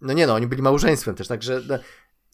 no 0.00 0.12
nie 0.12 0.26
no, 0.26 0.34
oni 0.34 0.46
byli 0.46 0.62
małżeństwem 0.62 1.14
też, 1.14 1.28
także 1.28 1.60
no, 1.68 1.78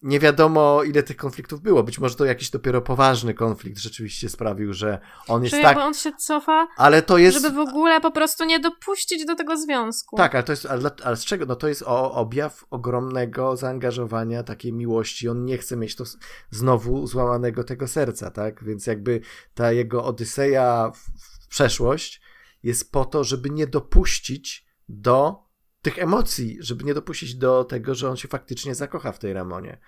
nie 0.03 0.21
wiadomo 0.21 0.83
ile 0.83 1.03
tych 1.03 1.17
konfliktów 1.17 1.61
było. 1.61 1.83
Być 1.83 1.99
może 1.99 2.15
to 2.15 2.25
jakiś 2.25 2.51
dopiero 2.51 2.83
poważny 2.83 3.35
konflikt 3.35 3.79
rzeczywiście 3.79 4.29
sprawił, 4.29 4.73
że 4.73 5.01
on 5.29 5.43
jest 5.43 5.57
Że 5.57 5.63
tak, 5.63 5.79
on 5.79 5.95
się 5.95 6.13
cofa, 6.13 6.69
ale 6.77 7.03
to 7.03 7.19
jest... 7.19 7.43
żeby 7.43 7.57
w 7.57 7.59
ogóle 7.59 8.01
po 8.01 8.11
prostu 8.11 8.45
nie 8.45 8.61
dopuścić 8.61 9.25
do 9.27 9.35
tego 9.35 9.57
związku. 9.57 10.17
Tak, 10.17 10.35
ale 10.35 10.45
to 10.45 10.53
jest, 10.53 10.67
ale, 10.67 10.91
ale 11.05 11.17
z 11.17 11.25
czego? 11.25 11.47
No 11.47 11.57
to 11.57 11.69
jest 11.69 11.83
o, 11.83 12.13
objaw 12.13 12.65
ogromnego 12.71 13.57
zaangażowania, 13.57 14.43
takiej 14.43 14.73
miłości. 14.73 15.29
On 15.29 15.45
nie 15.45 15.59
chce 15.59 15.77
mieć 15.77 15.97
to 15.97 16.05
znowu 16.51 17.07
złamanego 17.07 17.65
tego 17.65 17.89
serca, 17.89 18.31
tak? 18.31 18.65
Więc 18.65 18.87
jakby 18.87 19.21
ta 19.55 19.73
jego 19.73 20.05
odyseja 20.05 20.91
w, 20.95 20.99
w 21.45 21.49
przeszłość 21.49 22.21
jest 22.63 22.93
po 22.93 23.05
to, 23.05 23.25
żeby 23.25 23.51
nie 23.51 23.67
dopuścić 23.67 24.67
do 24.89 25.46
tych 25.87 25.99
emocji, 25.99 26.57
żeby 26.61 26.85
nie 26.85 26.95
dopuścić 26.95 27.35
do 27.35 27.65
tego, 27.65 27.95
że 27.95 28.11
on 28.11 28.17
się 28.17 28.29
faktycznie 28.29 28.75
zakocha 28.75 29.13
w 29.13 29.19
tej 29.19 29.33
Ramonie. 29.33 29.79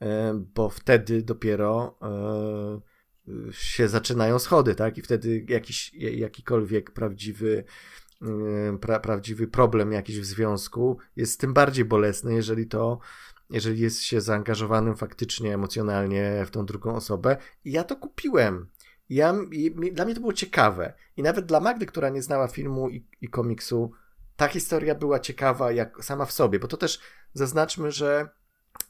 E, 0.00 0.34
Bo 0.54 0.68
wtedy 0.68 1.22
dopiero 1.22 1.98
e, 2.02 3.52
się 3.52 3.88
zaczynają 3.88 4.38
schody, 4.38 4.74
tak? 4.74 4.98
I 4.98 5.02
wtedy 5.02 5.44
jakiś, 5.48 5.94
jakikolwiek 5.94 6.90
prawdziwy 6.90 7.64
yy, 8.20 8.78
pra, 8.80 9.00
prawdziwy 9.00 9.48
problem 9.48 9.92
jakiś 9.92 10.20
w 10.20 10.24
związku 10.24 10.98
jest 11.16 11.40
tym 11.40 11.54
bardziej 11.54 11.84
bolesny, 11.84 12.34
jeżeli 12.34 12.66
to, 12.66 12.98
jeżeli 13.50 13.80
jest 13.80 14.02
się 14.02 14.20
zaangażowanym 14.20 14.96
faktycznie 14.96 15.54
emocjonalnie 15.54 16.42
w 16.46 16.50
tą 16.50 16.66
drugą 16.66 16.94
osobę. 16.94 17.36
I 17.64 17.72
ja 17.72 17.84
to 17.84 17.96
kupiłem. 17.96 18.68
Ja, 19.08 19.34
i, 19.52 19.92
dla 19.92 20.04
mnie 20.04 20.14
to 20.14 20.20
było 20.20 20.32
ciekawe. 20.32 20.92
I 21.16 21.22
nawet 21.22 21.46
dla 21.46 21.60
Magdy, 21.60 21.86
która 21.86 22.08
nie 22.08 22.22
znała 22.22 22.48
filmu 22.48 22.88
i, 22.88 23.06
i 23.20 23.28
komiksu, 23.28 23.92
ta 24.38 24.48
historia 24.48 24.94
była 24.94 25.20
ciekawa 25.20 25.72
jak 25.72 26.04
sama 26.04 26.24
w 26.26 26.32
sobie, 26.32 26.58
bo 26.58 26.68
to 26.68 26.76
też 26.76 27.00
zaznaczmy, 27.32 27.92
że 27.92 28.28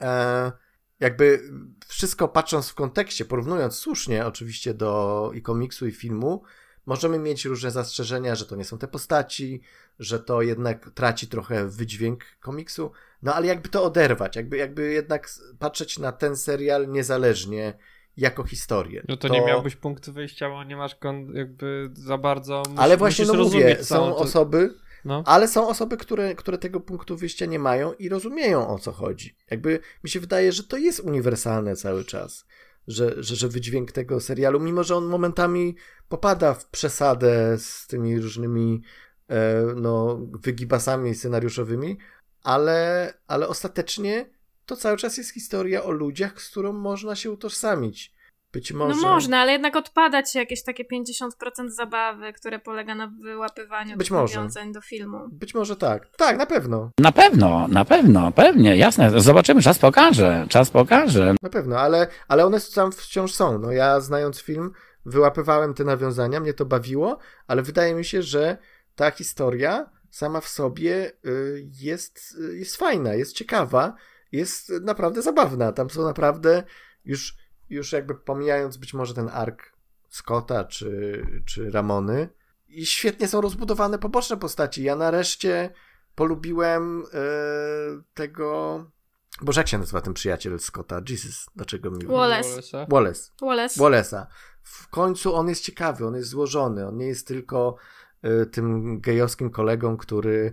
e, 0.00 0.52
jakby 1.00 1.42
wszystko 1.86 2.28
patrząc 2.28 2.68
w 2.68 2.74
kontekście, 2.74 3.24
porównując 3.24 3.74
słusznie 3.74 4.26
oczywiście 4.26 4.74
do 4.74 5.30
i 5.34 5.42
komiksu 5.42 5.86
i 5.86 5.92
filmu, 5.92 6.42
możemy 6.86 7.18
mieć 7.18 7.44
różne 7.44 7.70
zastrzeżenia, 7.70 8.34
że 8.34 8.46
to 8.46 8.56
nie 8.56 8.64
są 8.64 8.78
te 8.78 8.88
postaci, 8.88 9.62
że 9.98 10.20
to 10.20 10.42
jednak 10.42 10.90
traci 10.90 11.28
trochę 11.28 11.68
wydźwięk 11.68 12.24
komiksu, 12.40 12.92
no 13.22 13.34
ale 13.34 13.46
jakby 13.46 13.68
to 13.68 13.84
oderwać, 13.84 14.36
jakby, 14.36 14.56
jakby 14.56 14.92
jednak 14.92 15.30
patrzeć 15.58 15.98
na 15.98 16.12
ten 16.12 16.36
serial 16.36 16.88
niezależnie 16.88 17.78
jako 18.16 18.44
historię. 18.44 19.02
No 19.08 19.16
to, 19.16 19.28
nie 19.28 19.44
miałbyś 19.44 19.76
punktu 19.76 20.12
wyjścia, 20.12 20.48
bo 20.48 20.64
nie 20.64 20.76
masz 20.76 20.94
kon- 20.94 21.34
jakby 21.34 21.90
za 21.92 22.18
bardzo. 22.18 22.62
Ale 22.76 22.96
właśnie 22.96 23.26
no 23.26 23.34
mówię, 23.34 23.84
są 23.84 23.96
to- 23.96 24.16
osoby, 24.16 24.74
No. 25.04 25.22
ale 25.26 25.48
są 25.48 25.68
osoby, 25.68 25.96
które, 25.96 26.34
które 26.34 26.58
tego 26.58 26.80
punktu 26.80 27.16
wyjścia 27.16 27.46
nie 27.46 27.58
mają 27.58 27.92
i 27.92 28.08
rozumieją 28.08 28.68
o 28.68 28.78
co 28.78 28.92
chodzi. 28.92 29.36
Jakby 29.50 29.80
mi 30.04 30.10
się 30.10 30.20
wydaje, 30.20 30.52
że 30.52 30.64
to 30.64 30.76
jest 30.76 31.00
uniwersalne 31.00 31.76
cały 31.76 32.04
czas. 32.04 32.44
Że, 32.86 33.22
że, 33.22 33.36
że 33.36 33.48
wydźwięk 33.48 33.92
tego 33.92 34.20
serialu, 34.20 34.60
mimo 34.60 34.84
że 34.84 34.96
on 34.96 35.04
momentami 35.06 35.76
popada 36.08 36.54
w 36.54 36.66
przesadę 36.66 37.58
z 37.58 37.86
tymi 37.86 38.20
różnymi 38.20 38.82
e, 39.28 39.62
no, 39.76 40.20
wygibasami 40.42 41.14
scenariuszowymi, 41.14 41.98
ale, 42.42 43.14
ale 43.26 43.48
ostatecznie 43.48 44.30
to 44.66 44.76
cały 44.76 44.96
czas 44.96 45.16
jest 45.16 45.30
historia 45.30 45.84
o 45.84 45.90
ludziach, 45.90 46.42
z 46.42 46.50
którą 46.50 46.72
można 46.72 47.16
się 47.16 47.30
utożsamić. 47.30 48.17
Być 48.58 48.72
może. 48.72 48.96
No 49.02 49.02
można, 49.02 49.38
ale 49.38 49.52
jednak 49.52 49.76
odpada 49.76 50.22
ci 50.22 50.38
jakieś 50.38 50.62
takie 50.62 50.84
50% 50.84 51.68
zabawy, 51.68 52.32
które 52.32 52.58
polega 52.58 52.94
na 52.94 53.06
wyłapywaniu 53.06 53.96
Być 53.96 54.10
nawiązań 54.10 54.72
do 54.72 54.80
filmu. 54.80 55.18
Być 55.32 55.54
może 55.54 55.76
tak. 55.76 56.08
Tak, 56.16 56.38
na 56.38 56.46
pewno. 56.46 56.90
Na 57.00 57.12
pewno, 57.12 57.68
na 57.68 57.84
pewno, 57.84 58.32
pewnie, 58.32 58.76
jasne. 58.76 59.20
Zobaczymy, 59.20 59.62
czas 59.62 59.78
pokaże, 59.78 60.46
czas 60.48 60.70
pokaże. 60.70 61.34
Na 61.42 61.50
pewno, 61.50 61.78
ale, 61.78 62.06
ale 62.28 62.46
one 62.46 62.58
tam 62.74 62.92
wciąż 62.92 63.34
są. 63.34 63.58
No 63.58 63.72
ja 63.72 64.00
znając 64.00 64.40
film, 64.40 64.72
wyłapywałem 65.06 65.74
te 65.74 65.84
nawiązania, 65.84 66.40
mnie 66.40 66.54
to 66.54 66.64
bawiło, 66.64 67.18
ale 67.46 67.62
wydaje 67.62 67.94
mi 67.94 68.04
się, 68.04 68.22
że 68.22 68.58
ta 68.94 69.10
historia 69.10 69.90
sama 70.10 70.40
w 70.40 70.48
sobie 70.48 71.12
y, 71.26 71.68
jest, 71.80 72.36
y, 72.40 72.58
jest 72.58 72.76
fajna, 72.76 73.14
jest 73.14 73.32
ciekawa, 73.32 73.94
jest 74.32 74.72
naprawdę 74.82 75.22
zabawna. 75.22 75.72
Tam 75.72 75.90
są 75.90 76.02
naprawdę 76.02 76.62
już, 77.04 77.36
już 77.70 77.92
jakby 77.92 78.14
pomijając 78.14 78.76
być 78.76 78.94
może 78.94 79.14
ten 79.14 79.28
ark 79.32 79.72
Scotta 80.08 80.64
czy, 80.64 81.22
czy 81.46 81.70
Ramony, 81.70 82.28
i 82.68 82.86
świetnie 82.86 83.28
są 83.28 83.40
rozbudowane 83.40 83.98
poboczne 83.98 84.36
postaci. 84.36 84.82
Ja 84.82 84.96
nareszcie 84.96 85.70
polubiłem 86.14 87.02
e, 87.02 87.20
tego... 88.14 88.84
Boże, 89.42 89.60
jak 89.60 89.68
się 89.68 89.78
nazywa 89.78 90.00
ten 90.00 90.14
przyjaciel 90.14 90.60
Scotta? 90.60 91.00
Jesus, 91.08 91.46
dlaczego 91.56 91.90
mi... 91.90 92.06
Wallace. 92.06 92.48
Wallace. 92.88 93.32
Wallace. 93.40 93.80
Wallace'a. 93.80 94.26
W 94.62 94.88
końcu 94.88 95.34
on 95.34 95.48
jest 95.48 95.62
ciekawy, 95.62 96.06
on 96.06 96.14
jest 96.14 96.28
złożony, 96.28 96.86
on 96.86 96.96
nie 96.96 97.06
jest 97.06 97.26
tylko 97.26 97.76
e, 98.22 98.46
tym 98.46 99.00
gejowskim 99.00 99.50
kolegą, 99.50 99.96
który 99.96 100.52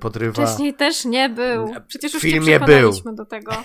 podrywa... 0.00 0.32
Wcześniej 0.46 0.74
też 0.74 1.04
nie 1.04 1.28
był. 1.28 1.72
Przecież 1.88 2.10
W 2.10 2.14
już 2.14 2.22
filmie 2.22 2.46
cię 2.46 2.60
przekonaliśmy 2.60 3.14
do 3.14 3.24
tego. 3.24 3.52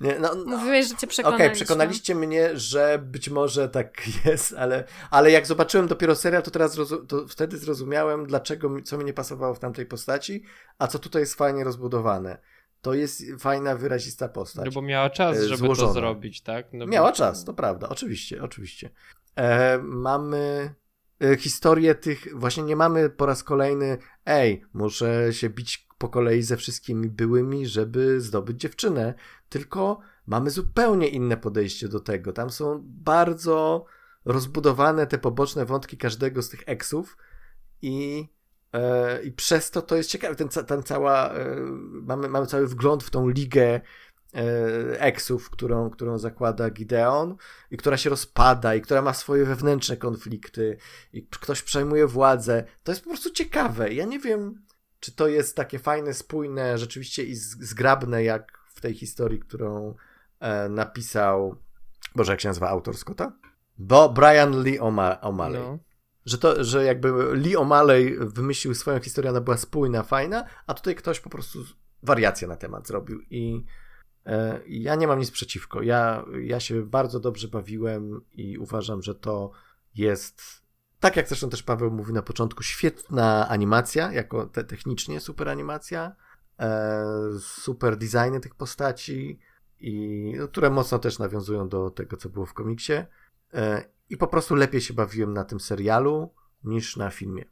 Nie, 0.00 0.18
no, 0.18 0.34
no, 0.34 0.56
Mówiłeś, 0.56 0.84
że 0.84 0.90
cię 0.90 0.96
Okej, 0.96 1.08
przekonaliśmy. 1.08 1.54
przekonaliście 1.54 2.14
mnie, 2.14 2.50
że 2.58 2.98
być 3.04 3.28
może 3.28 3.68
tak 3.68 4.02
jest, 4.24 4.54
ale, 4.58 4.84
ale 5.10 5.30
jak 5.30 5.46
zobaczyłem 5.46 5.86
dopiero 5.88 6.14
serial, 6.16 6.42
to 6.42 6.50
teraz 6.50 6.78
to 7.08 7.28
wtedy 7.28 7.58
zrozumiałem, 7.58 8.26
dlaczego, 8.26 8.70
co 8.84 8.98
mi 8.98 9.04
nie 9.04 9.12
pasowało 9.12 9.54
w 9.54 9.58
tamtej 9.58 9.86
postaci, 9.86 10.42
a 10.78 10.86
co 10.86 10.98
tutaj 10.98 11.22
jest 11.22 11.34
fajnie 11.34 11.64
rozbudowane. 11.64 12.38
To 12.82 12.94
jest 12.94 13.22
fajna, 13.38 13.76
wyrazista 13.76 14.28
postać. 14.28 14.64
No 14.64 14.72
bo 14.72 14.82
miała 14.82 15.10
czas, 15.10 15.36
e, 15.36 15.42
żeby 15.48 15.56
złożona. 15.56 15.88
to 15.88 15.94
zrobić, 15.94 16.40
tak? 16.42 16.66
No 16.72 16.86
bo- 16.86 16.92
Miała 16.92 17.12
czas, 17.12 17.44
to 17.44 17.54
prawda, 17.54 17.88
oczywiście, 17.88 18.42
oczywiście. 18.42 18.90
E, 19.36 19.78
mamy 19.78 20.74
historię 21.38 21.94
tych, 21.94 22.38
właśnie 22.38 22.62
nie 22.62 22.76
mamy 22.76 23.10
po 23.10 23.26
raz 23.26 23.44
kolejny, 23.44 23.98
ej, 24.26 24.64
muszę 24.72 25.32
się 25.32 25.50
bić 25.50 25.88
po 25.98 26.08
kolei 26.08 26.42
ze 26.42 26.56
wszystkimi 26.56 27.08
byłymi, 27.08 27.66
żeby 27.66 28.20
zdobyć 28.20 28.60
dziewczynę, 28.60 29.14
tylko 29.48 30.00
mamy 30.26 30.50
zupełnie 30.50 31.08
inne 31.08 31.36
podejście 31.36 31.88
do 31.88 32.00
tego. 32.00 32.32
Tam 32.32 32.50
są 32.50 32.80
bardzo 32.84 33.84
rozbudowane 34.24 35.06
te 35.06 35.18
poboczne 35.18 35.64
wątki 35.64 35.96
każdego 35.96 36.42
z 36.42 36.48
tych 36.48 36.62
eksów 36.66 37.16
i, 37.82 38.28
e, 38.72 39.22
i 39.22 39.32
przez 39.32 39.70
to 39.70 39.82
to 39.82 39.96
jest 39.96 40.10
ciekawe. 40.10 40.36
Ten, 40.36 40.48
ten 40.48 40.82
cała, 40.82 41.30
e, 41.30 41.56
mamy, 41.92 42.28
mamy 42.28 42.46
cały 42.46 42.66
wgląd 42.66 43.04
w 43.04 43.10
tą 43.10 43.28
ligę 43.28 43.62
e, 43.64 43.80
eksów, 44.98 45.50
którą, 45.50 45.90
którą 45.90 46.18
zakłada 46.18 46.70
Gideon 46.70 47.36
i 47.70 47.76
która 47.76 47.96
się 47.96 48.10
rozpada 48.10 48.74
i 48.74 48.80
która 48.80 49.02
ma 49.02 49.12
swoje 49.14 49.44
wewnętrzne 49.44 49.96
konflikty 49.96 50.76
i 51.12 51.26
ktoś 51.26 51.62
przejmuje 51.62 52.06
władzę. 52.06 52.64
To 52.82 52.92
jest 52.92 53.04
po 53.04 53.10
prostu 53.10 53.30
ciekawe. 53.30 53.92
Ja 53.92 54.04
nie 54.04 54.18
wiem, 54.18 54.62
czy 55.00 55.12
to 55.12 55.28
jest 55.28 55.56
takie 55.56 55.78
fajne, 55.78 56.14
spójne, 56.14 56.78
rzeczywiście 56.78 57.24
i 57.24 57.34
zgrabne, 57.34 58.24
jak 58.24 58.58
w 58.74 58.80
tej 58.80 58.94
historii, 58.94 59.40
którą 59.40 59.94
e, 60.40 60.68
napisał, 60.68 61.56
Boże, 62.14 62.32
jak 62.32 62.40
się 62.40 62.48
nazywa 62.48 62.68
autor 62.68 62.96
Scotta? 62.96 63.32
Bo 63.78 64.08
Brian 64.08 64.62
Lee 64.62 64.78
O'Ma- 64.80 65.20
O'Malley 65.20 65.54
No. 65.54 65.78
że 66.26 66.38
to, 66.38 66.64
że 66.64 66.84
jakby 66.84 67.08
Lee 67.36 67.56
O'Malley 67.56 68.32
wymyślił 68.34 68.74
swoją 68.74 69.00
historię, 69.00 69.30
ona 69.30 69.40
była 69.40 69.56
spójna, 69.56 70.02
fajna, 70.02 70.44
a 70.66 70.74
tutaj 70.74 70.94
ktoś 70.94 71.20
po 71.20 71.30
prostu 71.30 71.58
wariację 72.02 72.48
na 72.48 72.56
temat 72.56 72.86
zrobił 72.88 73.20
i 73.30 73.64
e, 73.66 73.89
ja 74.66 74.94
nie 74.94 75.06
mam 75.06 75.18
nic 75.18 75.30
przeciwko. 75.30 75.82
Ja, 75.82 76.24
ja 76.42 76.60
się 76.60 76.82
bardzo 76.82 77.20
dobrze 77.20 77.48
bawiłem 77.48 78.20
i 78.32 78.58
uważam, 78.58 79.02
że 79.02 79.14
to 79.14 79.50
jest, 79.94 80.42
tak 81.00 81.16
jak 81.16 81.28
zresztą 81.28 81.50
też 81.50 81.62
Paweł 81.62 81.90
mówił 81.90 82.14
na 82.14 82.22
początku, 82.22 82.62
świetna 82.62 83.48
animacja, 83.48 84.12
jako 84.12 84.46
te, 84.46 84.64
technicznie 84.64 85.20
super 85.20 85.48
animacja, 85.48 86.16
e, 86.58 87.04
super 87.40 87.96
designy 87.96 88.40
tych 88.40 88.54
postaci, 88.54 89.38
i, 89.80 90.34
no, 90.38 90.48
które 90.48 90.70
mocno 90.70 90.98
też 90.98 91.18
nawiązują 91.18 91.68
do 91.68 91.90
tego, 91.90 92.16
co 92.16 92.28
było 92.28 92.46
w 92.46 92.54
komiksie. 92.54 92.92
E, 93.54 93.84
I 94.10 94.16
po 94.16 94.26
prostu 94.26 94.54
lepiej 94.54 94.80
się 94.80 94.94
bawiłem 94.94 95.34
na 95.34 95.44
tym 95.44 95.60
serialu 95.60 96.34
niż 96.64 96.96
na 96.96 97.10
filmie. 97.10 97.44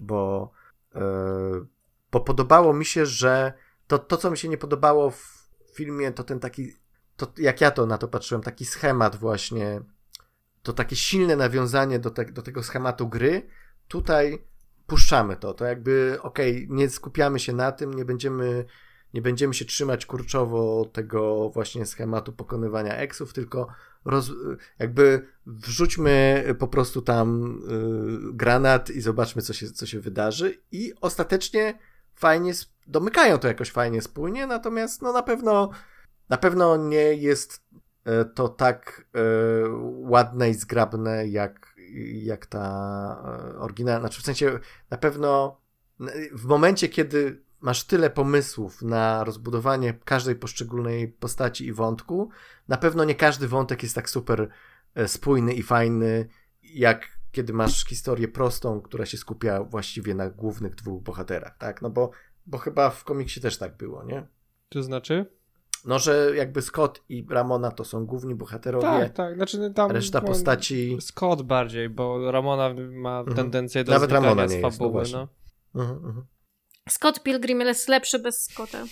Bo, 0.00 0.50
e, 0.94 1.00
bo 2.12 2.20
podobało 2.20 2.74
mi 2.74 2.84
się, 2.84 3.06
że 3.06 3.52
to, 3.86 3.98
to, 3.98 4.16
co 4.16 4.30
mi 4.30 4.38
się 4.38 4.48
nie 4.48 4.58
podobało 4.58 5.10
w 5.10 5.35
filmie, 5.76 6.12
to 6.12 6.24
ten 6.24 6.40
taki, 6.40 6.72
to 7.16 7.32
jak 7.38 7.60
ja 7.60 7.70
to 7.70 7.86
na 7.86 7.98
to 7.98 8.08
patrzyłem, 8.08 8.42
taki 8.42 8.64
schemat 8.64 9.16
właśnie, 9.16 9.80
to 10.62 10.72
takie 10.72 10.96
silne 10.96 11.36
nawiązanie 11.36 11.98
do, 11.98 12.10
te, 12.10 12.24
do 12.24 12.42
tego 12.42 12.62
schematu 12.62 13.08
gry. 13.08 13.46
Tutaj 13.88 14.44
puszczamy 14.86 15.36
to. 15.36 15.54
To 15.54 15.64
jakby, 15.64 16.18
okej, 16.22 16.66
nie 16.70 16.90
skupiamy 16.90 17.38
się 17.38 17.52
na 17.52 17.72
tym, 17.72 17.94
nie 17.94 18.04
będziemy 18.04 18.64
nie 19.14 19.22
będziemy 19.22 19.54
się 19.54 19.64
trzymać 19.64 20.06
kurczowo 20.06 20.90
tego 20.92 21.50
właśnie 21.50 21.86
schematu 21.86 22.32
pokonywania 22.32 22.96
eksów, 22.96 23.32
tylko 23.32 23.68
roz, 24.04 24.30
jakby 24.78 25.26
wrzućmy 25.46 26.44
po 26.58 26.68
prostu 26.68 27.02
tam 27.02 27.58
y, 28.30 28.34
granat 28.34 28.90
i 28.90 29.00
zobaczmy, 29.00 29.42
co 29.42 29.52
się, 29.52 29.70
co 29.70 29.86
się 29.86 30.00
wydarzy. 30.00 30.62
I 30.72 30.92
ostatecznie 31.00 31.78
fajnie, 32.16 32.52
domykają 32.86 33.38
to 33.38 33.48
jakoś 33.48 33.70
fajnie, 33.70 34.02
spójnie, 34.02 34.46
natomiast 34.46 35.02
no 35.02 35.12
na 35.12 35.22
pewno 35.22 35.70
na 36.28 36.36
pewno 36.36 36.76
nie 36.76 37.14
jest 37.14 37.62
e, 38.04 38.24
to 38.24 38.48
tak 38.48 39.06
e, 39.14 39.20
ładne 39.82 40.50
i 40.50 40.54
zgrabne, 40.54 41.28
jak, 41.28 41.74
jak 42.12 42.46
ta 42.46 42.62
e, 43.54 43.58
oryginalna. 43.58 44.00
Znaczy 44.00 44.22
w 44.22 44.24
sensie 44.24 44.58
na 44.90 44.98
pewno 44.98 45.60
w 46.32 46.44
momencie, 46.44 46.88
kiedy 46.88 47.42
masz 47.60 47.84
tyle 47.84 48.10
pomysłów 48.10 48.82
na 48.82 49.24
rozbudowanie 49.24 49.94
każdej 50.04 50.36
poszczególnej 50.36 51.08
postaci 51.08 51.66
i 51.66 51.72
wątku, 51.72 52.30
na 52.68 52.76
pewno 52.76 53.04
nie 53.04 53.14
każdy 53.14 53.48
wątek 53.48 53.82
jest 53.82 53.94
tak 53.94 54.10
super 54.10 54.48
e, 54.94 55.08
spójny 55.08 55.52
i 55.54 55.62
fajny, 55.62 56.28
jak 56.62 57.15
kiedy 57.36 57.52
masz 57.52 57.84
historię 57.84 58.28
prostą, 58.28 58.80
która 58.80 59.06
się 59.06 59.16
skupia 59.18 59.64
właściwie 59.64 60.14
na 60.14 60.30
głównych 60.30 60.74
dwóch 60.74 61.02
bohaterach, 61.02 61.58
tak? 61.58 61.82
No 61.82 61.90
bo, 61.90 62.10
bo 62.46 62.58
chyba 62.58 62.90
w 62.90 63.04
komiksie 63.04 63.40
też 63.40 63.58
tak 63.58 63.76
było, 63.76 64.04
nie? 64.04 64.26
To 64.68 64.82
znaczy? 64.82 65.26
No, 65.84 65.98
że 65.98 66.32
jakby 66.36 66.62
Scott 66.62 67.02
i 67.08 67.26
Ramona 67.30 67.70
to 67.70 67.84
są 67.84 68.06
główni 68.06 68.34
bohaterowie, 68.34 68.86
Tak, 68.86 69.12
tak. 69.12 69.34
Znaczy 69.36 69.72
tam 69.74 69.90
reszta 69.90 70.20
no, 70.20 70.26
postaci... 70.26 70.96
Scott 71.00 71.42
bardziej, 71.42 71.88
bo 71.88 72.30
Ramona 72.30 72.74
ma 72.90 73.18
Mhm. 73.18 73.36
tendencję 73.36 73.84
do 73.84 73.92
Nawet 73.92 74.12
Ramona 74.12 74.46
nie 74.46 74.52
jest, 74.54 74.62
no 74.62 74.70
fabuły, 74.70 75.02
no. 75.12 75.28
Mhm, 75.74 75.96
mhm. 76.04 76.26
Scott 76.88 77.22
Pilgrim 77.22 77.60
jest 77.60 77.88
lepszy 77.88 78.18
bez 78.18 78.42
Scotta. 78.44 78.84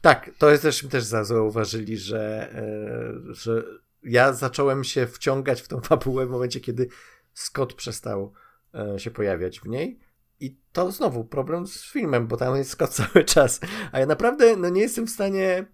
Tak, 0.00 0.30
to 0.38 0.50
jest 0.50 0.62
też, 0.62 0.86
też 0.90 1.04
za- 1.04 1.24
zauważyli, 1.24 1.98
że, 1.98 2.52
e, 2.54 3.34
że 3.34 3.62
ja 4.02 4.32
zacząłem 4.32 4.84
się 4.84 5.06
wciągać 5.06 5.62
w 5.62 5.68
tą 5.68 5.80
fabułę 5.90 6.26
w 6.26 6.30
momencie, 6.30 6.60
kiedy 6.60 6.88
Scott 7.34 7.74
przestał 7.74 8.32
e, 8.74 8.98
się 8.98 9.10
pojawiać 9.10 9.60
w 9.60 9.66
niej. 9.66 9.98
I 10.40 10.56
to 10.72 10.92
znowu 10.92 11.24
problem 11.24 11.66
z 11.66 11.84
filmem, 11.84 12.26
bo 12.26 12.36
tam 12.36 12.56
jest 12.56 12.70
Scott 12.70 12.90
cały 13.00 13.24
czas. 13.24 13.60
A 13.92 14.00
ja 14.00 14.06
naprawdę 14.06 14.56
no, 14.56 14.68
nie 14.68 14.80
jestem 14.80 15.06
w 15.06 15.10
stanie. 15.10 15.66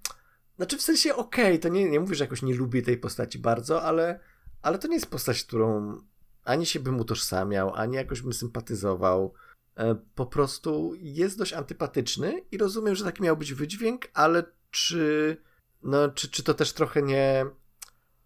Znaczy, 0.57 0.79
w 0.79 0.83
sensie, 0.83 1.15
okej, 1.15 1.61
to 1.61 1.69
nie, 1.69 1.91
nie 1.91 2.01
mówię, 2.01 2.15
że 2.15 2.25
jakoś 2.25 2.43
nie 2.43 2.55
lubię 2.55 2.83
tej 2.83 2.99
postaci 2.99 3.39
bardzo, 3.39 3.83
ale, 3.83 4.21
ale 4.63 4.79
to 4.79 4.89
nie 4.89 4.95
jest 4.95 5.11
postać, 5.11 5.45
którą 5.45 5.99
ani 6.45 6.67
się 6.67 6.81
bym 6.81 7.01
utożsamiał, 7.01 7.75
ani 7.75 7.97
jakoś 7.97 8.23
bym 8.23 8.33
sympatyzował. 8.33 9.35
E, 9.77 9.95
Po 10.15 10.27
prostu 10.27 10.93
jest 10.99 11.39
dość 11.39 11.53
antypatyczny 11.53 12.43
i 12.51 12.59
rozumiem, 12.59 12.95
że 12.95 13.05
taki 13.05 13.23
miał 13.23 13.37
być 13.37 13.55
wydźwięk, 13.55 14.09
ale 14.15 14.43
czy, 14.71 15.37
no, 15.83 16.09
czy, 16.09 16.29
czy 16.31 16.43
to 16.43 16.55
też 16.55 16.73
trochę 16.73 17.03
nie 17.03 17.47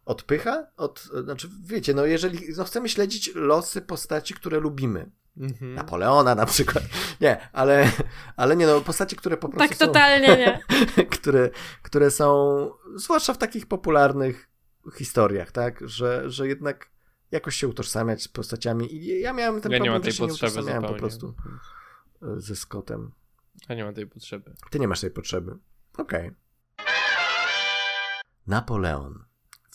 odpycha? 0.05 0.67
Od, 0.77 1.09
znaczy, 1.25 1.49
wiecie, 1.65 1.95
no 1.95 2.05
jeżeli 2.05 2.39
no, 2.57 2.65
chcemy 2.65 2.89
śledzić 2.89 3.31
losy 3.35 3.83
postaci, 3.83 4.35
które 4.35 4.61
lubimy, 4.61 5.11
Mhm. 5.37 5.75
Napoleona 5.75 6.35
na 6.35 6.47
przykład, 6.47 6.85
nie, 7.21 7.49
ale, 7.53 7.91
ale 8.37 8.57
nie 8.57 8.67
no, 8.67 8.81
postaci, 8.81 9.17
które 9.17 9.37
po 9.37 9.49
prostu 9.49 9.69
Tak 9.69 9.79
są, 9.79 9.87
totalnie 9.87 10.29
nie. 10.29 10.61
które, 11.17 11.51
które 11.83 12.11
są, 12.11 12.71
zwłaszcza 12.95 13.35
w 13.35 13.39
takich 13.39 13.67
popularnych 13.67 14.49
historiach, 14.95 15.53
tak, 15.53 15.89
że, 15.89 16.31
że 16.31 16.49
jednak 16.49 16.91
jakoś 17.31 17.57
się 17.57 17.69
utożsamiać 17.69 18.23
z 18.23 18.29
postaciami 18.29 18.95
i 18.95 19.21
ja 19.21 19.33
miałem 19.33 19.61
ten 19.61 19.73
Ja 19.73 19.79
nie 19.79 19.81
problem, 19.81 19.93
mam 19.93 20.03
tej 20.03 20.13
że 20.13 20.19
się 20.19 20.27
nie 20.27 20.33
utożsamiałem 20.33 20.83
po 20.83 20.95
prostu 20.95 21.35
e, 22.23 22.41
ze 22.41 22.57
Scottem. 22.57 23.13
Ja 23.69 23.75
nie 23.75 23.85
mam 23.85 23.95
tej 23.95 24.07
potrzeby. 24.07 24.55
Ty 24.71 24.79
nie 24.79 24.89
masz 24.89 25.01
tej 25.01 25.11
potrzeby. 25.11 25.57
Okej. 25.99 26.31
Napoleon. 28.47 29.25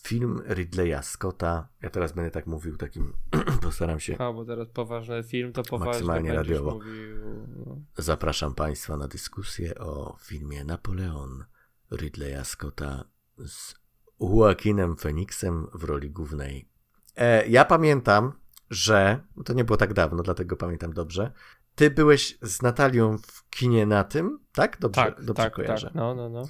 Film 0.08 0.42
Ridleya 0.50 1.04
Scotta. 1.04 1.68
Ja 1.82 1.90
teraz 1.90 2.12
będę 2.12 2.32
tak 2.32 2.48
mówił, 2.48 2.78
takim 2.78 3.14
postaram 3.64 4.00
się. 4.00 4.18
A, 4.18 4.34
bo 4.34 4.46
teraz 4.46 4.68
poważny 4.70 5.24
film, 5.24 5.54
to 5.54 5.64
poważnie 5.64 5.92
Maksymalnie 5.92 6.34
radiowo. 6.34 6.72
mówił. 6.72 7.18
No. 7.66 7.78
Zapraszam 7.98 8.56
Państwa 8.56 8.98
na 8.98 9.08
dyskusję 9.08 9.76
o 9.78 10.18
filmie 10.22 10.64
Napoleon 10.64 11.46
Ridleya 11.92 12.46
Scotta 12.46 13.04
z 13.38 13.76
Joaquinem 14.22 14.96
Phoenixem 14.96 15.68
w 15.74 15.84
roli 15.84 16.10
głównej. 16.12 16.70
E, 17.16 17.48
ja 17.48 17.66
pamiętam, 17.66 18.32
że 18.70 19.20
to 19.46 19.54
nie 19.54 19.64
było 19.64 19.78
tak 19.78 19.94
dawno, 19.94 20.24
dlatego 20.24 20.58
pamiętam 20.58 20.94
dobrze. 20.94 21.32
Ty 21.76 21.90
byłeś 21.92 22.38
z 22.42 22.62
Natalią 22.62 23.18
w 23.18 23.50
kinie 23.50 23.86
na 23.86 24.04
tym, 24.04 24.40
tak? 24.54 24.80
Dobrze, 24.80 25.02
Tak, 25.02 25.16
dobrze 25.24 25.44
tak, 25.44 25.54
kojarzę. 25.54 25.88
tak. 25.88 25.96
No, 25.96 26.16
no, 26.16 26.30
no. 26.30 26.44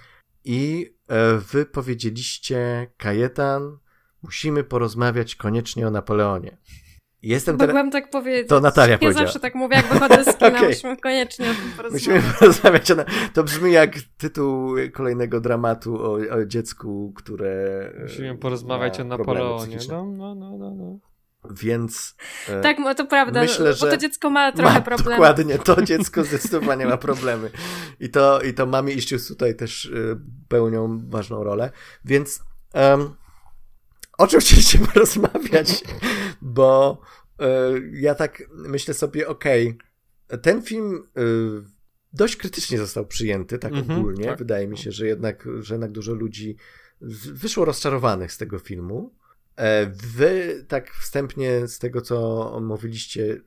I 0.44 0.94
wy 1.52 1.66
powiedzieliście, 1.66 2.88
Kajetan, 2.98 3.78
musimy 4.24 4.64
porozmawiać 4.64 5.36
koniecznie 5.36 5.88
o 5.88 5.92
Napoleonie. 5.92 6.58
Jestem 7.22 7.58
teraz... 7.58 7.76
Mogłam 7.76 7.92
tak 7.92 8.10
powiedzieć. 8.10 8.50
To 8.50 8.60
Natalia 8.60 8.92
Ja 8.92 8.98
powiedziała. 8.98 9.26
zawsze 9.26 9.40
tak 9.40 9.56
mówię, 9.56 9.76
jak 9.76 9.86
wychodzę 9.86 10.24
z 10.24 10.36
kina, 10.38 10.48
Okej. 10.58 10.68
musimy 10.70 10.98
koniecznie 10.98 11.46
o 11.52 11.54
tym 11.54 11.72
porozmawiać. 11.78 12.08
Musimy 12.08 12.34
porozmawiać 12.40 12.92
o... 12.92 12.96
na- 12.96 13.06
To 13.34 13.44
brzmi 13.44 13.72
jak 13.72 13.96
tytuł 14.18 14.76
kolejnego 14.94 15.42
dramatu 15.42 15.96
o, 16.04 16.12
o 16.14 16.46
dziecku, 16.46 17.14
które... 17.16 17.50
e, 17.98 18.04
Musimy 18.04 18.38
porozmawiać 18.38 19.00
ma 19.00 19.06
o 19.06 19.08
Napoleonie. 19.08 19.78
No, 19.90 20.06
no, 20.06 20.36
no, 20.36 20.58
no, 20.58 20.72
no. 20.76 21.00
Więc... 21.52 22.16
e, 22.50 22.62
Tak, 22.62 22.78
to 22.98 23.06
prawda, 23.06 23.42
Myślę, 23.42 23.70
bo 23.70 23.76
że 23.76 23.90
to 23.92 23.98
dziecko 23.98 24.30
ma 24.30 24.52
trochę 24.52 24.74
ma, 24.74 24.82
problemu. 24.82 25.10
Dokładnie, 25.12 25.60
to 25.60 25.82
dziecko 25.92 26.24
zdecydowanie 26.24 26.86
ma 26.86 26.98
problemy. 26.98 27.52
I 28.00 28.10
to, 28.10 28.42
i 28.42 28.54
to 28.54 28.66
mamy 28.66 28.92
issues 28.92 29.28
tutaj 29.28 29.56
też 29.56 29.86
y, 29.86 30.18
pełnią 30.48 31.10
ważną 31.10 31.44
rolę. 31.44 31.72
Więc 32.06 32.40
em, 32.74 33.10
o 34.18 34.28
czym 34.28 34.40
chcieliście 34.42 34.80
porozmawiać? 34.80 35.84
Bo 36.42 37.02
y, 37.42 37.46
ja 37.94 38.16
tak 38.16 38.44
myślę 38.52 38.94
sobie, 38.94 39.28
okej, 39.28 39.78
ten 40.42 40.62
film 40.62 41.08
dość 42.14 42.36
krytycznie 42.36 42.78
został 42.78 43.06
przyjęty, 43.06 43.60
tak 43.60 43.74
Mhm, 43.74 44.00
ogólnie. 44.00 44.26
tak. 44.26 44.38
Wydaje 44.38 44.68
mi 44.68 44.78
się, 44.78 44.92
że 44.92 45.08
jednak, 45.08 45.48
że 45.60 45.74
jednak 45.74 45.92
dużo 45.92 46.14
ludzi 46.14 46.58
wyszło 47.32 47.66
rozczarowanych 47.66 48.32
z 48.32 48.38
tego 48.38 48.60
filmu. 48.60 49.16
E, 49.58 49.86
Wy 49.86 50.66
tak 50.68 50.92
wstępnie 50.92 51.68
z 51.68 51.80
tego, 51.80 52.02
co 52.02 52.60
mówiliście, 52.64 53.38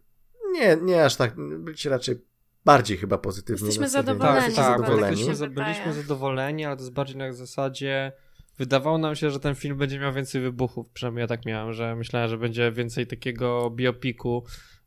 nie, 0.52 0.76
nie 0.82 1.04
aż 1.04 1.16
tak, 1.16 1.34
byliście 1.36 1.90
raczej 1.90 2.16
bardziej 2.64 2.96
chyba 2.96 3.18
pozytywnie 3.18 3.66
Jesteśmy 3.66 3.88
zadowoleni. 3.88 4.54
Tak, 4.54 4.54
tak, 4.54 4.80
zadowoleni. 4.80 5.16
byliśmy, 5.16 5.48
Wydaje. 5.48 5.74
byliśmy 5.74 6.02
zadowoleni, 6.02 6.64
ale 6.64 6.76
to 6.76 6.82
jest 6.82 6.92
bardziej 6.92 7.16
na 7.16 7.32
zasadzie 7.32 8.12
wydawało 8.60 8.98
nam 8.98 9.16
się, 9.16 9.30
że 9.30 9.40
ten 9.40 9.54
film 9.54 9.78
będzie 9.78 9.98
miał 9.98 10.12
więcej 10.12 10.40
wybuchów, 10.40 10.86
przynajmniej 10.92 11.20
ja 11.20 11.26
tak 11.26 11.46
miałem, 11.46 11.72
że 11.72 11.96
myślałem, 11.96 12.28
że 12.28 12.38
będzie 12.38 12.72
więcej 12.72 13.06
takiego 13.06 13.70
biopiku, 13.70 14.44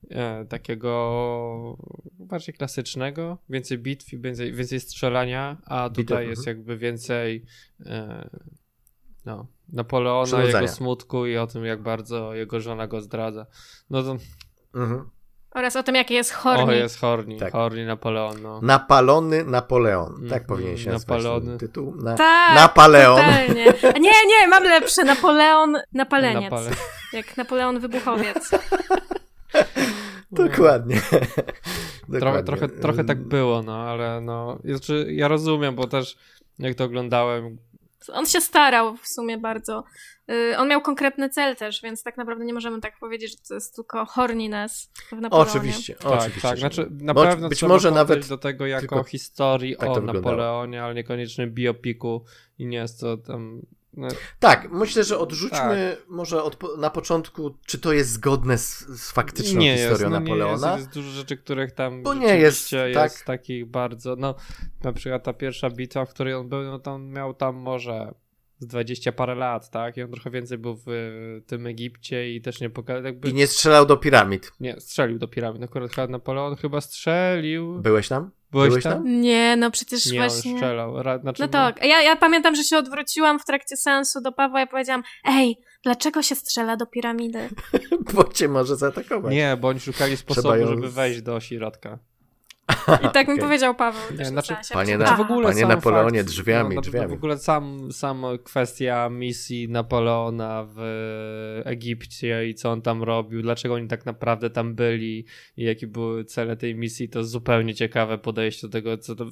e, 0.09 0.45
takiego 0.45 1.77
bardziej 2.11 2.55
klasycznego, 2.55 3.37
więcej 3.49 3.77
bitw 3.77 4.13
i 4.13 4.19
więcej, 4.19 4.53
więcej 4.53 4.79
strzelania, 4.79 5.57
a 5.65 5.89
tutaj 5.89 6.25
Bitew, 6.25 6.29
jest 6.29 6.47
mhm. 6.47 6.57
jakby 6.57 6.77
więcej 6.77 7.45
e, 7.85 8.29
no, 9.25 9.47
Napoleona, 9.73 10.43
jego 10.43 10.67
smutku 10.67 11.25
i 11.25 11.37
o 11.37 11.47
tym, 11.47 11.65
jak 11.65 11.81
bardzo 11.81 12.33
jego 12.33 12.61
żona 12.61 12.87
go 12.87 13.01
zdradza. 13.01 13.45
No 13.89 14.03
to 14.03 14.17
Mhm. 14.75 15.09
Oraz 15.55 15.75
o 15.75 15.83
tym, 15.83 15.95
jaki 15.95 16.13
jest 16.13 16.31
o, 16.31 16.35
horny. 16.35 16.75
jest 16.75 16.99
horny, 16.99 17.37
Tak. 17.37 17.51
horny 17.51 17.85
Napoleon, 17.85 18.41
no. 18.41 18.59
Napalony 18.61 19.43
Napoleon. 19.43 20.13
Tak 20.13 20.23
Mhm, 20.23 20.43
powinien 20.45 20.77
się 20.77 20.89
nazywać 20.91 21.23
Napalony. 21.23 21.45
ten 21.45 21.57
tytuł. 21.57 21.95
Na, 21.95 22.15
Tak, 22.15 22.73
totalnie. 22.75 23.73
A 23.95 23.97
Nie, 23.99 24.11
nie, 24.27 24.47
mam 24.47 24.63
lepsze. 24.63 25.03
Napoleon, 25.03 25.77
napaleniec. 25.93 26.51
Napale- 26.53 26.75
Jak 27.13 27.37
Napoleon 27.37 27.79
wybuchowiec. 27.79 28.51
Dokładnie. 30.31 31.01
Trochę, 31.11 32.19
Dokładnie. 32.19 32.43
trochę, 32.43 32.69
trochę 32.69 33.03
tak 33.03 33.23
było, 33.27 33.61
no, 33.61 33.75
ale 33.75 34.21
no, 34.21 34.59
znaczy, 34.65 35.05
ja 35.09 35.27
rozumiem, 35.27 35.75
bo 35.75 35.87
też 35.87 36.17
jak 36.59 36.75
to 36.75 36.83
oglądałem, 36.83 37.57
On 38.09 38.25
się 38.25 38.41
starał 38.41 38.97
w 38.97 39.07
sumie 39.07 39.37
bardzo. 39.37 39.83
Y, 40.31 40.57
On 40.57 40.67
miał 40.67 40.81
konkretny 40.81 41.29
cel 41.29 41.55
też, 41.55 41.81
więc 41.81 42.03
tak 42.03 42.17
naprawdę 42.17 42.45
nie 42.45 42.53
możemy 42.53 42.81
tak 42.81 42.99
powiedzieć, 42.99 43.31
że 43.31 43.37
to 43.47 43.53
jest 43.53 43.75
tylko 43.75 44.05
horniness 44.05 44.91
w 45.11 45.21
Napoleonie. 45.21 45.51
Oczywiście, 45.51 45.95
tak, 45.95 46.11
oczywiście. 46.11 46.41
tak, 46.41 46.57
znaczy 46.57 46.87
na 46.91 47.13
Bo 47.13 47.23
pewno 47.23 47.49
być 47.49 47.63
może 47.63 47.91
nawet 47.91 48.27
do 48.27 48.37
tego 48.37 48.65
jako 48.65 49.03
historii 49.03 49.75
tak 49.77 49.89
o. 49.89 50.01
Napoleonie, 50.01 50.83
ale 50.83 50.95
niekoniecznie 50.95 51.47
biopiku 51.47 52.25
i 52.59 52.65
nie 52.65 52.77
jest 52.77 52.99
to 52.99 53.17
tam, 53.17 53.61
no, 53.93 54.07
Tak, 54.39 54.71
myślę, 54.71 55.03
że 55.03 55.19
odrzućmy 55.19 55.97
może 56.07 56.43
od, 56.43 56.77
na 56.77 56.89
początku, 56.89 57.57
czy 57.65 57.79
to 57.79 57.93
jest 57.93 58.09
zgodne 58.09 58.57
z, 58.57 58.79
z 58.79 59.11
faktyczną 59.11 59.59
nie 59.59 59.77
historią 59.77 59.91
jest, 59.91 60.03
no, 60.03 60.19
nie 60.19 60.25
Napoleona. 60.25 60.71
jest, 60.71 60.79
jest 60.79 60.93
dużo 60.93 61.09
rzeczy, 61.09 61.37
których 61.37 61.71
tam 61.71 62.03
Bo 62.03 62.13
nie 62.13 62.37
jest, 62.37 62.69
tak. 62.71 62.89
jest 62.89 63.25
takich 63.25 63.65
bardzo, 63.65 64.15
no 64.15 64.35
na 64.83 64.93
przykład 64.93 65.23
ta 65.23 65.33
pierwsza 65.33 65.69
bitwa, 65.69 66.05
w 66.05 66.13
której 66.13 66.33
on 66.33 66.49
był, 66.49 66.63
no 66.63 66.79
to 66.79 66.91
on 66.91 67.09
miał 67.09 67.33
tam 67.33 67.55
może 67.55 68.13
z 68.59 68.67
20 68.67 69.11
parę 69.11 69.35
lat, 69.35 69.69
tak? 69.69 69.97
I 69.97 70.03
on 70.03 70.11
trochę 70.11 70.29
więcej 70.29 70.57
był 70.57 70.75
w 70.75 70.87
y, 70.87 71.43
tym 71.47 71.67
Egipcie 71.67 72.33
i 72.33 72.41
też 72.41 72.61
nie 72.61 72.69
pokazał, 72.69 73.03
jakby... 73.03 73.29
I 73.29 73.33
nie 73.33 73.47
strzelał 73.47 73.85
do 73.85 73.97
piramid. 73.97 74.51
Nie, 74.59 74.79
strzelił 74.79 75.19
do 75.19 75.27
piramid. 75.27 75.63
Akurat 75.63 75.91
chyba 75.91 76.07
Napoleon 76.07 76.55
chyba 76.55 76.81
strzelił. 76.81 77.81
Byłeś 77.81 78.07
tam? 78.07 78.31
Byłeś, 78.53 78.69
byłeś 78.69 78.83
tam? 78.83 78.93
tam? 78.93 79.21
Nie, 79.21 79.55
no 79.55 79.71
przecież 79.71 80.11
Nie, 80.11 80.21
on 80.21 80.29
właśnie... 80.29 80.53
strzelał. 80.53 81.03
Ra, 81.03 81.19
znaczy, 81.19 81.41
No 81.41 81.47
tak, 81.47 81.85
ja, 81.85 82.01
ja 82.01 82.15
pamiętam, 82.15 82.55
że 82.55 82.63
się 82.63 82.77
odwróciłam 82.77 83.39
w 83.39 83.45
trakcie 83.45 83.77
seansu 83.77 84.21
do 84.21 84.31
Pawła 84.31 84.61
i 84.61 84.67
powiedziałam, 84.67 85.03
ej, 85.25 85.57
dlaczego 85.83 86.21
się 86.21 86.35
strzela 86.35 86.77
do 86.77 86.85
piramidy? 86.85 87.49
Bo 88.13 88.23
cię 88.23 88.47
może 88.47 88.75
zaatakować. 88.75 89.33
Nie, 89.33 89.57
bo 89.61 89.67
oni 89.67 89.79
szukali 89.79 90.17
sposobu, 90.17 90.55
ją 90.55 90.67
żeby 90.67 90.89
wejść 90.89 91.21
do 91.21 91.39
środka. 91.39 91.99
I 93.03 93.09
tak 93.13 93.27
mi 93.27 93.33
Okej. 93.33 93.39
powiedział 93.39 93.75
Paweł. 93.75 94.01
Nie, 94.17 94.25
znaczy-. 94.25 94.55
Panie 94.73 94.97
na- 94.97 95.17
w 95.17 95.21
ogóle 95.21 95.47
Panie 95.49 95.65
Napoleonie, 95.65 96.19
fakt, 96.19 96.29
drzwiami, 96.29 96.75
no, 96.75 96.81
drzwiami. 96.81 97.09
W 97.09 97.13
ogóle 97.13 97.37
sam, 97.37 97.91
sam 97.91 98.25
kwestia 98.43 99.09
misji 99.09 99.69
Napoleona 99.69 100.67
w 100.75 100.81
Egipcie 101.65 102.47
i 102.49 102.55
co 102.55 102.71
on 102.71 102.81
tam 102.81 103.03
robił, 103.03 103.41
dlaczego 103.41 103.73
oni 103.73 103.87
tak 103.87 104.05
naprawdę 104.05 104.49
tam 104.49 104.75
byli 104.75 105.25
i 105.57 105.63
jakie 105.63 105.87
były 105.87 106.25
cele 106.25 106.57
tej 106.57 106.75
misji, 106.75 107.09
to 107.09 107.23
zupełnie 107.23 107.75
ciekawe 107.75 108.17
podejście 108.17 108.67
do 108.67 108.71
tego, 108.71 108.97
co 108.97 109.15
to, 109.15 109.25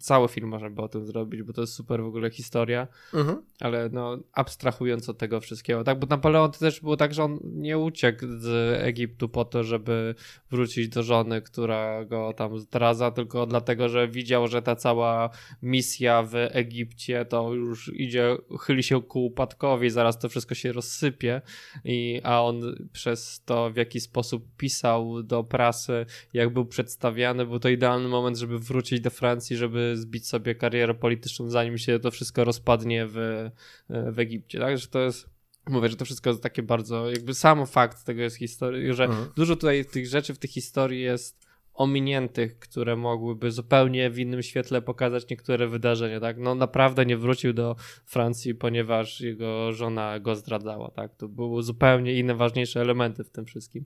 cały 0.00 0.28
film 0.28 0.48
można 0.48 0.70
by 0.70 0.82
o 0.82 0.88
tym 0.88 1.06
zrobić, 1.06 1.42
bo 1.42 1.52
to 1.52 1.60
jest 1.60 1.74
super 1.74 2.02
w 2.02 2.06
ogóle 2.06 2.30
historia. 2.30 2.88
Mhm. 3.14 3.42
ale 3.60 3.88
no 3.92 4.18
abstrahując 4.32 5.08
od 5.08 5.18
tego 5.18 5.40
wszystkiego, 5.40 5.84
tak, 5.84 5.98
bo 5.98 6.06
Napoleon 6.06 6.52
to 6.52 6.58
też 6.58 6.80
było 6.80 6.96
tak, 6.96 7.14
że 7.14 7.24
on 7.24 7.38
nie 7.42 7.78
uciekł 7.78 8.26
z 8.26 8.46
Egiptu 8.82 9.28
po 9.28 9.44
to, 9.44 9.64
żeby 9.64 10.14
wrócić 10.50 10.88
do 10.88 11.02
żony, 11.02 11.42
która 11.42 12.04
go 12.04 12.32
tam 12.32 12.58
zdradza, 12.78 13.10
tylko 13.10 13.46
dlatego, 13.46 13.88
że 13.88 14.08
widział, 14.08 14.48
że 14.48 14.62
ta 14.62 14.76
cała 14.76 15.30
misja 15.62 16.22
w 16.22 16.34
Egipcie 16.34 17.24
to 17.24 17.54
już 17.54 17.92
idzie, 17.94 18.36
chyli 18.60 18.82
się 18.82 19.02
ku 19.02 19.26
upadkowi, 19.26 19.90
zaraz 19.90 20.18
to 20.18 20.28
wszystko 20.28 20.54
się 20.54 20.72
rozsypie 20.72 21.42
i, 21.84 22.20
a 22.24 22.42
on 22.42 22.88
przez 22.92 23.42
to 23.44 23.70
w 23.70 23.76
jaki 23.76 24.00
sposób 24.00 24.44
pisał 24.56 25.22
do 25.22 25.44
prasy, 25.44 26.06
jak 26.32 26.52
był 26.52 26.66
przedstawiany, 26.66 27.46
był 27.46 27.58
to 27.58 27.68
idealny 27.68 28.08
moment, 28.08 28.36
żeby 28.36 28.58
wrócić 28.58 29.00
do 29.00 29.10
Francji, 29.10 29.56
żeby 29.56 29.96
zbić 29.96 30.28
sobie 30.28 30.54
karierę 30.54 30.94
polityczną, 30.94 31.50
zanim 31.50 31.78
się 31.78 31.98
to 31.98 32.10
wszystko 32.10 32.44
rozpadnie 32.44 33.06
w, 33.06 33.50
w 33.88 34.18
Egipcie, 34.18 34.58
tak, 34.58 34.78
że 34.78 34.88
to 34.88 35.00
jest 35.00 35.38
Mówię, 35.68 35.88
że 35.88 35.96
to 35.96 36.04
wszystko 36.04 36.30
jest 36.30 36.42
takie 36.42 36.62
bardzo, 36.62 37.10
jakby 37.10 37.34
sam 37.34 37.66
fakt 37.66 38.04
tego 38.04 38.22
jest 38.22 38.36
historii, 38.36 38.94
że 38.94 39.04
Mhm. 39.04 39.28
dużo 39.36 39.56
tutaj 39.56 39.84
tych 39.84 40.06
rzeczy 40.06 40.34
w 40.34 40.38
tej 40.38 40.50
historii 40.50 41.00
jest 41.00 41.47
ominiętych, 41.78 42.58
które 42.58 42.96
mogłyby 42.96 43.50
zupełnie 43.50 44.10
w 44.10 44.18
innym 44.18 44.42
świetle 44.42 44.82
pokazać 44.82 45.28
niektóre 45.30 45.68
wydarzenia, 45.68 46.20
tak? 46.20 46.38
No 46.38 46.54
naprawdę 46.54 47.06
nie 47.06 47.16
wrócił 47.16 47.52
do 47.52 47.76
Francji, 48.06 48.54
ponieważ 48.54 49.20
jego 49.20 49.72
żona 49.72 50.20
go 50.20 50.34
zdradzała, 50.34 50.90
tak? 50.90 51.14
To 51.16 51.28
były 51.28 51.62
zupełnie 51.62 52.14
inne, 52.18 52.34
ważniejsze 52.34 52.80
elementy 52.80 53.24
w 53.24 53.30
tym 53.30 53.44
wszystkim. 53.44 53.84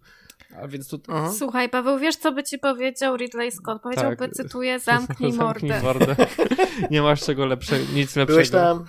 A 0.56 0.68
więc 0.68 0.88
tu... 0.88 1.00
Mhm. 1.08 1.32
Słuchaj, 1.32 1.68
Paweł, 1.68 1.98
wiesz, 1.98 2.16
co 2.16 2.32
by 2.32 2.42
ci 2.42 2.58
powiedział 2.58 3.16
Ridley 3.16 3.52
Scott? 3.52 3.82
Powiedziałby, 3.82 4.16
Tak. 4.16 4.32
cytuję, 4.32 4.78
zamknij 4.80 5.32
mordę. 5.42 5.82
mordę. 5.82 6.16
nie 6.90 7.02
masz 7.02 7.20
czego 7.20 7.46
lepszego, 7.46 7.84
nic 7.94 8.16
lepszego. 8.16 8.26
Byłeś 8.26 8.50
tam? 8.50 8.84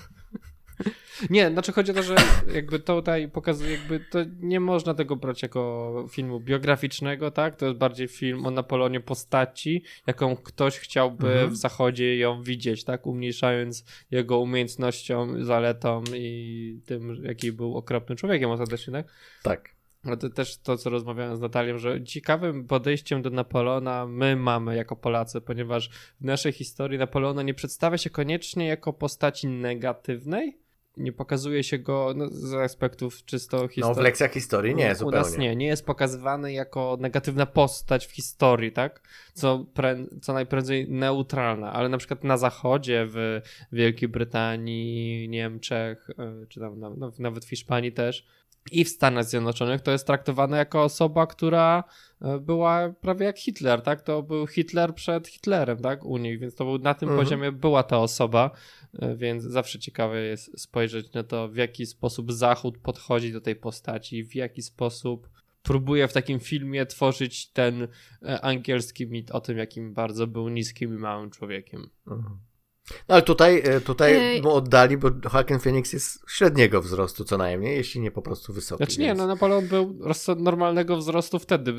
Nie, 1.30 1.50
znaczy 1.50 1.72
chodzi 1.72 1.92
o 1.92 1.94
to, 1.94 2.04
że 2.04 2.16
jakby 2.54 2.80
tutaj 2.80 3.30
pokazuje, 3.30 3.72
jakby 3.72 4.00
to 4.00 4.20
nie 4.40 4.60
można 4.60 4.94
tego 4.94 5.16
brać 5.16 5.42
jako 5.42 6.06
filmu 6.12 6.40
biograficznego, 6.40 7.32
tak? 7.32 7.56
To 7.56 7.66
jest 7.66 7.78
bardziej 7.78 8.08
film 8.08 8.46
o 8.46 8.52
Napoleonie 8.52 9.00
postaci, 9.00 9.84
jaką 10.08 10.36
ktoś 10.36 10.80
chciałby 10.80 11.28
Mhm. 11.28 11.50
w 11.50 11.56
zachodzie 11.58 12.18
ją 12.18 12.44
widzieć, 12.44 12.84
tak? 12.84 13.08
Umniejszając 13.08 13.86
jego 14.12 14.40
umiejętnością, 14.40 15.44
zaletą 15.44 16.04
i 16.16 16.80
tym, 16.86 17.24
jaki 17.24 17.52
był 17.52 17.78
okropnym 17.78 18.18
człowiekiem 18.18 18.50
ostatecznie, 18.50 18.94
tak? 18.94 19.08
Tak. 19.44 19.74
Ale 20.06 20.18
to 20.18 20.30
też 20.30 20.58
to, 20.58 20.78
co 20.78 20.90
rozmawiałem 20.90 21.36
z 21.38 21.40
Natalią, 21.40 21.78
że 21.78 22.04
ciekawym 22.04 22.68
podejściem 22.68 23.22
do 23.22 23.30
Napoleona 23.30 24.06
my 24.08 24.36
mamy 24.36 24.76
jako 24.76 24.96
Polacy, 24.96 25.42
ponieważ 25.42 25.90
w 26.22 26.26
naszej 26.26 26.52
historii 26.52 27.00
Napoleona 27.00 27.42
nie 27.44 27.54
przedstawia 27.54 27.98
się 27.98 28.10
koniecznie 28.10 28.68
jako 28.68 28.94
postaci 28.94 29.48
negatywnej, 29.48 30.58
nie 30.98 31.12
pokazuje 31.12 31.64
się 31.64 31.80
go 31.80 32.14
no, 32.16 32.26
z 32.30 32.54
aspektów 32.54 33.26
czysto 33.26 33.58
No 33.62 33.68
w 33.68 33.72
historii. 33.72 34.04
lekcjach 34.04 34.32
historii 34.32 34.76
nie, 34.76 34.92
U 34.92 34.96
zupełnie. 34.96 35.18
nas 35.18 35.38
nie, 35.38 35.56
nie 35.56 35.66
jest 35.68 35.86
pokazywany 35.86 36.54
jako 36.54 36.98
negatywna 37.00 37.46
postać 37.46 38.06
w 38.08 38.12
historii, 38.12 38.72
tak? 38.72 39.02
Co, 39.34 39.66
prę, 39.74 39.96
co 40.22 40.34
najprędzej 40.34 40.90
neutralna, 40.90 41.74
ale 41.74 41.90
na 41.90 41.98
przykład 41.98 42.24
na 42.24 42.38
zachodzie, 42.38 43.06
w 43.10 43.42
Wielkiej 43.72 44.10
Brytanii, 44.10 45.30
Niemczech, 45.30 46.10
y, 46.44 46.48
czy 46.48 46.60
tam 46.60 46.80
no, 46.80 47.12
nawet 47.20 47.46
w 47.46 47.50
Hiszpanii 47.50 47.92
też, 47.92 48.26
i 48.72 48.84
w 48.86 48.90
Stanach 48.90 49.26
Zjednoczonych 49.26 49.82
to 49.82 49.92
jest 49.92 50.08
traktowane 50.08 50.58
jako 50.58 50.84
osoba, 50.84 51.28
która 51.28 51.84
y, 52.36 52.40
była 52.40 52.90
prawie 53.02 53.26
jak 53.26 53.40
Hitler, 53.40 53.82
tak? 53.82 54.02
To 54.02 54.24
był 54.24 54.48
Hitler 54.48 54.94
przed 54.96 55.28
Hitlerem, 55.28 55.78
tak? 55.78 56.06
U 56.06 56.18
nich, 56.18 56.40
więc 56.40 56.56
to 56.56 56.66
był 56.66 56.78
na 56.78 56.94
tym 56.94 57.10
Mhm. 57.10 57.26
poziomie 57.26 57.52
była 57.52 57.84
ta 57.84 57.98
osoba, 58.00 58.52
więc 59.16 59.44
zawsze 59.44 59.80
ciekawe 59.80 60.22
jest 60.22 60.62
spojrzeć 60.62 61.14
na 61.14 61.24
to, 61.24 61.50
w 61.50 61.56
jaki 61.56 61.86
sposób 61.86 62.32
Zachód 62.32 62.78
podchodzi 62.78 63.34
do 63.34 63.42
tej 63.42 63.56
postaci, 63.56 64.24
w 64.24 64.36
jaki 64.36 64.62
sposób 64.62 65.30
próbuje 65.64 66.08
w 66.08 66.14
takim 66.14 66.40
filmie 66.40 66.86
tworzyć 66.86 67.50
ten 67.50 67.88
e, 68.22 68.42
angielski 68.42 69.08
mit 69.08 69.32
o 69.32 69.42
tym, 69.42 69.58
jakim 69.58 69.94
bardzo 69.94 70.28
był 70.28 70.50
niskim 70.50 70.96
i 70.96 70.98
małym 70.98 71.30
człowiekiem. 71.30 71.90
Mhm. 72.08 72.38
No 73.10 73.16
ale 73.16 73.22
tutaj, 73.22 73.62
e, 73.66 73.82
tutaj 73.82 74.42
mu 74.42 74.52
oddali, 74.52 74.98
bo 74.98 75.10
Joaquin 75.34 75.60
Phoenix 75.60 75.94
jest 75.94 76.26
średniego 76.30 76.82
wzrostu 76.82 77.24
co 77.24 77.38
najmniej, 77.38 77.78
jeśli 77.78 78.02
nie 78.02 78.12
po 78.12 78.22
prostu 78.22 78.54
wysoki. 78.54 78.84
Znaczy 78.84 79.00
nie, 79.00 79.08
więc- 79.08 79.20
no 79.20 79.28
Napoleon 79.28 79.68
był 79.68 80.00
normalnego 80.38 80.98
wzrostu 80.98 81.40
wtedy. 81.40 81.74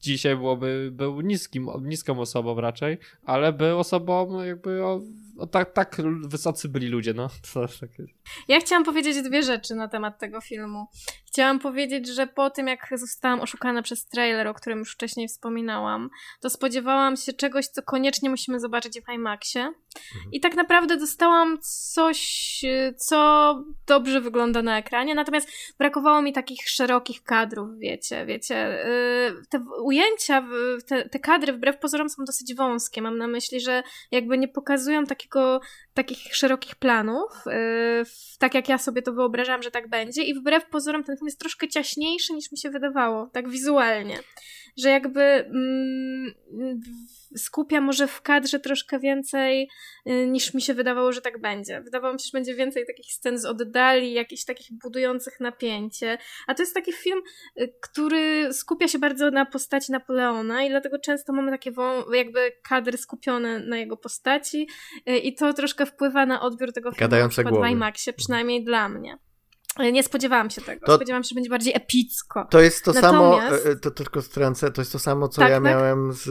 Dzisiaj 0.00 0.36
byłoby, 0.36 0.90
był 0.92 1.20
niskim, 1.20 1.68
niską 1.82 2.20
osobą 2.20 2.60
raczej, 2.60 2.98
ale 3.22 3.52
był 3.52 3.78
osobą 3.78 4.42
jakby 4.42 4.84
o, 4.84 5.00
o 5.40 5.46
tak, 5.46 5.72
tak 5.72 5.96
wysocy 6.28 6.68
byli 6.68 6.88
ludzie, 6.88 7.14
no. 7.14 7.28
To, 7.54 7.60
tak. 7.80 7.90
Ja 8.48 8.60
chciałam 8.60 8.84
powiedzieć 8.84 9.22
dwie 9.22 9.42
rzeczy 9.42 9.74
na 9.74 9.88
temat 9.88 10.18
tego 10.18 10.40
filmu. 10.40 10.86
Chciałam 11.26 11.58
powiedzieć, 11.58 12.08
że 12.08 12.26
po 12.26 12.50
tym, 12.50 12.66
jak 12.68 12.88
zostałam 12.96 13.40
oszukana 13.40 13.82
przez 13.82 14.06
trailer, 14.06 14.46
o 14.48 14.54
którym 14.54 14.78
już 14.78 14.92
wcześniej 14.94 15.28
wspominałam, 15.28 16.10
to 16.40 16.50
spodziewałam 16.50 17.16
się 17.16 17.32
czegoś, 17.32 17.66
co 17.66 17.82
koniecznie 17.82 18.30
musimy 18.30 18.60
zobaczyć 18.60 19.00
w 19.00 19.12
IMAXie. 19.12 19.72
I 20.32 20.40
tak 20.40 20.54
naprawdę 20.54 20.96
dostałam 20.96 21.58
coś, 21.92 22.60
co 22.96 23.54
dobrze 23.86 24.20
wygląda 24.20 24.62
na 24.62 24.78
ekranie, 24.78 25.14
natomiast 25.14 25.48
brakowało 25.78 26.22
mi 26.22 26.32
takich 26.32 26.68
szerokich 26.68 27.22
kadrów, 27.22 27.78
wiecie, 27.78 28.26
wiecie. 28.26 28.86
y, 28.86 29.46
Te 29.48 29.64
ujęcia, 29.82 30.48
te, 30.86 31.08
te 31.08 31.18
kadry 31.18 31.52
wbrew 31.52 31.78
pozorom 31.78 32.08
są 32.08 32.24
dosyć 32.24 32.54
wąskie. 32.54 33.02
Mam 33.02 33.18
na 33.18 33.26
myśli, 33.26 33.60
że 33.60 33.82
jakby 34.10 34.38
nie 34.38 34.48
pokazują 34.48 35.06
takiego 35.06 35.29
takich 35.94 36.36
szerokich 36.36 36.74
planów, 36.76 37.30
w- 38.04 38.38
tak 38.38 38.54
jak 38.54 38.68
ja 38.68 38.78
sobie 38.78 39.02
to 39.02 39.12
wyobrażałam, 39.12 39.62
że 39.62 39.70
tak 39.70 39.88
będzie 39.88 40.22
i 40.22 40.34
wbrew 40.34 40.66
pozorom 40.66 41.04
ten 41.04 41.16
film 41.16 41.26
jest 41.26 41.40
troszkę 41.40 41.68
ciaśniejszy 41.68 42.32
niż 42.32 42.52
mi 42.52 42.58
się 42.58 42.70
wydawało, 42.70 43.30
tak 43.32 43.48
wizualnie, 43.48 44.18
że 44.78 44.88
jakby 44.90 45.20
mm, 45.22 46.34
skupia 47.36 47.80
może 47.80 48.06
w 48.06 48.22
kadrze 48.22 48.60
troszkę 48.60 48.98
więcej 48.98 49.68
yy, 50.06 50.26
niż 50.26 50.54
mi 50.54 50.62
się 50.62 50.74
wydawało, 50.74 51.12
że 51.12 51.20
tak 51.20 51.40
będzie. 51.40 51.80
Wydawało 51.80 52.14
mi 52.14 52.20
się, 52.20 52.24
że 52.24 52.38
będzie 52.38 52.54
więcej 52.54 52.86
takich 52.86 53.12
scen 53.12 53.38
z 53.38 53.44
oddali, 53.44 54.12
jakichś 54.12 54.44
takich 54.44 54.78
budujących 54.82 55.40
napięcie, 55.40 56.18
a 56.46 56.54
to 56.54 56.62
jest 56.62 56.74
taki 56.74 56.92
film, 56.92 57.20
y, 57.60 57.74
który 57.82 58.52
skupia 58.52 58.88
się 58.88 58.98
bardzo 58.98 59.30
na 59.30 59.46
postaci 59.46 59.92
Napoleona 59.92 60.64
i 60.64 60.68
dlatego 60.68 60.98
często 60.98 61.32
mamy 61.32 61.50
takie 61.50 61.72
wą- 61.72 62.14
jakby 62.14 62.52
kadry 62.68 62.98
skupione 62.98 63.60
na 63.60 63.76
jego 63.78 63.96
postaci 63.96 64.68
y, 65.08 65.18
i 65.18 65.34
to 65.34 65.52
troszkę 65.52 65.86
wpływa 65.86 66.26
na 66.26 66.40
odbiór 66.40 66.72
tego 66.72 66.90
filmu 66.90 67.00
Gadające 67.00 67.42
na 67.42 67.50
przykład 67.50 67.68
w. 67.70 67.72
IMAXie, 67.72 68.12
przynajmniej 68.12 68.64
dla 68.64 68.88
mnie. 68.88 69.18
Y, 69.80 69.92
Nie 69.92 70.02
spodziewałam 70.02 70.50
się 70.50 70.60
tego. 70.60 70.86
To- 70.86 70.96
Spodziewałam 70.96 71.24
się, 71.24 71.28
że 71.28 71.34
będzie 71.34 71.50
bardziej 71.50 71.76
epicko. 71.76 72.46
To 72.50 72.60
jest 72.60 72.84
to 72.84 72.92
samo, 72.92 73.36
Natomiast- 73.38 73.66
e, 73.66 73.70
e, 73.70 73.76
to 73.76 73.90
tylko 73.90 74.22
stręcę, 74.22 74.70
to 74.70 74.80
jest 74.80 74.92
to 74.92 74.98
samo, 74.98 75.28
co 75.28 75.40
Tak, 75.40 75.50
ja 75.50 75.56
tak. 75.56 75.64
miałem 75.64 76.12
z 76.12 76.28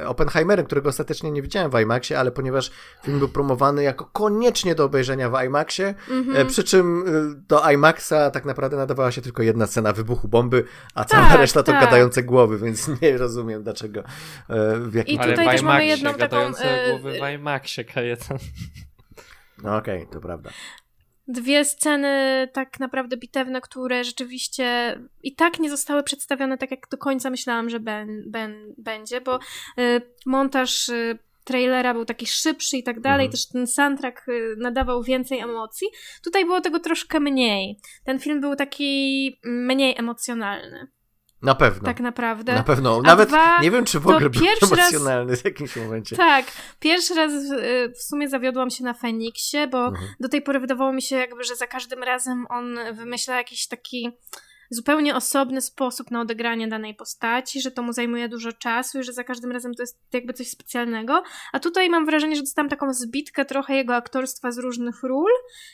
e, 0.00 0.08
Oppenheimerem, 0.08 0.66
którego 0.66 0.88
ostatecznie 0.88 1.30
nie 1.30 1.42
widziałem 1.42 1.70
w 1.70 1.80
IMAXie, 1.80 2.18
ale 2.18 2.30
ponieważ 2.30 2.70
film 3.04 3.18
był 3.18 3.28
promowany 3.28 3.82
jako 3.82 4.04
koniecznie 4.12 4.74
do 4.74 4.84
obejrzenia 4.84 5.30
w 5.30 5.44
IMAXie, 5.44 5.94
Mhm. 6.10 6.36
e, 6.36 6.44
przy 6.44 6.64
czym 6.64 7.04
e, 7.06 7.42
do 7.48 7.70
IMAXa 7.70 8.30
tak 8.32 8.44
naprawdę 8.44 8.76
nadawała 8.76 9.12
się 9.12 9.22
tylko 9.22 9.42
jedna 9.42 9.66
scena 9.66 9.92
wybuchu 9.92 10.28
bomby, 10.28 10.64
a 10.94 11.04
cała 11.04 11.28
Tak, 11.28 11.38
reszta 11.38 11.62
to 11.62 11.72
tak. 11.72 11.84
gadające 11.84 12.22
głowy, 12.22 12.58
więc 12.58 12.88
nie 13.02 13.18
rozumiem 13.18 13.62
dlaczego, 13.62 14.00
e, 14.00 14.04
w 14.78 14.94
jakim... 14.94 15.14
I 15.14 15.18
Ale 15.18 15.30
tutaj 15.32 15.46
w 15.46 15.50
też 15.50 15.62
mamy 15.62 15.84
IMAXie, 15.84 15.88
jedną 15.90 16.10
taką, 16.10 16.20
gadające 16.20 16.84
e, 16.84 16.90
głowy 16.90 17.12
w 17.12 17.34
IMAXie, 17.34 17.84
Kajetan. 17.84 18.38
No 19.62 19.76
okej, 19.76 20.06
to 20.12 20.20
prawda. 20.20 20.50
Dwie 21.32 21.64
sceny 21.64 22.48
tak 22.52 22.80
naprawdę 22.80 23.16
bitewne, 23.16 23.60
które 23.60 24.04
rzeczywiście 24.04 24.98
i 25.22 25.34
tak 25.34 25.60
nie 25.60 25.70
zostały 25.70 26.02
przedstawione 26.02 26.58
tak, 26.58 26.70
jak 26.70 26.88
do 26.90 26.98
końca 26.98 27.30
myślałam, 27.30 27.70
że 27.70 27.80
ben, 27.80 28.22
ben, 28.26 28.74
będzie, 28.78 29.20
bo 29.20 29.36
y, 29.78 30.00
montaż 30.26 30.88
y, 30.88 31.18
trailera 31.44 31.94
był 31.94 32.04
taki 32.04 32.26
szybszy 32.26 32.76
i 32.76 32.82
tak 32.82 33.00
dalej, 33.00 33.26
Mhm. 33.26 33.30
też 33.30 33.48
ten 33.48 33.66
soundtrack 33.66 34.28
y, 34.28 34.54
nadawał 34.58 35.02
więcej 35.02 35.38
emocji. 35.38 35.88
Tutaj 36.24 36.44
było 36.44 36.60
tego 36.60 36.80
troszkę 36.80 37.20
mniej. 37.20 37.78
Ten 38.04 38.18
film 38.18 38.40
był 38.40 38.56
taki 38.56 39.38
mniej 39.44 39.94
emocjonalny, 39.98 40.88
Na 41.42 41.54
pewno. 41.54 41.84
tak 41.84 42.00
naprawdę. 42.00 42.54
Na 42.54 42.62
pewno. 42.62 42.96
A 42.98 43.06
Nawet 43.06 43.28
dwa, 43.28 43.60
nie 43.60 43.70
wiem, 43.70 43.84
czy 43.84 44.00
w 44.00 44.06
ogóle 44.06 44.30
był 44.30 44.42
pierwszy 44.42 44.76
raz- 44.76 44.92
emocjonalny 44.92 45.36
w 45.36 45.44
jakimś 45.44 45.76
momencie. 45.76 46.16
Tak, 46.16 46.44
pierwszy 46.80 47.14
raz 47.14 47.32
y, 47.32 47.92
w 47.98 48.02
sumie 48.02 48.28
zawiodłam 48.28 48.70
się 48.70 48.84
na 48.84 48.94
Feniksie, 48.94 49.56
bo 49.70 49.86
Mhm. 49.86 50.08
do 50.20 50.28
tej 50.28 50.42
pory 50.42 50.60
wydawało 50.60 50.92
mi 50.92 51.02
się 51.02 51.16
jakby, 51.16 51.44
że 51.44 51.56
za 51.56 51.66
każdym 51.66 52.02
razem 52.02 52.46
on 52.50 52.78
wymyśla 52.92 53.36
jakiś 53.36 53.66
taki 53.68 54.10
zupełnie 54.72 55.16
osobny 55.16 55.60
sposób 55.60 56.10
na 56.10 56.20
odegranie 56.20 56.68
danej 56.68 56.94
postaci, 56.94 57.60
że 57.60 57.70
to 57.70 57.82
mu 57.82 57.92
zajmuje 57.92 58.28
dużo 58.28 58.52
czasu 58.52 59.00
i 59.00 59.02
że 59.02 59.12
za 59.12 59.24
każdym 59.24 59.52
razem 59.52 59.74
to 59.74 59.82
jest 59.82 59.98
jakby 60.12 60.32
coś 60.32 60.48
specjalnego. 60.48 61.22
A 61.52 61.60
tutaj 61.60 61.90
mam 61.90 62.06
wrażenie, 62.06 62.36
że 62.36 62.42
dostałam 62.42 62.68
taką 62.68 62.94
zbitkę 62.94 63.44
trochę 63.44 63.74
jego 63.74 63.94
aktorstwa 63.94 64.52
z 64.52 64.58
różnych 64.58 65.02
ról 65.02 65.30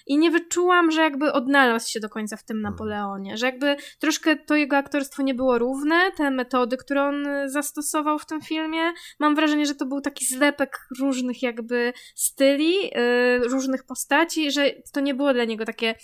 i 0.07 0.19
nie 0.19 0.31
wyczułam, 0.31 0.91
że 0.91 1.01
jakby 1.01 1.33
odnalazł 1.33 1.91
się 1.91 2.01
do 2.01 2.09
końca 2.09 2.37
w 2.37 2.45
tym 2.45 2.61
Napoleonie, 2.61 3.37
że 3.37 3.47
jakby 3.47 3.77
troszkę 3.99 4.37
to 4.37 4.57
jego 4.57 4.77
aktorstwo 4.77 5.23
nie 5.23 5.35
było 5.35 5.59
równe, 5.59 6.13
te 6.17 6.31
metody, 6.31 6.77
które 6.77 7.03
on 7.03 7.27
zastosował 7.47 8.19
w 8.19 8.27
tym 8.27 8.41
filmie. 8.41 8.93
Mam 9.19 9.35
wrażenie, 9.35 9.67
że 9.67 9.75
to 9.75 9.87
był 9.87 10.01
taki 10.01 10.25
zlepek 10.25 10.89
różnych 11.01 11.43
jakby 11.43 11.93
styli, 12.15 12.75
y, 12.85 13.49
różnych 13.49 13.85
postaci, 13.85 14.51
że 14.51 14.71
to 14.93 15.01
nie 15.01 15.15
było 15.15 15.35
dla 15.35 15.45
niego 15.45 15.65
takie 15.65 15.95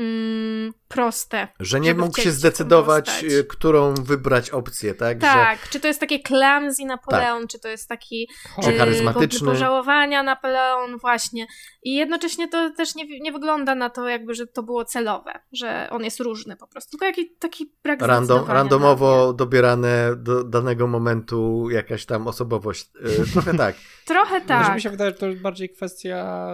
mm, 0.00 0.72
proste. 0.88 1.48
Że 1.60 1.80
nie 1.80 1.94
mógł 1.94 2.20
się 2.20 2.30
zdecydować, 2.30 3.06
postać. 3.06 3.32
y, 3.32 3.44
którą 3.44 3.94
wybrać 3.94 4.50
opcję, 4.50 4.94
tak? 4.94 5.16
Że 5.16 5.26
Tak, 5.26 5.68
czy 5.68 5.80
to 5.80 5.88
jest 5.88 6.00
takie 6.00 6.20
clumsy 6.20 6.84
Napoleon, 6.84 7.48
czy 7.48 7.58
to 7.58 7.68
jest 7.68 7.88
taki 7.88 8.28
Czy 8.64 8.72
charyzmatyczny. 8.78 9.46
pożałowania 9.48 10.22
Napoleon, 10.22 10.98
właśnie. 10.98 11.46
I 11.82 11.94
jednocześnie 11.94 12.48
to 12.48 12.70
też 12.76 12.94
nie, 12.94 13.20
nie 13.20 13.32
wygląda 13.32 13.74
na 13.74 13.90
to 13.90 14.08
jakby, 14.08 14.34
że 14.34 14.46
to 14.46 14.62
było 14.62 14.84
celowe, 14.84 15.32
że 15.52 15.88
on 15.90 16.04
jest 16.04 16.20
różny 16.20 16.56
po 16.56 16.66
prostu, 16.66 16.90
tylko 16.90 17.04
jaki, 17.06 17.36
taki 17.38 17.72
brak 17.82 18.02
Random, 18.02 18.44
randomowo 18.48 19.32
dobierane 19.32 20.16
do 20.16 20.44
danego 20.44 20.86
momentu 20.86 21.70
jakaś 21.70 22.06
tam 22.06 22.28
osobowość. 22.28 22.86
Y, 23.20 23.26
Trochę 23.32 23.56
tak. 23.56 23.76
Trochę 24.06 24.40
Znaczy, 24.40 24.46
tak. 24.66 24.74
mi 24.74 24.80
się 24.80 24.90
wydaje, 24.90 25.10
że 25.10 25.16
to 25.16 25.26
jest 25.26 25.40
bardziej 25.42 25.70
kwestia 25.70 26.48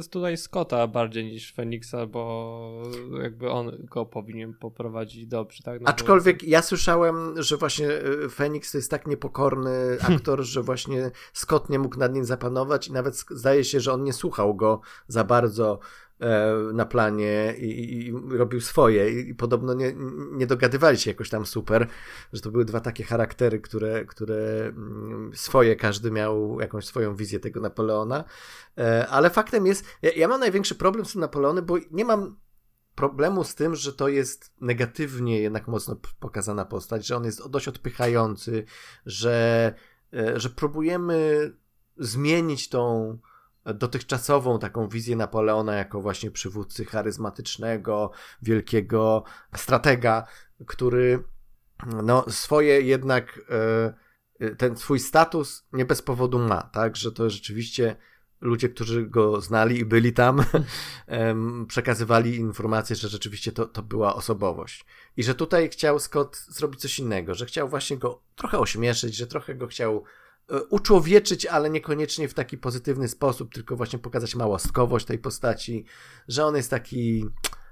y, 0.00 0.08
tutaj 0.10 0.36
Scotta 0.36 0.86
bardziej 0.86 1.24
niż 1.24 1.54
Feniksa, 1.54 2.06
bo 2.06 2.82
jakby 3.22 3.50
on 3.50 3.86
go 3.90 4.06
powinien 4.06 4.54
poprowadzić 4.54 5.26
dobrze, 5.26 5.62
tak? 5.62 5.80
No 5.80 5.84
bo- 5.84 5.90
Aczkolwiek 5.90 6.42
ja 6.42 6.62
słyszałem, 6.62 7.42
że 7.42 7.56
właśnie 7.56 7.90
y, 7.90 8.28
Phoenix 8.28 8.72
to 8.72 8.78
jest 8.78 8.90
tak 8.90 9.06
niepokorny 9.06 9.96
aktor, 10.14 10.42
że 10.42 10.62
właśnie 10.62 11.10
Scott 11.32 11.70
nie 11.70 11.78
mógł 11.78 11.98
nad 11.98 12.14
nim 12.14 12.24
zapanować 12.24 12.88
i 12.88 12.92
nawet 12.92 13.16
zdaje 13.30 13.64
się, 13.64 13.80
że 13.80 13.92
on 13.92 14.04
nie 14.04 14.12
słuchał 14.12 14.54
go 14.54 14.80
za 15.08 15.24
bardzo 15.24 15.78
e, 16.20 16.54
na 16.72 16.86
planie 16.86 17.54
i, 17.58 18.06
i, 18.06 18.12
robił 18.38 18.60
swoje 18.60 19.20
I, 19.20 19.28
i 19.28 19.34
podobno 19.34 19.74
nie, 19.74 19.94
nie 20.32 20.46
dogadywali 20.46 20.98
się 20.98 21.10
jakoś 21.10 21.30
tam 21.30 21.46
super, 21.46 21.86
że 22.32 22.40
to 22.40 22.50
były 22.50 22.64
dwa 22.64 22.80
takie 22.80 23.04
charaktery, 23.04 23.60
które, 23.60 24.04
które 24.04 24.66
mm, 24.66 25.30
swoje, 25.34 25.76
każdy 25.76 26.10
miał 26.10 26.60
jakąś 26.60 26.86
swoją 26.86 27.16
wizję 27.16 27.40
tego 27.40 27.60
Napoleona, 27.60 28.24
E, 28.78 29.08
ale 29.08 29.30
faktem 29.30 29.66
jest, 29.66 29.84
ja, 30.02 30.10
ja 30.16 30.28
mam 30.28 30.40
największy 30.40 30.74
problem 30.74 31.04
z 31.06 31.12
tym 31.12 31.20
Napoleonem, 31.20 31.64
bo 31.64 31.76
nie 31.90 32.04
mam 32.04 32.36
problemu 32.98 33.44
z 33.44 33.54
tym, 33.54 33.74
że 33.74 33.92
to 33.92 34.08
jest 34.08 34.52
negatywnie 34.60 35.40
jednak 35.40 35.68
mocno 35.68 35.96
pokazana 36.20 36.64
postać, 36.64 37.06
że 37.06 37.16
on 37.16 37.24
jest 37.24 37.48
dość 37.48 37.68
odpychający, 37.68 38.64
że, 39.06 39.74
e, 40.14 40.40
że 40.40 40.50
próbujemy 40.50 41.50
zmienić 41.96 42.68
tą 42.68 43.18
dotychczasową 43.74 44.58
taką 44.58 44.88
wizję 44.88 45.16
Napoleona 45.16 45.74
jako 45.74 46.00
właśnie 46.00 46.30
przywódcy 46.30 46.84
charyzmatycznego, 46.84 48.10
wielkiego 48.42 49.24
stratega, 49.56 50.26
który 50.66 51.24
no, 51.86 52.24
swoje 52.30 52.80
jednak 52.80 53.40
e, 54.40 54.54
ten 54.54 54.76
swój 54.76 55.00
status 55.00 55.66
nie 55.72 55.84
bez 55.84 56.02
powodu 56.02 56.38
ma, 56.38 56.62
tak, 56.62 56.96
że 56.96 57.12
to 57.12 57.30
rzeczywiście 57.30 57.96
ludzie, 58.40 58.68
którzy 58.68 59.06
go 59.06 59.40
znali 59.40 59.78
i 59.78 59.84
byli 59.84 60.12
tam, 60.12 60.44
przekazywali 61.68 62.36
informacje, 62.36 62.96
że 62.96 63.08
rzeczywiście 63.08 63.52
to, 63.52 63.66
to 63.66 63.82
była 63.82 64.14
osobowość. 64.14 64.84
I 65.16 65.22
że 65.22 65.34
tutaj 65.34 65.68
chciał 65.68 65.98
Scott 65.98 66.36
zrobić 66.48 66.80
coś 66.80 66.98
innego, 66.98 67.34
że 67.34 67.46
chciał 67.46 67.68
właśnie 67.68 67.96
go 67.96 68.22
trochę 68.36 68.58
ośmieszyć, 68.58 69.16
że 69.16 69.26
trochę 69.26 69.54
go 69.54 69.66
chciał 69.66 70.04
e, 70.50 70.62
uczłowieczyć, 70.62 71.46
ale 71.46 71.70
niekoniecznie 71.70 72.28
w 72.28 72.34
taki 72.34 72.58
pozytywny 72.58 73.08
sposób, 73.08 73.54
tylko 73.54 73.76
właśnie 73.76 73.98
pokazać 73.98 74.34
małostkowość 74.34 75.06
tej 75.06 75.18
postaci, 75.18 75.84
że 76.28 76.44
on 76.44 76.56
jest 76.56 76.70
taki, 76.70 77.24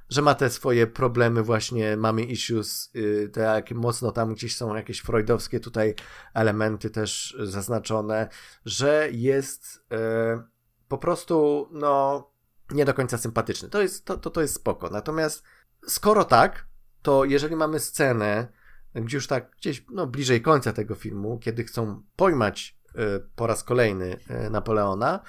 że 0.08 0.22
ma 0.22 0.34
te 0.34 0.50
swoje 0.50 0.86
problemy 0.86 1.42
właśnie, 1.42 1.96
mamy 1.96 2.22
issues, 2.22 2.90
y, 2.96 3.30
te 3.32 3.40
jakie 3.40 3.74
mocno 3.74 4.12
tam 4.12 4.34
gdzieś 4.34 4.56
są 4.56 4.74
jakieś 4.74 5.00
freudowskie 5.00 5.60
tutaj 5.60 5.94
elementy 6.34 6.90
też 6.90 7.36
zaznaczone, 7.42 8.28
że 8.64 9.08
jest 9.12 9.84
e, 9.92 10.55
po 10.88 10.98
prostu, 10.98 11.68
no, 11.72 12.24
nie 12.70 12.84
do 12.84 12.94
końca 12.94 13.18
sympatyczny. 13.18 13.68
To 13.68 13.82
jest, 13.82 14.04
to, 14.04 14.16
to, 14.16 14.30
to 14.30 14.42
jest 14.42 14.54
spoko. 14.54 14.90
Natomiast 14.90 15.42
skoro 15.86 16.24
tak, 16.24 16.66
to 17.02 17.24
jeżeli 17.24 17.56
mamy 17.56 17.80
scenę, 17.80 18.48
gdzie 18.94 19.16
już 19.16 19.26
tak 19.26 19.50
gdzieś 19.56 19.84
no, 19.90 20.06
bliżej 20.06 20.42
końca 20.42 20.72
tego 20.72 20.94
filmu, 20.94 21.38
kiedy 21.38 21.64
chcą 21.64 22.02
pojmać 22.16 22.78
y, 22.88 22.94
po 23.36 23.46
raz 23.46 23.64
kolejny 23.64 24.18
y, 24.46 24.50
Napoleona, 24.50 25.20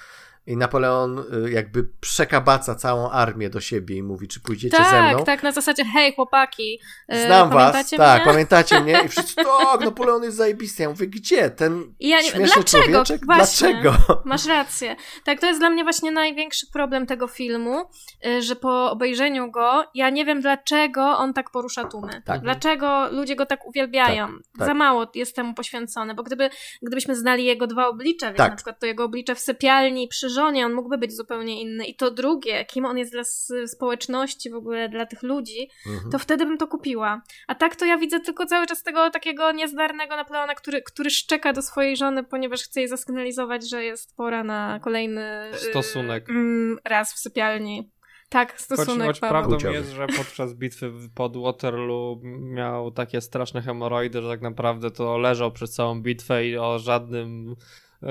i 0.48 0.56
Napoleon 0.56 1.18
y, 1.46 1.50
jakby 1.50 1.88
przekabaca 2.00 2.74
całą 2.74 3.10
armię 3.10 3.50
do 3.50 3.60
siebie 3.60 3.96
i 3.96 4.02
mówi, 4.02 4.28
czy 4.28 4.40
pójdziecie 4.40 4.76
tak, 4.76 4.90
ze 4.90 5.02
mną. 5.02 5.16
Tak, 5.18 5.26
tak, 5.26 5.42
na 5.42 5.52
zasadzie, 5.52 5.84
hej 5.84 6.14
chłopaki, 6.14 6.80
yy, 7.08 7.26
Znam 7.26 7.50
was, 7.50 7.72
pamiętacie 7.72 7.96
tak, 7.96 8.22
mnie? 8.22 8.32
pamiętacie 8.32 8.80
mnie? 8.80 9.00
I 9.04 9.08
wszyscy, 9.18 9.34
tak, 9.34 9.80
Napoleon 9.80 10.22
jest 10.22 10.36
zajebisty. 10.36 10.82
Ja 10.82 10.88
mówię, 10.88 11.06
gdzie? 11.06 11.50
Ten 11.50 11.94
ja 12.00 12.16
nie- 12.16 12.22
śmieszny 12.22 12.54
dlaczego? 12.54 12.84
człowieczek? 12.84 13.26
Właśnie. 13.26 13.80
Dlaczego? 13.82 14.22
Masz 14.24 14.46
rację. 14.46 14.96
Tak, 15.24 15.40
to 15.40 15.46
jest 15.46 15.60
dla 15.60 15.70
mnie 15.70 15.82
właśnie 15.82 16.10
największy 16.10 16.66
problem 16.72 17.06
tego 17.06 17.26
filmu, 17.26 17.84
y, 18.26 18.42
że 18.42 18.56
po 18.56 18.90
obejrzeniu 18.90 19.50
go, 19.50 19.84
ja 19.94 20.10
nie 20.10 20.24
wiem 20.24 20.40
dlaczego 20.40 21.02
on 21.02 21.34
tak 21.34 21.50
porusza 21.50 21.84
tłumy. 21.84 22.22
Tak. 22.24 22.40
Dlaczego 22.40 23.08
ludzie 23.10 23.36
go 23.36 23.46
tak 23.46 23.66
uwielbiają. 23.66 24.28
tak. 24.58 24.66
Za 24.66 24.74
mało 24.74 25.06
jest 25.14 25.36
temu 25.36 25.54
poświęcone, 25.54 26.14
bo 26.14 26.22
gdyby, 26.22 26.50
gdybyśmy 26.82 27.16
znali 27.16 27.44
jego 27.44 27.66
dwa 27.66 27.88
oblicze, 27.88 28.26
więc 28.26 28.36
Tak. 28.38 28.50
na 28.50 28.56
przykład 28.56 28.80
to 28.80 28.86
jego 28.86 29.04
oblicze 29.04 29.34
w 29.34 29.38
sypialni 29.40 30.08
przy 30.08 30.30
żonie, 30.38 30.66
on 30.66 30.72
mógłby 30.74 30.98
być 30.98 31.16
zupełnie 31.16 31.62
inny. 31.62 31.84
I 31.86 31.94
to 31.94 32.10
drugie, 32.10 32.64
kim 32.64 32.84
on 32.84 32.98
jest 32.98 33.12
dla 33.12 33.22
społeczności, 33.66 34.50
w 34.50 34.54
ogóle 34.54 34.88
dla 34.88 35.06
tych 35.06 35.22
ludzi, 35.22 35.70
Mhm. 35.86 36.10
to 36.12 36.18
wtedy 36.18 36.46
bym 36.46 36.58
to 36.58 36.66
kupiła. 36.68 37.22
A 37.46 37.54
tak 37.54 37.76
to 37.76 37.84
ja 37.84 37.98
widzę 37.98 38.20
tylko 38.20 38.46
cały 38.46 38.66
czas 38.66 38.82
tego 38.82 39.10
takiego 39.10 39.52
niezdarnego 39.52 40.16
Napoleona, 40.16 40.54
który, 40.54 40.82
który 40.82 41.10
szczeka 41.10 41.52
do 41.52 41.62
swojej 41.62 41.96
żony, 41.96 42.24
ponieważ 42.24 42.62
chce 42.62 42.80
jej 42.80 42.88
zasygnalizować, 42.88 43.68
że 43.70 43.84
jest 43.84 44.16
pora 44.16 44.44
na 44.44 44.80
kolejny 44.82 45.50
y, 45.54 45.58
Stosunek. 45.58 46.30
mm, 46.30 46.78
raz 46.84 47.14
w 47.14 47.18
sypialni. 47.18 47.90
Tak, 48.30 48.52
Choć, 48.52 48.60
stosunek. 48.60 49.06
choć 49.06 49.20
Paweł. 49.20 49.48
prawdą 49.48 49.70
jest, 49.72 49.90
że 49.92 50.06
podczas 50.06 50.54
bitwy 50.54 50.92
pod 51.14 51.36
Waterloo 51.42 52.20
miał 52.40 52.90
takie 52.90 53.20
straszne 53.20 53.62
hemoroidy, 53.62 54.22
że 54.22 54.28
tak 54.28 54.40
naprawdę 54.40 54.90
to 54.90 55.18
leżał 55.18 55.52
przez 55.52 55.70
całą 55.72 56.02
bitwę 56.02 56.46
i 56.46 56.56
o 56.58 56.78
żadnym 56.78 57.56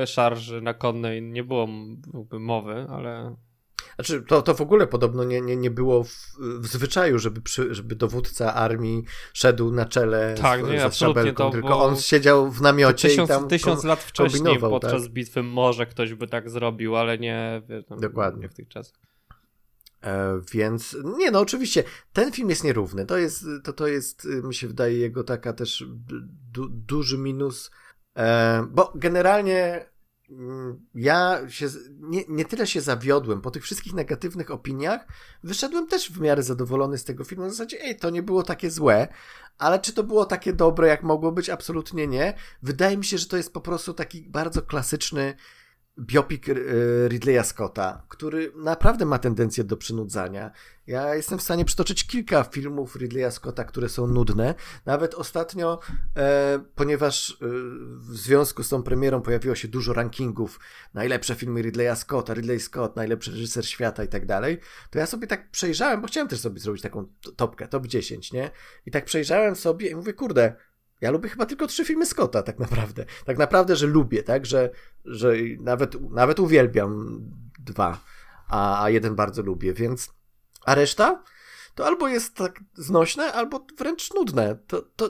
szarży 0.06 0.62
na 0.62 0.74
konnej 0.74 1.22
nie 1.22 1.44
było 1.44 1.68
mowy, 2.32 2.86
ale 2.90 3.36
Znaczy, 3.96 4.22
to, 4.22 4.42
to 4.42 4.54
w 4.54 4.62
ogóle 4.62 4.88
podobno 4.88 5.24
nie, 5.24 5.42
nie, 5.42 5.56
nie 5.56 5.72
było 5.72 6.04
w, 6.04 6.14
w 6.60 6.68
zwyczaju, 6.68 7.20
żeby, 7.20 7.42
przy, 7.42 7.76
żeby 7.76 7.96
dowódca 7.96 8.54
armii 8.54 9.04
szedł 9.34 9.72
na 9.72 9.86
czele 9.86 10.36
Tak, 10.42 10.66
z, 10.66 10.70
nie, 10.70 10.80
ze 10.80 10.92
szabelką, 10.92 11.44
to 11.44 11.52
tylko 11.52 11.84
on 11.84 11.96
siedział 11.96 12.52
w 12.52 12.62
namiocie 12.62 13.10
tysiąc, 13.10 13.30
i 13.30 13.34
tam 13.34 13.48
tysiąc 13.48 13.84
lat 13.84 14.00
wcześniej 14.00 14.60
podczas 14.60 15.04
tak? 15.04 15.12
bitwy 15.12 15.44
może 15.44 15.86
ktoś 15.86 16.14
by 16.14 16.28
tak 16.28 16.50
zrobił, 16.50 16.96
ale 16.96 17.18
nie, 17.18 17.62
wie, 17.70 17.84
no, 17.90 17.98
Dokładnie. 17.98 18.42
nie 18.42 18.50
w 18.50 18.54
tych 18.54 18.68
czasach. 18.68 18.96
E, 20.04 20.42
więc 20.52 20.98
nie, 21.18 21.32
no 21.32 21.40
oczywiście, 21.40 21.84
ten 22.14 22.32
film 22.32 22.50
jest 22.50 22.64
nierówny. 22.64 23.06
To 23.06 23.18
jest, 23.18 23.46
to, 23.64 23.74
to 23.74 23.88
jest 23.88 24.26
y, 24.26 24.44
mi 24.44 24.56
się 24.56 24.68
wydaje, 24.68 24.98
jego 24.98 25.24
taka 25.24 25.54
też 25.54 25.86
du, 26.52 26.70
duży 26.70 27.18
minus, 27.18 27.72
e, 27.72 27.72
bo 28.70 28.92
generalnie 28.96 29.86
mm, 30.30 30.86
ja 30.96 31.42
się, 31.50 31.68
nie, 32.00 32.24
nie 32.28 32.46
tyle 32.46 32.68
się 32.68 32.82
zawiodłem 32.82 33.42
po 33.42 33.52
tych 33.52 33.64
wszystkich 33.64 33.94
negatywnych 33.94 34.52
opiniach, 34.52 35.08
wyszedłem 35.44 35.88
też 35.88 36.12
w 36.12 36.22
miarę 36.22 36.44
zadowolony 36.44 36.98
z 36.98 37.04
tego 37.04 37.24
filmu. 37.24 37.46
W 37.46 37.50
zasadzie, 37.50 37.82
ej, 37.82 37.98
to 37.98 38.10
nie 38.10 38.24
było 38.24 38.44
takie 38.44 38.72
złe, 38.72 39.08
ale 39.58 39.80
czy 39.80 39.94
to 39.94 40.04
było 40.04 40.26
takie 40.26 40.54
dobre, 40.54 40.88
jak 40.88 41.04
mogło 41.04 41.32
być? 41.32 41.50
Absolutnie 41.50 42.08
nie. 42.08 42.34
Wydaje 42.64 42.98
mi 42.98 43.06
się, 43.06 43.18
że 43.18 43.28
to 43.28 43.38
jest 43.38 43.54
po 43.54 43.62
prostu 43.62 43.94
taki 43.94 44.30
bardzo 44.30 44.62
klasyczny 44.62 45.36
biopik 46.00 46.50
e, 46.50 46.54
Ridleya 47.08 47.44
Scotta, 47.44 48.04
który 48.10 48.52
naprawdę 48.56 49.06
ma 49.06 49.20
tendencję 49.20 49.64
do 49.64 49.78
przynudzania. 49.78 50.52
Ja 50.88 51.16
jestem 51.16 51.40
w 51.40 51.44
stanie 51.44 51.66
przytoczyć 51.66 52.08
kilka 52.08 52.44
filmów 52.44 52.96
Ridleya 52.96 53.32
Scotta, 53.32 53.64
które 53.64 53.90
są 53.90 54.08
nudne. 54.08 54.56
Nawet 54.86 55.16
ostatnio, 55.16 55.80
e, 56.18 56.60
ponieważ 56.76 57.32
e, 57.32 57.36
w 58.00 58.18
związku 58.18 58.64
z 58.64 58.70
tą 58.70 58.84
premierą 58.84 59.22
pojawiło 59.22 59.56
się 59.56 59.68
dużo 59.68 59.94
rankingów, 59.94 60.60
najlepsze 60.94 61.36
filmy 61.36 61.62
Ridleya 61.62 61.96
Scotta, 61.96 62.34
Ridley 62.34 62.60
Scott, 62.60 62.96
najlepszy 62.96 63.32
reżyser 63.32 63.68
świata 63.68 64.04
i 64.04 64.08
tak 64.08 64.26
dalej, 64.26 64.60
to 64.90 65.00
ja 65.00 65.06
sobie 65.06 65.28
tak 65.28 65.52
przejrzałem, 65.52 66.02
bo 66.02 66.08
chciałem 66.08 66.28
też 66.28 66.40
sobie 66.40 66.60
zrobić 66.60 66.82
taką 66.82 67.08
topkę, 67.36 67.68
top 67.68 67.88
10, 67.88 68.34
nie? 68.34 68.52
I 68.86 68.92
tak 68.92 69.06
przejrzałem 69.06 69.56
sobie 69.56 69.90
i 69.90 69.96
mówię, 69.96 70.14
kurde, 70.14 70.56
ja 71.02 71.12
lubię 71.12 71.30
chyba 71.30 71.46
tylko 71.46 71.68
trzy 71.68 71.86
filmy 71.86 72.06
Scotta, 72.06 72.44
tak 72.44 72.60
naprawdę. 72.60 73.06
Tak 73.26 73.38
naprawdę, 73.38 73.76
że 73.76 73.88
lubię, 73.88 74.24
tak? 74.24 74.46
Że, 74.46 74.70
że 75.06 75.34
nawet, 75.60 76.12
nawet 76.12 76.40
uwielbiam 76.40 77.22
dwa, 77.60 78.00
a, 78.48 78.84
a 78.84 78.90
jeden 78.90 79.16
bardzo 79.16 79.42
lubię, 79.42 79.74
więc. 79.74 80.14
A 80.66 80.76
reszta? 80.76 81.24
To 81.78 81.86
albo 81.86 82.08
jest 82.08 82.36
tak 82.36 82.60
znośne, 82.74 83.34
albo 83.34 83.66
wręcz 83.78 84.14
nudne. 84.14 84.58
To, 84.68 84.82
to 84.82 85.10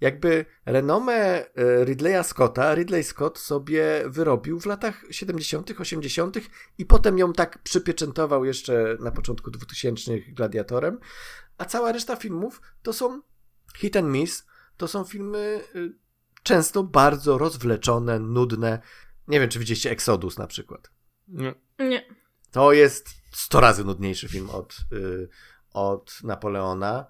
jakby 0.00 0.44
renomę 0.66 1.14
e, 1.14 1.84
Ridleya 1.84 2.24
Scotta, 2.24 2.74
Ridley 2.74 3.04
Scott 3.04 3.38
sobie 3.38 4.02
wyrobił 4.06 4.60
w 4.60 4.66
latach 4.66 5.04
70., 5.10 5.80
80. 5.80 6.36
i 6.78 6.86
potem 6.86 7.18
ją 7.18 7.32
tak 7.32 7.62
przypieczętował 7.62 8.44
jeszcze 8.44 8.96
na 9.00 9.10
początku 9.10 9.50
2000 9.50 10.18
gladiatorem. 10.18 10.98
A 11.58 11.64
cała 11.64 11.92
reszta 11.92 12.16
filmów 12.16 12.62
to 12.82 12.92
są 12.92 13.20
hit 13.76 13.96
and 13.96 14.08
miss, 14.08 14.46
to 14.82 14.88
są 14.88 15.04
filmy 15.04 15.60
y, 15.76 15.92
często 16.42 16.82
bardzo 16.82 17.38
rozwleczone, 17.38 18.18
nudne. 18.18 18.80
Nie 19.28 19.40
wiem, 19.40 19.48
czy 19.48 19.58
widzieliście 19.58 19.90
Exodus 19.90 20.38
na 20.38 20.46
przykład. 20.46 20.90
Nie. 21.28 21.54
Nie. 21.78 22.06
To 22.50 22.72
jest 22.72 23.08
100 23.32 23.60
razy 23.60 23.84
nudniejszy 23.84 24.28
film 24.28 24.50
od, 24.50 24.76
y, 24.92 25.28
od 25.72 26.18
Napoleona. 26.24 27.06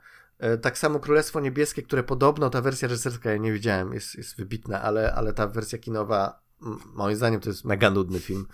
Y, 0.54 0.58
Tak 0.58 0.78
samo 0.78 1.00
Królestwo 1.00 1.40
Niebieskie, 1.40 1.82
które 1.82 2.02
podobno 2.02 2.50
ta 2.50 2.60
wersja 2.60 2.88
reżyserska, 2.88 3.30
ja 3.30 3.36
nie 3.36 3.52
widziałem, 3.52 3.92
jest, 3.92 4.14
jest 4.14 4.36
wybitna, 4.36 4.82
ale, 4.82 5.14
ale 5.14 5.32
ta 5.32 5.46
wersja 5.46 5.78
kinowa, 5.78 6.42
moim 6.94 7.16
zdaniem, 7.16 7.40
to 7.40 7.50
jest 7.50 7.64
mega 7.64 7.90
nudny 7.90 8.20
film. 8.20 8.46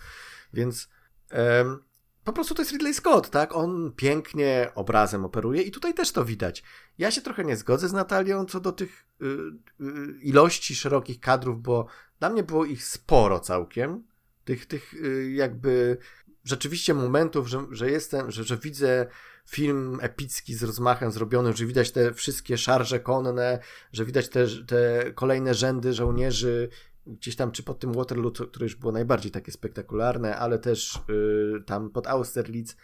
Więc 0.53 0.89
em, 1.29 1.83
po 2.29 2.33
prostu 2.35 2.55
to 2.55 2.61
jest 2.61 2.71
Ridley 2.71 2.93
Scott, 2.93 3.29
tak? 3.29 3.55
On 3.55 3.91
pięknie 3.95 4.71
obrazem 4.75 5.25
operuje 5.25 5.61
i 5.61 5.71
tutaj 5.71 5.93
też 5.93 6.11
to 6.11 6.25
widać. 6.25 6.63
Ja 6.97 7.11
się 7.11 7.21
trochę 7.21 7.45
nie 7.45 7.57
zgodzę 7.57 7.89
z 7.89 7.93
Natalią 7.93 8.45
co 8.45 8.59
do 8.59 8.71
tych 8.71 9.05
y, 9.21 9.25
y, 9.25 10.19
ilości 10.21 10.75
szerokich 10.75 11.19
kadrów, 11.19 11.61
bo 11.61 11.85
dla 12.19 12.29
mnie 12.29 12.43
było 12.43 12.65
ich 12.65 12.85
sporo 12.85 13.39
całkiem. 13.39 14.03
Tych, 14.45 14.65
tych 14.65 14.93
y, 14.93 15.31
jakby 15.31 15.97
rzeczywiście 16.43 16.93
momentów, 16.93 17.47
że, 17.47 17.65
że 17.71 17.91
jestem, 17.91 18.31
że, 18.31 18.43
że 18.43 18.57
widzę 18.57 19.07
film 19.49 19.99
epicki 20.01 20.55
z 20.55 20.63
rozmachem 20.63 21.11
zrobiony, 21.11 21.53
że 21.53 21.65
widać 21.65 21.91
te 21.91 22.13
wszystkie 22.13 22.57
szarże 22.57 22.99
konne, 22.99 23.59
że 23.93 24.05
widać 24.05 24.29
te, 24.29 24.47
te 24.67 25.11
kolejne 25.15 25.53
rzędy 25.53 25.93
żołnierzy 25.93 26.69
gdzieś 27.09 27.35
tam, 27.35 27.51
czy 27.51 27.63
pod 27.63 27.79
tym 27.79 27.93
Waterloo, 27.93 28.31
które 28.31 28.63
już 28.63 28.75
było 28.75 28.91
najbardziej 28.91 29.31
takie 29.31 29.51
spektakularne, 29.51 30.37
ale 30.37 30.59
też 30.59 30.99
y, 31.09 31.63
tam 31.65 31.89
pod 31.89 32.07
Austerlitz. 32.07 32.75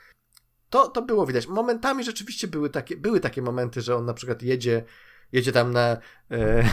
To, 0.70 0.88
to 0.88 1.02
było 1.02 1.26
widać. 1.26 1.48
Momentami 1.48 2.04
rzeczywiście 2.04 2.48
były 2.48 2.70
takie, 2.70 2.98
były 2.98 3.20
takie 3.20 3.42
momenty, 3.42 3.82
że 3.82 3.96
on 3.96 4.06
na 4.06 4.14
przykład 4.14 4.44
jedzie, 4.44 4.84
jedzie 5.32 5.52
tam 5.52 5.72
na, 5.72 5.98
e, 6.32 6.64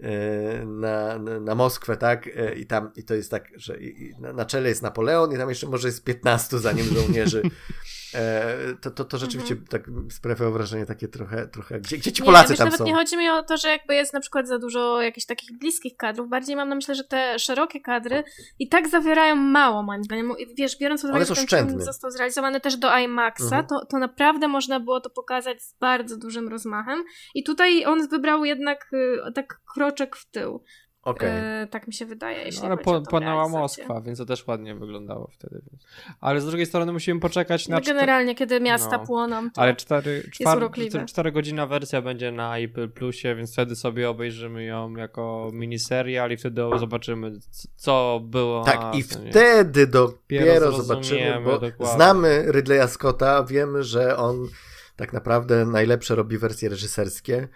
e, 0.00 0.66
na, 0.66 1.18
na 1.18 1.54
Moskwę, 1.54 1.96
tak? 1.96 2.26
E, 2.26 2.54
I 2.54 2.66
tam, 2.66 2.92
i 2.96 3.04
to 3.04 3.14
jest 3.14 3.30
tak, 3.30 3.48
że 3.56 3.80
i, 3.80 4.02
i 4.02 4.14
na, 4.20 4.32
na 4.32 4.44
czele 4.44 4.68
jest 4.68 4.82
Napoleon 4.82 5.32
i 5.32 5.36
tam 5.36 5.48
jeszcze 5.48 5.66
może 5.66 5.88
jest 5.88 6.04
15 6.04 6.58
za 6.58 6.72
nim 6.72 6.86
żołnierzy. 6.86 7.42
E, 8.14 8.56
to, 8.80 8.90
to, 8.90 9.04
to 9.04 9.18
rzeczywiście 9.18 9.56
tak 9.68 9.82
sprawia 10.10 10.50
wrażenie 10.50 10.86
takie 10.86 11.08
trochę, 11.08 11.48
trochę 11.48 11.80
gdzie, 11.80 11.98
gdzie 11.98 12.12
ci 12.12 12.22
Nie, 12.22 12.26
Polacy 12.26 12.48
wiesz, 12.48 12.58
tam 12.58 12.66
nawet 12.66 12.78
są? 12.78 12.84
nie 12.84 12.94
chodzi 12.94 13.16
mi 13.16 13.28
o 13.30 13.42
to, 13.42 13.56
że 13.56 13.68
jakby 13.68 13.94
jest 13.94 14.12
na 14.12 14.20
przykład 14.20 14.48
za 14.48 14.58
dużo 14.58 15.00
jakichś 15.02 15.26
takich 15.26 15.58
bliskich 15.58 15.96
kadrów. 15.96 16.28
Bardziej 16.28 16.56
mam 16.56 16.68
na 16.68 16.74
myśli, 16.74 16.94
że 16.94 17.04
te 17.04 17.38
szerokie 17.38 17.80
kadry 17.80 18.24
i 18.58 18.68
tak 18.68 18.88
zawierają 18.88 19.36
mało, 19.36 19.82
moim 19.82 20.04
zdaniem. 20.04 20.32
Wiesz, 20.56 20.78
biorąc 20.78 21.02
pod 21.02 21.10
uwagę, 21.10 21.24
że 21.24 21.34
ten 21.34 21.68
film 21.68 21.80
został 21.80 22.10
zrealizowany 22.10 22.60
też 22.60 22.76
do 22.76 22.98
IMAXa, 22.98 23.42
Mhm. 23.44 23.66
to, 23.66 23.86
to 23.86 23.98
naprawdę 23.98 24.48
można 24.48 24.80
było 24.80 25.00
to 25.00 25.10
pokazać 25.10 25.62
z 25.62 25.74
bardzo 25.78 26.16
dużym 26.16 26.48
rozmachem. 26.48 27.04
I 27.34 27.44
tutaj 27.44 27.84
on 27.86 28.08
wybrał 28.08 28.44
jednak 28.44 28.90
y, 28.92 29.32
tak 29.34 29.60
kroczek 29.74 30.16
w 30.16 30.30
tył. 30.30 30.62
Okej. 31.02 31.30
E, 31.62 31.66
tak 31.70 31.86
mi 31.86 31.92
się 31.92 32.06
wydaje, 32.06 32.44
jeśli 32.44 32.60
No, 32.62 32.66
ale 32.66 32.76
po, 32.76 32.92
realizację. 32.92 33.58
Moskwa, 33.58 34.00
więc 34.00 34.18
to 34.18 34.24
też 34.24 34.46
ładnie 34.46 34.74
wyglądało 34.74 35.28
wtedy. 35.32 35.62
Więc. 35.70 35.86
Ale 36.20 36.40
z 36.40 36.46
drugiej 36.46 36.66
strony 36.66 36.92
musimy 36.92 37.20
poczekać 37.20 37.68
na... 37.68 37.76
No, 37.76 37.82
generalnie, 37.86 38.34
kiedy 38.34 38.60
miasta 38.60 38.98
No. 38.98 39.06
płoną, 39.06 39.50
to... 39.50 39.60
Ale 39.60 39.76
4, 39.76 40.22
czwar, 40.32 40.56
urokliwe. 40.58 41.04
4 41.04 41.32
godzina 41.32 41.66
wersja 41.66 42.02
będzie 42.02 42.32
na 42.32 42.58
Apple 42.58 42.88
Plusie, 42.88 43.34
więc 43.34 43.52
wtedy 43.52 43.76
sobie 43.76 44.10
obejrzymy 44.10 44.64
ją 44.64 44.96
jako 44.96 45.50
miniserial 45.52 46.30
i 46.30 46.36
wtedy 46.36 46.62
zobaczymy, 46.78 47.32
co 47.76 48.20
było. 48.24 48.64
Tak, 48.64 48.80
a 48.82 48.92
i 48.92 49.02
wtedy 49.02 49.86
dopiero 49.86 50.72
zobaczymy, 50.82 51.40
bo 51.44 51.58
dokładnie. 51.58 51.96
znamy 51.96 52.44
Ridleya 52.52 52.88
Scotta, 52.88 53.44
wiemy, 53.44 53.82
że 53.82 54.16
on 54.16 54.48
tak 54.96 55.12
naprawdę 55.12 55.66
najlepsze 55.66 56.14
robi 56.14 56.38
wersje 56.38 56.68
reżyserskie, 56.68 57.48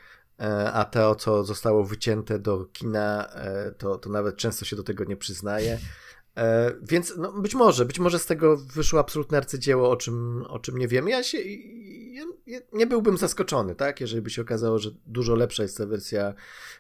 a 0.73 0.85
to, 0.85 1.15
co 1.15 1.45
zostało 1.45 1.85
wycięte 1.85 2.39
do 2.39 2.65
kina, 2.65 3.29
e, 3.35 3.73
to, 3.73 3.99
to 3.99 4.11
nawet 4.11 4.37
często 4.37 4.65
się 4.65 4.77
do 4.77 4.83
tego 4.83 5.05
nie 5.05 5.17
przyznaje. 5.17 5.79
E, 6.37 6.73
Więc 6.83 7.15
no, 7.17 7.33
być 7.33 7.55
może, 7.55 7.85
być 7.85 7.99
może 7.99 8.19
z 8.19 8.27
tego 8.27 8.57
wyszło 8.57 9.01
absolutne 9.01 9.39
arcydzieło, 9.39 9.91
o 9.91 9.97
czym, 9.97 10.45
o 10.49 10.59
czym 10.59 10.79
nie 10.79 10.89
wiemy. 10.89 11.11
Ja 11.11 11.23
się, 11.23 11.39
ja, 11.39 12.25
ja 12.47 12.61
nie 12.73 12.87
byłbym 12.87 13.19
zaskoczony, 13.19 13.75
tak, 13.75 14.01
jeżeli 14.01 14.23
by 14.23 14.31
się 14.31 14.43
okazało, 14.43 14.79
że 14.79 14.91
dużo 15.07 15.35
lepsza 15.35 15.63
jest 15.63 15.79
ta 15.79 15.87
wersja 15.87 16.35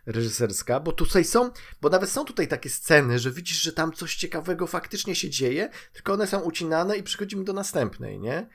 reżyserska, 0.06 0.80
bo 0.80 0.92
tutaj 0.92 1.24
są, 1.24 1.50
bo 1.80 1.88
nawet 1.88 2.10
są 2.10 2.24
tutaj 2.24 2.48
takie 2.48 2.70
sceny, 2.70 3.18
że 3.18 3.30
widzisz, 3.30 3.62
że 3.62 3.72
tam 3.72 3.92
coś 3.92 4.16
ciekawego 4.16 4.66
faktycznie 4.66 5.14
się 5.14 5.30
dzieje, 5.30 5.70
tylko 5.92 6.12
one 6.12 6.26
są 6.26 6.40
ucinane 6.40 6.96
i 6.96 7.02
przechodzimy 7.02 7.44
do 7.44 7.52
następnej, 7.52 8.20
nie? 8.20 8.48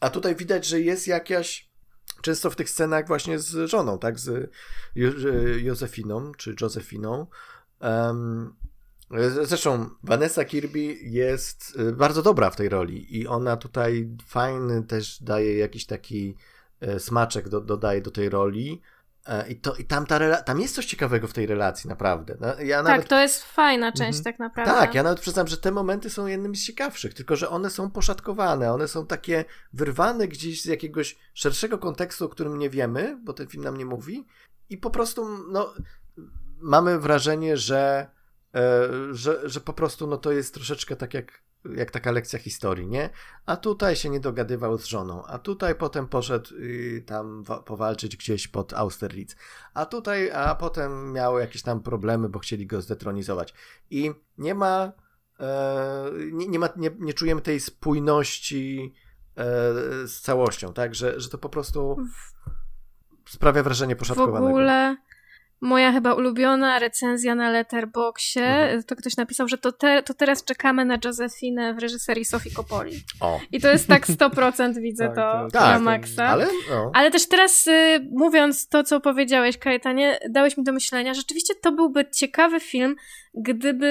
A 0.00 0.10
tutaj 0.10 0.36
widać, 0.36 0.66
że 0.66 0.80
jest 0.80 1.06
jakaś 1.06 1.67
często 2.22 2.50
w 2.50 2.56
tych 2.56 2.70
scenach 2.70 3.06
właśnie 3.08 3.38
z 3.38 3.70
żoną, 3.70 3.98
tak, 3.98 4.18
z 4.18 4.50
Józefiną, 5.62 6.32
czy 6.34 6.54
Josefiną, 6.60 7.26
um, 7.80 8.54
Zresztą 9.42 9.90
Vanessa 10.02 10.44
Kirby 10.44 10.78
jest 11.02 11.76
y, 11.80 11.92
bardzo 11.92 12.22
dobra 12.22 12.50
w 12.50 12.56
tej 12.56 12.68
roli 12.68 13.18
i 13.18 13.26
ona 13.26 13.56
tutaj 13.56 14.08
fajny 14.26 14.82
też 14.82 15.22
daje 15.22 15.58
jakiś 15.58 15.86
taki 15.86 16.36
e, 16.80 17.00
smaczek, 17.00 17.48
do, 17.48 17.60
dodaje 17.60 18.00
do 18.00 18.10
tej 18.10 18.28
roli. 18.28 18.80
E, 19.28 19.48
I, 19.48 19.56
to, 19.60 19.74
i 19.74 19.84
tam, 19.84 20.06
ta 20.06 20.18
rela- 20.18 20.42
tam 20.42 20.60
jest 20.60 20.74
coś 20.74 20.86
ciekawego 20.86 21.28
w 21.28 21.32
tej 21.32 21.46
relacji, 21.46 21.88
naprawdę. 21.88 22.36
No, 22.40 22.60
Ja 22.60 22.82
nawet, 22.82 23.00
Tak, 23.00 23.08
to 23.08 23.20
jest 23.20 23.44
fajna 23.44 23.92
część 23.92 24.18
Mhm. 24.18 24.24
tak 24.24 24.38
naprawdę. 24.38 24.72
tak, 24.72 24.94
ja 24.94 25.02
nawet 25.02 25.20
przyznam, 25.20 25.46
że 25.48 25.56
te 25.56 25.70
momenty 25.70 26.10
są 26.10 26.26
jednymi 26.26 26.56
z 26.56 26.64
ciekawszych, 26.66 27.14
tylko 27.14 27.36
że 27.36 27.48
one 27.48 27.70
są 27.70 27.90
poszatkowane, 27.90 28.72
one 28.72 28.88
są 28.88 29.06
takie 29.06 29.44
wyrwane 29.72 30.28
gdzieś 30.28 30.62
z 30.62 30.64
jakiegoś 30.64 31.16
szerszego 31.34 31.78
kontekstu, 31.78 32.24
o 32.24 32.28
którym 32.28 32.58
nie 32.58 32.70
wiemy, 32.70 33.18
bo 33.24 33.32
ten 33.32 33.46
film 33.48 33.64
nam 33.64 33.76
nie 33.76 33.86
mówi 33.86 34.26
i 34.70 34.78
po 34.78 34.90
prostu 34.90 35.28
no, 35.50 35.74
mamy 36.60 36.98
wrażenie, 36.98 37.56
że, 37.56 38.10
e, 38.54 38.88
że, 39.10 39.40
że 39.48 39.60
po 39.60 39.72
prostu 39.72 40.06
no, 40.06 40.16
to 40.16 40.32
jest 40.32 40.54
troszeczkę 40.54 40.96
tak 40.96 41.14
jak, 41.14 41.42
jak 41.76 41.90
taka 41.90 42.10
lekcja 42.10 42.38
historii, 42.38 42.86
nie? 42.86 43.10
A 43.46 43.56
tutaj 43.56 43.96
się 43.96 44.10
nie 44.10 44.20
dogadywał 44.20 44.78
z 44.78 44.84
żoną, 44.84 45.24
a 45.26 45.38
tutaj 45.38 45.74
potem 45.74 46.08
poszedł 46.08 46.54
y, 46.54 47.04
tam 47.06 47.42
wa- 47.42 47.62
powalczyć 47.62 48.16
gdzieś 48.16 48.48
pod 48.48 48.72
Austerlitz, 48.72 49.36
a 49.74 49.86
tutaj, 49.86 50.30
a 50.30 50.54
potem 50.54 51.12
miał 51.12 51.38
jakieś 51.38 51.62
tam 51.62 51.82
problemy, 51.82 52.28
bo 52.28 52.38
chcieli 52.38 52.66
go 52.66 52.82
zdetronizować. 52.82 53.54
I 53.90 54.12
nie 54.38 54.54
ma, 54.54 54.92
e, 55.40 56.04
nie, 56.32 56.48
nie, 56.48 56.58
ma 56.58 56.68
nie, 56.76 56.90
nie 56.98 57.14
czujemy 57.14 57.40
tej 57.40 57.60
spójności 57.60 58.94
e, 59.36 59.44
z 60.08 60.20
całością, 60.20 60.72
tak? 60.72 60.94
Że, 60.94 61.20
że 61.20 61.28
to 61.28 61.38
po 61.38 61.48
prostu 61.48 61.96
sprawia 63.28 63.62
wrażenie 63.62 63.94
W 63.94 63.98
poszatkowanego. 63.98 64.46
ogóle 64.46 64.96
moja 65.60 65.92
chyba 65.92 66.14
ulubiona 66.14 66.78
recenzja 66.78 67.34
na 67.34 67.50
Letterboxie, 67.50 68.42
Mhm. 68.46 68.82
to 68.82 68.96
ktoś 68.96 69.16
napisał, 69.16 69.48
że 69.48 69.58
to, 69.58 69.72
te, 69.72 70.02
to 70.02 70.14
teraz 70.14 70.44
czekamy 70.44 70.84
na 70.84 70.98
Josefinę 71.04 71.74
w 71.74 71.78
reżyserii 71.78 72.24
Sofii 72.24 72.50
Coppoli. 72.50 72.92
O, 73.20 73.40
I 73.52 73.60
to 73.60 73.68
jest 73.70 73.86
tak 73.88 74.06
100% 74.16 74.78
widzę 74.80 75.04
Tak, 75.06 75.14
to 75.16 75.20
to- 75.58 75.64
na 75.64 75.72
tak, 75.72 75.82
maksa. 75.82 76.24
ale 76.26 76.46
no. 76.70 76.90
Ale 76.94 77.10
też 77.10 77.28
teraz 77.28 77.66
y, 77.66 78.08
mówiąc 78.12 78.68
to, 78.68 78.84
co 78.84 79.00
powiedziałeś, 79.00 79.58
Kajetanie, 79.58 80.18
dałeś 80.30 80.56
mi 80.56 80.64
do 80.64 80.72
myślenia. 80.72 81.14
Rzeczywiście 81.14 81.54
to 81.62 81.72
byłby 81.72 82.10
ciekawy 82.10 82.60
film, 82.60 82.96
gdyby 83.34 83.88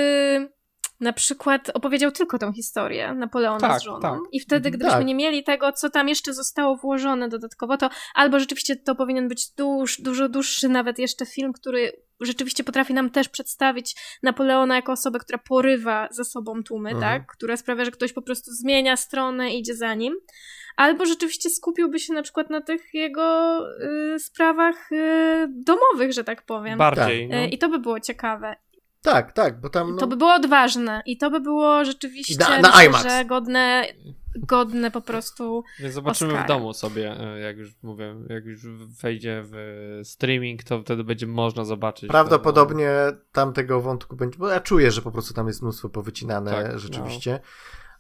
na 1.00 1.14
przykład 1.14 1.70
opowiedział 1.74 2.12
tylko 2.12 2.40
tą 2.40 2.54
historię 2.54 3.14
Napoleona 3.14 3.60
Tak, 3.60 3.80
z 3.80 3.84
żoną. 3.84 4.02
tak. 4.02 4.20
I 4.32 4.40
wtedy, 4.40 4.56
Mhm, 4.70 4.72
gdybyśmy 4.76 4.98
tak. 5.00 5.06
nie 5.08 5.16
mieli 5.16 5.44
tego, 5.44 5.72
co 5.72 5.90
tam 5.90 6.10
jeszcze 6.10 6.34
zostało 6.34 6.76
włożone 6.78 7.30
dodatkowo, 7.30 7.78
to 7.78 7.90
albo 8.16 8.40
rzeczywiście 8.40 8.76
to 8.76 8.96
powinien 8.96 9.28
być 9.28 9.50
dłuż, 9.58 10.02
dużo 10.02 10.30
dłuższy 10.30 10.70
nawet 10.70 11.00
jeszcze 11.00 11.26
film, 11.26 11.54
który 11.54 11.92
rzeczywiście 12.22 12.64
potrafi 12.64 12.94
nam 12.94 13.10
też 13.10 13.30
przedstawić 13.30 13.96
Napoleona 14.24 14.76
jako 14.76 14.92
osobę, 14.92 15.20
która 15.20 15.38
porywa 15.38 16.08
za 16.12 16.24
sobą 16.24 16.64
tłumy, 16.64 16.90
Mhm. 16.90 17.20
tak? 17.20 17.32
Która 17.32 17.58
sprawia, 17.58 17.86
że 17.86 17.92
ktoś 17.92 18.14
po 18.14 18.22
prostu 18.22 18.52
zmienia 18.52 18.98
stronę 18.98 19.52
i 19.54 19.60
idzie 19.60 19.76
za 19.76 19.94
nim. 19.94 20.14
Albo 20.78 21.06
rzeczywiście 21.06 21.50
skupiłby 21.50 22.00
się 22.00 22.14
na 22.14 22.22
przykład 22.22 22.50
na 22.50 22.62
tych 22.62 22.94
jego 22.94 23.60
y, 24.16 24.20
sprawach 24.20 24.92
y, 24.92 25.48
domowych, 25.50 26.14
że 26.14 26.24
tak 26.24 26.46
powiem. 26.46 26.78
Bardziej. 26.78 27.28
No. 27.30 27.38
Y, 27.38 27.48
I 27.48 27.58
to 27.58 27.70
by 27.70 27.80
było 27.80 28.00
ciekawe. 28.00 28.56
Tak, 29.12 29.32
tak, 29.32 29.62
bo 29.62 29.70
tam. 29.70 29.92
No, 29.92 29.98
To 29.98 30.08
by 30.08 30.18
było 30.18 30.34
odważne. 30.34 31.02
I 31.06 31.18
to 31.18 31.32
by 31.32 31.40
było 31.40 31.86
rzeczywiście 31.86 32.36
Na- 32.40 32.60
na 32.60 32.72
myślę, 32.78 33.10
że 33.10 33.26
godne, 33.26 33.86
godne 34.36 34.92
po 34.92 35.02
prostu. 35.02 35.64
Więc 35.80 35.94
zobaczymy 35.94 36.32
Oscara. 36.32 36.46
w 36.46 36.48
domu 36.48 36.74
sobie, 36.74 37.20
e, 37.20 37.40
jak 37.40 37.58
już 37.58 37.70
mówię, 37.84 38.16
jak 38.30 38.46
już 38.46 38.68
wejdzie 39.02 39.44
w 39.46 39.56
streaming, 40.04 40.64
to 40.64 40.82
wtedy 40.82 41.04
będzie 41.04 41.28
można 41.28 41.66
zobaczyć. 41.66 42.10
Prawdopodobnie 42.10 42.92
tam 43.32 43.54
tego 43.54 43.82
wątku 43.82 44.16
będzie, 44.16 44.38
bo 44.38 44.50
ja 44.50 44.60
czuję, 44.60 44.92
że 44.92 45.02
po 45.02 45.12
prostu 45.12 45.34
tam 45.34 45.48
jest 45.48 45.62
mnóstwo 45.62 45.90
powycinane 45.90 46.52
Tak, 46.52 46.80
rzeczywiście. 46.80 47.40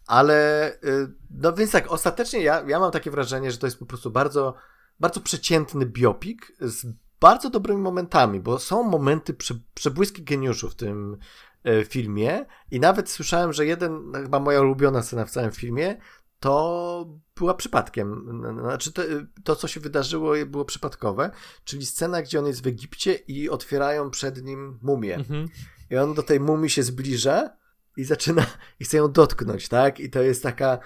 Ale 0.08 0.72
y, 0.74 1.08
no 1.32 1.54
więc 1.54 1.72
tak, 1.72 1.92
ostatecznie 1.92 2.42
ja, 2.42 2.64
ja 2.68 2.80
mam 2.80 2.92
takie 2.92 3.12
wrażenie, 3.12 3.52
że 3.52 3.58
to 3.58 3.68
jest 3.68 3.80
po 3.80 3.86
prostu 3.86 4.12
bardzo, 4.12 4.54
bardzo 5.00 5.22
przeciętny 5.22 5.86
biopik 5.86 6.52
z 6.60 6.86
bardzo 7.20 7.50
dobrymi 7.50 7.82
momentami, 7.82 8.40
bo 8.40 8.60
są 8.60 8.84
momenty 8.84 9.34
prze, 9.34 9.56
przebłyski 9.74 10.24
geniuszu 10.24 10.70
w 10.70 10.76
tym 10.76 11.18
e, 11.64 11.86
filmie 11.86 12.46
i 12.72 12.80
nawet 12.80 13.10
słyszałem, 13.10 13.54
że 13.54 13.66
jeden, 13.66 14.12
chyba 14.14 14.40
moja 14.40 14.62
ulubiona 14.62 15.04
scena 15.04 15.26
w 15.26 15.32
całym 15.32 15.52
filmie, 15.52 15.98
to 16.40 17.20
była 17.36 17.54
przypadkiem. 17.54 18.42
Znaczy 18.62 18.94
to, 18.94 19.02
to, 19.44 19.56
co 19.56 19.68
się 19.68 19.80
wydarzyło, 19.80 20.34
było 20.46 20.66
przypadkowe, 20.66 21.32
czyli 21.64 21.86
scena, 21.86 22.22
gdzie 22.22 22.40
on 22.40 22.48
jest 22.48 22.64
w 22.64 22.68
Egipcie 22.68 23.14
i 23.14 23.50
otwierają 23.50 24.10
przed 24.10 24.44
nim 24.44 24.80
mumię. 24.82 25.16
Mhm. 25.16 25.48
I 25.90 25.98
on 25.98 26.14
do 26.14 26.24
tej 26.24 26.40
mumii 26.40 26.70
się 26.70 26.84
zbliża 26.84 27.50
i 27.98 28.04
zaczyna, 28.04 28.46
i 28.80 28.86
chce 28.86 28.98
ją 28.98 29.12
dotknąć, 29.12 29.70
tak? 29.70 30.00
I 30.00 30.10
to 30.10 30.22
jest 30.22 30.44
taka, 30.44 30.80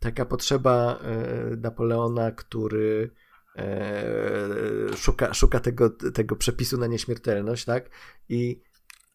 taka 0.00 0.24
potrzeba 0.24 0.98
e, 1.02 1.56
Napoleona, 1.56 2.30
który 2.30 3.10
e, 3.56 4.96
szuka, 4.96 5.34
szuka 5.34 5.60
tego, 5.60 5.90
tego 5.90 6.36
przepisu 6.36 6.78
na 6.78 6.86
nieśmiertelność, 6.86 7.64
tak? 7.64 7.90
I, 8.28 8.62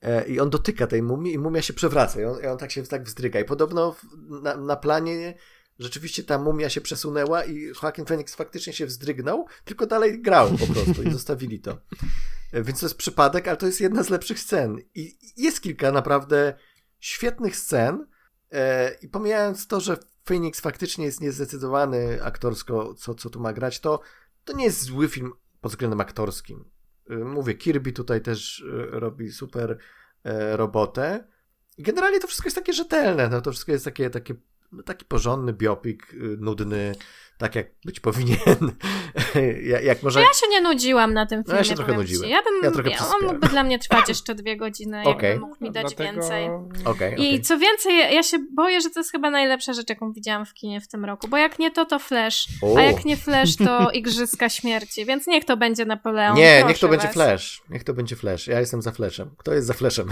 e, 0.02 0.28
I 0.28 0.40
on 0.40 0.50
dotyka 0.50 0.88
tej 0.88 1.04
mumii 1.04 1.34
i 1.34 1.40
mumia 1.40 1.62
się 1.62 1.74
przewraca 1.74 2.22
i 2.22 2.26
on, 2.26 2.44
i 2.44 2.48
on 2.48 2.58
tak 2.58 2.72
się 2.72 2.84
tak 2.84 3.04
wzdryga. 3.04 3.40
I 3.40 3.46
podobno 3.46 3.96
na, 4.44 4.58
na 4.58 4.76
planie 4.76 5.34
rzeczywiście 5.80 6.24
ta 6.24 6.38
mumia 6.38 6.70
się 6.70 6.82
przesunęła 6.82 7.44
i 7.44 7.72
Joaquin 7.84 8.06
Phoenix 8.06 8.36
faktycznie 8.36 8.74
się 8.74 8.86
wzdrygnął, 8.86 9.46
tylko 9.66 9.88
dalej 9.88 10.22
grał 10.22 10.50
po 10.50 10.68
prostu 10.68 11.04
i 11.04 11.12
zostawili 11.12 11.60
to. 11.60 11.78
E, 12.54 12.64
Więc 12.64 12.80
to 12.80 12.86
jest 12.86 12.98
przypadek, 12.98 13.48
ale 13.48 13.58
to 13.58 13.66
jest 13.66 13.82
jedna 13.82 14.04
z 14.04 14.10
lepszych 14.10 14.40
scen. 14.40 14.78
I 14.96 15.18
jest 15.38 15.62
kilka 15.62 15.92
naprawdę 15.92 16.54
świetnych 17.00 17.56
scen. 17.56 18.08
I 19.02 19.08
pomijając 19.08 19.68
to, 19.68 19.80
że 19.80 19.98
Phoenix 20.28 20.60
faktycznie 20.60 21.06
jest 21.06 21.22
niezdecydowany 21.22 22.24
aktorsko, 22.24 22.94
co, 22.94 23.16
co 23.16 23.30
tu 23.30 23.40
ma 23.40 23.54
grać, 23.54 23.80
to, 23.80 24.00
to 24.48 24.54
nie 24.54 24.64
jest 24.66 24.84
zły 24.84 25.08
film 25.10 25.32
pod 25.62 25.72
względem 25.72 26.02
aktorskim. 26.02 26.66
E, 27.10 27.16
Mówię, 27.16 27.54
Kirby 27.56 27.92
tutaj 27.92 28.22
też 28.22 28.64
e, 28.64 29.00
robi 29.00 29.32
super 29.32 29.78
e, 30.24 30.58
robotę. 30.58 31.28
Generalnie 31.78 32.20
to 32.20 32.28
wszystko 32.28 32.48
jest 32.48 32.56
takie 32.56 32.74
rzetelne. 32.74 33.30
No, 33.30 33.42
to 33.42 33.52
wszystko 33.52 33.72
jest 33.72 33.86
takie, 33.86 34.10
takie 34.10 34.36
taki 34.86 35.06
porządny 35.06 35.54
biopik, 35.54 36.14
y, 36.14 36.18
nudny, 36.40 36.96
tak 37.38 37.56
jak 37.56 37.68
być 37.86 38.00
powinien. 38.00 38.38
jak, 39.64 39.84
jak 39.84 40.04
może... 40.04 40.20
Ja 40.22 40.26
się 40.34 40.48
nie 40.50 40.62
nudziłam 40.62 41.14
na 41.14 41.26
tym 41.26 41.38
No, 41.40 41.44
filmie. 41.44 41.58
ja 41.58 41.64
się 41.64 41.76
trochę 41.76 41.94
nudziłem. 41.94 42.30
Ja 42.30 42.42
bym, 42.44 42.54
Ja 42.64 42.72
trochę 42.72 42.90
on 42.90 42.96
przyspiałem. 42.96 43.26
mógłby 43.26 43.48
dla 43.48 43.64
mnie 43.64 43.80
trwać 43.80 44.10
jeszcze 44.14 44.36
dwie 44.36 44.58
godziny, 44.58 45.02
Okej. 45.06 45.30
jakby 45.30 45.46
mógł 45.46 45.64
mi 45.64 45.72
dać 45.72 45.96
Dlatego- 45.96 46.12
więcej. 46.22 46.50
Okej, 46.86 47.12
I 47.12 47.16
okej. 47.16 47.42
co 47.42 47.58
więcej, 47.58 47.98
ja 47.98 48.24
się 48.24 48.38
boję, 48.56 48.82
że 48.82 48.90
to 48.90 49.00
jest 49.00 49.12
chyba 49.12 49.30
najlepsza 49.30 49.74
rzecz, 49.74 49.90
jaką 49.90 50.12
widziałam 50.14 50.46
w 50.46 50.54
kinie 50.54 50.82
w 50.82 50.88
tym 50.88 51.06
roku. 51.06 51.28
Bo 51.28 51.38
jak 51.38 51.60
nie 51.60 51.72
to, 51.72 51.86
to 51.86 52.00
Flash. 52.00 52.48
O. 52.62 52.78
A 52.78 52.82
jak 52.82 53.06
nie 53.06 53.18
Flash, 53.18 53.56
to 53.56 53.92
Igrzyska 54.00 54.50
Śmierci. 54.50 55.06
Więc 55.06 55.28
niech 55.28 55.46
to 55.46 55.58
będzie 55.58 55.86
Napoleon. 55.86 56.36
Nie, 56.38 56.56
proszę 56.60 56.68
niech 56.68 56.80
to 56.80 56.88
będzie 56.88 57.06
was. 57.08 57.14
Flash. 57.14 57.62
Niech 57.70 57.84
to 57.84 57.94
będzie 57.94 58.16
Flash. 58.16 58.48
Ja 58.48 58.60
jestem 58.60 58.82
za 58.82 58.92
Flashem. 58.92 59.30
Kto 59.38 59.54
jest 59.54 59.68
za 59.68 59.74
Flashem? 59.74 60.08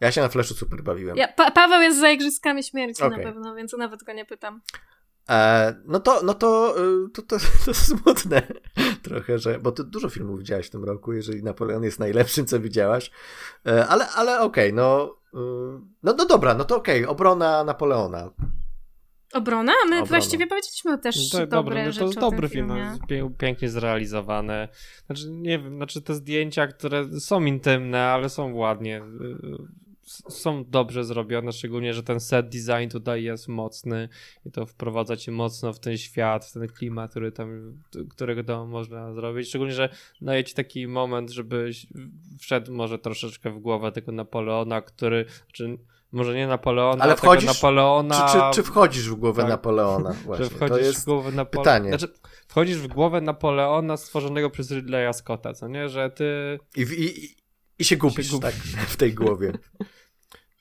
Ja 0.00 0.12
się 0.12 0.20
na 0.20 0.28
Flashu 0.28 0.54
super 0.54 0.82
bawiłem. 0.82 1.16
Ja, 1.16 1.28
pa 1.28 1.50
Paweł 1.50 1.82
jest 1.82 2.00
za 2.00 2.10
Igrzyskami 2.10 2.62
Śmierci 2.62 3.02
Okej. 3.02 3.18
na 3.18 3.24
pewno, 3.24 3.54
więc 3.54 3.72
nawet 3.72 4.02
go 4.02 4.12
nie 4.12 4.24
pytam. 4.24 4.60
E, 5.30 5.74
no 5.84 6.00
to, 6.00 6.20
no 6.24 6.34
to, 6.34 6.74
y, 6.78 7.10
to, 7.10 7.22
to, 7.22 7.36
to 7.66 7.74
smutne 7.74 8.42
trochę, 9.02 9.38
że, 9.38 9.58
bo 9.58 9.72
ty 9.72 9.84
dużo 9.84 10.08
filmów 10.08 10.38
widziałaś 10.38 10.66
w 10.66 10.70
tym 10.70 10.84
roku, 10.84 11.12
jeżeli 11.12 11.42
Napoleon 11.42 11.82
jest 11.82 11.98
najlepszym, 11.98 12.46
co 12.46 12.60
widziałaś, 12.60 13.10
e, 13.66 13.86
ale, 13.86 14.08
ale 14.08 14.40
okej, 14.40 14.72
no, 14.72 15.16
y, 15.34 15.36
no, 16.02 16.14
no 16.18 16.26
dobra, 16.26 16.54
no 16.54 16.64
to 16.64 16.76
okej, 16.76 17.06
obrona 17.06 17.64
Napoleona. 17.64 18.30
Obrona? 19.32 19.72
My 19.72 19.96
Obrona. 19.96 20.06
właściwie 20.06 20.46
powiedzieliśmy 20.46 20.98
też 20.98 21.30
To, 21.30 21.46
dobre 21.46 21.84
no 21.84 21.92
rzeczy 21.92 21.98
to 21.98 22.06
jest 22.06 22.18
dobry 22.18 22.48
film, 22.48 22.66
no, 22.66 22.74
filmie. 23.08 23.30
pięknie 23.38 23.68
zrealizowane. 23.68 24.68
Znaczy, 25.06 25.30
nie 25.30 25.58
wiem, 25.58 25.76
znaczy 25.76 26.02
te 26.02 26.14
zdjęcia, 26.14 26.66
które 26.66 27.20
są 27.20 27.44
intymne, 27.44 28.02
ale 28.02 28.28
są 28.28 28.54
ładnie. 28.54 29.02
Są 30.28 30.64
dobrze 30.64 31.04
zrobione, 31.04 31.52
szczególnie, 31.52 31.94
że 31.94 32.02
ten 32.02 32.20
set 32.20 32.48
design 32.48 32.88
tutaj 32.90 33.22
jest 33.24 33.48
mocny 33.48 34.08
i 34.46 34.50
to 34.50 34.66
wprowadza 34.66 35.16
cię 35.16 35.32
mocno 35.32 35.72
w 35.72 35.80
ten 35.80 35.98
świat, 35.98 36.46
w 36.46 36.52
ten 36.52 36.68
klimat, 36.68 37.10
który 37.10 37.32
tam, 37.32 37.78
którego 38.10 38.44
tam 38.44 38.68
można 38.68 39.12
zrobić. 39.14 39.48
Szczególnie, 39.48 39.74
że 39.74 39.88
daje 40.20 40.44
ci 40.44 40.54
taki 40.54 40.86
moment, 40.88 41.30
żebyś 41.30 41.86
wszedł 42.40 42.72
może 42.74 42.98
troszeczkę 42.98 43.50
w 43.50 43.58
głowę 43.58 43.92
tego 43.92 44.12
Napoleona, 44.12 44.80
który, 44.82 45.24
czy 45.52 45.78
może 46.12 46.34
nie 46.34 46.46
Napoleona, 46.46 47.04
Ale 47.04 47.14
wchodzisz- 47.16 47.46
Napoleona. 47.46 48.26
Czy, 48.28 48.32
czy, 48.32 48.40
czy 48.54 48.62
wchodzisz 48.62 49.08
w 49.10 49.14
głowę 49.14 49.42
Tak. 49.42 49.50
Napoleona? 49.50 50.12
Właśnie. 50.24 50.44
że 50.44 50.50
wchodzisz 50.50 50.68
to 50.76 50.78
jest 50.78 51.02
w 51.02 51.04
głowę 51.04 51.32
Napoleona. 51.32 51.64
pytanie. 51.80 51.88
Znaczy, 51.98 52.14
wchodzisz 52.48 52.76
w 52.78 52.86
głowę 52.86 53.20
Napoleona 53.20 53.96
stworzonego 53.96 54.50
przez 54.50 54.70
Ridleya 54.70 55.14
Scotta, 55.14 55.52
co 55.54 55.68
nie? 55.68 55.88
Że 55.88 56.10
ty. 56.10 56.58
I, 56.76 56.80
i, 56.80 57.24
i, 57.24 57.36
i 57.78 57.84
się 57.84 57.96
gubisz, 57.96 58.26
Się 58.26 58.32
gubisz. 58.32 58.40
tak, 58.76 58.86
w 58.88 58.96
tej 58.96 59.14
głowie. 59.14 59.52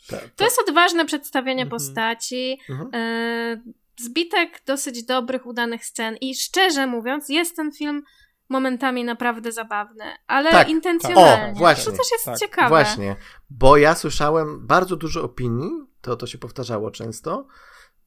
Tak, 0.10 0.30
To 0.36 0.44
jest 0.44 0.62
odważne 0.68 1.06
przedstawienie 1.06 1.64
Mhm. 1.64 1.70
postaci. 1.70 2.60
Mhm. 2.70 2.90
E, 2.94 3.62
zbitek 4.02 4.62
dosyć 4.66 5.04
dobrych, 5.04 5.46
udanych 5.46 5.86
scen. 5.86 6.18
I 6.22 6.36
szczerze 6.36 6.88
mówiąc, 6.88 7.30
jest 7.30 7.56
ten 7.56 7.72
film 7.72 8.04
momentami 8.50 9.04
naprawdę 9.04 9.52
zabawny, 9.52 10.04
ale 10.28 10.52
Tak, 10.52 10.70
intencjonalnie. 10.70 11.54
O, 11.56 11.58
właśnie. 11.58 11.86
To 11.92 11.98
też 11.98 12.12
jest 12.12 12.26
Tak. 12.26 12.38
ciekawe. 12.40 12.70
Właśnie, 12.70 13.16
bo 13.50 13.78
ja 13.78 13.96
słyszałem 13.96 14.68
bardzo 14.68 14.96
dużo 14.96 15.24
opinii, 15.24 15.72
to, 16.02 16.16
to 16.16 16.28
się 16.28 16.38
powtarzało 16.38 16.92
często, 16.92 17.48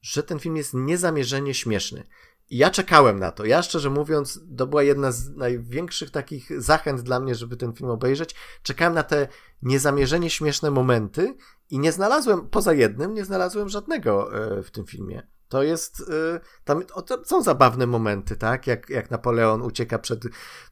że 0.01 0.23
ten 0.23 0.39
film 0.39 0.55
jest 0.57 0.73
niezamierzenie 0.73 1.53
śmieszny. 1.53 2.03
I 2.49 2.57
ja 2.57 2.69
czekałem 2.69 3.19
na 3.19 3.31
to. 3.31 3.45
Ja 3.45 3.61
szczerze 3.61 3.89
mówiąc, 3.89 4.39
to 4.57 4.67
była 4.67 4.83
jedna 4.83 5.11
z 5.11 5.29
największych 5.29 6.11
takich 6.11 6.61
zachęt 6.61 7.01
dla 7.01 7.19
mnie, 7.19 7.35
żeby 7.35 7.57
ten 7.57 7.73
film 7.73 7.89
obejrzeć. 7.89 8.35
Czekałem 8.63 8.93
na 8.93 9.03
te 9.03 9.27
niezamierzenie 9.61 10.29
śmieszne 10.29 10.71
momenty 10.71 11.35
i 11.73 11.79
nie 11.79 11.91
znalazłem, 11.91 12.49
poza 12.49 12.73
jednym, 12.73 13.13
nie 13.13 13.25
znalazłem 13.25 13.69
żadnego 13.69 14.35
e, 14.35 14.63
w 14.63 14.71
tym 14.71 14.85
filmie. 14.85 15.27
To 15.47 15.63
jest, 15.63 16.03
e, 16.35 16.39
tam 16.63 16.83
są 17.25 17.43
zabawne 17.43 17.87
momenty, 17.87 18.35
tak? 18.35 18.67
Jak, 18.67 18.89
jak 18.89 19.11
Napoleon 19.11 19.61
ucieka 19.61 19.99
przed, 19.99 20.23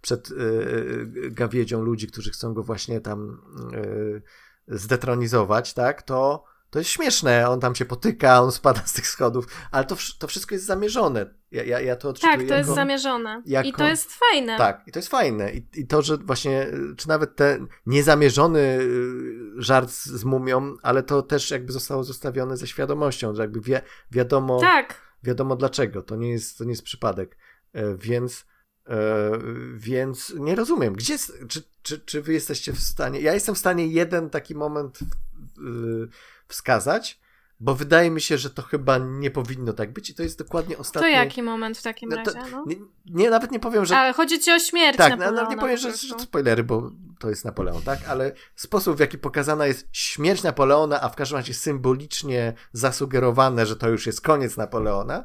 przed 0.02 0.30
e, 0.32 0.34
gawiedzią 1.30 1.82
ludzi, 1.82 2.08
którzy 2.08 2.32
chcą 2.32 2.54
go 2.54 2.64
właśnie 2.64 3.02
tam 3.02 3.42
zdetronizować, 4.68 5.74
tak? 5.74 6.02
To, 6.02 6.44
to 6.70 6.80
jest 6.80 6.92
śmieszne. 6.92 7.50
On 7.50 7.60
tam 7.60 7.76
się 7.76 7.86
potyka, 7.86 8.42
on 8.42 8.52
spada 8.52 8.82
z 8.86 8.94
tych 8.94 9.08
schodów, 9.08 9.48
ale 9.72 9.86
to, 9.86 9.96
to 10.20 10.28
wszystko 10.28 10.56
jest 10.56 10.66
zamierzone. 10.66 11.34
Ja, 11.52 11.64
ja, 11.64 11.80
ja 11.82 11.96
to 11.96 12.10
odczytuję 12.10 12.38
Tak, 12.38 12.48
to 12.48 12.54
jest 12.56 12.70
jako- 12.70 12.76
zamierzone. 12.76 13.42
I 13.46 13.52
jako- 13.52 13.78
to 13.78 13.88
jest 13.88 14.12
fajne. 14.12 14.58
tak, 14.58 14.84
i 14.88 14.92
to 14.92 15.00
jest 15.00 15.10
fajne. 15.10 15.52
I, 15.54 15.66
I 15.76 15.88
to, 15.88 16.02
że 16.02 16.18
właśnie, 16.18 16.68
y, 16.68 16.96
czy 16.98 17.08
nawet 17.08 17.36
ten 17.36 17.68
niezamierzony 17.86 18.60
y, 18.60 19.36
żart 19.58 19.90
z, 19.90 20.06
z 20.06 20.24
mumią, 20.24 20.76
ale 20.82 21.04
to 21.04 21.22
też 21.22 21.52
jakby 21.52 21.74
zostało 21.74 22.04
zostawione 22.04 22.58
ze 22.58 22.68
świadomością, 22.68 23.36
że 23.36 23.42
jakby 23.42 23.82
wiadomo, 24.12 24.60
Tak. 24.60 25.02
wiadomo 25.24 25.56
dlaczego. 25.56 26.02
To 26.04 26.16
nie 26.16 26.30
jest, 26.32 26.58
to 26.58 26.64
nie 26.64 26.70
jest 26.72 26.84
przypadek. 26.84 27.38
E, 27.74 27.96
Więc, 27.98 28.46
e, 28.88 29.32
więc 29.76 30.34
nie 30.40 30.56
rozumiem, 30.56 30.94
gdzie, 30.94 31.18
czy, 31.48 31.64
czy, 31.82 32.00
czy 32.00 32.22
wy 32.22 32.34
jesteście 32.34 32.74
w 32.74 32.80
stanie, 32.80 33.22
ja 33.22 33.34
jestem 33.34 33.56
w 33.56 33.58
stanie 33.58 33.88
jeden 33.88 34.30
taki 34.30 34.56
moment 34.56 35.00
y, 35.02 35.06
wskazać, 36.48 37.20
bo 37.64 37.76
wydaje 37.76 38.12
mi 38.12 38.22
się, 38.22 38.38
że 38.38 38.50
to 38.50 38.62
chyba 38.62 38.98
nie 38.98 39.32
powinno 39.32 39.74
tak 39.74 39.94
być 39.94 40.10
i 40.10 40.16
to 40.16 40.24
jest 40.24 40.40
dokładnie 40.40 40.76
To 40.76 40.82
ostatni... 40.82 41.12
jaki 41.12 41.44
moment 41.44 41.78
w 41.78 41.84
takim 41.84 42.10
No 42.10 42.24
to- 42.24 42.34
razie? 42.34 42.52
No? 42.52 42.64
Nie, 42.68 42.76
nie, 43.06 43.30
nawet 43.30 43.52
nie 43.52 43.60
powiem, 43.60 43.86
że 43.86 43.98
Ale 43.98 44.14
chodzi 44.14 44.40
ci 44.40 44.52
o 44.52 44.60
śmierć 44.60 44.98
tak, 44.98 45.10
Napoleona 45.10 45.36
nawet 45.36 45.52
nie 45.52 45.58
powiem, 45.58 45.76
po 45.76 45.82
że, 45.82 45.98
że 45.98 46.14
to 46.16 46.20
spoilery, 46.20 46.64
bo 46.64 46.92
to 47.20 47.30
jest 47.30 47.46
Napoleon, 47.46 47.82
tak? 47.82 48.00
Ale 48.08 48.32
sposób, 48.56 48.98
w 48.98 49.00
jaki 49.00 49.18
pokazana 49.18 49.68
jest 49.68 49.88
śmierć 49.92 50.44
Napoleona, 50.44 51.02
a 51.02 51.10
w 51.10 51.16
każdym 51.16 51.38
razie 51.38 51.54
symbolicznie 51.54 52.54
zasugerowane, 52.74 53.66
że 53.66 53.76
to 53.76 53.90
już 53.90 54.06
jest 54.08 54.22
koniec 54.22 54.58
Napoleona, 54.58 55.24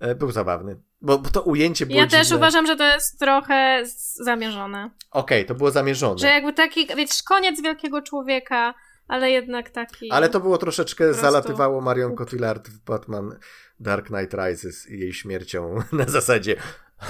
e, 0.00 0.14
był 0.14 0.30
zabawny. 0.32 0.80
Bo, 1.00 1.18
bo 1.18 1.30
to 1.30 1.42
ujęcie 1.42 1.86
było 1.86 1.98
Ja 2.00 2.06
też 2.06 2.22
dziwne. 2.22 2.36
uważam, 2.36 2.66
że 2.66 2.76
to 2.76 2.84
jest 2.84 3.18
trochę 3.18 3.82
zamierzone. 4.24 4.90
Okej, 5.10 5.46
to 5.46 5.54
było 5.54 5.70
zamierzone. 5.70 6.18
Że 6.18 6.26
jakby 6.26 6.52
taki, 6.52 6.86
wiesz, 6.96 7.22
koniec 7.22 7.62
wielkiego 7.62 8.02
człowieka, 8.02 8.74
ale 9.12 9.30
jednak 9.30 9.70
taki... 9.70 10.10
Ale 10.10 10.28
to 10.28 10.40
było 10.40 10.58
troszeczkę, 10.58 11.04
prostu 11.04 11.22
zalatywało 11.22 11.80
Marion 11.80 12.14
Cotillard 12.14 12.68
w 12.68 12.84
Batman 12.84 13.38
Dark 13.80 14.06
Knight 14.06 14.34
Rises 14.34 14.90
i 14.90 14.98
jej 14.98 15.12
śmiercią 15.12 15.74
na 15.92 16.04
zasadzie 16.04 16.56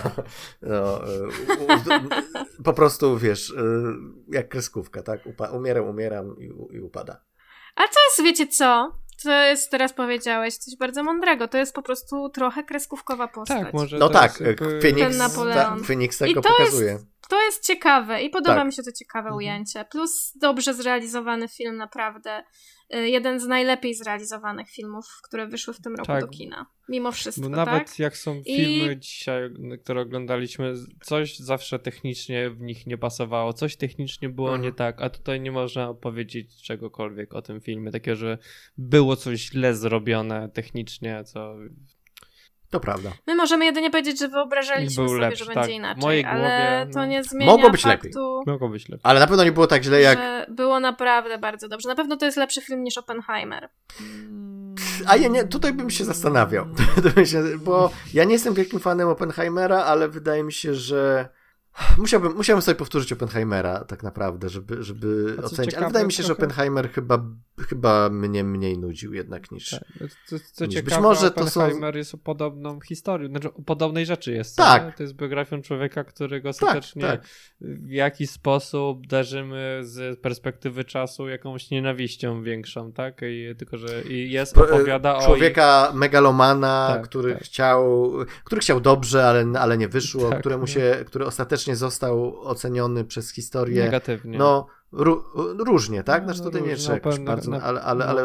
no, 0.62 1.04
e, 1.04 1.08
po 2.64 2.72
prostu, 2.72 3.18
wiesz, 3.18 3.50
e, 3.50 3.62
jak 4.28 4.48
kreskówka, 4.48 5.02
tak? 5.02 5.26
Upa 5.26 5.50
umieram, 5.50 5.88
umieram 5.88 6.36
i, 6.38 6.76
i 6.76 6.80
upada. 6.80 7.20
A 7.76 7.80
co 7.80 8.00
jest, 8.10 8.22
wiecie 8.22 8.46
co? 8.46 8.98
Co 9.16 9.30
jest, 9.30 9.70
teraz 9.70 9.92
powiedziałeś, 9.92 10.56
coś 10.56 10.76
bardzo 10.76 11.02
mądrego. 11.02 11.48
To 11.48 11.58
jest 11.58 11.74
po 11.74 11.82
prostu 11.82 12.28
trochę 12.28 12.64
kreskówkowa 12.64 13.28
postać. 13.28 13.64
Tak, 13.64 13.74
może 13.74 13.98
No 13.98 14.08
to 14.08 14.14
tak, 14.14 14.30
jest 14.30 14.40
jakby- 14.40 14.80
Phoenix, 14.80 15.08
Ten 15.08 15.18
Napoleon. 15.18 15.78
tak, 15.78 15.86
Phoenix 15.86 16.16
I 16.16 16.18
tego 16.18 16.40
to 16.40 16.48
pokazuje. 16.48 16.98
To 17.32 17.40
jest 17.44 17.66
ciekawe 17.66 18.22
i 18.22 18.30
podoba 18.30 18.54
Tak. 18.56 18.66
mi 18.66 18.72
się 18.72 18.82
to 18.82 18.92
ciekawe 18.92 19.26
Mhm. 19.28 19.36
ujęcie. 19.36 19.84
Plus 19.90 20.32
dobrze 20.40 20.74
zrealizowany 20.74 21.48
film, 21.48 21.76
naprawdę. 21.76 22.42
Y, 22.94 23.08
Jeden 23.08 23.40
z 23.40 23.46
najlepiej 23.46 23.94
zrealizowanych 23.94 24.70
filmów, 24.70 25.04
które 25.24 25.46
wyszły 25.46 25.74
w 25.74 25.80
tym 25.80 25.94
roku 25.94 26.06
Tak. 26.06 26.20
do 26.20 26.28
kina. 26.28 26.66
Mimo 26.88 27.12
wszystko, 27.12 27.48
Bo 27.50 27.56
tak? 27.56 27.66
nawet 27.66 27.98
jak 27.98 28.16
są 28.16 28.34
I- 28.40 28.56
filmy 28.56 28.96
dzisiaj, 28.96 29.50
które 29.82 30.00
oglądaliśmy, 30.00 30.74
coś 31.02 31.38
zawsze 31.38 31.78
technicznie 31.78 32.50
w 32.50 32.60
nich 32.60 32.86
nie 32.86 32.98
pasowało, 32.98 33.52
coś 33.52 33.76
technicznie 33.76 34.28
było 34.28 34.48
Mhm. 34.48 34.62
nie 34.62 34.72
tak, 34.72 35.02
a 35.02 35.10
tutaj 35.10 35.40
nie 35.40 35.52
można 35.52 35.94
powiedzieć 35.94 36.62
czegokolwiek 36.62 37.34
o 37.34 37.42
tym 37.42 37.60
filmie, 37.60 37.90
takiego, 37.90 38.16
że 38.16 38.38
było 38.78 39.16
coś 39.16 39.40
źle 39.40 39.74
zrobione 39.74 40.48
technicznie, 40.48 41.24
co 41.24 41.54
To 42.72 42.80
prawda. 42.80 43.10
My 43.26 43.34
możemy 43.34 43.64
jedynie 43.64 43.90
powiedzieć, 43.90 44.18
że 44.18 44.28
wyobrażaliśmy 44.28 45.08
sobie, 45.08 45.20
lepszy, 45.20 45.44
że 45.44 45.44
będzie 45.44 45.60
tak. 45.60 45.70
inaczej, 45.70 46.02
mojej 46.02 46.24
ale 46.24 46.40
głowie, 46.40 46.92
to 46.92 46.98
no. 46.98 47.06
nie 47.06 47.24
zmienia 47.24 47.52
Mogło 47.52 47.70
być 47.70 47.84
lepiej. 47.84 48.12
faktu, 48.12 48.42
mogło 48.46 48.68
być 48.68 48.88
lepiej. 48.88 49.00
Ale 49.02 49.20
na 49.20 49.26
pewno 49.26 49.44
nie 49.44 49.52
było 49.52 49.66
tak 49.66 49.82
źle 49.82 50.00
jak... 50.00 50.18
było 50.48 50.80
naprawdę 50.80 51.38
bardzo 51.38 51.68
dobrze. 51.68 51.88
Na 51.88 51.94
pewno 51.94 52.16
to 52.16 52.24
jest 52.24 52.36
lepszy 52.36 52.60
film 52.60 52.84
niż 52.84 52.98
Oppenheimer. 52.98 53.68
A 55.06 55.16
ja 55.16 55.28
nie, 55.28 55.44
tutaj 55.44 55.72
bym 55.72 55.90
się 55.90 56.04
zastanawiał. 56.04 56.66
To 57.02 57.38
bo 57.58 57.90
ja 58.14 58.24
nie 58.24 58.32
jestem 58.32 58.54
wielkim 58.54 58.80
fanem 58.80 59.08
Oppenheimera, 59.08 59.84
ale 59.84 60.08
wydaje 60.08 60.44
mi 60.44 60.52
się, 60.52 60.74
że 60.74 61.28
musiałbym, 61.98 62.36
musiałbym 62.36 62.62
sobie 62.62 62.74
powtórzyć 62.74 63.12
Oppenheimera 63.12 63.84
tak 63.84 64.02
naprawdę, 64.02 64.48
żeby, 64.48 64.82
żeby 64.82 65.34
co 65.36 65.42
ocenić. 65.42 65.58
Ale 65.58 65.66
ciekawe, 65.66 65.86
wydaje 65.86 66.06
mi 66.06 66.12
się, 66.12 66.22
że 66.22 66.26
trochę- 66.26 66.42
Oppenheimer 66.44 66.90
chyba, 66.90 67.24
chyba 67.68 68.08
mnie 68.10 68.44
mniej 68.44 68.78
nudził 68.78 69.14
jednak 69.14 69.50
niż... 69.50 69.70
Tak. 69.70 69.82
no 70.00 70.06
Co, 70.26 70.36
co 70.52 70.64
Być 70.64 70.74
ciekawe, 70.74 71.02
może 71.02 71.30
to 71.30 71.50
są- 71.50 71.60
Oppenheimer 71.60 71.96
jest 71.96 72.14
o 72.14 72.18
podobną 72.18 72.80
historią, 72.80 73.28
znaczy 73.28 73.48
o 73.54 73.62
podobnej 73.62 74.06
rzeczy 74.06 74.32
jest. 74.32 74.56
Tak. 74.56 74.86
nie? 74.86 74.92
To 74.92 75.02
jest 75.02 75.14
biografią 75.14 75.62
człowieka, 75.62 76.04
którego 76.04 76.48
ostatecznie 76.48 77.02
tak. 77.02 77.26
w 77.60 77.90
jakiś 77.90 78.30
sposób 78.30 79.06
darzymy 79.06 79.80
z 79.82 80.20
perspektywy 80.20 80.84
czasu 80.84 81.28
jakąś 81.28 81.70
nienawiścią 81.70 82.42
większą, 82.42 82.92
tak? 82.92 83.20
I, 83.22 83.54
tylko, 83.58 83.78
że 83.78 84.02
jest, 84.08 84.58
opowiada 84.58 85.16
o... 85.16 85.24
człowieka 85.24 85.92
megalomana, 85.94 86.88
Tak, 86.92 87.02
który 87.04 87.32
tak. 87.34 87.42
chciał, 87.42 88.12
który 88.44 88.60
chciał 88.60 88.80
dobrze, 88.80 89.28
ale, 89.28 89.44
ale 89.60 89.78
nie 89.78 89.88
wyszło, 89.88 90.30
Tak, 90.30 90.40
któremu 90.40 90.62
no. 90.62 90.66
się, 90.66 91.04
który 91.06 91.26
ostatecznie 91.26 91.61
został 91.76 92.40
oceniony 92.40 93.04
przez 93.04 93.32
historię. 93.32 93.84
Negatywnie. 93.84 94.38
No, 94.38 94.66
ró- 94.92 95.22
różnie, 95.66 96.02
tak? 96.04 96.22
No, 96.22 96.28
Znaczy 96.34 96.42
tutaj 96.50 96.68
nie 96.68 96.76
trzeba 96.76 96.94
jakoś 96.94 97.18
bardzo, 97.18 97.50
na- 97.50 97.62
ale, 97.62 97.82
ale, 97.82 98.04
no. 98.04 98.10
ale 98.10 98.22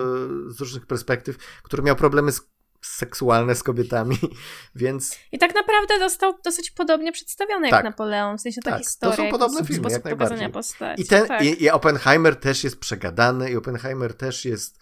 z 0.48 0.60
różnych 0.60 0.86
perspektyw, 0.86 1.38
który 1.64 1.84
miał 1.84 1.96
problemy 1.96 2.32
z, 2.32 2.42
seksualne 2.82 3.56
z 3.56 3.64
kobietami, 3.64 4.18
więc 4.76 5.18
I 5.32 5.38
tak 5.40 5.56
naprawdę 5.56 6.00
został 6.00 6.34
dosyć 6.44 6.72
podobnie 6.72 7.12
przedstawiony 7.12 7.70
Tak. 7.70 7.78
jak 7.78 7.84
Napoleon, 7.84 8.38
w 8.38 8.42
sensie 8.42 8.62
ta 8.62 8.72
Tak, 8.72 8.80
to 8.80 8.84
historia. 8.84 9.16
są 9.16 9.26
i 9.26 9.32
podobne 9.32 9.64
filmy, 9.66 9.82
sposób 9.82 9.94
jak 9.94 10.06
najbardziej. 10.06 10.28
pokazania 10.38 10.50
postaci. 10.54 11.02
i 11.02 11.06
ten, 11.06 11.28
tak. 11.28 11.44
i, 11.44 11.64
i 11.64 11.70
Oppenheimer 11.70 12.36
też 12.36 12.64
jest 12.64 12.80
przegadany 12.80 13.52
i 13.52 13.56
Oppenheimer 13.56 14.14
też 14.14 14.46
jest 14.46 14.80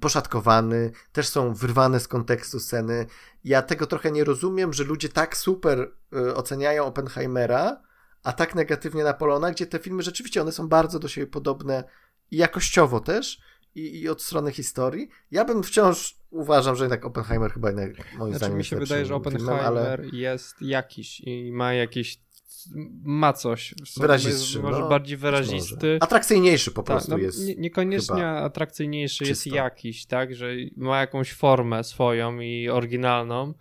poszatkowany, 0.00 0.90
też 1.12 1.28
są 1.28 1.54
wyrwane 1.54 2.00
z 2.00 2.08
kontekstu 2.08 2.60
sceny. 2.60 3.06
Ja 3.44 3.62
tego 3.62 3.86
trochę 3.86 4.12
nie 4.12 4.24
rozumiem, 4.24 4.72
że 4.72 4.84
ludzie 4.84 5.08
tak 5.08 5.36
super 5.36 5.92
e, 6.12 6.34
oceniają 6.34 6.84
Oppenheimera, 6.84 7.82
a 8.22 8.32
tak 8.32 8.54
negatywnie 8.54 9.04
Napoleona, 9.04 9.50
gdzie 9.50 9.66
te 9.66 9.78
filmy 9.78 10.02
rzeczywiście 10.02 10.42
one 10.42 10.52
są 10.52 10.68
bardzo 10.68 10.98
do 10.98 11.08
siebie 11.08 11.26
podobne 11.26 11.84
i 12.30 12.36
jakościowo 12.36 13.00
też, 13.00 13.40
i, 13.74 14.00
i 14.00 14.08
od 14.08 14.22
strony 14.22 14.52
historii. 14.52 15.08
Ja 15.30 15.44
bym 15.44 15.62
wciąż 15.62 16.16
uważam, 16.30 16.76
że 16.76 16.84
jednak 16.84 17.04
Oppenheimer 17.04 17.52
chyba 17.52 17.68
jednak 17.68 17.96
moim 18.18 18.32
Znaczy 18.32 18.38
zdaniem 18.38 18.58
mi 18.58 18.64
się 18.64 18.76
wydaje, 18.76 19.06
że 19.06 19.14
Oppenheimer 19.14 19.58
filmem, 19.58 19.66
ale 19.66 19.98
jest 20.12 20.62
jakiś 20.62 21.20
i 21.20 21.52
ma 21.52 21.72
jakieś 21.72 22.20
ma 23.04 23.32
coś. 23.32 23.74
w 23.84 23.88
sobie, 23.88 24.02
Wyrazistszy, 24.06 24.52
Jest 24.58 24.62
może 24.62 24.80
no, 24.80 24.88
bardziej 24.88 25.16
być 25.16 25.24
może. 25.24 25.36
wyrazisty. 25.42 25.98
atrakcyjniejszy 26.00 26.70
po 26.70 26.82
Tak, 26.82 26.86
prostu 26.86 27.10
no, 27.10 27.18
jest. 27.18 27.46
nie, 27.46 27.54
niekoniecznie 27.54 28.14
chyba 28.16 28.28
atrakcyjniejszy 28.42 29.24
jest 29.24 29.42
czysto. 29.42 29.56
jakiś, 29.56 30.06
tak, 30.06 30.34
że 30.34 30.48
ma 30.76 31.00
jakąś 31.00 31.32
formę 31.32 31.84
swoją 31.84 32.40
i 32.40 32.68
oryginalną. 32.68 33.54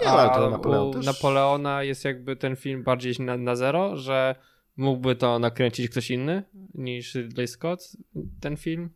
Nie, 0.00 0.08
ale 0.08 0.30
to 0.34 0.50
Napoleon 0.50 0.88
u 0.88 0.92
też- 0.92 1.06
Napoleona 1.06 1.82
jest 1.82 2.04
jakby 2.04 2.36
ten 2.36 2.56
film 2.56 2.82
bardziej 2.82 3.14
na, 3.18 3.36
na 3.36 3.56
zero, 3.56 3.96
że 3.96 4.34
mógłby 4.76 5.14
to 5.16 5.38
nakręcić 5.38 5.90
ktoś 5.90 6.10
inny 6.10 6.42
niż 6.74 7.14
Ridley 7.14 7.48
Scott, 7.48 7.80
ten 8.40 8.56
film? 8.56 8.90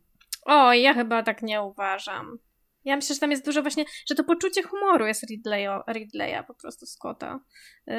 O, 0.45 0.73
ja 0.73 0.93
chyba 0.93 1.23
tak 1.23 1.41
nie 1.41 1.61
uważam. 1.61 2.37
Ja 2.85 2.95
myślę, 2.95 3.15
że 3.15 3.19
tam 3.19 3.31
jest 3.31 3.45
dużo 3.45 3.61
właśnie, 3.61 3.85
że 4.09 4.15
to 4.15 4.23
poczucie 4.23 4.63
humoru 4.63 5.05
jest 5.05 5.23
Ridleya, 5.29 5.81
Ridleya 5.93 6.43
po 6.47 6.53
prostu 6.53 6.85
Scotta. 6.85 7.39
Yy, 7.87 7.95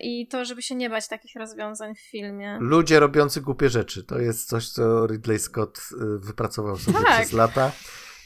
I 0.00 0.28
to, 0.28 0.44
żeby 0.44 0.62
się 0.62 0.74
nie 0.74 0.90
bać 0.90 1.08
takich 1.08 1.36
rozwiązań 1.36 1.94
w 1.94 2.00
filmie. 2.00 2.58
Ludzie 2.60 3.00
robiący 3.00 3.40
głupie 3.40 3.68
rzeczy. 3.68 4.04
To 4.04 4.18
jest 4.18 4.48
coś, 4.48 4.68
co 4.68 5.06
Ridley 5.06 5.38
Scott 5.38 5.78
y, 5.78 6.18
wypracował 6.18 6.76
sobie 6.76 6.98
Tak. 6.98 7.20
przez 7.20 7.32
lata. 7.32 7.72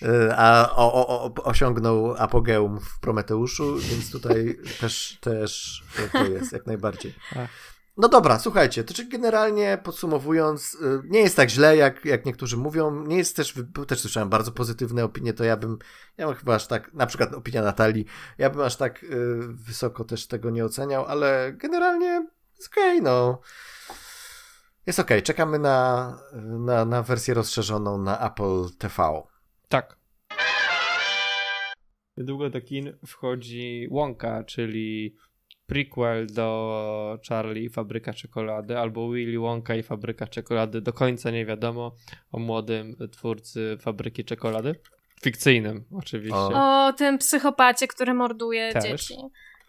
y, 0.02 0.06
A 0.36 0.70
o, 0.76 0.94
o, 0.94 1.24
o, 1.24 1.34
osiągnął 1.44 2.14
apogeum 2.18 2.80
w 2.80 3.00
Prometeuszu, 3.00 3.76
więc 3.76 4.10
tutaj 4.10 4.56
też, 4.80 5.18
też 5.20 5.82
to 6.12 6.24
jest 6.24 6.52
jak 6.52 6.66
najbardziej. 6.66 7.14
No 7.96 8.08
dobra, 8.08 8.38
słuchajcie, 8.38 8.84
to 8.84 8.94
czy 8.94 9.08
generalnie 9.08 9.78
podsumowując, 9.84 10.74
y, 10.74 11.02
nie 11.04 11.20
jest 11.20 11.36
tak 11.36 11.50
źle, 11.50 11.76
jak, 11.76 12.04
jak 12.04 12.26
niektórzy 12.26 12.56
mówią, 12.56 13.04
nie 13.06 13.16
jest 13.16 13.36
też, 13.36 13.54
też 13.88 14.00
słyszałem 14.00 14.28
bardzo 14.28 14.52
pozytywne 14.52 15.04
opinie, 15.04 15.32
to 15.32 15.44
ja 15.44 15.56
bym, 15.56 15.78
ja 16.16 16.26
bym 16.26 16.36
chyba 16.36 16.54
aż 16.54 16.66
tak, 16.66 16.94
na 16.94 17.06
przykład 17.06 17.34
opinia 17.34 17.62
Natalii, 17.62 18.04
ja 18.38 18.50
bym 18.50 18.60
aż 18.60 18.76
tak 18.76 19.02
y, 19.04 19.08
wysoko 19.48 20.04
też 20.04 20.26
tego 20.26 20.50
nie 20.50 20.64
oceniał, 20.64 21.04
ale 21.04 21.52
generalnie 21.52 22.26
jest 22.56 22.68
okej, 22.72 23.02
no. 23.02 23.40
Jest 24.86 24.98
okej, 24.98 25.22
czekamy 25.22 25.58
na, 25.58 26.18
na, 26.42 26.84
na 26.84 27.02
wersję 27.02 27.34
rozszerzoną 27.34 27.98
na 27.98 28.30
Apple 28.30 28.76
TV. 28.78 29.22
Tak. 29.68 29.98
Niedługo 32.16 32.50
do 32.50 32.60
kin 32.60 32.96
wchodzi 33.06 33.88
Wonka, 33.90 34.44
czyli 34.44 35.16
prequel 35.66 36.26
do 36.26 37.18
Charlie 37.28 37.64
i 37.64 37.70
Fabryka 37.70 38.12
Czekolady, 38.12 38.78
albo 38.78 39.10
Willy 39.10 39.38
Wonka 39.38 39.76
i 39.76 39.82
Fabryka 39.82 40.26
Czekolady. 40.26 40.80
Do 40.80 40.92
końca 40.92 41.30
nie 41.30 41.46
wiadomo 41.46 41.94
o 42.32 42.38
młodym 42.38 42.96
twórcy 43.12 43.76
Fabryki 43.80 44.24
Czekolady. 44.24 44.74
Fikcyjnym, 45.22 45.84
oczywiście. 45.92 46.36
O. 46.36 46.86
O 46.86 46.92
tym 46.92 47.18
psychopacie, 47.18 47.88
który 47.88 48.14
morduje 48.14 48.72
Też. 48.72 48.84
dzieci. 48.84 49.14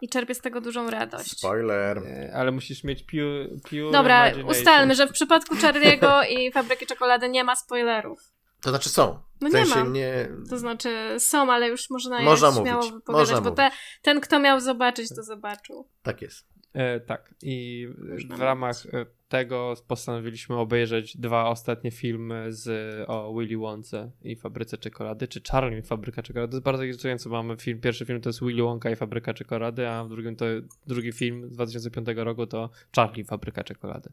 I 0.02 0.10
czerpie 0.10 0.36
z 0.36 0.42
tego 0.42 0.62
dużą 0.62 0.90
radość. 0.90 1.38
Spoiler. 1.38 1.98
E, 1.98 2.32
Ale 2.36 2.52
musisz 2.52 2.84
mieć 2.84 3.04
pure 3.04 3.48
Dobra, 3.92 4.32
ustalmy, 4.48 4.96
że 4.96 5.08
w 5.08 5.12
przypadku 5.12 5.56
Charlie'ego 5.56 6.30
i 6.30 6.52
Fabryki 6.52 6.86
Czekolady 6.86 7.30
nie 7.30 7.44
ma 7.44 7.56
spoilerów. 7.56 8.35
To 8.66 8.70
znaczy 8.70 8.90
są. 8.90 9.20
No 9.42 9.50
w 9.50 9.54
nie 9.54 9.66
ma. 9.66 9.84
nie... 9.84 10.30
To 10.50 10.58
znaczy 10.58 11.16
są, 11.18 11.52
ale 11.52 11.70
już 11.70 11.90
można 11.90 12.20
je 12.20 12.26
Można 12.26 12.52
śmiało 12.52 12.82
mówić, 12.82 12.94
wypowiadać, 12.94 13.30
można 13.30 13.42
bo 13.42 13.56
te, 13.56 13.72
ten, 14.02 14.22
kto 14.22 14.40
miał 14.40 14.60
zobaczyć, 14.60 15.10
to 15.16 15.24
zobaczył. 15.24 15.90
Tak 16.02 16.22
jest. 16.22 16.48
E, 16.74 17.00
tak. 17.00 17.36
I 17.42 17.88
Można 18.12 18.38
w 18.38 18.40
ramach 18.40 18.86
e, 18.94 19.06
tego 19.28 19.74
postanowiliśmy 19.88 20.56
obejrzeć 20.56 21.18
dwa 21.18 21.50
ostatnie 21.50 21.92
filmy 21.92 22.54
z, 22.54 22.70
o 23.10 23.34
Willy 23.40 23.58
Wonce 23.58 24.12
i 24.22 24.36
Fabryce 24.36 24.78
Czekolady, 24.78 25.28
czy 25.28 25.42
Charlie 25.52 25.80
i 25.80 25.82
Fabryka 25.82 26.24
Czekolady. 26.24 26.52
To 26.52 26.56
jest 26.56 26.66
bardzo 26.66 26.84
irytujące. 26.84 27.30
Mamy 27.30 27.58
film, 27.58 27.82
pierwszy 27.82 28.06
film 28.06 28.22
to 28.22 28.30
jest 28.30 28.40
Willy 28.40 28.64
Wonka 28.64 28.90
i 28.90 28.96
Fabryka 28.96 29.34
Czekolady, 29.34 29.90
a 29.90 30.04
w 30.04 30.10
drugim 30.10 30.36
to 30.36 30.46
drugi 30.88 31.12
film 31.12 31.50
z 31.50 31.52
2005 31.52 32.08
roku 32.16 32.48
to 32.48 32.70
Charlie 32.96 33.22
i 33.22 33.26
Fabryka 33.26 33.64
Czekolady. 33.64 34.10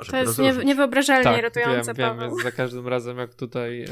No, 0.00 0.10
To 0.10 0.16
jest 0.16 0.38
nie, 0.38 0.52
niewyobrażalnie 0.64 1.24
tak, 1.24 1.38
irytujące, 1.38 1.94
wiem, 1.94 2.18
wiem, 2.18 2.30
za 2.42 2.50
każdym 2.50 2.88
razem 2.88 3.18
jak 3.18 3.34
tutaj 3.34 3.82
e, 3.82 3.88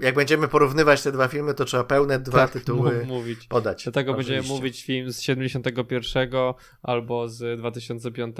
Jak 0.00 0.14
będziemy 0.14 0.48
porównywać 0.48 1.02
te 1.02 1.12
dwa 1.12 1.28
filmy, 1.28 1.54
to 1.54 1.64
trzeba 1.64 1.84
pełne 1.84 2.18
dwa 2.18 2.38
tak, 2.38 2.50
tytuły 2.50 3.04
mówić. 3.06 3.46
podać. 3.46 3.82
Dlatego 3.84 4.14
będziemy 4.14 4.38
Oczywiście. 4.38 4.54
mówić 4.54 4.84
film 4.84 5.12
z 5.12 5.20
71 5.20 6.28
albo 6.82 7.28
z 7.28 7.58
2005, 7.58 8.36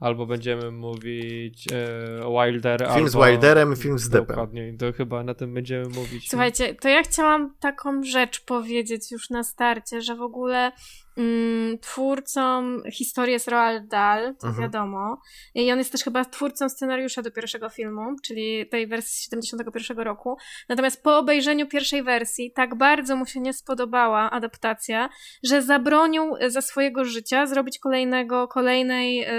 albo 0.00 0.26
będziemy 0.26 0.70
mówić 0.70 1.66
e, 1.72 2.52
Wilder. 2.52 2.80
Film 2.80 2.92
albo... 2.92 3.08
z 3.08 3.14
Wilderem 3.14 3.72
i 3.72 3.76
film 3.76 3.98
z 3.98 4.08
Deppem. 4.08 4.26
Dokładnie, 4.26 4.74
to 4.78 4.92
chyba 4.92 5.24
na 5.24 5.34
tym 5.34 5.54
będziemy 5.54 5.88
mówić. 5.88 6.30
Słuchajcie, 6.30 6.74
to 6.74 6.88
ja 6.88 7.02
chciałam 7.02 7.54
taką 7.60 8.02
rzecz 8.02 8.44
powiedzieć 8.44 9.12
już 9.12 9.30
na 9.30 9.44
starcie, 9.44 10.02
że 10.02 10.16
w 10.16 10.22
ogóle 10.22 10.72
mm, 11.16 11.78
twórcą 11.78 12.62
historii 12.92 13.32
jest 13.32 13.48
Roald 13.48 13.86
Dahl, 13.88 14.34
to 14.40 14.46
Mhm. 14.46 14.62
wiadomo. 14.62 15.20
I 15.54 15.72
on 15.72 15.78
jest 15.78 15.92
też 15.92 16.02
chyba 16.04 16.24
twórcą 16.24 16.68
scenariusza 16.68 17.22
do 17.22 17.30
pierwszego 17.30 17.68
filmu, 17.68 18.02
czyli 18.26 18.68
tej 18.68 18.86
wersji 18.86 19.16
z 19.16 19.22
71 19.22 19.98
roku. 19.98 20.36
Natomiast 20.68 21.02
po 21.02 21.18
obejrzeniu 21.18 21.66
pierwszej 21.66 22.02
wersji 22.02 22.52
tak 22.52 22.74
bardzo 22.74 23.16
mu 23.16 23.26
się 23.26 23.40
nie 23.40 23.52
spodobała 23.52 24.30
adaptacja, 24.30 25.08
że 25.42 25.62
zabronił 25.62 26.34
za 26.48 26.60
swojego 26.62 27.04
życia 27.04 27.46
zrobić 27.46 27.78
kolejnego, 27.78 28.48
kolejnej 28.48 29.20
e, 29.22 29.32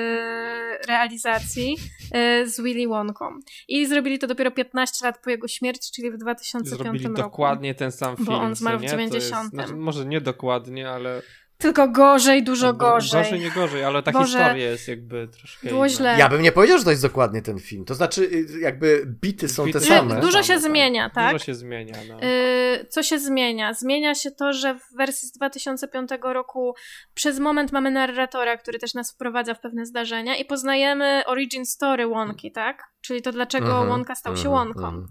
realizacji 0.88 1.78
e, 2.12 2.46
z 2.48 2.62
Willy 2.62 2.88
Wonką. 2.88 3.26
I 3.68 3.86
zrobili 3.86 4.20
to 4.20 4.28
dopiero 4.28 4.52
15 4.52 5.06
lat 5.06 5.22
po 5.24 5.30
jego 5.30 5.48
śmierci, 5.48 5.92
czyli 5.96 6.12
w 6.12 6.18
2005 6.18 6.70
Zrobili 6.84 7.06
roku. 7.06 7.18
dokładnie 7.22 7.76
ten 7.76 7.92
sam 7.92 8.16
Bo 8.20 8.26
film. 8.26 8.36
on 8.40 8.56
zmarł 8.56 8.80
w 8.80 8.82
nie? 8.82 8.90
To 8.90 8.96
jest- 9.00 9.10
90. 9.12 9.50
Znaczy, 9.50 9.76
może 9.76 10.06
nie 10.06 10.22
dokładnie, 10.22 10.90
ale. 10.90 11.22
Tylko 11.58 11.88
gorzej, 11.88 12.44
dużo 12.44 12.74
Go- 12.74 12.90
gorzej. 12.90 13.24
Gorzej, 13.24 13.40
nie 13.40 13.52
gorzej, 13.52 13.84
ale 13.84 14.04
ta 14.04 14.12
Boże, 14.12 14.26
historia 14.38 14.70
jest 14.70 14.88
jakby 14.88 15.28
troszkę. 15.28 15.68
było 15.70 15.86
inna. 15.86 15.96
źle. 15.96 16.16
Ja 16.20 16.30
bym 16.30 16.42
nie 16.42 16.52
powiedział, 16.52 16.78
że 16.78 16.84
to 16.84 16.90
jest 16.90 17.02
dokładnie 17.02 17.42
ten 17.42 17.60
film. 17.60 17.86
To 17.86 17.96
znaczy, 17.96 18.22
y, 18.24 18.60
jakby 18.60 19.04
bity 19.22 19.50
są 19.50 19.66
Bity 19.66 19.80
te 19.80 19.86
same. 19.86 20.22
Dużo 20.22 20.38
się 20.38 20.48
Same, 20.48 20.60
tak. 20.62 20.70
zmienia, 20.72 21.10
tak? 21.10 21.32
Dużo 21.34 21.46
się 21.46 21.56
zmienia. 21.56 21.96
No. 22.10 22.16
Yy, 22.28 22.86
co 22.90 23.04
się 23.04 23.20
zmienia? 23.20 23.74
Zmienia 23.74 24.16
się 24.16 24.32
to, 24.32 24.54
że 24.54 24.76
w 24.76 24.98
wersji 24.98 25.28
z 25.28 25.32
2005 25.32 26.10
roku 26.34 26.76
przez 27.14 27.40
moment 27.40 27.72
mamy 27.72 27.92
narratora, 27.92 28.58
który 28.58 28.80
też 28.80 28.94
nas 28.94 29.14
wprowadza 29.14 29.54
w 29.54 29.60
pewne 29.60 29.86
zdarzenia 29.86 30.36
i 30.36 30.46
poznajemy 30.46 31.24
origin 31.26 31.66
story 31.66 32.08
Wonki, 32.08 32.52
tak? 32.52 32.84
Czyli 33.02 33.22
to 33.22 33.32
dlaczego 33.32 33.68
Mhm, 33.68 33.88
Wonka 33.88 34.16
stał 34.16 34.38
się 34.38 34.50
mhm, 34.50 34.68
Wonką. 34.68 34.88
mhm. 34.88 35.08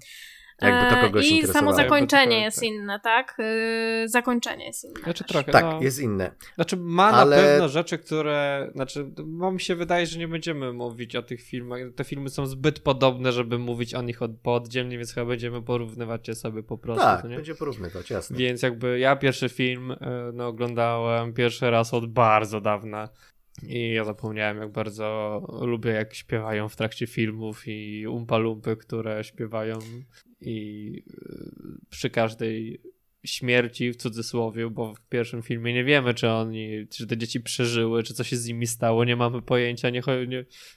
Jakby 0.63 0.91
to 0.91 0.99
E, 1.01 1.03
kogoś 1.03 1.31
I 1.31 1.47
samo 1.47 1.73
zakończenie 1.73 2.37
to- 2.37 2.45
jest 2.45 2.57
tak. 2.61 2.69
inne, 2.69 3.01
tak? 3.01 3.37
Yy, 3.39 4.09
zakończenie 4.09 4.65
jest 4.67 4.85
inne. 4.85 5.01
Znaczy 5.01 5.25
też. 5.25 5.33
trochę. 5.33 5.53
Tak, 5.53 5.65
no. 5.65 5.83
jest 5.83 6.01
inne. 6.01 6.31
Znaczy 6.55 6.77
ma 6.77 7.11
Ale- 7.11 7.37
na 7.37 7.43
pewno 7.43 7.69
rzeczy, 7.69 7.99
które, 7.99 8.71
znaczy 8.75 9.11
no, 9.27 9.53
mi 9.53 9.61
się 9.61 9.75
wydaje, 9.77 10.07
że 10.07 10.19
nie 10.19 10.29
będziemy 10.29 10.73
mówić 10.73 11.17
o 11.17 11.23
tych 11.23 11.43
filmach. 11.43 11.81
Te 11.97 12.05
filmy 12.05 12.29
są 12.29 12.47
zbyt 12.47 12.81
podobne, 12.81 13.33
żeby 13.33 13.59
mówić 13.59 13.95
o 13.95 14.03
nich 14.03 14.23
od, 14.23 14.31
po 14.43 14.55
oddzielnie, 14.55 14.97
więc 14.99 15.15
chyba 15.15 15.27
będziemy 15.27 15.63
porównywać 15.63 16.29
je 16.29 16.35
sobie 16.35 16.63
po 16.63 16.79
prostu. 16.79 17.03
Tak, 17.05 17.23
to 17.23 17.29
nie? 17.29 17.37
będzie 17.37 17.55
porównywać, 17.55 18.11
jasne. 18.11 18.37
Więc 18.37 18.63
jakby 18.63 18.99
ja 18.99 19.17
pierwszy 19.17 19.49
film 19.49 19.91
e, 19.93 19.97
no, 20.35 20.47
oglądałem 20.47 21.33
pierwszy 21.33 21.71
raz 21.71 21.95
od 21.95 22.13
bardzo 22.13 22.61
dawna. 22.61 23.09
I 23.63 23.93
ja 23.93 24.05
zapomniałem, 24.05 24.59
jak 24.59 24.73
bardzo 24.73 25.41
lubię, 25.61 25.91
jak 25.91 26.15
śpiewają 26.15 26.69
w 26.69 26.77
trakcie 26.77 27.07
filmów 27.07 27.63
i 27.67 28.07
umpalumpy, 28.07 28.77
które 28.77 29.25
śpiewają 29.25 29.79
i 30.41 31.03
y, 31.07 31.87
przy 31.91 32.11
każdej 32.11 32.81
śmierci 33.25 33.91
w 33.93 33.97
cudzysłowie, 33.97 34.71
bo 34.71 34.95
w 34.95 35.01
pierwszym 35.01 35.43
filmie 35.43 35.75
nie 35.75 35.85
wiemy, 35.85 36.15
czy 36.15 36.29
oni, 36.29 36.87
czy 36.91 37.07
te 37.07 37.17
dzieci 37.17 37.41
przeżyły, 37.41 38.03
czy 38.03 38.15
co 38.15 38.25
się 38.25 38.37
z 38.37 38.47
nimi 38.47 38.67
stało, 38.67 39.05
nie 39.05 39.17
mamy 39.17 39.43
pojęcia, 39.43 39.91
nie, 39.91 40.03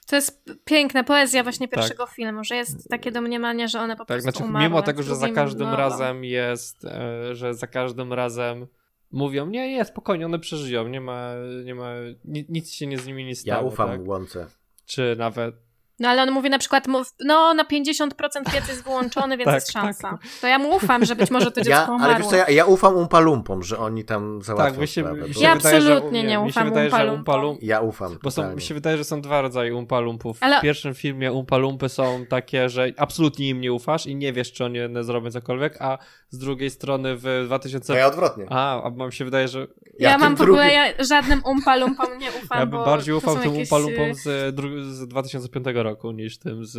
To 0.06 0.16
jest 0.16 0.44
piękna 0.64 1.04
poezja 1.04 1.42
właśnie 1.42 1.68
pierwszego 1.68 2.06
filmu, 2.06 2.44
że 2.44 2.56
jest 2.56 2.88
takie 2.88 3.12
domniemanie, 3.12 3.68
że 3.68 3.80
one 3.80 3.96
po 3.96 4.04
Tak, 4.04 4.06
prostu 4.06 4.22
znaczy 4.30 4.44
umarły. 4.44 4.68
mimo 4.68 4.82
tego, 4.82 5.02
że 5.02 5.16
za 5.16 5.28
każdym 5.28 5.70
no, 5.70 5.76
razem 5.76 6.24
jest, 6.24 6.84
e, 6.84 7.34
że 7.34 7.54
za 7.54 7.66
każdym 7.66 8.12
razem 8.12 8.66
mówią, 9.16 9.46
nie, 9.46 9.68
nie, 9.68 9.84
spokojnie, 9.84 10.26
one 10.26 10.38
przeżyją, 10.38 10.88
nie 10.88 11.00
ma, 11.00 11.32
nie 11.64 11.74
ma, 11.74 11.94
ni, 12.24 12.46
nic 12.48 12.72
się 12.72 12.86
nie 12.86 12.98
z 12.98 13.06
nimi 13.06 13.24
nie 13.24 13.36
stało, 13.36 13.62
Ja 13.62 13.68
ufam 13.68 13.88
tak? 13.88 14.08
Łące. 14.08 14.46
Czy 14.86 15.16
nawet, 15.18 15.54
No 15.98 16.08
ale 16.08 16.22
on 16.22 16.30
mówi 16.30 16.50
na 16.50 16.58
przykład, 16.58 16.84
no 17.24 17.54
na 17.54 17.64
50% 17.64 18.08
piec 18.52 18.68
jest 18.68 18.84
wyłączony, 18.84 19.36
więc 19.36 19.44
Tak, 19.50 19.54
jest 19.54 19.72
tak. 19.72 19.82
szansa. 19.82 20.18
To 20.40 20.46
ja 20.46 20.58
mu 20.58 20.76
ufam, 20.76 21.04
że 21.04 21.16
być 21.16 21.30
może 21.30 21.50
to 21.50 21.60
dziecko 21.60 21.70
Ja, 21.70 21.86
ale 21.86 21.96
wiesz 21.98 22.06
umarło. 22.08 22.30
co, 22.30 22.36
ja, 22.36 22.50
ja 22.50 22.64
ufam 22.64 22.96
Umpalumpom, 22.96 23.62
że 23.62 23.78
oni 23.78 24.04
tam 24.04 24.42
załatwią 24.42 24.70
tak, 24.72 24.80
mi 24.80 24.88
się, 24.88 25.00
sprawę. 25.00 25.28
mi 25.28 25.34
się 25.34 25.40
Ja 25.40 25.54
wydaje, 25.56 25.80
że, 25.80 25.92
absolutnie 25.92 26.22
nie 26.22 26.32
się 26.32 26.40
ufam 26.40 26.68
Umpalumpom. 26.72 27.14
Umpalum, 27.18 27.58
Ja 27.62 27.80
ufam. 27.80 28.18
bo 28.22 28.30
są, 28.30 28.54
mi 28.54 28.62
się 28.62 28.74
wydaje, 28.74 28.96
że 28.96 29.04
są 29.04 29.20
dwa 29.20 29.40
rodzaje 29.42 29.76
umpalumpów. 29.76 30.36
Ale- 30.40 30.58
W 30.58 30.62
pierwszym 30.62 30.94
filmie 30.94 31.32
umpalumpy 31.32 31.88
są 31.88 32.24
takie, 32.28 32.68
że 32.68 32.86
absolutnie 32.96 33.48
im 33.48 33.60
nie 33.60 33.72
ufasz 33.72 34.06
i 34.06 34.16
nie 34.16 34.32
wiesz, 34.32 34.52
czy 34.52 34.64
oni 34.64 34.82
one 34.84 35.04
zrobią 35.04 35.30
cokolwiek, 35.30 35.76
a 35.82 35.98
z 36.30 36.38
drugiej 36.38 36.70
strony 36.70 37.16
w 37.16 37.42
2000... 37.46 37.92
To 37.92 37.98
ja 37.98 38.06
odwrotnie. 38.06 38.46
A, 38.50 38.82
a 38.82 38.90
mam 38.90 39.12
się 39.12 39.24
wydaje, 39.24 39.48
że 39.48 39.66
Ja, 39.98 40.10
Ja 40.10 40.18
mam 40.18 40.36
w 40.36 40.40
ogóle 40.40 40.72
ja 40.72 40.84
żadnym 41.04 41.42
umpalumpom 41.44 42.18
nie 42.18 42.28
ufam, 42.44 42.58
Ja 42.60 42.66
bym 42.66 42.84
bardziej 42.84 43.14
ufał 43.14 43.36
tym 43.36 43.52
jakieś, 43.54 43.72
umpalumpom 43.72 44.04
y, 44.10 44.14
z, 44.14 44.56
dru- 44.56 44.82
z 44.82 45.08
2005 45.08 45.66
roku 45.74 45.85
niż 46.14 46.38
tym 46.38 46.64
z 46.64 46.76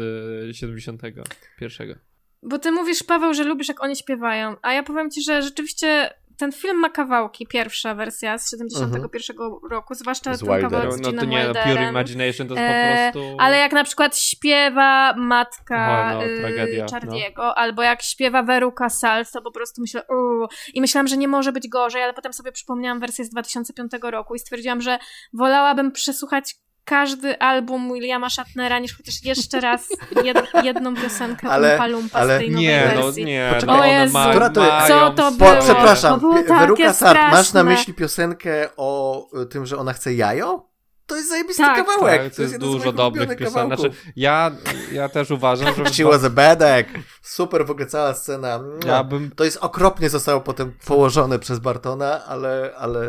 71. 0.55 1.99
Bo 2.43 2.59
ty 2.59 2.71
mówisz, 2.71 3.03
Paweł, 3.03 3.33
że 3.33 3.43
lubisz, 3.43 3.67
jak 3.67 3.83
oni 3.83 3.95
śpiewają, 3.95 4.55
a 4.61 4.73
ja 4.73 4.83
powiem 4.83 5.11
ci, 5.11 5.21
że 5.23 5.41
rzeczywiście 5.41 6.09
ten 6.37 6.51
film 6.51 6.79
ma 6.79 6.89
kawałki, 6.89 7.47
pierwsza 7.47 7.95
wersja 7.95 8.37
z 8.37 8.51
71 8.51 9.37
roku, 9.69 9.95
zwłaszcza 9.95 10.33
Z 10.33 10.39
ten 10.39 10.47
kawałek 10.47 10.71
Wilderem. 10.71 10.91
z 10.91 11.01
No 11.01 11.21
to 11.21 11.25
nie, 11.25 11.47
no, 11.47 11.53
Pure 11.53 11.65
Wilderem. 11.65 11.89
Imagination 11.89 12.47
to 12.47 12.53
jest 12.53 12.65
E, 12.65 13.11
po 13.13 13.19
prostu... 13.19 13.37
Ale 13.39 13.57
jak 13.57 13.71
na 13.71 13.83
przykład 13.83 14.17
śpiewa 14.17 15.13
matka 15.17 16.11
no, 16.13 16.25
y, 16.25 16.77
no. 16.77 16.91
Chardiego, 16.91 17.57
albo 17.57 17.83
jak 17.83 18.01
śpiewa 18.01 18.43
Veruca 18.43 18.89
Salt, 18.89 19.31
to 19.31 19.41
po 19.41 19.51
prostu 19.51 19.81
myślę, 19.81 20.03
uuu. 20.09 20.47
I 20.73 20.81
myślałam, 20.81 21.07
że 21.07 21.17
nie 21.17 21.27
może 21.27 21.51
być 21.51 21.67
gorzej, 21.67 22.03
ale 22.03 22.13
potem 22.13 22.33
sobie 22.33 22.51
przypomniałam 22.51 22.99
wersję 22.99 23.25
z 23.25 23.29
2005 23.29 23.91
roku 24.01 24.35
i 24.35 24.39
stwierdziłam, 24.39 24.81
że 24.81 24.99
wolałabym 25.33 25.91
przesłuchać 25.91 26.55
każdy 26.87 27.39
album 27.39 27.93
Williama 27.93 28.29
Shatnera, 28.29 28.79
niż 28.79 28.97
chociaż 28.97 29.23
jeszcze 29.23 29.59
raz 29.59 29.87
jed, 30.23 30.37
jedną 30.63 30.95
piosenkę 30.95 31.49
Ale- 31.49 31.71
Umpa 31.71 31.87
Lumpa 31.87 32.19
ale- 32.19 32.35
z 32.35 32.39
tej 32.39 32.49
nowej 32.51 32.65
Nie, 32.65 32.91
no 32.95 33.03
wersji. 33.03 33.25
nie. 33.25 33.51
Poczekaj. 33.53 33.75
no 33.77 33.81
O 33.83 33.85
Jezu. 33.85 34.13
ma, 34.13 34.29
Która 34.29 34.49
to 34.49 34.65
jest- 34.65 34.89
mają 34.89 35.09
Co 35.09 35.11
to 35.13 35.31
było? 35.31 35.55
Przepraszam, 35.61 36.13
To 36.13 36.19
było 36.19 36.59
Weruka 36.59 36.93
Sart, 36.93 37.19
masz 37.31 37.53
na 37.53 37.63
myśli 37.63 37.93
piosenkę 37.93 38.69
o 38.77 39.21
y, 39.41 39.45
tym, 39.45 39.65
że 39.65 39.77
ona 39.77 39.93
chce 39.93 40.13
jajo? 40.13 40.67
To 41.05 41.15
jest 41.15 41.29
zajebisty 41.29 41.63
Tak. 41.63 41.85
kawałek. 41.85 42.23
Tak, 42.23 42.35
to 42.35 42.41
jest 42.41 42.57
dużo 42.57 42.91
dobrych 42.91 43.37
piosenek. 43.37 43.79
Znaczy, 43.79 43.95
ja, 44.15 44.51
ja 44.91 45.09
też 45.09 45.31
uważam, 45.31 45.75
że... 45.75 45.85
She 45.93 46.03
was 46.03 46.23
a 46.23 46.29
bad 46.29 46.61
egg. 46.61 46.89
Super 47.21 47.65
w 47.65 47.71
ogóle 47.71 47.85
cała 47.85 48.13
scena. 48.13 48.59
Ja 48.85 49.03
bym 49.03 49.31
To 49.31 49.43
jest 49.43 49.57
okropnie 49.57 50.09
zostało 50.09 50.41
potem 50.41 50.73
położone 50.85 51.39
przez 51.39 51.59
Bartona, 51.59 52.25
ale, 52.25 52.71
ale 52.77 52.99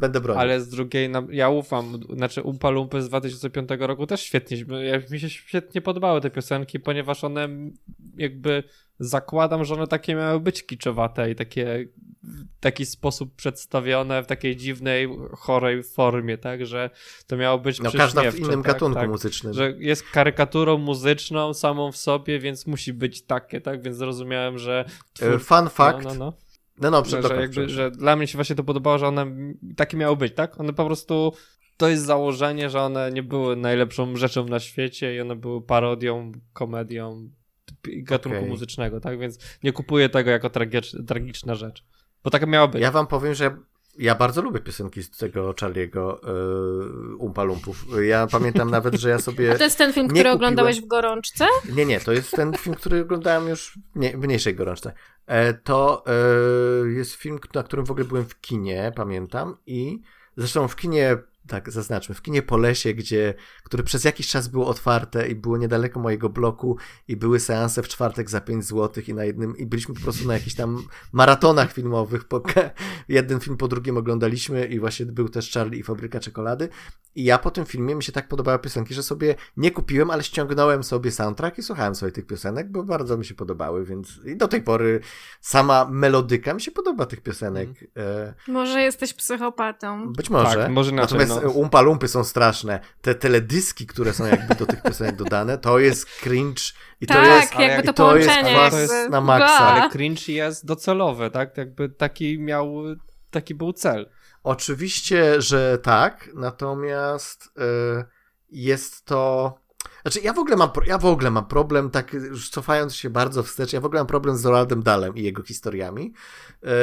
będę 0.00 0.20
bronił. 0.20 0.40
Ale 0.40 0.60
z 0.60 0.68
drugiej, 0.68 1.08
nam- 1.08 1.32
ja 1.32 1.48
ufam, 1.48 2.00
znaczy 2.16 2.42
Umpa 2.42 2.70
Lumpy 2.70 3.02
z 3.02 3.08
2005 3.08 3.68
roku 3.78 4.06
też 4.06 4.20
świetnie, 4.20 4.64
mi 5.10 5.20
się 5.20 5.30
świetnie 5.30 5.80
podobały 5.80 6.20
te 6.20 6.30
piosenki, 6.30 6.80
ponieważ 6.80 7.24
one 7.24 7.48
jakby 8.16 8.62
zakładam, 8.98 9.64
że 9.64 9.74
one 9.74 9.86
takie 9.86 10.14
miały 10.14 10.40
być 10.40 10.66
kiczowate 10.66 11.30
i 11.30 11.34
takie 11.34 11.88
w 12.22 12.60
taki 12.60 12.86
sposób 12.86 13.34
przedstawione 13.34 14.22
w 14.22 14.26
takiej 14.26 14.56
dziwnej, 14.56 15.08
chorej 15.32 15.82
formie, 15.82 16.38
tak, 16.38 16.66
że 16.66 16.90
to 17.26 17.36
miało 17.36 17.58
być 17.58 17.80
no, 17.80 17.90
każda 17.92 18.30
w 18.30 18.38
innym 18.38 18.62
tak, 18.62 18.72
gatunku 18.72 19.00
tak, 19.00 19.10
muzycznym. 19.10 19.52
że 19.54 19.74
jest 19.78 20.10
karykaturą 20.10 20.78
muzyczną 20.78 21.54
samą 21.54 21.92
w 21.92 21.96
sobie, 21.96 22.38
więc 22.38 22.66
musi 22.66 22.92
być 22.92 23.22
takie, 23.22 23.60
tak, 23.60 23.82
więc 23.82 23.96
zrozumiałem, 23.96 24.58
że 24.58 24.84
E, 24.88 24.90
twór... 25.12 25.40
Fun 25.44 25.68
fact. 25.68 26.04
no, 26.04 26.14
no, 26.14 26.14
no. 26.14 26.32
No, 26.80 26.90
no, 26.90 26.96
Że, 26.96 27.02
przepraszam. 27.02 27.36
że, 27.36 27.42
jakby, 27.42 27.68
że 27.68 27.90
dla 27.90 28.16
mnie 28.16 28.26
się 28.26 28.38
właśnie 28.38 28.56
to 28.56 28.64
podobało, 28.64 28.98
że 28.98 29.06
one 29.08 29.26
takie 29.76 29.96
miały 29.96 30.16
być, 30.16 30.34
tak? 30.34 30.60
One 30.60 30.72
po 30.72 30.86
prostu, 30.86 31.32
to 31.76 31.88
jest 31.88 32.04
założenie, 32.04 32.70
że 32.70 32.80
one 32.80 33.10
nie 33.12 33.22
były 33.22 33.56
najlepszą 33.56 34.16
rzeczą 34.16 34.44
na 34.44 34.60
świecie 34.60 35.14
i 35.16 35.20
one 35.20 35.36
były 35.36 35.62
parodią, 35.62 36.32
komedią 36.52 37.30
gatunku 37.84 38.38
Okej. 38.38 38.50
muzycznego, 38.50 39.00
tak? 39.00 39.18
Więc 39.18 39.38
nie 39.62 39.72
kupuję 39.72 40.08
tego 40.08 40.30
jako 40.30 40.50
tragicz, 40.50 40.92
tragiczna 41.06 41.54
rzecz. 41.54 41.84
Bo 42.24 42.30
taka 42.30 42.46
miała 42.46 42.68
być. 42.68 42.82
Ja 42.82 42.90
wam 42.90 43.06
powiem, 43.06 43.34
że 43.34 43.56
ja 43.98 44.14
bardzo 44.14 44.42
lubię 44.42 44.60
piosenki 44.60 45.02
z 45.02 45.10
tego 45.10 45.52
Charlie'ego 45.52 46.16
Umpa 47.18 47.42
Lumpów. 47.42 47.86
Ja 48.02 48.26
pamiętam 48.26 48.70
nawet, 48.70 48.94
że 48.94 49.10
ja 49.10 49.18
sobie... 49.18 49.52
A 49.52 49.58
to 49.58 49.64
jest 49.64 49.78
ten 49.78 49.92
film, 49.92 50.06
który 50.06 50.20
kupiłem. 50.20 50.36
oglądałeś 50.36 50.80
w 50.80 50.86
gorączce? 50.86 51.46
Nie, 51.76 51.84
nie, 51.86 52.00
to 52.00 52.12
jest 52.12 52.30
ten 52.30 52.52
film, 52.54 52.76
który 52.76 53.00
oglądałem 53.00 53.48
już 53.48 53.78
w 53.94 54.26
mniejszej 54.26 54.54
gorączce. 54.54 54.92
E, 55.26 55.54
to 55.54 56.04
e, 56.06 56.88
jest 56.88 57.12
film, 57.12 57.38
na 57.54 57.62
którym 57.62 57.86
w 57.86 57.90
ogóle 57.90 58.06
byłem 58.06 58.24
w 58.24 58.40
kinie, 58.40 58.92
pamiętam, 58.96 59.56
i 59.66 60.00
zresztą 60.36 60.68
w 60.68 60.76
kinie, 60.76 61.16
tak 61.50 61.70
zaznaczmy, 61.70 62.14
w 62.14 62.22
kinie 62.22 62.42
po 62.42 62.56
lesie, 62.56 62.94
gdzie, 62.94 63.34
które 63.64 63.82
przez 63.82 64.04
jakiś 64.04 64.28
czas 64.28 64.48
było 64.48 64.66
otwarte 64.66 65.28
i 65.28 65.34
było 65.34 65.58
niedaleko 65.58 66.00
mojego 66.00 66.28
bloku 66.28 66.76
i 67.08 67.16
były 67.16 67.40
seanse 67.40 67.82
w 67.82 67.88
czwartek 67.88 68.30
za 68.30 68.40
5 68.40 68.64
zł 68.64 69.04
i 69.08 69.14
na 69.14 69.24
jednym, 69.24 69.56
i 69.56 69.66
byliśmy 69.66 69.94
po 69.94 70.00
prostu 70.00 70.28
na 70.28 70.34
jakichś 70.34 70.54
tam 70.56 70.84
maratonach 71.12 71.72
filmowych, 71.72 72.24
po, 72.24 72.42
jeden 73.08 73.40
film 73.40 73.56
po 73.56 73.68
drugim 73.68 73.96
oglądaliśmy 73.96 74.66
i 74.66 74.80
właśnie 74.80 75.06
był 75.06 75.28
też 75.28 75.52
Charlie 75.52 75.78
i 75.80 75.82
Fabryka 75.82 76.20
Czekolady 76.20 76.68
i 77.14 77.24
ja 77.24 77.38
po 77.38 77.50
tym 77.50 77.64
filmie 77.64 77.94
mi 77.94 78.02
się 78.02 78.12
tak 78.12 78.28
podobały 78.28 78.58
piosenki, 78.58 78.94
że 78.94 79.02
sobie 79.02 79.34
nie 79.56 79.70
kupiłem, 79.70 80.10
ale 80.10 80.22
ściągnąłem 80.22 80.82
sobie 80.84 81.10
soundtrack 81.10 81.58
i 81.58 81.62
słuchałem 81.62 81.94
sobie 81.94 82.12
tych 82.12 82.26
piosenek, 82.26 82.72
bo 82.72 82.82
bardzo 82.82 83.16
mi 83.16 83.24
się 83.24 83.34
podobały, 83.34 83.84
więc 83.84 84.20
i 84.24 84.36
do 84.36 84.48
tej 84.48 84.62
pory 84.62 85.00
sama 85.40 85.88
melodyka 85.90 86.54
mi 86.54 86.60
się 86.60 86.70
podoba 86.70 87.06
tych 87.06 87.20
piosenek. 87.20 87.68
E, 87.96 88.34
Może 88.48 88.82
jesteś 88.82 89.14
psychopatą. 89.14 90.12
być 90.12 90.30
może. 90.30 90.56
Tak, 90.56 90.70
może 90.70 90.90
inaczej, 90.90 91.18
Natomiast. 91.18 91.39
Umpa 91.48 91.80
lumpy 91.80 92.08
są 92.08 92.24
straszne. 92.24 92.80
Te 93.02 93.14
teledyski, 93.14 93.86
które 93.86 94.12
są 94.12 94.26
jakby 94.26 94.54
do 94.54 94.66
tych 94.66 94.82
piosenek 94.82 95.16
dodane, 95.16 95.58
to 95.58 95.78
jest 95.78 96.04
cringe 96.20 96.62
i 97.00 97.06
to 97.06 97.14
tak, 97.14 97.26
jest... 97.26 97.54
ale 97.56 97.66
jakby 97.66 97.86
jak- 97.86 97.96
to 97.96 98.02
i 98.02 98.10
to 98.12 98.16
jest 98.16 98.28
połączenie. 98.28 98.54
kwas 98.54 98.90
jakby- 98.90 99.10
na 99.10 99.20
maksa. 99.20 99.58
Ale 99.58 99.90
cringe 99.90 100.32
jest 100.32 100.66
docelowy, 100.66 101.30
tak? 101.30 101.56
Jakby 101.56 101.88
taki 101.88 102.38
miał, 102.38 102.82
taki 103.30 103.54
był 103.54 103.72
cel. 103.72 104.10
Oczywiście, 104.42 105.42
że 105.42 105.78
tak, 105.82 106.30
natomiast 106.34 107.44
y, 107.44 108.04
jest 108.50 109.04
to. 109.04 109.54
Znaczy, 110.02 110.20
ja 110.20 110.32
w 110.32 110.38
ogóle 110.38 110.56
mam, 110.56 110.70
ja 110.86 110.98
w 110.98 111.06
ogóle 111.06 111.30
mam 111.30 111.46
problem, 111.46 111.90
tak 111.90 112.12
już 112.12 112.50
cofając 112.50 112.94
się 112.94 113.10
bardzo 113.10 113.42
wstecz, 113.42 113.72
ja 113.72 113.80
w 113.80 113.84
ogóle 113.84 114.00
mam 114.00 114.06
problem 114.06 114.36
z 114.36 114.42
Donaldem 114.42 114.82
Dalem 114.82 115.16
i 115.16 115.22
jego 115.22 115.42
historiami. 115.42 116.12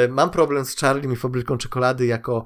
Y, 0.04 0.08
mam 0.08 0.30
problem 0.30 0.64
z 0.64 0.76
Charliem 0.76 1.12
i 1.12 1.16
Fabryką 1.16 1.58
Czekolady 1.58 2.06
jako 2.06 2.44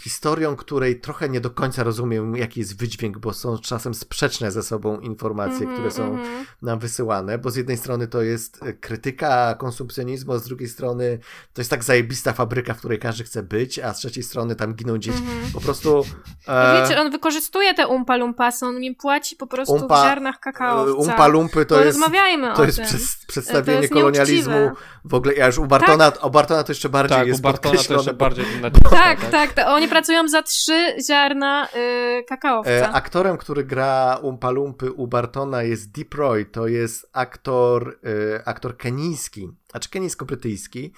historią, 0.00 0.56
której 0.56 1.00
trochę 1.00 1.28
nie 1.28 1.40
do 1.40 1.50
końca 1.50 1.82
rozumiem, 1.82 2.36
jaki 2.36 2.60
jest 2.60 2.78
wydźwięk, 2.78 3.18
bo 3.18 3.32
są 3.32 3.58
czasem 3.58 3.94
sprzeczne 3.94 4.52
ze 4.52 4.62
sobą 4.62 5.00
informacje, 5.00 5.56
Mhm, 5.58 5.72
które 5.74 5.90
są 5.90 6.04
mhm. 6.04 6.46
nam 6.62 6.78
wysyłane, 6.78 7.38
bo 7.38 7.50
z 7.50 7.56
jednej 7.56 7.76
strony 7.76 8.06
to 8.08 8.22
jest 8.22 8.62
e, 8.62 8.72
krytyka 8.72 9.54
konsumpcjonizmu, 9.54 10.32
a 10.32 10.38
z 10.38 10.44
drugiej 10.44 10.68
strony 10.68 11.18
to 11.52 11.60
jest 11.60 11.70
tak 11.70 11.84
zajebista 11.84 12.32
fabryka, 12.32 12.74
w 12.74 12.78
której 12.78 12.98
każdy 12.98 13.24
chce 13.24 13.42
być, 13.42 13.78
a 13.78 13.94
z 13.94 13.98
trzeciej 13.98 14.22
strony 14.22 14.54
tam 14.56 14.74
giną 14.74 14.98
dzieci. 14.98 15.18
Mhm. 15.18 15.52
Po 15.52 15.60
prostu... 15.60 16.04
No 16.48 16.54
E, 16.54 16.82
Wiecie, 16.82 17.00
on 17.00 17.10
wykorzystuje 17.10 17.74
te 17.74 17.86
umpa 17.86 18.16
lumpasy, 18.16 18.66
on 18.66 18.82
im 18.82 18.94
płaci 18.94 19.36
po 19.36 19.46
prostu 19.46 19.74
Umpa- 19.74 20.00
w 20.00 20.04
ziarnach 20.04 20.40
kakao. 20.40 20.84
Umpa 20.94 21.26
Lumpy 21.26 21.66
to 21.66 21.74
jest... 21.84 21.98
Rozmawiajmy 21.98 22.52
To 22.56 22.62
o 22.62 22.64
jest 22.64 22.76
tym. 22.76 22.86
przez, 22.86 23.16
przedstawienie 23.26 23.80
jest 23.80 23.92
kolonializmu. 23.92 24.70
W 25.04 25.14
ogóle, 25.14 25.34
ja 25.34 25.46
już 25.46 25.58
u 25.58 25.66
Bartona, 25.66 26.12
o 26.20 26.30
Bartona 26.30 26.64
to 26.64 26.72
jeszcze 26.72 26.88
bardziej 26.88 27.16
Tak, 27.18 27.24
u 27.24 27.28
jest 27.28 27.40
Bartona 27.40 27.82
to 27.82 27.94
jeszcze 27.94 28.12
bo- 28.12 28.18
bardziej 28.18 28.44
naciska, 28.62 28.88
Tak, 28.90 29.20
tak, 29.54 29.64
to 29.64 29.74
oni 29.74 29.88
pracują 29.88 30.28
za 30.28 30.42
trzy 30.42 30.96
ziarna 31.06 31.68
y, 31.76 32.24
kakaowca. 32.28 32.70
E, 32.70 32.92
aktorem, 32.92 33.36
który 33.36 33.64
gra 33.64 34.18
Umpa 34.22 34.50
Lumpy 34.50 34.92
u 34.92 35.06
Bartona 35.06 35.62
jest 35.62 35.92
Deep 35.92 36.14
Roy, 36.14 36.44
to 36.44 36.66
jest 36.66 37.10
aktor, 37.12 37.98
e, 38.36 38.48
aktor 38.48 38.76
kenijski, 38.76 39.48
znaczy 39.70 39.88
kenijsko-brytyjski. 39.88 40.92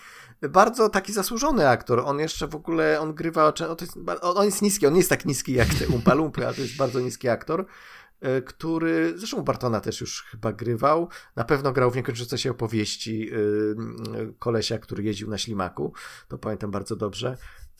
Bardzo 0.48 0.88
taki 0.88 1.12
zasłużony 1.12 1.68
aktor. 1.68 2.02
On 2.04 2.18
jeszcze 2.18 2.46
w 2.46 2.54
ogóle, 2.54 3.00
on 3.00 3.14
grywa, 3.14 3.52
on 4.22 4.44
jest 4.44 4.62
niski, 4.62 4.86
on 4.86 4.92
nie 4.92 5.00
jest 5.00 5.10
tak 5.10 5.24
niski 5.24 5.52
jak 5.52 5.68
te 5.68 5.88
Umpa 5.88 6.14
Lumpy, 6.14 6.46
ale 6.46 6.54
to 6.54 6.60
jest 6.62 6.76
bardzo 6.76 7.00
niski 7.00 7.28
aktor, 7.28 7.66
e, 8.20 8.42
który, 8.42 9.12
zresztą 9.16 9.42
Bartona 9.42 9.80
też 9.80 10.00
już 10.00 10.22
chyba 10.22 10.52
grywał, 10.52 11.08
na 11.36 11.44
pewno 11.44 11.72
grał 11.72 11.90
w 11.90 11.96
niekończące 11.96 12.38
się 12.38 12.50
opowieści 12.50 13.30
e, 13.32 13.36
kolesia, 14.38 14.78
który 14.78 15.02
jeździł 15.02 15.30
na 15.30 15.38
ślimaku, 15.38 15.92
to 16.28 16.38
pamiętam 16.38 16.70
bardzo 16.70 16.96
dobrze. 16.96 17.36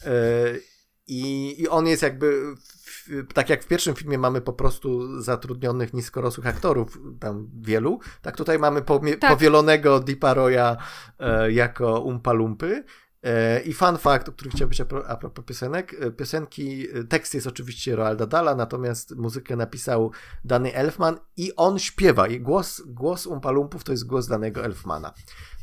E, 0.06 0.10
I, 1.06 1.54
I 1.62 1.68
on 1.68 1.86
jest 1.86 2.02
jakby, 2.02 2.54
w, 2.84 3.32
tak 3.34 3.48
jak 3.48 3.62
w 3.64 3.66
pierwszym 3.66 3.94
filmie 3.94 4.18
mamy 4.18 4.40
po 4.40 4.52
prostu 4.52 5.20
zatrudnionych 5.22 5.94
niskorosłych 5.94 6.46
aktorów, 6.46 6.98
tam 7.20 7.50
wielu, 7.60 8.00
tak 8.22 8.36
tutaj 8.36 8.58
mamy 8.58 8.82
pomie- 8.82 9.16
Tak. 9.16 9.30
powielonego 9.32 10.00
Deepa 10.00 10.34
Roya 10.34 10.76
e, 11.18 11.52
jako 11.52 12.00
Umpa 12.00 12.32
Lumpy. 12.32 12.84
E, 13.22 13.60
I 13.60 13.72
fun 13.72 13.98
fact, 13.98 14.28
o 14.28 14.32
którym 14.32 14.52
chciałem 14.52 14.68
być 14.68 14.80
a, 14.80 14.84
pro, 14.84 15.08
a 15.08 15.16
propos 15.16 15.44
piosenek. 15.44 15.94
E, 16.00 16.10
Piosenki, 16.10 16.86
e, 16.98 17.04
tekst 17.04 17.34
jest 17.34 17.46
oczywiście 17.46 17.96
Roalda 17.96 18.26
Dala, 18.26 18.54
natomiast 18.54 19.16
muzykę 19.16 19.56
napisał 19.56 20.10
Danny 20.44 20.74
Elfman 20.74 21.18
i 21.36 21.56
on 21.56 21.78
śpiewa. 21.78 22.28
I 22.28 22.40
głos, 22.40 22.82
głos 22.86 23.26
Umpa 23.26 23.50
Lumpów 23.50 23.84
to 23.84 23.92
jest 23.92 24.06
głos 24.06 24.26
danego 24.26 24.64
Elfmana. 24.64 25.12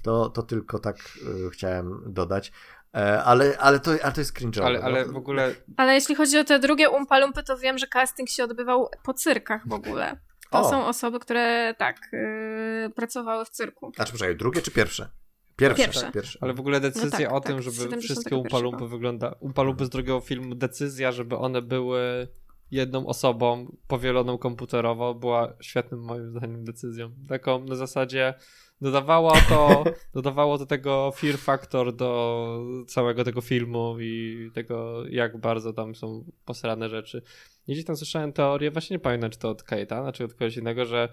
To, 0.04 0.30
to 0.30 0.44
tylko 0.44 0.80
tak 0.80 0.98
e, 0.98 1.50
chciałem 1.50 2.02
dodać. 2.14 2.52
E, 2.96 3.24
ale, 3.24 3.58
ale, 3.58 3.80
to, 3.80 3.92
ale 4.04 4.12
to 4.12 4.22
jest 4.22 4.40
cringe'owe. 4.40 4.66
Ale, 4.66 4.82
ale 4.82 5.06
no. 5.06 5.14
w 5.14 5.16
ogóle 5.16 5.56
Ale 5.78 5.94
jeśli 5.94 6.16
chodzi 6.16 6.38
o 6.38 6.44
te 6.44 6.60
drugie 6.60 6.90
umpa 6.90 7.20
lumpy, 7.20 7.44
to 7.44 7.58
wiem, 7.58 7.78
że 7.78 7.88
casting 7.88 8.30
się 8.30 8.44
odbywał 8.44 8.90
po 9.04 9.14
cyrkach 9.14 9.68
w 9.68 9.74
ogóle. 9.74 10.18
To 10.52 10.60
O. 10.60 10.70
są 10.70 10.86
osoby, 10.86 11.20
które 11.20 11.76
tak, 11.78 12.14
y, 12.14 12.90
pracowały 12.96 13.46
w 13.46 13.50
cyrku. 13.50 13.92
Znaczy, 13.96 14.12
poczekaj, 14.12 14.36
drugie 14.36 14.62
czy 14.62 14.72
pierwsze? 14.72 15.10
Pierwsze. 15.56 15.84
Pierwsze. 15.84 16.02
Tak, 16.02 16.12
pierwsze. 16.12 16.40
Ale 16.42 16.54
w 16.54 16.60
ogóle 16.60 16.80
decyzja 16.80 17.28
tak, 17.28 17.34
o 17.34 17.40
tak, 17.40 17.48
tym, 17.48 17.62
z 17.62 17.66
żeby 17.66 17.76
71 17.76 18.02
wszystkie 18.02 18.36
umpalumpy 18.36 18.88
wygląda. 18.88 19.36
Umpalumpy 19.40 19.86
z 19.86 19.90
drugiego 19.90 20.20
filmu, 20.20 20.56
decyzja, 20.56 21.12
żeby 21.12 21.38
one 21.38 21.62
były 21.62 22.28
jedną 22.72 23.08
osobą 23.08 23.78
powieloną 23.88 24.38
komputerowo, 24.38 25.14
była 25.14 25.54
świetnym 25.62 26.02
moim 26.02 26.30
zdaniem 26.30 26.64
decyzją. 26.64 27.12
Taką 27.30 27.64
na 27.64 27.76
zasadzie 27.76 28.34
dodawało 28.82 29.34
to, 29.50 29.84
dodawało 30.14 30.58
do 30.58 30.66
tego 30.66 31.12
fear 31.16 31.38
factor 31.38 31.96
do 31.96 32.64
całego 32.88 33.24
tego 33.24 33.42
filmu 33.42 33.98
i 34.00 34.52
tego, 34.54 35.08
jak 35.08 35.38
bardzo 35.38 35.74
tam 35.74 35.96
są 35.96 36.26
posrane 36.46 36.90
rzeczy. 36.90 37.22
I 37.68 37.74
Gdzieś 37.74 37.86
tam 37.86 37.96
słyszałem 37.96 38.34
teorię, 38.34 38.72
właśnie 38.72 38.96
nie 38.96 39.00
pamiętam, 39.00 39.30
czy 39.30 39.40
to 39.40 39.50
od 39.50 39.64
Kate'a, 39.64 40.12
czy 40.12 40.24
od 40.24 40.34
kogoś 40.34 40.58
innego, 40.58 40.86
że 40.86 41.10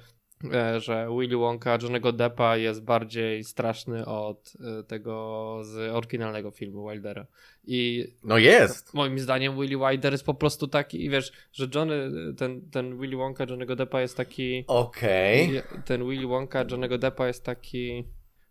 że 0.79 1.09
Willy 1.19 1.37
Wonka 1.37 1.79
Johnny'ego 1.79 2.13
Deppa 2.13 2.57
jest 2.57 2.85
bardziej 2.85 3.45
straszny 3.45 4.07
od 4.07 4.53
e, 4.81 4.83
tego 4.83 5.59
z 5.65 5.95
oryginalnego 5.95 6.51
filmu 6.51 6.89
Wildera. 6.89 7.27
I 7.65 8.07
No 8.25 8.39
jest. 8.39 8.95
moim 8.95 9.19
zdaniem 9.19 9.61
Willy 9.61 9.77
Wilder 9.89 10.13
jest 10.13 10.25
po 10.27 10.35
prostu 10.35 10.69
taki, 10.69 11.05
i 11.05 11.11
wiesz, 11.11 11.33
że 11.53 11.67
Johnny, 11.75 12.11
ten, 12.37 12.71
ten 12.71 12.99
Willy 13.01 13.17
Wonka 13.17 13.47
Johnny'ego 13.47 13.77
Deppa 13.77 14.01
jest 14.01 14.17
taki 14.17 14.65
Okej. 14.67 15.63
ten 15.85 16.09
Willy 16.09 16.27
Wonka 16.27 16.65
Johnny'ego 16.65 16.99
Deppa 16.99 17.27
jest 17.27 17.45
taki 17.45 18.05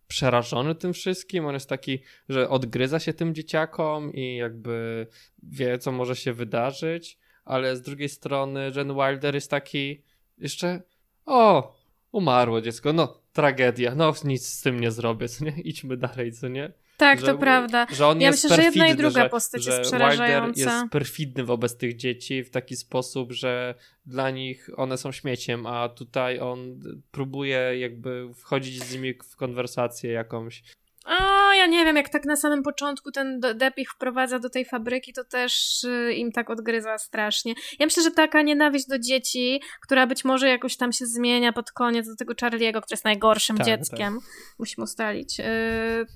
przerażony 0.08 0.76
tym 0.76 0.94
wszystkim, 0.94 1.46
on 1.46 1.54
jest 1.54 1.70
taki, 1.70 2.00
że 2.30 2.50
odgryza 2.50 3.00
się 3.00 3.14
tym 3.14 3.36
dzieciakom 3.36 4.14
i 4.14 4.36
jakby 4.36 5.08
wie, 5.44 5.78
co 5.78 5.92
może 5.92 6.16
się 6.16 6.34
wydarzyć, 6.34 7.18
ale 7.46 7.76
z 7.76 7.82
drugiej 7.82 8.10
strony 8.10 8.72
Jen 8.76 8.94
Wilder 8.94 9.36
jest 9.36 9.52
taki 9.52 10.02
jeszcze 10.38 10.82
o, 11.26 11.77
umarło 12.12 12.62
dziecko, 12.62 12.94
no 12.94 13.22
tragedia, 13.34 13.96
no 13.96 14.14
nic 14.24 14.48
z 14.48 14.62
tym 14.62 14.80
nie 14.80 14.92
zrobię, 14.92 15.30
co 15.30 15.46
nie? 15.46 15.52
Idźmy 15.52 15.98
dalej, 15.98 16.32
co 16.32 16.48
nie? 16.48 16.74
Tak, 16.98 17.20
że, 17.20 17.26
to 17.26 17.38
prawda. 17.38 17.88
Że 17.92 18.08
on 18.08 18.22
Ja 18.22 18.28
jest 18.28 18.44
myślę, 18.44 18.56
że 18.56 18.64
jedna 18.64 18.86
i 18.86 18.88
perfidny, 18.88 19.10
druga 19.10 19.24
że, 19.24 19.30
postać 19.30 19.64
że 19.64 19.72
jest 19.72 19.92
Wilder 19.92 20.08
przerażająca. 20.08 20.60
jest 20.80 20.92
perfidny 20.92 21.44
wobec 21.44 21.78
tych 21.78 21.96
dzieci 21.96 22.44
w 22.44 22.50
taki 22.50 22.76
sposób, 22.76 23.32
że 23.32 23.76
dla 24.06 24.30
nich 24.32 24.70
one 24.76 24.98
są 24.98 25.12
śmieciem, 25.12 25.66
a 25.66 25.90
tutaj 25.90 26.40
on 26.40 26.80
próbuje 27.12 27.80
jakby 27.80 28.34
wchodzić 28.34 28.84
z 28.84 28.94
nimi 28.94 29.14
w 29.14 29.36
konwersację 29.36 30.12
jakąś. 30.12 30.64
A 31.08 31.56
ja 31.56 31.66
nie 31.66 31.86
wiem, 31.86 31.96
jak 31.96 32.10
tak 32.10 32.26
na 32.26 32.36
samym 32.36 32.64
początku 32.64 33.12
ten 33.12 33.40
Depp 33.40 33.78
ich 33.82 33.92
wprowadza 33.92 34.40
do 34.40 34.50
tej 34.50 34.66
fabryki, 34.66 35.14
to 35.14 35.24
też 35.24 35.84
y, 35.84 36.14
im 36.14 36.32
tak 36.32 36.50
odgryza 36.50 36.98
strasznie. 36.98 37.54
Ja 37.80 37.86
myślę, 37.86 38.04
że 38.04 38.12
taka 38.12 38.42
nienawiść 38.42 38.88
do 38.88 39.00
dzieci, 39.00 39.62
która 39.82 40.08
być 40.08 40.26
może 40.26 40.48
jakoś 40.50 40.78
tam 40.78 40.92
się 40.94 41.06
zmienia 41.06 41.54
pod 41.54 41.72
koniec 41.72 42.08
do 42.08 42.16
tego 42.16 42.34
Charlie'ego, 42.34 42.72
który 42.82 42.94
jest 42.94 43.06
najgorszym 43.06 43.58
Tak, 43.58 43.66
dzieckiem, 43.66 44.20
musimy 44.60 44.84
ustalić, 44.84 45.40
y, 45.40 45.44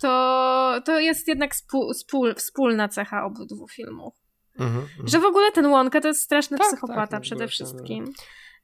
to, 0.01 0.73
to 0.85 0.99
jest 0.99 1.27
jednak 1.27 1.55
spół, 1.55 1.93
spół, 1.93 2.33
wspólna 2.35 2.87
cecha 2.87 3.25
obydwu 3.25 3.67
filmów. 3.67 4.13
Mhm, 4.59 4.81
mhm. 4.85 5.07
Że 5.07 5.19
w 5.19 5.25
ogóle 5.25 5.51
ten 5.51 5.65
Łąka 5.65 6.01
to 6.01 6.07
jest 6.07 6.21
straszny 6.21 6.57
Tak, 6.57 6.67
psychopata 6.67 7.07
tak, 7.07 7.21
przede 7.21 7.47
wszystkim. 7.47 8.03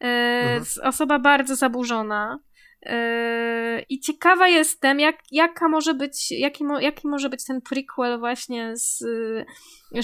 Mhm. 0.01 0.61
E, 0.61 0.65
z- 0.65 0.77
Osoba 0.77 1.19
bardzo 1.19 1.55
zaburzona. 1.55 2.39
E, 2.85 3.81
I 3.89 3.99
ciekawa 3.99 4.47
jestem, 4.47 4.99
jak, 4.99 5.15
jaka 5.31 5.69
może 5.69 5.93
być, 5.93 6.31
jaki, 6.31 6.63
mo, 6.63 6.79
jaki 6.79 7.07
może 7.07 7.29
być 7.29 7.45
ten 7.45 7.61
prequel 7.61 8.19
właśnie 8.19 8.77
z 8.77 9.01
y, 9.01 9.45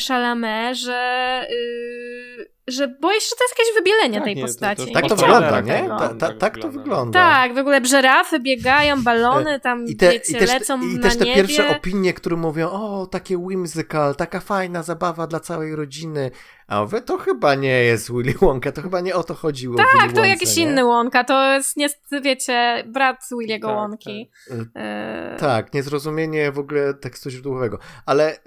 Chalamet, 0.07 0.77
że, 0.77 1.47
y, 1.51 2.62
że 2.67 2.87
boję 2.87 3.21
się, 3.21 3.27
że 3.29 3.35
to 3.35 3.43
jest 3.43 3.55
jakieś 3.59 3.75
wybielenie 3.75 4.15
Tak, 4.15 4.23
tej 4.23 4.35
nie, 4.35 4.41
to- 4.41 4.47
to- 4.47 4.53
postaci. 4.53 4.93
Tak 4.93 5.03
Nie 5.03 5.09
to 5.09 5.15
wygląda, 5.15 5.61
nie? 5.61 5.85
Ta, 5.99 6.15
ta, 6.15 6.33
tak 6.33 6.57
to 6.57 6.69
wygląda. 6.69 7.19
Tak, 7.19 7.53
w 7.55 7.57
ogóle 7.57 7.85
żyrafy 7.85 8.39
biegają, 8.39 9.03
balony 9.03 9.59
tam, 9.59 9.85
I 9.87 9.95
te, 9.95 10.11
wiecie, 10.11 10.33
i 10.37 10.39
też, 10.39 10.49
lecą 10.49 10.81
i 10.81 10.95
na 10.95 11.01
też 11.01 11.17
te 11.17 11.25
niebie. 11.25 11.35
pierwsze 11.35 11.69
opinie, 11.77 12.13
które 12.13 12.35
mówią, 12.35 12.69
o, 12.69 13.07
takie 13.07 13.37
whimsical, 13.37 14.15
taka 14.15 14.39
fajna 14.39 14.83
zabawa 14.83 15.27
dla 15.27 15.39
całej 15.39 15.75
rodziny. 15.75 16.31
A 16.67 16.81
mówię, 16.81 17.01
to 17.01 17.17
chyba 17.17 17.55
nie 17.55 17.83
jest 17.83 18.11
Willy 18.11 18.33
Wonka, 18.33 18.71
to 18.71 18.81
chyba 18.81 18.99
nie 19.01 19.15
o 19.15 19.23
to 19.23 19.33
chodziło. 19.33 19.77
Tak, 19.77 19.87
Willy 19.93 20.07
to 20.09 20.15
Wonce, 20.15 20.29
jakiś 20.29 20.57
nie? 20.57 20.63
inny 20.63 20.85
Łąka, 20.85 21.23
to 21.23 21.51
jest 21.53 21.77
niestety, 21.77 22.21
wiecie, 22.21 22.83
brat 22.87 23.23
Williego 23.39 23.67
Tak, 23.67 23.77
Łąki. 23.77 24.29
E, 24.75 25.35
Tak, 25.39 25.73
niezrozumienie 25.73 26.51
w 26.51 26.59
ogóle 26.59 26.93
tekstu 26.93 27.29
źródłowego. 27.29 27.79
Ale 28.05 28.31
e, 28.35 28.39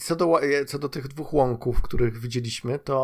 co, 0.00 0.16
do, 0.16 0.42
e, 0.42 0.64
co 0.64 0.78
do 0.78 0.88
tych 0.88 1.08
dwóch 1.08 1.34
łąków, 1.34 1.82
których 1.82 2.18
widzieliśmy, 2.20 2.78
to 2.78 2.99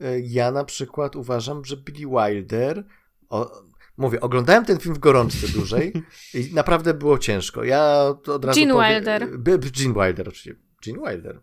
e, 0.00 0.20
ja 0.20 0.50
na 0.50 0.64
przykład 0.64 1.16
uważam, 1.16 1.64
że 1.64 1.76
Billy 1.76 2.06
Wilder. 2.10 2.84
O, 3.28 3.62
mówię, 3.96 4.20
oglądałem 4.20 4.64
ten 4.64 4.78
film 4.78 4.94
w 4.94 4.98
gorączce 4.98 5.48
dłużej 5.48 5.92
i 6.34 6.50
naprawdę 6.54 6.94
było 6.94 7.18
ciężko. 7.18 7.64
Ja 7.64 8.14
to 8.24 8.34
od 8.34 8.44
razu. 8.44 8.60
Gene 8.60 8.72
powiem- 8.74 8.94
Wilder. 8.94 9.38
By, 9.38 9.58
Gene 9.58 9.94
Wilder, 9.94 10.28
oczywiście. 10.28 10.54
Gene 10.86 11.10
Wilder. 11.10 11.40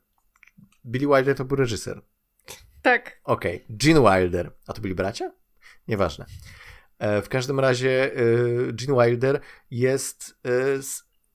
Billy 0.86 1.07
Wilder 1.15 1.36
to 1.36 1.45
był 1.45 1.57
reżyser. 1.57 2.02
Tak. 2.82 3.20
Okej, 3.24 3.65
Gene 3.70 4.02
Wilder. 4.02 4.52
A 4.68 4.74
to 4.74 4.82
byli 4.82 4.95
bracia? 4.95 5.32
Nieważne. 5.88 6.26
E, 6.99 7.22
W 7.22 7.30
każdym 7.30 7.60
razie 7.60 8.11
e, 8.15 8.18
Gene 8.74 9.03
Wilder 9.06 9.40
jest 9.72 10.40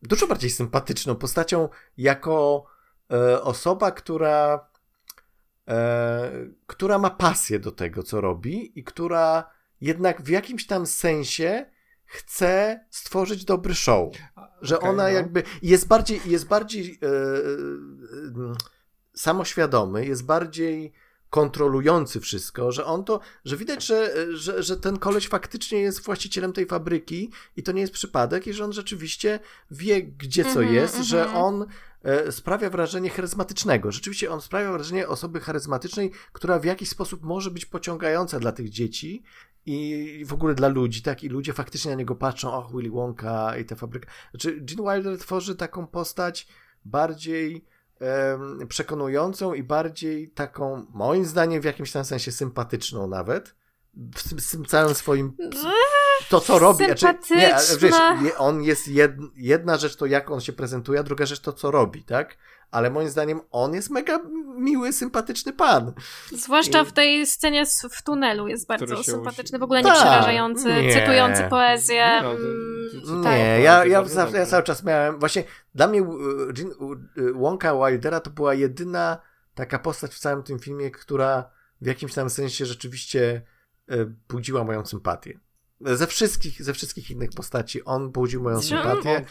dużo 0.02 0.26
bardziej 0.26 0.50
sympatyczną 0.50 1.16
postacią 1.16 1.68
jako 1.96 2.64
osoba, 3.42 3.90
która 3.90 4.67
która 6.66 6.98
ma 6.98 7.10
pasję 7.10 7.58
do 7.58 7.72
tego, 7.72 8.02
co 8.02 8.20
robi 8.20 8.78
i 8.78 8.84
która 8.84 9.50
jednak 9.80 10.22
w 10.22 10.28
jakimś 10.28 10.66
tam 10.66 10.86
sensie 10.86 11.66
chce 12.04 12.80
stworzyć 12.90 13.44
dobry 13.44 13.74
show. 13.74 14.12
Że 14.62 14.78
Okej, 14.78 14.90
ona 14.90 15.02
no. 15.02 15.08
jakby 15.08 15.42
jest 15.62 15.88
bardziej, 15.88 16.20
jest 16.26 16.48
bardziej 16.48 16.98
e, 17.02 17.06
e, 17.06 17.10
e, 17.10 18.54
samoświadomy, 19.14 20.06
jest 20.06 20.24
bardziej 20.24 20.92
kontrolujący 21.30 22.20
wszystko, 22.20 22.72
że 22.72 22.84
on 22.84 23.04
to, 23.04 23.20
że 23.44 23.56
widać, 23.56 23.86
że, 23.86 24.26
że, 24.36 24.62
że 24.62 24.76
ten 24.76 24.98
koleś 24.98 25.28
faktycznie 25.28 25.80
jest 25.80 26.04
właścicielem 26.04 26.52
tej 26.52 26.66
fabryki 26.66 27.30
i 27.56 27.62
to 27.62 27.72
nie 27.72 27.80
jest 27.80 27.92
przypadek 27.92 28.46
i 28.46 28.52
że 28.52 28.64
on 28.64 28.72
rzeczywiście 28.72 29.40
wie, 29.70 30.02
gdzie 30.02 30.44
co 30.44 30.48
Mhm, 30.50 30.74
jest, 30.74 30.96
że 30.96 31.22
mhm. 31.22 31.44
on 31.44 31.62
e, 31.62 31.66
sprawia 32.30 32.70
wrażenie 32.70 33.10
charyzmatycznego. 33.10 33.92
Rzeczywiście 33.92 34.30
on 34.30 34.40
sprawia 34.40 34.72
wrażenie 34.72 35.08
osoby 35.08 35.40
charyzmatycznej, 35.40 36.10
która 36.32 36.58
w 36.58 36.64
jakiś 36.64 36.88
sposób 36.88 37.22
może 37.22 37.50
być 37.50 37.66
pociągająca 37.66 38.40
dla 38.40 38.52
tych 38.52 38.68
dzieci 38.68 39.22
i 39.66 40.24
w 40.26 40.32
ogóle 40.32 40.54
dla 40.54 40.68
ludzi, 40.68 41.02
tak? 41.02 41.24
I 41.24 41.28
ludzie 41.28 41.52
faktycznie 41.52 41.90
na 41.90 41.96
niego 41.96 42.14
patrzą, 42.14 42.52
och, 42.52 42.72
Willy 42.72 42.90
Wonka 42.90 43.56
i 43.56 43.64
ta 43.64 43.76
fabryka. 43.76 44.10
Znaczy, 44.30 44.60
Gene 44.60 44.82
Wilder 44.82 45.18
tworzy 45.18 45.56
taką 45.56 45.86
postać 45.86 46.48
bardziej 46.84 47.64
em, 48.00 48.68
przekonującą 48.68 49.54
i 49.54 49.62
bardziej 49.62 50.30
taką, 50.30 50.86
moim 50.90 51.24
zdaniem, 51.24 51.60
w 51.62 51.64
jakimś 51.64 51.92
tam 51.92 52.04
sensie 52.04 52.32
sympatyczną 52.32 53.08
nawet. 53.08 53.54
W 54.14 54.28
tym, 54.28 54.40
z 54.40 54.50
tym 54.50 54.64
całym 54.64 54.94
swoim. 54.94 55.36
To, 56.28 56.40
co 56.40 56.58
robi. 56.58 56.84
Znaczy, 56.86 57.06
nie, 57.30 57.54
ale 57.54 57.64
wiesz, 57.78 57.94
on 58.38 58.62
jest 58.62 58.88
jed, 58.88 59.12
jedna 59.36 59.76
rzecz 59.76 59.96
to, 59.96 60.06
jak 60.06 60.30
on 60.30 60.40
się 60.40 60.52
prezentuje, 60.52 61.00
a 61.00 61.02
druga 61.02 61.26
rzecz 61.26 61.40
to, 61.40 61.52
co 61.52 61.70
robi, 61.70 62.04
tak? 62.04 62.36
Ale 62.70 62.90
moim 62.90 63.08
zdaniem 63.08 63.40
on 63.50 63.74
jest 63.74 63.90
mega 63.90 64.20
miły, 64.56 64.92
sympatyczny 64.92 65.52
pan. 65.52 65.92
Zwłaszcza 66.32 66.82
I- 66.82 66.84
w 66.84 66.92
tej 66.92 67.26
scenie 67.26 67.64
w 67.90 68.02
tunelu 68.02 68.48
jest 68.48 68.66
bardzo 68.66 69.02
sympatyczny, 69.02 69.58
usi- 69.58 69.60
w 69.60 69.62
ogóle 69.62 69.82
nie 69.82 69.92
przerażający, 69.92 70.68
nie. 70.82 70.92
cytujący 70.92 71.42
poezję. 71.50 72.20
No, 72.22 72.32
to- 72.34 73.22
tak. 73.22 73.32
Nie, 73.32 73.60
ja, 73.62 73.84
ja, 73.84 74.04
za, 74.04 74.28
ja 74.28 74.46
cały 74.46 74.62
czas 74.62 74.84
miałem. 74.84 75.18
Właśnie 75.18 75.44
dla 75.74 75.86
mnie 75.86 76.02
Wonka 77.34 77.74
Wildera 77.86 78.20
to 78.20 78.30
była 78.30 78.54
jedyna 78.54 79.18
taka 79.54 79.78
postać 79.78 80.14
w 80.14 80.18
całym 80.18 80.42
tym 80.42 80.58
filmie, 80.58 80.90
która 80.90 81.50
w 81.80 81.86
jakimś 81.86 82.14
tam 82.14 82.30
sensie 82.30 82.66
rzeczywiście 82.66 83.42
budziła 84.28 84.64
moją 84.64 84.86
sympatię. 84.86 85.38
Ze 85.80 86.06
wszystkich, 86.06 86.62
ze 86.64 86.72
wszystkich 86.74 87.10
innych 87.10 87.30
postaci 87.36 87.84
on 87.84 88.10
budził 88.12 88.42
moją 88.42 88.62
sympatię. 88.62 89.24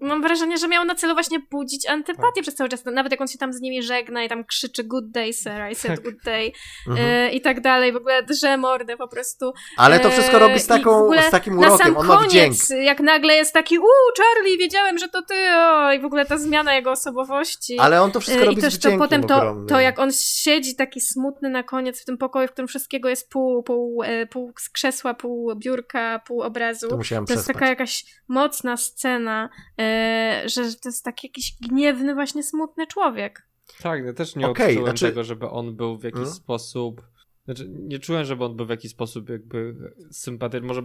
Mam 0.00 0.22
wrażenie, 0.22 0.58
że 0.58 0.68
miał 0.68 0.84
na 0.84 0.94
celu 0.94 1.14
właśnie 1.14 1.38
budzić 1.50 1.86
antypatię 1.88 2.32
Tak. 2.34 2.42
przez 2.42 2.54
cały 2.54 2.68
czas. 2.70 2.84
Nawet 2.84 3.12
jak 3.12 3.20
on 3.20 3.28
się 3.28 3.38
tam 3.38 3.52
z 3.52 3.60
nimi 3.60 3.82
żegna 3.82 4.24
i 4.24 4.28
tam 4.28 4.44
krzyczy 4.44 4.84
good 4.84 5.10
day, 5.10 5.32
sir, 5.32 5.70
I 5.72 5.74
said 5.74 5.94
Tak. 5.96 6.04
good 6.04 6.22
day 6.24 6.52
Mhm. 6.88 7.06
e, 7.08 7.30
i 7.32 7.40
tak 7.40 7.60
dalej. 7.60 7.92
W 7.92 7.96
ogóle 7.96 8.22
drze 8.22 8.56
mordę 8.56 8.96
po 8.96 9.08
prostu. 9.08 9.52
Ale 9.76 10.00
to 10.00 10.10
wszystko 10.10 10.38
robi 10.38 10.60
z, 10.60 10.64
E, 10.64 10.68
taką, 10.68 11.10
z 11.28 11.30
takim 11.30 11.54
Na 11.54 11.60
urokiem. 11.68 11.86
sam 11.86 11.96
On 11.96 12.06
ma 12.06 12.18
wdzięk. 12.22 12.44
koniec, 12.46 12.70
jak 12.84 13.00
nagle 13.00 13.34
jest 13.34 13.52
taki 13.52 13.78
uuu, 13.78 13.86
Charlie, 14.18 14.58
wiedziałem, 14.58 14.98
że 14.98 15.08
to 15.08 15.22
ty, 15.22 15.34
o, 15.56 15.92
i 15.92 16.00
w 16.00 16.04
ogóle 16.04 16.26
ta 16.26 16.38
zmiana 16.38 16.74
jego 16.74 16.90
osobowości. 16.90 17.78
Ale 17.78 18.02
on 18.02 18.12
to 18.12 18.20
wszystko 18.20 18.42
E, 18.42 18.46
robi 18.46 18.56
I 18.58 18.60
z 18.60 18.64
też 18.64 18.74
to 18.74 18.78
wdziękiem 18.78 18.98
potem 18.98 19.24
to, 19.26 19.36
ogromnym. 19.36 19.66
to, 19.68 19.80
jak 19.80 19.98
on 19.98 20.12
siedzi 20.12 20.76
taki 20.76 21.00
smutny 21.00 21.48
na 21.50 21.62
koniec 21.62 22.02
w 22.02 22.04
tym 22.04 22.18
pokoju, 22.18 22.48
w 22.48 22.52
którym 22.52 22.68
wszystkiego 22.68 23.08
jest 23.08 23.30
pół, 23.30 23.62
pół, 23.62 24.02
e, 24.02 24.26
pół 24.26 24.52
z 24.58 24.68
krzesła, 24.70 25.14
pół 25.14 25.56
biurka, 25.56 25.85
pół 26.26 26.42
obrazu. 26.42 26.88
To 26.88 26.96
musiałem 26.96 27.26
To 27.26 27.32
jest 27.32 27.44
przespać. 27.44 27.54
taka 27.60 27.68
jakaś 27.68 28.04
mocna 28.28 28.76
scena, 28.76 29.48
e, 29.80 30.42
że 30.46 30.62
to 30.74 30.88
jest 30.88 31.04
taki 31.04 31.26
jakiś 31.26 31.56
gniewny, 31.60 32.14
właśnie 32.14 32.42
smutny 32.42 32.86
człowiek. 32.86 33.46
Tak, 33.82 34.04
ja 34.04 34.12
też 34.12 34.36
nie 34.36 34.48
Okej, 34.48 34.66
odczułem 34.66 34.86
znaczy- 34.96 35.06
tego, 35.06 35.24
żeby 35.24 35.48
on 35.48 35.76
był 35.76 35.98
w 35.98 36.02
jakiś 36.04 36.16
Hmm? 36.18 36.34
sposób. 36.34 37.02
Znaczy, 37.44 37.68
nie 37.68 37.98
czułem, 37.98 38.24
żeby 38.24 38.44
on 38.44 38.56
był 38.56 38.66
w 38.66 38.70
jakiś 38.70 38.90
sposób 38.90 39.28
jakby 39.28 39.74
sympatyczny. 40.10 40.66
Może 40.68 40.82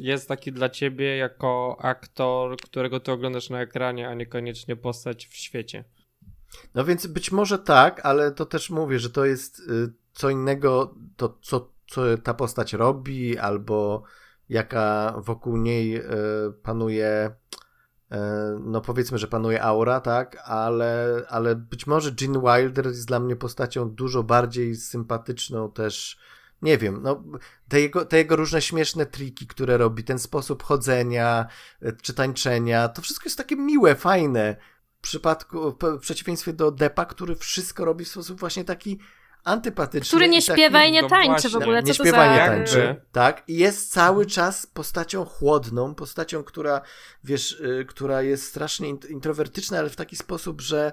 jest 0.00 0.28
taki 0.28 0.52
dla 0.52 0.68
ciebie 0.68 1.16
jako 1.16 1.76
aktor, 1.80 2.56
którego 2.56 3.00
ty 3.00 3.12
oglądasz 3.12 3.50
na 3.50 3.60
ekranie, 3.60 4.08
a 4.08 4.14
niekoniecznie 4.14 4.76
postać 4.76 5.26
w 5.26 5.34
świecie. 5.36 5.84
No 6.74 6.84
więc 6.84 7.06
być 7.06 7.32
może 7.32 7.58
tak, 7.58 8.00
ale 8.06 8.32
to 8.32 8.46
też 8.46 8.70
mówię, 8.70 8.98
że 8.98 9.10
to 9.10 9.24
jest 9.24 9.58
y, 9.58 9.92
co 10.12 10.30
innego, 10.30 10.94
to 11.16 11.38
co, 11.42 11.72
co 11.90 12.18
ta 12.18 12.34
postać 12.34 12.72
robi, 12.72 13.38
albo 13.38 14.02
jaka 14.48 15.14
wokół 15.18 15.56
niej 15.56 15.96
y, 15.96 16.02
panuje, 16.62 17.30
y, 18.12 18.16
no 18.60 18.80
powiedzmy, 18.80 19.18
że 19.18 19.28
panuje 19.28 19.62
aura, 19.62 20.00
tak, 20.00 20.36
ale, 20.44 21.22
ale 21.28 21.56
być 21.56 21.86
może 21.86 22.12
Gene 22.12 22.40
Wilder 22.40 22.86
jest 22.86 23.06
dla 23.06 23.20
mnie 23.20 23.36
postacią 23.36 23.90
dużo 23.90 24.22
bardziej 24.22 24.76
sympatyczną 24.76 25.72
też, 25.72 26.18
nie 26.62 26.78
wiem, 26.78 27.02
no 27.02 27.22
te 27.68 27.80
jego, 27.80 28.04
te 28.04 28.16
jego 28.16 28.36
różne 28.36 28.62
śmieszne 28.62 29.06
triki, 29.06 29.46
które 29.46 29.76
robi, 29.76 30.04
ten 30.04 30.18
sposób 30.18 30.62
chodzenia, 30.62 31.46
y, 31.82 31.96
czy 32.02 32.14
tańczenia, 32.14 32.88
to 32.88 33.02
wszystko 33.02 33.24
jest 33.24 33.38
takie 33.38 33.56
miłe, 33.56 33.94
fajne, 33.94 34.56
w 34.98 35.02
przypadku, 35.02 35.76
w 35.80 35.98
przeciwieństwie 35.98 36.52
do 36.52 36.70
Depa, 36.70 37.04
który 37.04 37.36
wszystko 37.36 37.84
robi 37.84 38.04
w 38.04 38.08
sposób 38.08 38.40
właśnie 38.40 38.64
taki 38.64 38.98
antypatyczny. 39.44 40.06
Który 40.16 40.28
nie 40.28 40.38
i 40.38 40.42
taki, 40.42 40.60
śpiewa 40.60 40.84
i 40.84 40.92
nie 40.92 41.02
no 41.02 41.08
tańczy 41.08 41.48
w 41.48 41.56
ogóle, 41.56 41.82
nie 41.82 41.92
co 41.94 41.98
to 41.98 42.04
śpiewa, 42.04 42.24
za... 42.26 42.32
nie 42.32 42.38
tańczy. 42.38 42.96
Tak, 43.12 43.42
i 43.48 43.56
jest 43.56 43.92
cały 43.92 44.26
czas 44.26 44.66
postacią 44.66 45.24
chłodną, 45.24 45.94
postacią, 45.94 46.44
która, 46.44 46.80
wiesz, 47.24 47.52
y, 47.60 47.84
która 47.88 48.22
jest 48.22 48.44
strasznie 48.46 48.94
int- 48.94 49.10
introwertyczna, 49.10 49.78
ale 49.78 49.90
w 49.90 49.96
taki 49.96 50.16
sposób, 50.16 50.60
że 50.60 50.92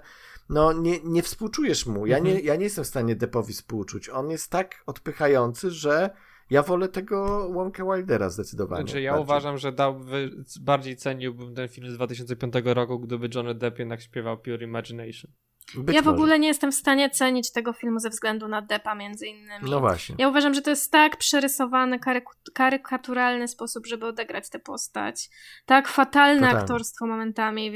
no 0.50 0.74
nie, 0.74 1.00
nie 1.04 1.24
współczujesz 1.24 1.86
mu. 1.86 2.06
Ja, 2.06 2.18
Mhm. 2.18 2.36
nie, 2.36 2.42
ja 2.42 2.56
nie 2.56 2.64
jestem 2.64 2.84
w 2.84 2.88
stanie 2.88 3.16
Deppowi 3.16 3.54
współczuć. 3.54 4.10
On 4.10 4.30
jest 4.30 4.52
tak 4.52 4.84
odpychający, 4.86 5.72
że 5.72 6.10
ja 6.50 6.64
wolę 6.64 6.88
tego 6.88 7.48
Łąkę 7.54 7.84
Wildera 7.86 8.30
zdecydowanie. 8.30 8.84
Znaczy, 8.84 9.02
ja 9.02 9.12
bardziej. 9.12 9.24
uważam, 9.24 9.58
że 9.58 9.72
dałby, 9.72 10.32
bardziej 10.62 10.96
ceniłbym 10.98 11.56
ten 11.56 11.68
film 11.68 11.90
z 11.92 11.94
2005 11.94 12.54
roku, 12.66 13.00
gdyby 13.00 13.30
Johnny 13.36 13.56
Depp 13.56 13.80
jednak 13.80 14.02
śpiewał 14.02 14.38
Pure 14.38 14.64
Imagination. 14.64 15.32
Być 15.76 15.96
ja 15.96 16.02
w 16.02 16.06
może. 16.06 16.16
ogóle 16.16 16.40
nie 16.40 16.48
jestem 16.48 16.72
w 16.72 16.76
stanie 16.76 17.10
cenić 17.10 17.52
tego 17.52 17.74
filmu 17.74 18.00
ze 18.00 18.10
względu 18.10 18.48
na 18.48 18.62
Deppa 18.62 18.96
między 18.96 19.28
innymi. 19.28 19.70
No 19.72 19.80
właśnie. 19.80 20.16
Ja 20.18 20.28
uważam, 20.30 20.54
że 20.54 20.62
to 20.62 20.70
jest 20.70 20.92
tak 20.92 21.18
przerysowany, 21.18 22.00
karyku- 22.00 22.52
karykaturalny 22.54 23.48
sposób, 23.48 23.88
żeby 23.88 24.06
odegrać 24.06 24.50
tę 24.50 24.60
postać. 24.60 25.30
Tak 25.66 25.88
fatalne 25.88 26.42
Totalnie. 26.42 26.60
aktorstwo 26.62 27.08
momentami. 27.08 27.72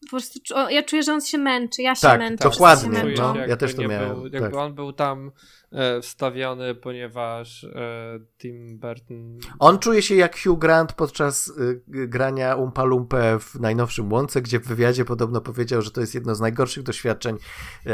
Po 0.00 0.10
prostu, 0.10 0.38
ja 0.68 0.82
czuję, 0.82 1.02
że 1.02 1.12
on 1.12 1.20
się 1.20 1.38
męczy. 1.38 1.82
Ja 1.82 1.94
się 1.94 2.00
Tak, 2.02 2.18
męczę. 2.18 2.38
tak, 2.44 2.52
dokładnie, 2.52 2.98
Się 2.98 3.04
męczą. 3.04 3.34
no. 3.34 3.46
ja 3.46 3.56
też 3.56 3.74
to 3.74 3.82
nie 3.82 3.88
miałem, 3.88 4.14
Był, 4.14 4.22
jakby 4.22 4.40
tak. 4.40 4.54
on 4.54 4.74
był 4.74 4.92
tam 4.92 5.30
wstawiony, 6.02 6.74
ponieważ 6.74 7.64
e, 7.64 8.20
Tim 8.38 8.78
Burton... 8.78 9.38
On 9.58 9.78
czuje 9.78 10.02
się 10.02 10.14
jak 10.14 10.42
Hugh 10.42 10.58
Grant 10.58 10.92
podczas 10.92 11.48
y, 11.48 11.82
grania 11.86 12.54
Umpa 12.54 12.84
Lumpę 12.84 13.38
w 13.40 13.54
najnowszym 13.60 14.12
Łące, 14.12 14.42
gdzie 14.42 14.60
w 14.60 14.66
wywiadzie 14.66 15.04
podobno 15.04 15.40
powiedział, 15.40 15.82
że 15.82 15.90
to 15.90 16.00
jest 16.00 16.14
jedno 16.14 16.34
z 16.34 16.40
najgorszych 16.40 16.82
doświadczeń 16.82 17.36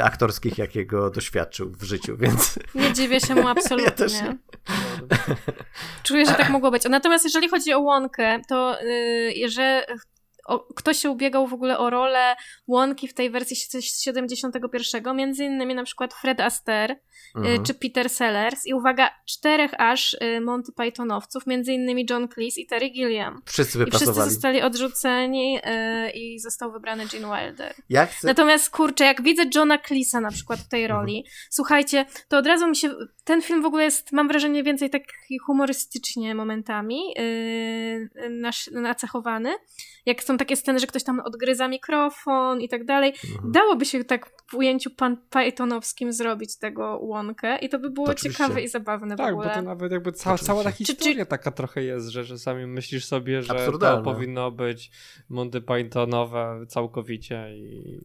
aktorskich, 0.02 0.58
jakiego 0.58 1.10
doświadczył 1.10 1.70
w 1.70 1.82
życiu, 1.82 2.16
więc 2.16 2.58
Nie 2.74 2.92
dziwię 2.92 3.20
się 3.20 3.34
mu 3.34 3.48
absolutnie. 3.48 3.84
Ja 3.90 3.90
też 3.90 4.12
nie. 4.12 4.38
Czuję, 6.02 6.26
że 6.26 6.34
tak 6.34 6.50
mogło 6.50 6.70
być. 6.70 6.84
Natomiast 6.90 7.24
jeżeli 7.24 7.48
chodzi 7.48 7.72
o 7.72 7.80
Łąkę, 7.80 8.40
to 8.48 8.76
yy, 9.36 9.48
że 9.48 9.86
o, 10.50 10.74
ktoś 10.74 10.96
się 10.98 11.10
ubiegał 11.10 11.46
w 11.46 11.54
ogóle 11.54 11.78
o 11.78 11.90
rolę 11.90 12.36
Łąki 12.66 13.08
w 13.08 13.14
tej 13.14 13.30
wersji 13.30 13.56
z 13.56 14.00
71, 14.02 15.16
między 15.16 15.44
innymi 15.44 15.74
na 15.74 15.84
przykład 15.84 16.14
Fred 16.14 16.40
Astaire, 16.40 16.96
Mhm. 17.36 17.54
y, 17.60 17.62
czy 17.66 17.74
Peter 17.74 18.10
Sellers 18.10 18.66
i 18.66 18.74
uwaga, 18.74 19.10
czterech 19.26 19.70
aż 19.78 20.14
y, 20.14 20.40
Monty 20.40 20.72
Pythonowców, 20.72 21.46
między 21.46 21.72
innymi 21.72 22.06
John 22.10 22.28
Cleese 22.28 22.58
i 22.60 22.66
Terry 22.66 22.88
Gilliam. 22.90 23.42
wszyscy 23.46 23.78
I 23.82 23.90
wszyscy 23.90 24.12
zostali 24.14 24.62
odrzuceni 24.62 25.58
y, 25.58 26.10
i 26.10 26.40
został 26.40 26.72
wybrany 26.72 27.06
Gene 27.06 27.28
Wilder. 27.40 27.74
Ja 27.88 28.06
chcę... 28.06 28.26
Natomiast 28.28 28.70
kurczę, 28.70 29.04
jak 29.04 29.22
widzę 29.22 29.42
Johna 29.54 29.78
Cleese'a 29.78 30.20
na 30.20 30.30
przykład 30.30 30.60
w 30.60 30.68
tej 30.68 30.82
Mhm. 30.84 31.00
roli, 31.00 31.24
słuchajcie, 31.50 32.04
to 32.28 32.38
od 32.38 32.46
razu 32.46 32.68
mi 32.68 32.76
się. 32.76 32.94
Ten 33.24 33.42
film 33.42 33.62
w 33.62 33.66
ogóle 33.66 33.84
jest, 33.84 34.12
mam 34.12 34.28
wrażenie, 34.28 34.62
więcej 34.62 34.90
taki 34.90 35.38
humorystycznie 35.46 36.34
momentami 36.34 37.00
yy, 37.16 38.10
nasz, 38.30 38.70
nacechowany. 38.72 39.50
Jak 40.06 40.22
są 40.22 40.38
takie 40.40 40.56
sceny, 40.56 40.78
że 40.78 40.86
ktoś 40.86 41.04
tam 41.04 41.20
odgryza 41.20 41.68
mikrofon 41.68 42.60
i 42.60 42.68
tak 42.68 42.84
dalej. 42.84 43.12
Mhm. 43.34 43.52
Dałoby 43.52 43.84
się 43.84 44.04
tak 44.04 44.30
w 44.50 44.54
ujęciu 44.54 44.90
pan 44.90 45.16
Pythonowskim 45.30 46.12
zrobić 46.12 46.58
tego 46.58 46.98
łąkę 47.02 47.58
i 47.58 47.68
to 47.68 47.78
by 47.78 47.90
było 47.90 48.06
To 48.06 48.14
ciekawe 48.14 48.62
i 48.62 48.68
zabawne 48.68 49.14
w 49.14 49.18
Tak, 49.18 49.32
ogóle. 49.32 49.48
bo 49.48 49.54
to 49.54 49.62
nawet 49.62 49.92
jakby 49.92 50.12
cała, 50.12 50.38
cała 50.38 50.64
ta 50.64 50.70
historia 50.70 51.24
taka 51.26 51.50
trochę 51.50 51.82
jest, 51.82 52.08
że 52.08 52.24
czasami 52.24 52.66
myślisz 52.66 53.04
sobie, 53.04 53.42
że 53.42 53.54
to 53.80 54.02
powinno 54.02 54.50
być 54.50 54.90
Monty 55.28 55.60
Pythonowe 55.60 56.66
całkowicie 56.68 57.56
i 57.56 58.00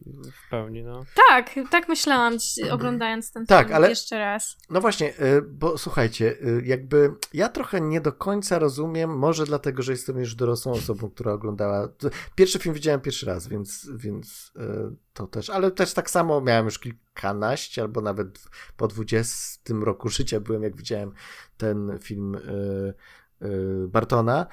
w 0.46 0.50
pełni, 0.50 0.82
no. 0.82 1.04
Tak, 1.28 1.50
tak 1.70 1.88
myślałam 1.88 2.38
dziś, 2.38 2.58
oglądając 2.70 3.32
ten 3.32 3.46
Tak, 3.46 3.66
film 3.66 3.76
ale- 3.76 3.88
jeszcze 3.88 4.18
raz. 4.18 4.56
No 4.70 4.80
właśnie, 4.80 5.08
y, 5.10 5.42
bo 5.42 5.78
słuchajcie, 5.78 6.26
y, 6.42 6.62
jakby 6.64 7.12
ja 7.34 7.48
trochę 7.48 7.80
nie 7.80 8.00
do 8.00 8.12
końca 8.12 8.58
rozumiem, 8.58 9.18
może 9.18 9.44
dlatego, 9.44 9.82
że 9.82 9.92
jestem 9.92 10.18
już 10.18 10.34
dorosłą 10.34 10.72
osobą, 10.72 11.10
która 11.10 11.32
oglądała. 11.32 11.88
Pierwszy 12.34 12.58
film 12.58 12.74
widziałem 12.74 13.00
pierwszy 13.00 13.26
raz, 13.26 13.48
więc, 13.48 13.90
więc 13.94 14.52
y, 14.56 14.96
to 15.12 15.26
też, 15.26 15.50
ale 15.50 15.70
też 15.70 15.92
tak 15.92 16.10
samo 16.10 16.40
miałem 16.40 16.64
już 16.64 16.78
kilkanaście, 16.78 17.82
albo 17.82 18.00
nawet 18.00 18.44
po 18.76 18.88
20 18.88 19.74
roku 19.80 20.08
życia 20.08 20.40
byłem, 20.40 20.62
jak 20.62 20.76
widziałem 20.76 21.12
ten 21.56 21.98
film 22.02 22.34
y, 22.34 22.94
y, 23.42 23.88
Bartona, 23.88 24.46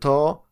to 0.00 0.48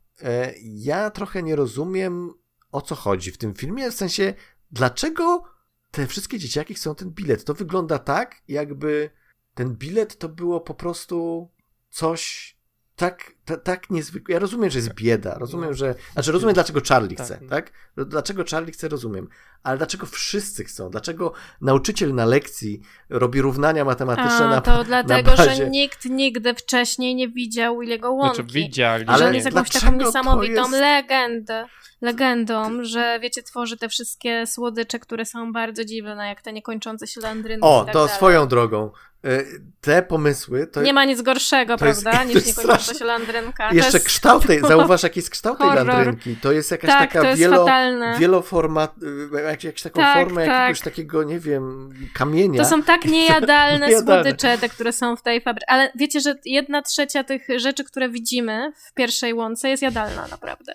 ja 0.63 1.11
trochę 1.11 1.43
nie 1.43 1.57
rozumiem, 1.57 2.33
o 2.73 2.81
co 2.81 2.95
chodzi 2.95 3.33
w 3.33 3.39
tym 3.39 3.55
filmie, 3.55 3.91
w 3.91 3.95
sensie, 3.95 4.35
dlaczego 4.71 5.43
te 5.91 6.07
wszystkie 6.07 6.39
dzieciaki 6.39 6.75
chcą 6.75 6.95
ten 6.95 7.11
bilet. 7.11 7.45
To 7.45 7.55
wygląda 7.55 7.99
tak, 7.99 8.43
jakby 8.49 9.11
ten 9.55 9.77
bilet 9.77 10.19
to 10.19 10.29
było 10.29 10.61
po 10.61 10.75
prostu 10.75 11.49
coś 11.91 12.57
tak, 12.97 13.33
ta, 13.33 13.36
tak 13.65 13.91
niezwykłe. 13.91 14.33
Ja 14.33 14.39
rozumiem, 14.39 14.71
że 14.71 14.79
jest 14.79 14.95
bieda. 14.95 15.35
Rozumiem, 15.39 15.71
No. 15.71 15.77
że. 15.77 15.95
Znaczy, 16.13 16.33
rozumiem, 16.33 16.55
dlaczego 16.55 16.81
Charlie 16.89 17.17
Tak. 17.17 17.27
chce, 17.27 17.39
tak? 17.51 17.73
Dlaczego 17.97 18.45
Charlie 18.51 18.73
chce, 18.73 18.89
rozumiem. 18.89 19.29
Ale 19.63 19.79
dlaczego 19.79 20.07
wszyscy 20.07 20.65
chcą? 20.65 20.91
Dlaczego 20.91 21.33
nauczyciel 21.61 22.15
na 22.15 22.25
lekcji 22.25 22.81
robi 23.11 23.41
równania 23.43 23.85
matematyczne 23.85 24.47
A, 24.47 24.51
na. 24.51 24.61
to 24.61 24.85
dlatego, 24.85 25.31
bazie- 25.31 25.55
że 25.57 25.71
nikt 25.71 26.05
nigdy 26.05 26.55
wcześniej 26.55 27.15
nie 27.15 27.29
widział 27.29 27.79
Williego 27.81 28.13
Łąki. 28.13 28.37
Znaczy 28.37 28.53
widzieli, 28.53 29.05
Ale 29.07 29.19
że 29.19 29.25
on 29.25 29.31
nie. 29.33 29.39
jest 29.39 29.47
jakąś 29.55 29.69
taką 29.71 29.93
niesamowitą 29.97 30.61
jest- 30.61 30.71
legendę, 30.73 31.67
legendą, 32.01 32.85
że 32.85 33.19
wiecie, 33.23 33.43
tworzy 33.43 33.77
te 33.77 33.89
wszystkie 33.89 34.47
słodycze, 34.47 34.99
które 34.99 35.25
są 35.25 35.53
bardzo 35.53 35.85
dziwne, 35.85 36.27
jak 36.29 36.43
te 36.43 36.53
niekończące 36.53 37.07
się 37.07 37.21
landrynki 37.21 37.63
O, 37.67 37.83
i 37.83 37.85
tak 37.87 37.93
to 37.93 37.99
dalej. 38.05 38.17
swoją 38.17 38.49
drogą. 38.49 38.91
Y, 39.27 39.47
Te 39.81 40.03
pomysły 40.03 40.67
to 40.67 40.83
Nie 40.83 40.93
ma 40.93 41.05
nic 41.05 41.23
gorszego, 41.23 41.77
to 41.77 41.87
jest- 41.87 42.03
prawda, 42.03 42.21
to 42.21 42.25
niż 42.27 42.35
jest 42.35 42.47
niekończąca 42.47 42.83
straszne. 42.83 42.99
Landrynka. 43.37 43.69
To 43.69 43.75
Jeszcze 43.75 43.97
jest... 43.97 44.07
kształt 44.07 44.47
tej, 44.47 44.61
zauważ 44.69 45.03
jaki 45.03 45.19
jest 45.19 45.31
kształt 45.31 45.59
tej 45.59 45.69
landrynki. 45.69 46.37
To 46.37 46.53
jest 46.53 46.71
jakaś 46.71 46.91
Tak, 46.91 47.01
taka 47.01 47.21
to 47.21 47.27
jest 47.29 47.41
wielo, 47.41 47.57
fatalne. 47.57 48.17
wieloformat, 48.19 48.95
y, 49.03 49.43
jak, 49.43 49.65
jakąś 49.65 49.83
taką 49.83 50.01
Tak, 50.01 50.17
formę 50.27 50.47
tak. 50.47 50.55
jakiegoś 50.55 50.81
takiego, 50.81 51.23
nie 51.23 51.39
wiem, 51.41 51.91
kamienia. 52.15 52.63
To 52.63 52.69
są 52.69 52.83
tak 52.83 53.05
niejadalne 53.17 53.87
Niejadalne. 53.89 54.23
słodycze, 54.23 54.59
te, 54.59 54.69
które 54.69 54.93
są 54.93 55.17
w 55.17 55.23
tej 55.23 55.41
fabryce. 55.41 55.71
Ale 55.71 55.93
wiecie, 55.95 56.21
że 56.21 56.35
jedna 56.45 56.83
trzecia 56.83 57.25
tych 57.25 57.47
rzeczy, 57.57 57.85
które 57.85 58.09
widzimy 58.09 58.73
w 58.89 58.95
pierwszej 58.95 59.35
łące 59.35 59.69
jest 59.69 59.83
jadalna, 59.83 60.27
naprawdę. 60.31 60.73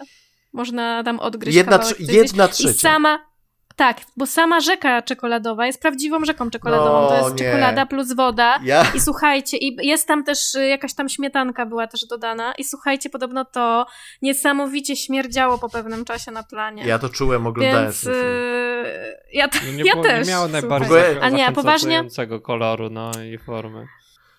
Można 0.53 1.03
tam 1.03 1.19
odgryźć 1.19 1.57
Jedna, 1.57 1.77
kawałek. 1.77 1.97
to 1.97 2.03
jedna 2.11 2.45
I 2.45 2.49
trzecia. 2.49 2.73
sama... 2.73 3.30
Tak, 3.81 4.01
bo 4.17 4.25
sama 4.25 4.59
rzeka 4.59 5.01
czekoladowa 5.01 5.65
jest 5.65 5.81
prawdziwą 5.81 6.25
rzeką 6.25 6.49
czekoladową. 6.49 7.01
No, 7.01 7.07
to 7.07 7.15
jest 7.15 7.31
nie. 7.31 7.37
czekolada 7.45 7.85
plus 7.85 8.13
woda. 8.13 8.59
Ja, 8.63 8.85
I 8.95 8.99
słuchajcie, 8.99 9.57
i 9.57 9.87
jest 9.87 10.07
tam 10.07 10.23
też 10.23 10.55
y, 10.55 10.67
jakaś 10.67 10.93
tam 10.93 11.09
śmietanka 11.09 11.65
była 11.65 11.87
też 11.87 12.05
dodana. 12.05 12.53
I 12.57 12.63
słuchajcie, 12.63 13.09
podobno 13.09 13.45
to 13.45 13.85
niesamowicie 14.21 14.95
śmierdziało 14.95 15.57
po 15.57 15.69
pewnym 15.69 16.05
czasie 16.05 16.31
na 16.31 16.43
planie. 16.43 16.83
ja 16.85 16.99
to 16.99 17.09
czułem 17.09 17.47
oglądając 17.47 18.03
Więc 18.03 18.03
ten 18.03 18.13
film. 18.13 18.25
y, 18.25 19.13
ja, 19.33 19.47
t- 19.47 19.59
No 19.65 19.71
nie, 19.71 19.83
ja 19.83 19.93
było, 19.93 20.03
też. 20.05 20.27
nie 20.27 20.33
miało 20.33 20.47
najbardziej. 20.47 20.97
A 21.21 21.29
nie, 21.29 21.51
poważnie? 21.51 22.03
koloru, 22.43 22.89
no 22.89 23.11
i 23.33 23.37
formy. 23.37 23.87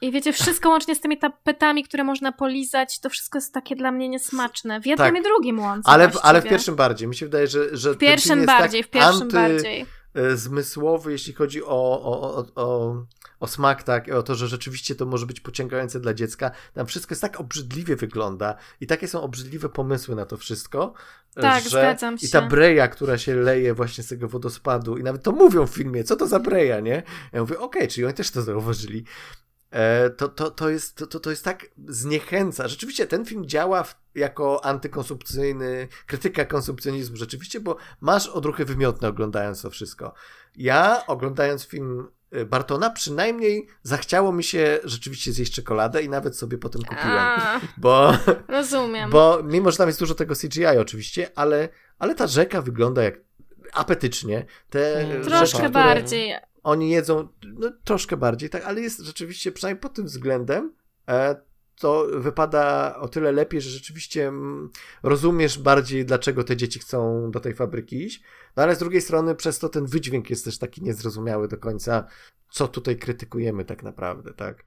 I 0.03 0.13
wiecie, 0.13 0.33
wszystko 0.33 0.69
łącznie 0.69 0.95
z 0.95 1.01
tymi 1.01 1.19
tapetami, 1.19 1.85
które 1.85 2.05
można 2.05 2.33
polizać, 2.33 3.01
to 3.01 3.11
wszystko 3.11 3.39
jest 3.39 3.55
takie 3.55 3.77
dla 3.77 3.93
mnie 3.93 4.09
niesmaczne. 4.09 4.81
W 4.81 4.87
jednym 4.87 5.15
Tak. 5.15 5.21
i 5.21 5.23
drugim 5.25 5.59
łące 5.61 5.91
Ale, 5.91 6.05
właściwie. 6.09 6.25
ale 6.25 6.41
w 6.41 6.45
pierwszym 6.45 6.75
bardziej. 6.77 7.09
Mi 7.09 7.15
się 7.17 7.27
wydaje, 7.27 7.47
że, 7.47 7.77
że 7.77 7.95
W 7.95 7.99
pierwszym 7.99 8.35
film 8.35 8.47
bardziej, 8.47 8.79
jest 8.79 8.91
w 8.91 8.93
tak 8.93 9.03
pierwszym 9.03 9.23
anty, 9.23 9.35
bardziej. 9.37 9.87
e, 10.15 10.37
zmysłowy, 10.37 11.13
jeśli 11.13 11.33
chodzi 11.33 11.63
o, 11.65 11.69
o, 12.03 12.35
o, 12.37 12.45
o, 12.55 12.97
o 13.41 13.47
smak, 13.47 13.83
tak, 13.83 14.09
o 14.09 14.23
to, 14.23 14.35
że 14.35 14.49
rzeczywiście 14.49 14.95
to 14.95 15.07
może 15.07 15.27
być 15.27 15.41
pociągające 15.41 16.01
dla 16.01 16.15
dziecka. 16.15 16.51
Tam 16.75 16.87
wszystko 16.87 17.13
jest 17.13 17.23
tak 17.23 17.41
obrzydliwie 17.41 17.97
wygląda 17.97 18.55
i 18.81 18.87
takie 18.87 19.09
są 19.09 19.23
obrzydliwe 19.23 19.69
pomysły 19.69 20.15
na 20.17 20.27
to 20.27 20.37
wszystko, 20.37 20.95
e, 21.37 21.41
Tak, 21.43 21.63
że 21.65 21.71
zgadzam 21.71 22.15
i 22.23 22.29
ta 22.31 22.41
się. 22.41 22.49
breja, 22.49 22.89
która 22.89 23.19
się 23.19 23.35
leje 23.35 23.75
właśnie 23.75 24.05
z 24.05 24.09
tego 24.09 24.29
wodospadu 24.29 24.97
i 24.99 25.03
nawet 25.03 25.23
to 25.23 25.33
mówią 25.33 25.67
w 25.67 25.71
filmie, 25.75 26.05
co 26.05 26.17
to 26.17 26.27
za 26.27 26.41
breja, 26.41 26.81
nie? 26.81 27.03
Ja 27.33 27.41
mówię, 27.41 27.59
okej, 27.59 27.89
czyli 27.89 28.05
oni 28.05 28.15
też 28.15 28.31
to 28.31 28.43
zauważyli. 28.43 29.05
E, 29.73 30.11
to, 30.11 30.29
to, 30.29 30.51
to, 30.51 30.69
jest, 30.71 30.97
to, 31.11 31.21
to 31.21 31.31
jest 31.31 31.45
tak 31.45 31.67
zniechęca. 31.89 32.69
Rzeczywiście 32.69 33.07
ten 33.07 33.25
film 33.25 33.47
działa 33.47 33.83
w, 33.83 33.95
jako 34.15 34.65
antykonsumpcyjny, 34.65 35.89
krytyka 36.07 36.45
konsumpcjonizmu, 36.45 37.17
rzeczywiście, 37.17 37.61
bo 37.61 37.77
masz 38.01 38.27
odruchy 38.29 38.65
wymiotne 38.65 39.09
oglądając 39.09 39.63
to 39.63 39.71
wszystko. 39.71 40.15
Ja 40.57 41.03
oglądając 41.07 41.67
film 41.67 42.09
y, 42.37 42.47
Bartona, 42.47 42.91
przynajmniej 42.91 43.67
zachciało 43.83 44.33
mi 44.33 44.45
się 44.45 44.79
rzeczywiście 44.85 45.33
zjeść 45.33 45.53
czekoladę 45.55 46.03
i 46.03 46.09
nawet 46.09 46.37
sobie 46.37 46.59
potem 46.59 46.83
kupiłem. 46.83 47.19
A, 47.19 47.61
Bo, 47.77 48.13
rozumiem. 48.49 49.11
bo 49.11 49.41
mimo, 49.45 49.71
że 49.71 49.77
tam 49.77 49.89
jest 49.89 49.99
dużo 49.99 50.15
tego 50.15 50.35
CGI 50.35 50.67
oczywiście, 50.67 51.31
ale, 51.35 51.69
ale 51.99 52.15
ta 52.15 52.27
rzeka 52.27 52.63
wygląda 52.63 53.03
jak 53.03 53.15
apetycznie. 53.73 54.47
Te 54.71 55.01
Mm, 55.01 55.11
rzeczy, 55.25 55.31
Troszkę 55.37 55.57
które- 55.59 55.71
bardziej. 55.71 56.35
Oni 56.63 56.91
jedzą 56.91 57.29
no, 57.47 57.73
troszkę 57.85 58.17
bardziej, 58.17 58.51
tak, 58.51 58.65
ale 58.65 58.81
jest 58.81 59.01
rzeczywiście, 59.01 59.53
przynajmniej 59.53 59.81
pod 59.81 59.95
tym 59.95 60.07
względem, 60.07 60.73
e, 61.09 61.37
to 61.81 62.07
wypada 62.13 62.97
o 62.97 63.09
tyle 63.09 63.33
lepiej, 63.33 63.61
że 63.61 63.71
rzeczywiście 63.71 64.29
mm, 64.29 64.71
rozumiesz 65.03 65.59
bardziej, 65.59 66.05
dlaczego 66.05 66.45
te 66.45 66.57
dzieci 66.57 66.79
chcą 66.79 67.31
do 67.31 67.41
tej 67.41 67.55
fabryki 67.55 68.05
iść. 68.05 68.23
No 68.57 68.63
ale 68.63 68.75
z 68.75 68.79
drugiej 68.79 69.01
strony, 69.01 69.35
przez 69.35 69.59
to 69.59 69.69
ten 69.69 69.87
wydźwięk 69.87 70.31
jest 70.31 70.45
też 70.45 70.59
taki 70.59 70.83
niezrozumiały 70.83 71.49
do 71.49 71.59
końca, 71.59 72.07
co 72.51 72.69
tutaj 72.69 72.97
krytykujemy 72.97 73.65
tak 73.65 73.83
naprawdę, 73.83 74.35
tak. 74.35 74.65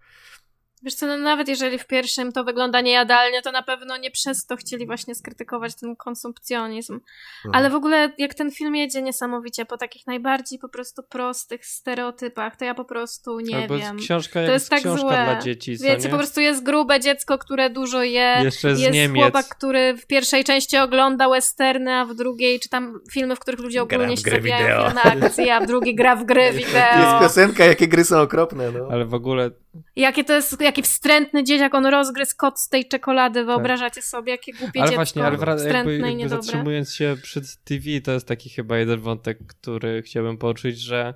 Wiesz 0.85 0.95
co, 0.95 1.07
no 1.07 1.17
nawet 1.17 1.47
jeżeli 1.47 1.77
w 1.79 1.87
pierwszym 1.87 2.31
to 2.31 2.43
wygląda 2.43 2.81
niejadalnie, 2.81 3.41
to 3.41 3.51
na 3.51 3.63
pewno 3.63 3.97
nie 3.97 4.11
przez 4.11 4.45
to 4.45 4.55
chcieli 4.55 4.85
właśnie 4.85 5.15
skrytykować 5.15 5.75
ten 5.75 5.95
konsumpcjonizm. 5.95 6.93
Mhm. 6.93 7.55
Ale 7.55 7.69
w 7.69 7.75
ogóle 7.75 8.11
jak 8.17 8.33
ten 8.33 8.51
film 8.51 8.75
jedzie 8.75 9.01
niesamowicie 9.01 9.65
po 9.65 9.77
takich 9.77 10.07
najbardziej 10.07 10.59
po 10.59 10.69
prostu 10.69 11.03
prostych 11.03 11.65
stereotypach, 11.65 12.55
to 12.55 12.65
ja 12.65 12.73
po 12.75 12.85
prostu 12.85 13.39
nie 13.39 13.57
Albo 13.57 13.77
wiem. 13.77 13.97
książka, 13.97 14.33
To 14.33 14.39
jest 14.39 14.53
jest 14.53 14.69
tak 14.69 14.79
książka 14.79 15.01
złe. 15.01 15.09
dla 15.25 15.41
dzieci, 15.41 15.77
co 15.77 15.83
Wiecie, 15.85 16.03
nie? 16.03 16.09
po 16.09 16.17
prostu 16.17 16.41
jest 16.41 16.63
grube 16.63 16.99
dziecko, 16.99 17.37
które 17.37 17.69
dużo 17.69 18.03
je. 18.03 18.39
Jeszcze 18.43 18.75
z 18.75 18.79
jest 18.79 18.93
Niemiec. 18.93 19.23
chłopak, 19.23 19.45
który 19.47 19.97
w 19.97 20.07
pierwszej 20.07 20.43
części 20.43 20.77
ogląda 20.77 21.29
westerny, 21.29 21.93
a 21.93 22.05
w 22.05 22.13
drugiej, 22.15 22.59
czy 22.59 22.69
tam 22.69 22.99
filmy, 23.11 23.35
w 23.35 23.39
których 23.39 23.59
ludzie 23.59 23.81
ogólnie 23.81 24.15
w 24.17 24.19
się 24.19 24.31
filmy 24.31 25.01
akcji, 25.03 25.49
a 25.49 25.59
w 25.59 25.67
drugi 25.67 25.95
gra 25.95 26.15
w 26.15 26.25
gry 26.25 26.41
Jest 26.53 26.57
wideo. 26.57 27.19
piosenka, 27.21 27.65
jakie 27.65 27.87
gry 27.87 28.03
są 28.03 28.21
okropne, 28.21 28.71
no. 28.71 28.87
Ale 28.91 29.05
w 29.05 29.13
ogóle 29.13 29.51
Jakie 29.95 30.23
to 30.23 30.33
jest, 30.33 30.61
jaki 30.61 30.81
wstrętny 30.81 31.43
dzieciak, 31.43 31.75
on 31.75 31.85
rozgryzł 31.85 32.35
kot 32.37 32.59
z 32.59 32.69
tej 32.69 32.87
czekolady, 32.87 33.45
wyobrażacie 33.45 34.01
sobie, 34.01 34.31
jakie 34.31 34.51
głupie 34.53 34.71
Tak. 34.73 34.81
ale 34.81 34.89
dziecko, 34.89 34.95
właśnie, 34.95 35.25
ale 35.25 35.37
wra- 35.37 35.57
wstrętne 35.57 35.93
jakby, 35.93 36.11
i 36.11 36.19
jakby 36.19 36.29
zatrzymując 36.29 36.93
się 36.93 37.15
przy 37.23 37.41
TV, 37.63 37.85
to 38.03 38.11
jest 38.11 38.27
taki 38.27 38.49
chyba 38.49 38.77
jeden 38.77 38.99
wątek, 38.99 39.37
który 39.47 40.01
chciałbym 40.01 40.37
poczuć, 40.37 40.79
że 40.79 41.13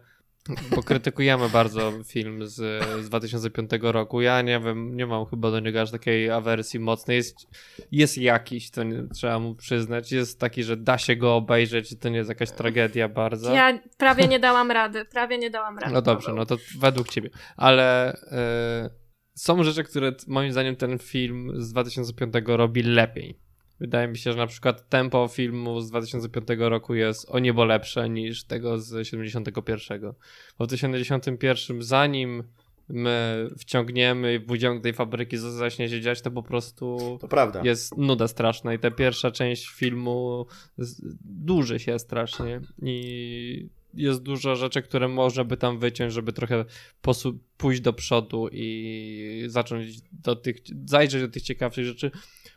bo 0.75 0.83
krytykujemy 0.83 1.49
bardzo 1.49 1.91
film 2.03 2.47
z, 2.47 2.55
z 3.03 3.09
2005 3.09 3.71
roku. 3.81 4.21
Ja 4.21 4.41
nie 4.41 4.59
wiem, 4.59 4.95
nie 4.95 5.05
mam 5.05 5.25
chyba 5.25 5.51
do 5.51 5.59
niego 5.59 5.81
aż 5.81 5.91
takiej 5.91 6.31
awersji 6.31 6.79
mocnej. 6.79 7.17
Jest, 7.17 7.47
jest 7.91 8.17
jakiś, 8.17 8.71
to 8.71 8.83
nie, 8.83 9.03
trzeba 9.13 9.39
mu 9.39 9.55
przyznać. 9.55 10.11
Jest 10.11 10.39
taki, 10.39 10.63
że 10.63 10.77
da 10.77 10.97
się 10.97 11.15
go 11.15 11.35
obejrzeć 11.35 11.91
i 11.91 11.97
to 11.97 12.09
nie 12.09 12.17
jest 12.17 12.29
jakaś 12.29 12.51
tragedia 12.51 13.09
bardzo. 13.09 13.53
Ja 13.53 13.79
prawie 13.97 14.27
nie 14.27 14.39
dałam 14.39 14.71
rady, 14.71 15.05
prawie 15.05 15.37
nie 15.37 15.49
dałam 15.49 15.79
rady. 15.79 15.93
No 15.93 16.01
dobrze, 16.01 16.33
no 16.33 16.45
to 16.45 16.57
według 16.79 17.09
ciebie. 17.09 17.29
Ale 17.57 18.13
e, 18.13 18.89
są 19.35 19.63
rzeczy, 19.63 19.83
które 19.83 20.11
moim 20.27 20.51
zdaniem 20.51 20.75
ten 20.75 20.99
film 20.99 21.51
z 21.61 21.71
2005 21.71 22.33
robi 22.45 22.83
lepiej. 22.83 23.48
Wydaje 23.79 24.07
mi 24.07 24.17
się, 24.17 24.31
że 24.31 24.37
na 24.37 24.47
przykład 24.47 24.89
tempo 24.89 25.27
filmu 25.27 25.81
z 25.81 25.89
2005 25.89 26.47
roku 26.57 26.95
jest 26.95 27.29
o 27.29 27.39
niebo 27.39 27.65
lepsze 27.65 28.09
niż 28.09 28.43
tego 28.43 28.77
z 28.79 29.07
71. 29.07 30.13
Bo 30.59 30.65
w 30.67 30.75
71 30.75 31.83
zanim 31.83 32.43
my 32.89 33.47
wciągniemy 33.57 34.33
i 34.33 34.39
pójdziemy 34.39 34.75
do 34.75 34.81
tej 34.81 34.93
fabryki, 34.93 35.37
co 35.39 35.51
zacznie 35.51 35.89
się 35.89 36.01
dziać, 36.01 36.21
to 36.21 36.31
po 36.31 36.43
prostu 36.43 37.17
To 37.21 37.27
prawda. 37.27 37.61
jest 37.63 37.97
nuda 37.97 38.27
straszna 38.27 38.73
i 38.73 38.79
ta 38.79 38.91
pierwsza 38.91 39.31
część 39.31 39.69
filmu 39.69 40.45
dłuży 41.21 41.79
się 41.79 41.99
strasznie 41.99 42.61
i 42.81 43.69
jest 43.93 44.21
dużo 44.21 44.55
rzeczy, 44.55 44.81
które 44.81 45.07
można 45.07 45.43
by 45.43 45.57
tam 45.57 45.79
wyciąć, 45.79 46.13
żeby 46.13 46.33
trochę 46.33 46.65
posu- 47.03 47.37
pójść 47.57 47.81
do 47.81 47.93
przodu 47.93 48.47
i 48.51 49.43
zacząć 49.47 49.87
do 50.11 50.35
tych, 50.35 50.55
zajrzeć 50.85 51.21
do 51.21 51.27
tych 51.27 51.43
ciekawszych 51.43 51.85
rzeczy, 51.85 52.11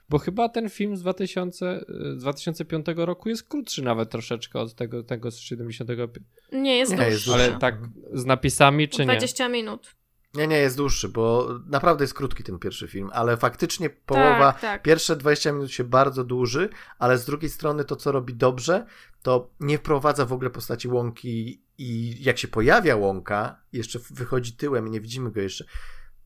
bo 0.09 0.18
chyba 0.18 0.48
ten 0.48 0.70
film 0.70 0.96
z 0.96 1.00
2000, 1.00 1.84
z 2.16 2.20
2005 2.20 2.86
roku 2.96 3.28
jest 3.28 3.48
krótszy 3.48 3.82
nawet 3.82 4.10
troszeczkę 4.10 4.60
od 4.60 4.74
tego, 4.74 5.02
tego 5.02 5.30
z 5.30 5.38
75, 5.38 6.26
Nie, 6.52 6.76
jest 6.76 6.92
Nie, 6.92 6.96
dłuższy. 6.96 7.12
jest 7.12 7.28
ale 7.28 7.59
tak 7.59 7.76
z 8.12 8.24
napisami 8.24 8.88
czy 8.88 8.98
nie? 9.00 9.06
20 9.06 9.48
minut. 9.48 9.94
Nie, 10.34 10.46
nie, 10.46 10.59
jest 10.59 10.76
dłuższy, 10.76 11.09
bo 11.09 11.48
naprawdę 11.66 12.04
jest 12.04 12.14
krótki 12.14 12.44
ten 12.44 12.59
pierwszy 12.59 12.88
film, 12.88 13.10
ale 13.12 13.36
faktycznie 13.36 13.90
połowa, 13.90 14.52
Tak, 14.52 14.60
tak. 14.60 14.82
pierwsze 14.82 15.16
20 15.16 15.52
minut 15.52 15.70
się 15.70 15.84
bardzo 15.84 16.24
dłuży, 16.24 16.68
ale 16.98 17.18
z 17.18 17.24
drugiej 17.24 17.50
strony 17.50 17.84
to, 17.84 17.96
co 17.96 18.12
robi 18.12 18.34
dobrze, 18.34 18.86
to 19.22 19.50
nie 19.60 19.78
wprowadza 19.78 20.26
w 20.26 20.32
ogóle 20.32 20.50
postaci 20.50 20.88
łąki 20.88 21.62
i 21.78 22.16
jak 22.24 22.38
się 22.38 22.48
pojawia 22.48 22.96
łąka, 22.96 23.56
jeszcze 23.72 23.98
wychodzi 24.10 24.52
tyłem 24.52 24.86
i 24.86 24.90
nie 24.90 25.00
widzimy 25.00 25.30
go 25.30 25.40
jeszcze, 25.40 25.64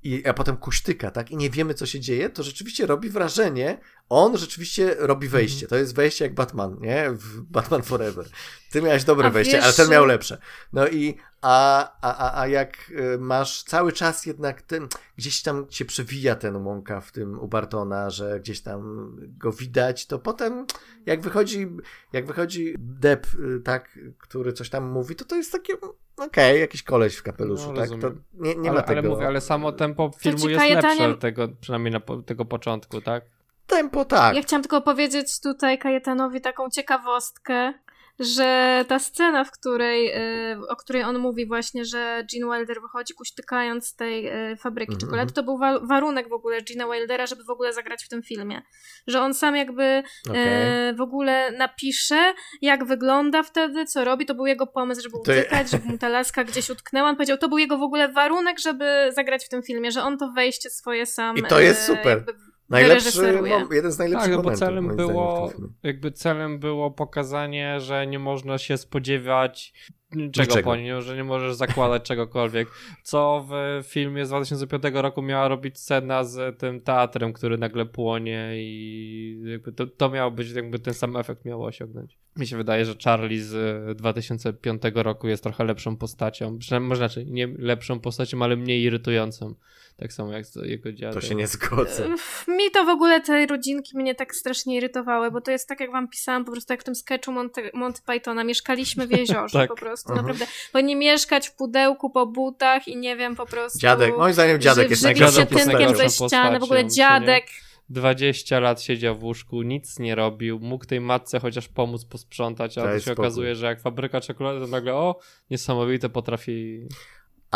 i, 0.06 0.26
a 0.26 0.34
potem 0.34 0.56
kuśtyka, 0.56 1.10
tak? 1.10 1.30
I 1.30 1.36
nie 1.36 1.50
wiemy, 1.50 1.74
co 1.74 1.86
się 1.86 2.00
dzieje, 2.00 2.30
to 2.30 2.42
rzeczywiście 2.42 2.86
robi 2.86 3.10
wrażenie. 3.10 3.78
On 4.08 4.36
rzeczywiście 4.38 4.96
robi 4.98 5.28
wejście. 5.28 5.66
To 5.66 5.76
jest 5.76 5.94
wejście 5.94 6.24
jak 6.24 6.34
Batman, 6.34 6.76
nie? 6.80 7.10
W 7.10 7.40
Batman 7.40 7.82
Forever. 7.82 8.26
Ty 8.70 8.82
miałeś 8.82 9.04
dobre 9.04 9.26
A 9.26 9.30
wejście, 9.30 9.56
wiesz- 9.56 9.64
ale 9.64 9.72
ten 9.72 9.90
miał 9.90 10.04
lepsze. 10.04 10.38
No 10.72 10.88
i 10.88 11.16
a, 11.42 11.90
a, 12.00 12.16
a, 12.16 12.40
a 12.40 12.46
jak 12.46 12.90
y, 12.90 13.18
masz 13.18 13.62
cały 13.62 13.92
czas 13.92 14.26
jednak 14.26 14.62
ten, 14.62 14.88
gdzieś 15.16 15.42
tam 15.42 15.66
się 15.70 15.84
przewija 15.84 16.34
ten 16.36 16.56
łąka 16.56 17.00
w 17.00 17.12
tym 17.12 17.40
u 17.40 17.48
Bartona, 17.48 18.10
że 18.10 18.40
gdzieś 18.40 18.60
tam 18.60 19.10
go 19.38 19.52
widać, 19.52 20.06
to 20.06 20.18
potem 20.18 20.66
jak 21.06 21.20
wychodzi, 21.20 21.66
jak 22.12 22.26
wychodzi 22.26 22.74
Deb, 22.78 23.26
y, 23.34 23.60
tak, 23.60 23.98
który 24.18 24.52
coś 24.52 24.70
tam 24.70 24.90
mówi, 24.90 25.16
to 25.16 25.24
to 25.24 25.36
jest 25.36 25.52
takie, 25.52 25.74
okej, 26.18 26.60
jakiś 26.60 26.82
koleś 26.82 27.16
w 27.16 27.22
kapeluszu, 27.22 27.72
No, 27.72 27.80
tak? 27.80 27.90
To 28.00 28.10
nie, 28.34 28.54
nie 28.54 28.70
ale, 28.70 28.80
ma 28.80 28.86
tego. 28.86 29.00
ale 29.00 29.08
mówię, 29.08 29.26
ale 29.26 29.40
samo 29.40 29.72
tempo 29.72 30.10
filmu 30.20 30.38
ci 30.38 30.48
jest 30.50 30.70
lepsze 30.70 31.14
tego, 31.14 31.48
przynajmniej 31.60 31.92
na 31.92 32.00
po, 32.00 32.16
tego 32.22 32.44
początku, 32.44 33.00
tak? 33.00 33.24
Tempo 33.66 34.04
tak. 34.04 34.36
Ja 34.36 34.42
chciałam 34.42 34.62
tylko 34.62 34.80
powiedzieć 34.80 35.40
tutaj 35.40 35.78
Kajetanowi 35.78 36.40
taką 36.40 36.70
ciekawostkę, 36.70 37.72
że 38.18 38.84
ta 38.88 38.98
scena, 38.98 39.44
w 39.44 39.50
której, 39.50 40.08
y, 40.52 40.68
o 40.68 40.76
której 40.76 41.02
on 41.02 41.18
mówi 41.18 41.46
właśnie, 41.46 41.84
że 41.84 42.24
Gene 42.32 42.56
Wilder 42.56 42.80
wychodzi 42.82 43.14
kuśtykając 43.14 43.86
z 43.86 43.94
tej 43.96 44.26
y, 44.52 44.56
fabryki 44.56 44.92
Mhm, 44.92 45.00
czekolady, 45.00 45.32
to 45.32 45.42
był 45.42 45.58
wa- 45.58 45.80
warunek 45.80 46.28
w 46.28 46.32
ogóle 46.32 46.62
Gina 46.62 46.86
Wildera, 46.92 47.26
żeby 47.26 47.44
w 47.44 47.50
ogóle 47.50 47.72
zagrać 47.72 48.04
w 48.04 48.08
tym 48.08 48.22
filmie. 48.22 48.62
Że 49.06 49.20
on 49.20 49.34
sam 49.34 49.56
jakby 49.56 49.82
y, 49.82 50.94
w 50.94 51.00
ogóle 51.00 51.50
napisze, 51.52 52.34
jak 52.62 52.84
wygląda 52.84 53.42
wtedy, 53.42 53.84
co 53.84 54.04
robi. 54.04 54.26
To 54.26 54.34
był 54.34 54.46
jego 54.46 54.66
pomysł, 54.66 55.02
żeby 55.02 55.12
To 55.24 55.32
uciekać, 55.32 55.70
żeby 55.70 55.88
mu 55.88 55.98
ta 55.98 56.08
laska 56.08 56.44
gdzieś 56.44 56.70
utknęła. 56.70 57.08
On 57.08 57.16
powiedział, 57.16 57.38
to 57.38 57.48
był 57.48 57.58
jego 57.58 57.78
w 57.78 57.82
ogóle 57.82 58.08
warunek, 58.08 58.58
żeby 58.58 59.10
zagrać 59.14 59.44
w 59.44 59.48
tym 59.48 59.62
filmie, 59.62 59.90
że 59.92 60.02
on 60.02 60.18
to 60.18 60.32
wejście 60.32 60.70
swoje 60.70 61.06
sam 61.06 61.36
I 61.36 61.42
to 61.42 61.60
jest 61.60 61.82
super. 61.86 62.06
jakby 62.06 62.34
Najlepszy, 62.68 63.40
no, 63.48 63.74
jeden 63.74 63.92
z 63.92 63.98
najlepszych 63.98 64.28
Tak, 64.28 64.36
bo 64.36 64.42
momentów, 64.42 64.58
celem 64.58 64.96
było, 64.96 65.52
jakby 65.82 66.12
celem 66.12 66.58
było 66.58 66.90
pokazanie, 66.90 67.80
że 67.80 68.06
nie 68.06 68.18
można 68.18 68.58
się 68.58 68.76
spodziewać 68.76 69.72
czego 70.10 70.22
Niczego. 70.26 70.62
po 70.62 70.76
nim, 70.76 71.00
że 71.00 71.16
nie 71.16 71.24
możesz 71.24 71.54
zakładać 71.54 72.02
czegokolwiek. 72.02 72.68
Co 73.02 73.46
w 73.48 73.82
filmie 73.86 74.26
z 74.26 74.28
2005 74.28 74.82
roku 74.92 75.22
miała 75.22 75.48
robić 75.48 75.78
scena 75.78 76.24
z 76.24 76.58
tym 76.58 76.80
teatrem, 76.80 77.32
który 77.32 77.58
nagle 77.58 77.86
płonie 77.86 78.50
i 78.54 79.42
jakby 79.44 79.72
to, 79.72 79.86
to 79.86 80.10
miało 80.10 80.30
być, 80.30 80.50
jakby 80.50 80.78
ten 80.78 80.94
sam 80.94 81.16
efekt 81.16 81.44
miało 81.44 81.66
osiągnąć. 81.66 82.18
Mi 82.36 82.46
się 82.46 82.56
wydaje, 82.56 82.84
że 82.84 82.94
Charlie 83.04 83.42
z 83.42 83.98
2005 83.98 84.82
roku 84.94 85.28
jest 85.28 85.42
trochę 85.42 85.64
lepszą 85.64 85.96
postacią, 85.96 86.58
przynajmniej 86.58 86.88
może 86.88 86.98
znaczy 86.98 87.24
nie 87.26 87.46
lepszą 87.46 88.00
postacią, 88.00 88.42
ale 88.42 88.56
mniej 88.56 88.82
irytującą. 88.82 89.54
Tak 89.98 90.12
samo 90.12 90.32
jak 90.32 90.44
jego 90.62 90.92
dziadek. 90.92 91.14
To 91.22 91.28
się 91.28 91.34
nie 91.34 91.46
zgodzę. 91.46 92.08
Mi 92.48 92.70
to 92.74 92.84
w 92.84 92.88
ogóle 92.88 93.20
te 93.20 93.46
rodzinki 93.46 93.96
mnie 93.96 94.14
tak 94.14 94.34
strasznie 94.34 94.76
irytowały, 94.76 95.30
bo 95.30 95.40
to 95.40 95.50
jest 95.50 95.68
tak, 95.68 95.80
jak 95.80 95.92
wam 95.92 96.08
pisałam, 96.08 96.44
po 96.44 96.52
prostu 96.52 96.72
jak 96.72 96.80
w 96.80 96.84
tym 96.84 96.94
sketchu 96.94 97.32
Monty, 97.32 97.70
Monty 97.74 98.00
Pythona. 98.06 98.44
Mieszkaliśmy 98.44 99.06
w 99.06 99.10
jeziorze 99.10 99.58
Tak. 99.58 99.68
po 99.68 99.76
prostu, 99.76 100.12
Mhm. 100.12 100.26
naprawdę. 100.26 100.52
Bo 100.72 100.80
nie 100.80 100.96
mieszkać 100.96 101.48
w 101.48 101.52
pudełku 101.54 102.10
po 102.10 102.26
butach 102.26 102.88
i 102.88 102.96
nie 102.96 103.16
wiem, 103.16 103.36
po 103.36 103.46
prostu... 103.46 103.78
Dziadek, 103.78 104.16
moim 104.18 104.32
zdaniem 104.34 104.60
dziadek 104.60 104.84
ży- 104.84 104.90
jest 104.90 105.02
najgorszą 105.02 105.40
się 105.40 105.46
tynkiem 105.46 105.96
ze 105.96 106.08
ściany, 106.10 106.58
w 106.58 106.62
ogóle 106.62 106.86
dziadek. 106.86 107.44
20 107.88 108.60
lat 108.60 108.82
siedział 108.82 109.16
w 109.18 109.24
łóżku, 109.24 109.62
nic 109.62 109.98
nie 109.98 110.14
robił, 110.14 110.58
mógł 110.60 110.84
tej 110.86 111.00
matce 111.00 111.40
chociaż 111.40 111.68
pomóc 111.68 112.04
posprzątać, 112.04 112.78
a 112.78 112.82
to 112.82 112.94
się 112.94 113.00
spokój. 113.00 113.24
okazuje, 113.24 113.54
że 113.54 113.66
jak 113.66 113.80
fabryka 113.80 114.20
czekolady, 114.20 114.60
to 114.60 114.66
nagle 114.66 114.94
o, 114.94 115.18
niesamowite 115.50 116.08
potrafi... 116.08 116.86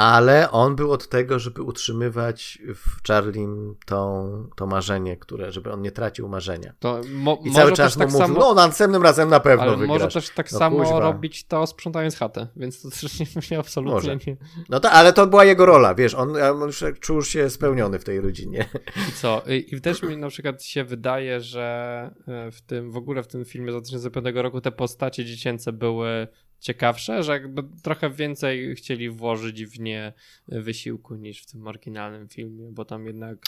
Ale 0.00 0.50
on 0.50 0.76
był 0.76 0.92
od 0.92 1.08
tego, 1.08 1.38
żeby 1.38 1.62
utrzymywać 1.62 2.58
w 2.74 3.06
Charlim 3.08 3.76
tą, 3.86 4.30
to 4.56 4.66
marzenie, 4.66 5.16
które, 5.16 5.52
żeby 5.52 5.72
on 5.72 5.82
nie 5.82 5.90
tracił 5.92 6.28
marzenia. 6.28 6.72
To 6.78 7.00
mo- 7.14 7.38
I 7.44 7.50
cały 7.52 7.72
czas 7.72 7.96
tak 7.96 8.08
mu 8.08 8.12
mówił, 8.18 8.26
samo, 8.36 8.40
no 8.40 8.54
następnym 8.54 9.02
razem 9.02 9.28
na 9.28 9.40
pewno 9.40 9.62
ale 9.62 9.76
wygrasz. 9.76 9.88
może 9.88 10.08
też 10.08 10.30
tak 10.30 10.52
No 10.52 10.58
samo 10.58 10.76
kuźwa. 10.78 11.00
robić 11.00 11.44
to 11.46 11.66
sprzątając 11.66 12.16
chatę, 12.16 12.46
więc 12.56 12.82
to 12.82 12.90
też 12.90 13.20
nie, 13.20 13.26
nie 13.50 13.58
absolutnie 13.58 13.94
Może. 13.94 14.16
nie... 14.26 14.36
No 14.68 14.80
to, 14.80 14.90
ale 14.90 15.12
to 15.12 15.26
była 15.26 15.44
jego 15.44 15.66
rola, 15.66 15.94
wiesz, 15.94 16.14
on, 16.14 16.36
on 16.42 16.60
już 16.60 16.84
czuł 17.00 17.22
się 17.22 17.50
spełniony 17.50 17.98
w 17.98 18.04
tej 18.04 18.20
rodzinie. 18.20 18.68
I 19.08 19.12
co? 19.12 19.42
I, 19.46 19.74
I 19.74 19.80
też 19.80 20.02
mi 20.02 20.16
na 20.16 20.28
przykład 20.28 20.62
się 20.64 20.84
wydaje, 20.84 21.40
że 21.40 22.10
e, 22.28 22.50
w 22.50 22.60
tym, 22.60 22.90
w 22.92 22.96
ogóle 22.96 23.22
w 23.22 23.26
tym 23.26 23.44
filmie 23.44 23.72
z 23.72 23.74
2005 23.74 24.26
roku 24.34 24.60
te 24.60 24.72
postacie 24.72 25.24
dziecięce 25.24 25.72
były 25.72 26.28
ciekawsze, 26.60 27.22
że 27.22 27.32
jakby 27.32 27.62
trochę 27.82 28.10
więcej 28.10 28.74
chcieli 28.74 29.10
włożyć 29.10 29.64
w 29.66 29.80
nie 29.80 30.12
wysiłku 30.48 31.14
niż 31.14 31.42
w 31.42 31.46
tym 31.52 31.66
oryginalnym 31.66 32.28
filmie, 32.28 32.70
bo 32.72 32.84
tam 32.84 33.06
jednak 33.06 33.38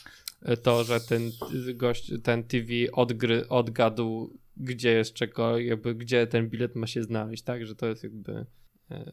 e, 0.43 0.56
to, 0.56 0.84
że 0.84 1.01
ten 1.01 1.30
gość, 1.74 2.12
ten 2.22 2.44
TV 2.44 2.72
odgry, 2.93 3.48
odgadł, 3.48 4.39
gdzie 4.56 4.93
jest 4.93 5.14
czego, 5.14 5.59
jakby 5.59 5.94
gdzie 5.94 6.26
ten 6.26 6.48
bilet 6.48 6.74
ma 6.74 6.86
się 6.86 7.02
znaleźć, 7.02 7.43
tak, 7.43 7.66
że 7.66 7.74
to 7.74 7.86
jest 7.86 8.02
jakby 8.02 8.47
e, 8.90 9.12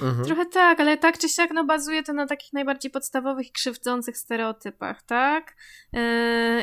Mhm. 0.00 0.24
Trochę 0.24 0.46
tak, 0.46 0.80
ale 0.80 0.98
tak 0.98 1.18
czy 1.18 1.28
siak 1.28 1.50
no, 1.54 1.64
bazuje 1.64 2.02
to 2.02 2.12
na 2.12 2.26
takich 2.26 2.52
najbardziej 2.52 2.90
podstawowych 2.90 3.48
i 3.48 3.52
krzywdzących 3.52 4.16
stereotypach, 4.16 5.02
tak? 5.02 5.56
Yy, 5.92 6.00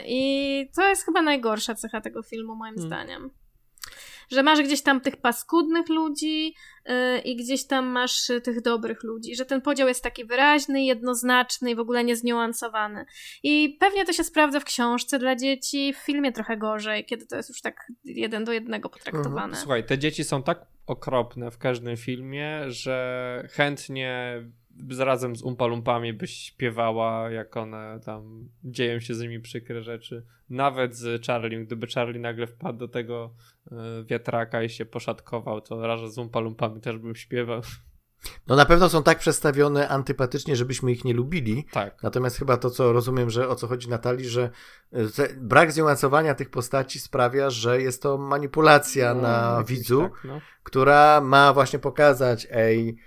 I 0.05 0.69
to 0.75 0.89
jest 0.89 1.05
chyba 1.05 1.21
najgorsza 1.21 1.75
cecha 1.75 2.01
tego 2.01 2.23
filmu, 2.23 2.55
moim 2.55 2.75
Hmm. 2.75 2.87
zdaniem. 2.87 3.29
Że 4.31 4.43
masz 4.43 4.61
gdzieś 4.61 4.81
tam 4.81 5.01
tych 5.01 5.17
paskudnych 5.17 5.89
ludzi 5.89 6.53
yy, 6.85 7.19
i 7.19 7.35
gdzieś 7.35 7.67
tam 7.67 7.85
masz 7.85 8.29
y, 8.29 8.41
tych 8.41 8.61
dobrych 8.61 9.03
ludzi, 9.03 9.35
że 9.35 9.45
ten 9.45 9.61
podział 9.61 9.87
jest 9.87 10.03
taki 10.03 10.25
wyraźny, 10.25 10.83
jednoznaczny 10.83 11.71
i 11.71 11.75
w 11.75 11.79
ogóle 11.79 12.03
niezniuansowany. 12.03 13.05
I 13.43 13.77
pewnie 13.79 14.05
to 14.05 14.13
się 14.13 14.23
sprawdza 14.23 14.59
w 14.59 14.65
książce 14.65 15.19
dla 15.19 15.35
dzieci, 15.35 15.93
w 15.93 15.97
filmie 15.97 16.31
trochę 16.31 16.57
gorzej, 16.57 17.05
kiedy 17.05 17.25
to 17.25 17.35
jest 17.35 17.49
już 17.49 17.61
tak 17.61 17.87
jeden 18.05 18.45
do 18.45 18.51
jednego 18.51 18.89
potraktowane. 18.89 19.55
Słuchaj, 19.55 19.85
te 19.85 19.97
dzieci 19.97 20.23
są 20.23 20.43
tak 20.43 20.65
okropne 20.87 21.51
w 21.51 21.57
każdym 21.57 21.97
filmie, 21.97 22.61
że 22.67 23.47
chętnie 23.51 24.41
razem 24.99 25.35
z 25.35 25.41
Umpalumpami 25.43 26.13
byś 26.13 26.33
śpiewała, 26.33 27.31
jak 27.31 27.57
one 27.57 27.99
tam 28.05 28.49
dzieją 28.63 28.99
się 28.99 29.15
z 29.15 29.21
nimi 29.21 29.39
przykre 29.39 29.83
rzeczy. 29.83 30.25
Nawet 30.49 30.95
z 30.95 31.25
Charlie, 31.25 31.65
gdyby 31.65 31.87
Charlie 31.87 32.19
nagle 32.19 32.47
wpadł 32.47 32.79
do 32.79 32.87
tego 32.87 33.33
y, 33.67 33.75
wiatraka 34.05 34.63
i 34.63 34.69
się 34.69 34.85
poszatkował, 34.85 35.61
to 35.61 35.87
razem 35.87 36.09
z 36.09 36.17
Umpalumpami 36.17 36.81
też 36.81 36.97
bym 36.97 37.15
śpiewał. 37.15 37.61
No 38.47 38.55
na 38.55 38.65
pewno 38.65 38.89
są 38.89 39.03
tak 39.03 39.19
przedstawione 39.19 39.89
antypatycznie, 39.89 40.55
żebyśmy 40.55 40.91
ich 40.91 41.05
nie 41.05 41.13
lubili. 41.13 41.65
Tak. 41.71 42.03
Natomiast 42.03 42.37
chyba 42.37 42.57
to, 42.57 42.69
co 42.69 42.93
rozumiem, 42.93 43.29
że 43.29 43.49
o 43.49 43.55
co 43.55 43.67
chodzi 43.67 43.89
Natalii, 43.89 44.29
że 44.29 44.49
e, 44.93 45.03
brak 45.37 45.71
zniuansowania 45.71 46.35
tych 46.35 46.49
postaci 46.49 46.99
sprawia, 46.99 47.49
że 47.49 47.81
jest 47.81 48.01
to 48.01 48.17
manipulacja 48.17 49.13
No, 49.13 49.21
na 49.21 49.63
widzu, 49.63 50.01
Tak, 50.01 50.23
no. 50.23 50.41
która 50.63 51.21
ma 51.21 51.53
właśnie 51.53 51.79
pokazać, 51.79 52.47
ej, 52.51 52.97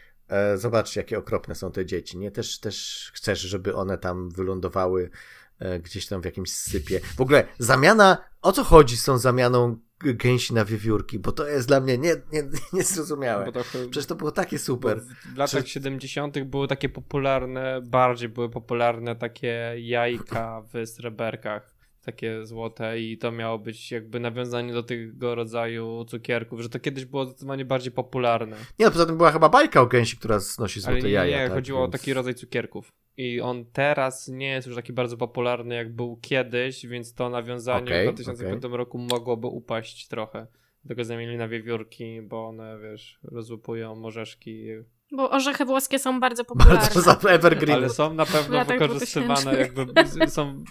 zobaczcie, 0.58 1.00
jakie 1.00 1.18
okropne 1.18 1.54
są 1.54 1.72
te 1.72 1.86
dzieci. 1.86 2.18
Nie 2.18 2.30
też, 2.30 2.58
też 2.58 3.10
chcesz, 3.14 3.40
żeby 3.40 3.74
one 3.74 3.98
tam 3.98 4.30
wylądowały 4.30 5.10
e, 5.58 5.80
gdzieś 5.80 6.06
tam 6.06 6.22
w 6.22 6.24
jakimś 6.24 6.52
sypie. 6.52 7.00
W 7.16 7.20
ogóle 7.20 7.46
zamiana, 7.58 8.24
o 8.42 8.52
co 8.52 8.64
chodzi 8.64 8.96
z 8.96 9.04
tą 9.04 9.18
zamianą 9.18 9.76
gęsi 10.00 10.54
na 10.54 10.64
wiewiórki? 10.64 11.18
Bo 11.18 11.32
to 11.32 11.46
jest 11.46 11.68
dla 11.68 11.80
mnie 11.80 11.98
nie, 11.98 12.16
nie, 12.32 12.42
niezrozumiałe. 12.72 13.52
To 13.52 13.60
Przecież 13.90 14.06
to 14.06 14.14
było 14.14 14.32
takie 14.32 14.58
super. 14.58 15.00
W 15.34 15.36
latach 15.36 15.64
Czy- 15.64 15.70
70. 15.70 16.44
były 16.44 16.68
takie 16.68 16.88
popularne, 16.88 17.80
bardziej 17.82 18.28
były 18.28 18.50
popularne 18.50 19.16
takie 19.16 19.74
jajka 19.78 20.62
w 20.72 20.86
sreberkach, 20.86 21.74
takie 22.04 22.46
złote 22.46 23.00
i 23.00 23.18
to 23.18 23.32
miało 23.32 23.58
być 23.58 23.92
jakby 23.92 24.20
nawiązanie 24.20 24.72
do 24.72 24.82
tego 24.82 25.34
rodzaju 25.34 26.04
cukierków, 26.04 26.60
że 26.60 26.68
to 26.68 26.80
kiedyś 26.80 27.04
było 27.04 27.24
zdecydowanie 27.24 27.64
bardziej 27.64 27.92
popularne. 27.92 28.56
Nie, 28.78 28.86
no 28.86 28.92
poza 28.92 29.06
tym 29.06 29.16
była 29.16 29.32
chyba 29.32 29.48
bajka 29.48 29.80
o 29.80 29.86
gęsi, 29.86 30.16
która 30.16 30.38
znosi 30.38 30.80
Ale 30.84 30.94
złote 30.94 31.08
nie, 31.08 31.12
jaja. 31.14 31.38
nie 31.42 31.44
tak, 31.44 31.54
chodziło 31.54 31.80
więc- 31.80 31.88
o 31.94 31.98
taki 31.98 32.12
rodzaj 32.14 32.34
cukierków. 32.34 32.92
I 33.16 33.40
on 33.40 33.64
teraz 33.72 34.28
nie 34.28 34.48
jest 34.48 34.66
już 34.66 34.76
taki 34.76 34.92
bardzo 34.92 35.16
popularny, 35.16 35.74
jak 35.74 35.94
był 35.94 36.16
kiedyś, 36.16 36.86
więc 36.86 37.14
to 37.14 37.30
nawiązanie 37.30 37.82
Okej, 37.84 38.08
w 38.08 38.14
2005 38.14 38.62
roku 38.70 38.98
mogłoby 38.98 39.46
upaść 39.46 40.08
trochę. 40.08 40.46
Dlatego 40.84 41.04
zamienili 41.04 41.38
na 41.38 41.48
wiewiórki, 41.48 42.22
bo 42.22 42.48
one, 42.48 42.78
wiesz, 42.82 43.18
rozłupują 43.22 44.04
orzeszki 44.04 44.66
Bo 45.12 45.30
orzechy 45.30 45.64
włoskie 45.64 45.98
są 45.98 46.20
bardzo 46.20 46.44
popularne. 46.44 46.80
Bardzo 46.80 47.00
za 47.22 47.28
evergreen. 47.28 47.76
Ale 47.76 47.90
są 47.90 48.14
na 48.14 48.26
pewno 48.26 48.56
latach 48.56 48.78
wykorzystywane, 48.78 49.34
2000. 49.34 50.18
jakby 50.18 50.30
są 50.30 50.64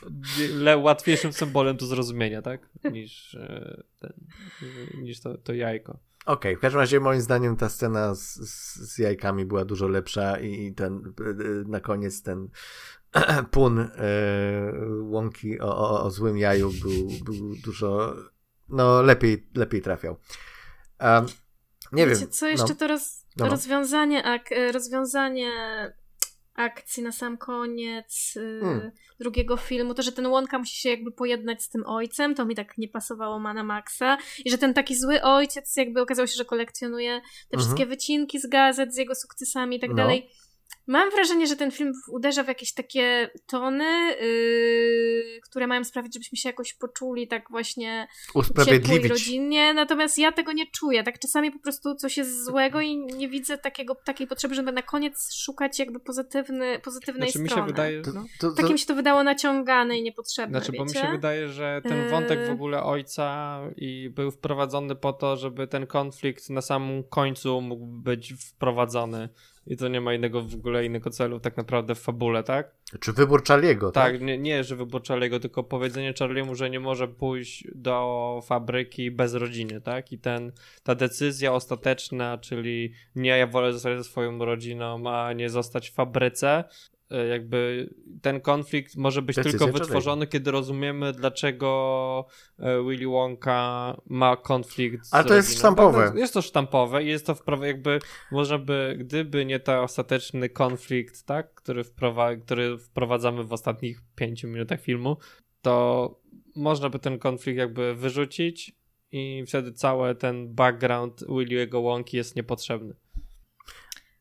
le, 0.54 0.78
łatwiejszym 0.78 1.34
symbolem 1.34 1.78
do 1.78 1.86
zrozumienia, 1.86 2.42
tak? 2.42 2.70
Niż, 2.92 3.36
e, 3.36 3.84
ten, 4.00 4.14
niż 5.02 5.20
to, 5.20 5.38
to 5.38 5.54
jajko. 5.54 6.00
Okej, 6.26 6.56
w 6.56 6.60
każdym 6.60 6.80
razie 6.80 7.00
moim 7.00 7.22
zdaniem 7.22 7.56
ta 7.56 7.70
scena 7.70 8.16
z, 8.16 8.36
z, 8.94 8.98
jajkami 8.98 9.46
była 9.46 9.66
dużo 9.66 9.88
lepsza 9.88 10.40
i 10.40 10.74
ten 10.74 11.14
y, 11.20 11.44
y, 11.44 11.66
na 11.68 11.80
koniec 11.80 12.22
ten 12.22 12.50
pun 13.52 13.80
y, 13.80 13.90
łąki 15.02 15.60
o, 15.60 15.78
o, 15.78 16.04
o 16.04 16.12
złym 16.12 16.38
jaju 16.38 16.72
był, 16.82 17.08
był 17.26 17.56
dużo 17.64 18.16
no 18.70 19.02
lepiej, 19.02 19.48
lepiej 19.56 19.82
trafiał. 19.82 20.18
Um, 21.00 21.26
nie 21.92 22.08
Wiecie, 22.08 22.22
wiem. 22.22 22.30
co 22.30 22.48
jeszcze 22.48 22.68
no. 22.70 22.76
to 22.76 22.88
no. 23.38 23.50
rozwiązanie, 23.50 24.24
ak, 24.24 24.52
e, 24.52 24.72
rozwiązanie 24.72 25.52
akcji 26.56 27.04
na 27.04 27.12
sam 27.12 27.38
koniec 27.38 28.34
y, 28.38 28.60
Hmm. 28.62 28.92
drugiego 29.20 29.58
filmu, 29.58 29.94
to, 29.94 30.02
że 30.02 30.12
ten 30.12 30.28
Łąka 30.28 30.60
musi 30.60 30.78
się 30.82 30.90
jakby 30.90 31.12
pojednać 31.12 31.64
z 31.64 31.70
tym 31.70 31.84
ojcem, 31.86 32.36
to 32.36 32.46
mi 32.46 32.56
tak 32.56 32.78
nie 32.78 32.88
pasowało 32.88 33.40
ma 33.40 33.54
na 33.54 33.64
maksa 33.64 34.18
i 34.46 34.52
że 34.52 34.58
ten 34.58 34.74
taki 34.74 34.96
zły 34.96 35.22
ojciec 35.22 35.78
jakby 35.78 36.02
okazało 36.02 36.28
się, 36.28 36.36
że 36.36 36.46
kolekcjonuje 36.46 37.22
te 37.22 37.58
Mhm. 37.58 37.60
wszystkie 37.60 37.86
wycinki 37.86 38.40
z 38.40 38.48
gazet 38.48 38.94
z 38.94 38.98
jego 38.98 39.16
sukcesami 39.16 39.78
i 39.78 39.80
tak 39.80 39.90
No. 39.90 39.96
dalej. 39.96 40.30
Mam 40.90 41.12
wrażenie, 41.12 41.48
że 41.48 41.56
ten 41.56 41.72
film 41.72 41.92
uderza 42.12 42.44
w 42.44 42.48
jakieś 42.48 42.74
takie 42.74 43.30
tony, 43.48 44.16
yy, 44.22 45.42
które 45.42 45.68
mają 45.68 45.84
sprawić, 45.84 46.14
żebyśmy 46.14 46.38
się 46.38 46.50
jakoś 46.50 46.74
poczuli 46.74 47.28
tak 47.28 47.50
właśnie 47.50 48.08
ciepło 48.66 48.98
i 48.98 49.08
rodzinnie, 49.08 49.74
natomiast 49.74 50.18
ja 50.18 50.32
tego 50.32 50.52
nie 50.52 50.66
czuję. 50.72 51.04
Tak 51.04 51.20
czasami 51.20 51.52
po 51.52 51.60
prostu 51.60 51.96
coś 51.96 52.18
jest 52.18 52.46
złego 52.46 52.82
i 52.82 52.98
nie 52.98 53.30
widzę 53.30 53.58
takiego, 53.58 53.96
takiej 53.96 54.28
potrzeby, 54.28 54.56
żeby 54.56 54.72
na 54.72 54.82
koniec 54.82 55.34
szukać 55.36 55.80
jakby 55.80 56.00
pozytywny, 56.00 56.80
pozytywnej 56.80 57.30
Znaczy 57.30 57.44
mi 57.44 57.50
się 57.50 57.54
strony. 57.54 57.72
wydaje, 57.72 58.02
To, 58.02 58.12
no, 58.14 58.26
to, 58.40 58.50
to, 58.50 58.56
Takim 58.62 58.78
się 58.78 58.86
to 58.86 58.96
wydało 58.96 59.24
naciągane 59.24 59.98
i 59.98 60.04
niepotrzebne, 60.04 60.60
Znaczy, 60.60 60.78
bo 60.78 60.86
mi 60.86 60.90
wiecie? 60.92 61.06
się 61.06 61.12
wydaje, 61.12 61.48
że 61.48 61.82
ten 61.84 62.10
wątek 62.10 62.40
w 62.40 62.46
Yy. 62.46 62.52
ogóle 62.52 62.84
ojca 62.84 63.60
i 63.78 64.10
był 64.10 64.32
wprowadzony 64.32 64.96
po 64.96 65.14
to, 65.14 65.38
żeby 65.38 65.68
ten 65.68 65.88
konflikt 65.88 66.50
na 66.50 66.62
samym 66.62 67.04
końcu 67.04 67.62
mógł 67.62 67.86
być 67.86 68.34
wprowadzony. 68.34 69.30
I 69.68 69.78
to 69.78 69.88
nie 69.88 70.02
ma 70.02 70.14
innego 70.14 70.42
w 70.42 70.56
ogóle 70.56 70.86
innego 70.86 71.10
celu 71.10 71.40
tak 71.40 71.58
naprawdę 71.58 71.96
w 71.96 72.00
fabule, 72.00 72.44
tak? 72.44 72.76
Czy 73.00 73.14
wybór 73.14 73.44
Charlie'ego, 73.44 73.92
tak? 73.92 74.12
Tak, 74.12 74.22
nie, 74.22 74.38
nie 74.38 74.64
że 74.64 74.76
wybór 74.76 75.02
Charlie'ego, 75.02 75.40
tylko 75.40 75.64
powiedzenie 75.64 76.14
Charlie'emu, 76.14 76.56
że 76.56 76.70
nie 76.70 76.80
może 76.80 77.08
pójść 77.08 77.68
do 77.76 78.40
fabryki 78.46 79.12
bez 79.12 79.34
rodziny, 79.34 79.82
tak? 79.82 80.12
I 80.12 80.20
ten, 80.20 80.52
ta 80.84 80.96
decyzja 80.96 81.54
ostateczna, 81.54 82.38
czyli 82.38 82.94
nie 83.16 83.30
ja 83.30 83.48
wolę 83.48 83.74
zostać 83.74 83.98
ze 83.98 84.04
swoją 84.04 84.46
rodziną, 84.46 85.10
a 85.10 85.34
nie 85.34 85.50
zostać 85.50 85.90
w 85.90 85.94
fabryce, 85.94 86.64
jakby 87.30 87.90
ten 88.22 88.42
konflikt 88.42 88.96
może 88.96 89.22
być 89.22 89.36
Decyzja 89.36 89.60
tylko 89.60 89.78
wytworzony, 89.80 90.28
kiedy 90.28 90.52
rozumiemy, 90.52 91.12
dlaczego 91.14 92.26
e, 92.60 92.84
Willy 92.84 93.08
Wonka 93.08 94.02
ma 94.06 94.36
konflikt 94.36 95.06
z 95.06 95.14
Ale 95.14 95.26
to 95.26 95.34
jest 95.34 95.58
sztampowe. 95.58 96.06
Tak, 96.06 96.16
jest 96.16 96.34
to 96.34 96.42
sztampowe 96.42 97.04
i 97.04 97.08
jest 97.08 97.26
to 97.26 97.36
jakby 97.62 98.00
można 98.32 98.58
by, 98.58 98.96
gdyby 99.00 99.46
nie 99.46 99.60
ten 99.60 99.80
ostateczny 99.80 100.50
konflikt, 100.50 101.26
tak, 101.26 101.54
który, 101.54 101.84
który 102.44 102.78
wprowadzamy 102.78 103.44
w 103.44 103.54
ostatnich 103.54 104.02
pięciu 104.16 104.48
minutach 104.48 104.82
filmu, 104.82 105.18
to 105.62 106.20
można 106.56 106.90
by 106.90 107.00
ten 107.00 107.20
konflikt 107.20 107.58
jakby 107.58 107.96
wyrzucić 107.96 108.80
i 109.12 109.44
wtedy 109.48 109.74
cały 109.74 110.16
ten 110.16 110.54
background 110.54 111.22
Willy'ego 111.22 111.84
Wonki 111.84 112.18
jest 112.18 112.36
niepotrzebny. 112.36 112.96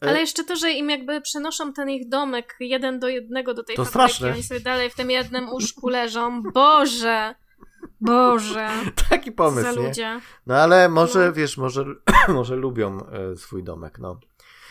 Ale 0.00 0.20
jeszcze 0.20 0.44
to, 0.44 0.56
że 0.56 0.70
im 0.70 0.90
jakby 0.90 1.20
przenoszą 1.20 1.72
ten 1.72 1.90
ich 1.90 2.08
domek 2.08 2.56
jeden 2.60 2.98
do 3.00 3.08
jednego 3.08 3.54
do 3.54 3.62
tej 3.62 3.76
To 3.76 3.84
fabryki, 3.84 4.12
straszne. 4.14 4.32
oni 4.32 4.42
sobie 4.42 4.60
dalej 4.60 4.90
w 4.90 4.94
tym 4.94 5.10
jednym 5.10 5.48
łóżku 5.48 5.88
leżą. 5.88 6.42
Boże! 6.42 7.34
Boże! 8.00 8.68
Taki 9.10 9.32
Co 9.32 9.36
za 9.36 9.36
pomysł, 9.36 9.80
nie? 9.82 9.88
ludzie. 9.88 10.20
No 10.46 10.54
ale 10.56 10.88
może, 10.88 11.26
No. 11.26 11.32
wiesz, 11.32 11.56
może, 11.56 11.84
może 12.28 12.56
lubią 12.56 13.06
e, 13.06 13.36
swój 13.36 13.62
domek, 13.64 13.98
no. 13.98 14.20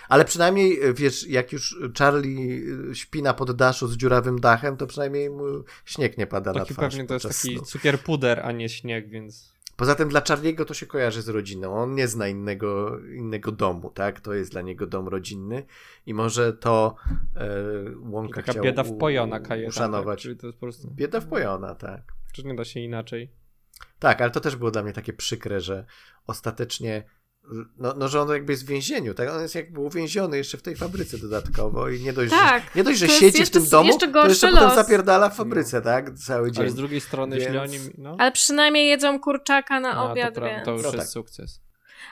Ale 0.10 0.26
przynajmniej, 0.26 0.82
e, 0.84 0.94
wiesz, 0.94 1.28
jak 1.28 1.52
już 1.52 1.78
Charlie 2.00 2.62
e, 2.92 2.96
śpi 2.96 3.24
na 3.24 3.34
poddaszu 3.34 3.88
z 3.88 3.98
dziurawym 3.98 4.40
dachem, 4.40 4.78
to 4.78 4.88
przynajmniej 4.88 5.30
mu 5.30 5.44
śnieg 5.86 6.18
nie 6.18 6.28
pada 6.28 6.54
na 6.54 6.60
Taki 6.60 6.74
twarz 6.74 6.94
pewnie 6.94 7.08
to 7.08 7.14
jest 7.14 7.26
taki 7.28 7.56
snu. 7.56 7.66
cukier 7.66 8.00
puder, 8.00 8.40
a 8.46 8.52
nie 8.52 8.70
śnieg, 8.70 9.10
więc... 9.10 9.57
Poza 9.78 9.96
tym 9.96 10.10
dla 10.10 10.22
Charliego 10.28 10.66
to 10.66 10.74
się 10.74 10.86
kojarzy 10.86 11.22
z 11.22 11.30
rodziną. 11.30 11.74
On 11.74 11.96
nie 11.96 12.08
zna 12.08 12.28
innego, 12.28 13.00
innego 13.00 13.52
domu, 13.52 13.90
tak? 13.90 14.20
To 14.20 14.34
jest 14.34 14.52
dla 14.52 14.62
niego 14.62 14.88
dom 14.88 15.08
rodzinny 15.08 15.66
i 16.06 16.14
może 16.14 16.54
to 16.54 16.96
e, 17.36 17.50
Łąka 18.00 18.42
Taka 18.42 18.52
chciał 18.52 18.64
bieda 18.64 18.84
wpojona 18.84 19.40
kajetan, 19.40 19.70
uszanować. 19.70 20.20
Tak? 20.20 20.24
Czyli 20.24 20.38
to 20.38 20.48
jest 20.48 20.60
po 20.60 20.66
prostu... 20.66 20.92
Bieda 20.92 21.22
wpojona, 21.22 21.76
tak. 21.76 22.14
Przecież 22.28 22.46
nie 22.46 22.56
da 22.56 22.66
się 22.66 22.80
inaczej. 22.80 23.32
Tak, 24.00 24.22
ale 24.22 24.32
to 24.32 24.40
też 24.40 24.56
było 24.56 24.72
dla 24.72 24.84
mnie 24.84 24.94
takie 24.94 25.14
przykre, 25.14 25.62
że 25.62 25.86
ostatecznie, 26.28 27.04
no, 27.78 27.94
no 27.98 28.08
że 28.08 28.22
on 28.22 28.30
jakby 28.30 28.54
jest 28.54 28.66
w 28.66 28.68
więzieniu, 28.68 29.14
tak? 29.14 29.30
On 29.30 29.42
jest 29.42 29.56
jakby 29.56 29.80
uwięziony 29.80 30.38
jeszcze 30.38 30.58
w 30.58 30.62
tej 30.62 30.76
fabryce 30.76 31.18
dodatkowo 31.18 31.90
i 31.90 32.00
nie 32.02 32.14
dość, 32.14 32.32
Tak, 32.32 32.64
że, 32.64 32.70
nie 32.76 32.84
dość, 32.84 33.00
że 33.00 33.08
to 33.08 33.14
siedzi 33.14 33.38
w 33.38 33.40
jeszcze- 33.40 33.60
tym 33.60 33.70
domu, 33.70 33.88
jeszcze 33.88 34.08
to 34.08 34.28
jeszcze 34.28 34.48
gorszy 34.48 34.48
potem 34.48 34.64
los. 34.64 34.76
zapierdala 34.76 35.30
w 35.30 35.36
fabryce, 35.36 35.82
tak? 35.82 36.14
Cały 36.14 36.52
dzień. 36.52 36.62
Ale 36.62 36.72
z 36.72 36.76
drugiej 36.76 37.02
strony, 37.02 37.36
jeśli 37.36 37.54
Więc- 37.54 37.70
oni... 37.74 37.80
No, 37.98 38.16
Ale 38.20 38.32
przynajmniej 38.32 38.90
jedzą 38.90 39.20
kurczaka 39.20 39.80
na 39.80 39.92
a, 39.92 39.94
to, 39.96 40.12
obiad, 40.12 40.36
pra- 40.36 40.44
więc... 40.46 40.66
to 40.66 40.72
już 40.72 40.82
No 40.84 40.88
jest 40.88 40.98
tak. 41.00 41.08
sukces. 41.08 41.62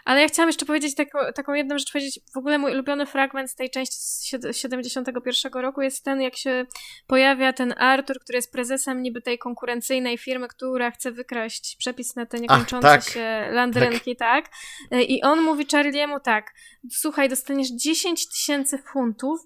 Ale 0.05 0.21
ja 0.21 0.27
chciałam 0.27 0.49
jeszcze 0.49 0.65
powiedzieć 0.65 0.95
taką, 0.95 1.19
taką 1.35 1.53
jedną 1.53 1.77
rzecz, 1.77 1.91
powiedzieć, 1.91 2.19
w 2.33 2.37
ogóle 2.37 2.57
mój 2.57 2.71
ulubiony 2.71 3.05
fragment 3.05 3.51
z 3.51 3.55
tej 3.55 3.69
części 3.69 3.95
z 3.99 4.24
sied- 4.31 4.53
71 4.53 5.61
roku 5.61 5.81
jest 5.81 6.03
ten, 6.03 6.21
jak 6.21 6.35
się 6.35 6.65
pojawia 7.07 7.53
ten 7.53 7.73
Arthur, 7.77 8.19
który 8.19 8.37
jest 8.37 8.51
prezesem 8.51 9.01
niby 9.01 9.21
tej 9.21 9.37
konkurencyjnej 9.37 10.17
firmy, 10.17 10.47
która 10.47 10.91
chce 10.91 11.11
wykraść 11.11 11.75
przepis 11.79 12.15
na 12.15 12.25
te 12.25 12.39
niekończące 12.39 12.87
tak. 12.87 13.03
się 13.03 13.47
landrynki, 13.51 14.15
tak. 14.15 14.49
I 14.91 15.23
on 15.23 15.41
mówi 15.41 15.65
Charliemu 15.71 16.19
tak, 16.19 16.53
słuchaj, 16.91 17.29
dostaniesz 17.29 17.67
10 17.71 18.29
tysięcy 18.29 18.77
funtów, 18.77 19.39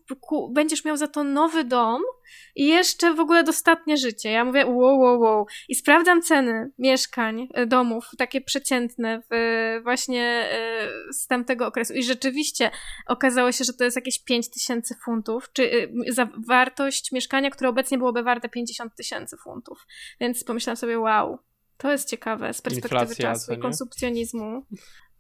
będziesz 0.52 0.86
miał 0.86 0.98
za 0.98 1.08
to 1.08 1.24
nowy 1.24 1.64
dom 1.64 2.02
i 2.56 2.68
jeszcze 2.68 3.14
w 3.14 3.20
ogóle 3.20 3.44
dostatnie 3.44 3.98
życie. 3.98 4.32
Ja 4.32 4.46
mówię 4.46 4.66
wow, 4.66 5.00
wow, 5.00 5.20
wow. 5.20 5.46
I 5.70 5.76
sprawdzam 5.76 6.22
ceny 6.22 6.72
mieszkań, 6.80 7.48
e, 7.54 7.66
domów, 7.66 8.06
takie 8.18 8.42
przeciętne 8.42 9.22
w, 9.32 9.80
właśnie 9.84 10.50
e, 10.52 10.88
z 11.14 11.28
tamtego 11.28 11.68
okresu. 11.68 11.94
I 11.94 12.04
rzeczywiście 12.04 12.72
okazało 13.08 13.52
się, 13.52 13.64
że 13.64 13.74
to 13.74 13.84
jest 13.84 13.96
jakieś 13.96 14.24
5 14.24 14.50
tysięcy 14.70 14.96
funtów, 15.04 15.50
czy 15.54 15.72
e, 16.08 16.14
za 16.14 16.30
wartość 16.48 17.12
mieszkania, 17.12 17.50
które 17.50 17.70
obecnie 17.70 17.98
byłoby 17.98 18.24
warte 18.24 18.50
50 18.50 18.96
tysięcy 18.96 19.38
funtów. 19.38 19.86
Więc 20.20 20.44
pomyślałam 20.44 20.78
sobie, 20.78 21.00
wow, 21.00 21.40
to 21.78 21.92
jest 21.92 22.10
ciekawe 22.10 22.54
z 22.54 22.62
perspektywy 22.62 22.96
Inflacja, 22.96 23.32
czasu 23.32 23.54
i 23.54 23.60
konsumpcjonizmu. 23.60 24.66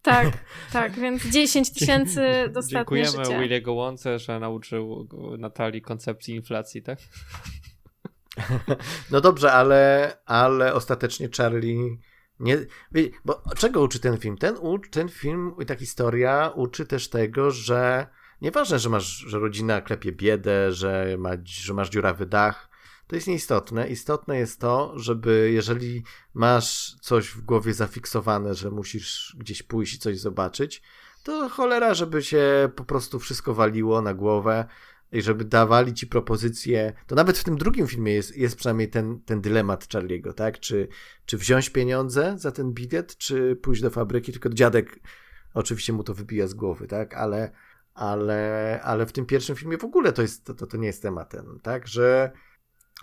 Tak, 0.01 0.27
tak, 0.73 0.91
więc 0.91 1.25
10 1.25 1.73
tysięcy 1.73 2.21
dostatnie 2.53 2.77
Dziękujemy 2.77 3.25
życie. 3.25 3.39
Williego 3.39 3.73
Łące, 3.73 4.19
że 4.19 4.39
nauczył 4.39 5.07
Natalii 5.37 5.81
koncepcji 5.81 6.35
inflacji, 6.35 6.83
tak? 6.83 6.99
No 9.11 9.21
dobrze, 9.21 9.51
ale, 9.53 10.13
ale 10.25 10.73
ostatecznie 10.73 11.29
Charlie 11.37 11.97
nie. 12.39 12.57
Bo 13.25 13.41
czego 13.57 13.81
uczy 13.81 13.99
ten 13.99 14.17
film? 14.17 14.37
Ten, 14.37 14.55
ten 14.91 15.09
film 15.09 15.53
i 15.61 15.65
ta 15.65 15.75
historia 15.75 16.51
uczy 16.55 16.85
też 16.85 17.09
tego, 17.09 17.51
że 17.51 18.07
nieważne, 18.41 18.79
że 18.79 18.89
masz, 18.89 19.17
że 19.17 19.39
rodzina 19.39 19.81
klepie 19.81 20.11
biedę, 20.11 20.71
że, 20.71 21.15
ma, 21.19 21.29
że 21.45 21.73
masz 21.73 21.89
dziurawy 21.89 22.25
dach. 22.25 22.69
To 23.07 23.15
jest 23.15 23.27
nieistotne. 23.27 23.89
Istotne 23.89 24.39
jest 24.39 24.59
to, 24.59 24.93
żeby 24.95 25.51
jeżeli 25.53 26.03
masz 26.33 26.95
coś 27.01 27.27
w 27.29 27.41
głowie 27.41 27.73
zafiksowane, 27.73 28.55
że 28.55 28.71
musisz 28.71 29.35
gdzieś 29.39 29.63
pójść 29.63 29.93
i 29.93 29.99
coś 29.99 30.19
zobaczyć, 30.19 30.81
to 31.23 31.49
cholera, 31.49 31.93
żeby 31.93 32.23
się 32.23 32.69
po 32.75 32.85
prostu 32.85 33.19
wszystko 33.19 33.53
waliło 33.53 34.01
na 34.01 34.13
głowę 34.13 34.65
i 35.11 35.21
żeby 35.21 35.45
dawali 35.45 35.93
ci 35.93 36.07
propozycje, 36.07 36.93
to 37.07 37.15
nawet 37.15 37.37
w 37.37 37.43
tym 37.43 37.57
drugim 37.57 37.87
filmie 37.87 38.13
jest, 38.13 38.37
jest 38.37 38.55
przynajmniej 38.55 38.89
ten, 38.89 39.19
ten 39.19 39.41
dylemat 39.41 39.87
Charliego, 39.91 40.33
tak? 40.33 40.59
Czy, 40.59 40.87
czy 41.25 41.37
wziąć 41.37 41.69
pieniądze 41.69 42.35
za 42.37 42.51
ten 42.51 42.73
bilet, 42.73 43.17
czy 43.17 43.55
pójść 43.55 43.81
do 43.81 43.89
fabryki, 43.89 44.31
tylko 44.31 44.49
dziadek 44.49 44.99
oczywiście 45.53 45.93
mu 45.93 46.03
to 46.03 46.13
wybija 46.13 46.47
z 46.47 46.53
głowy, 46.53 46.87
tak? 46.87 47.13
Ale, 47.13 47.51
ale, 47.99 48.79
ale 48.83 49.05
w 49.05 49.11
tym 49.11 49.25
pierwszym 49.25 49.55
filmie 49.55 49.77
w 49.77 49.83
ogóle 49.83 50.13
to, 50.13 50.21
jest, 50.21 50.45
to, 50.45 50.67
to 50.67 50.77
nie 50.77 50.87
jest 50.87 51.01
tematem, 51.01 51.59
tak? 51.63 51.87
Że 51.87 52.31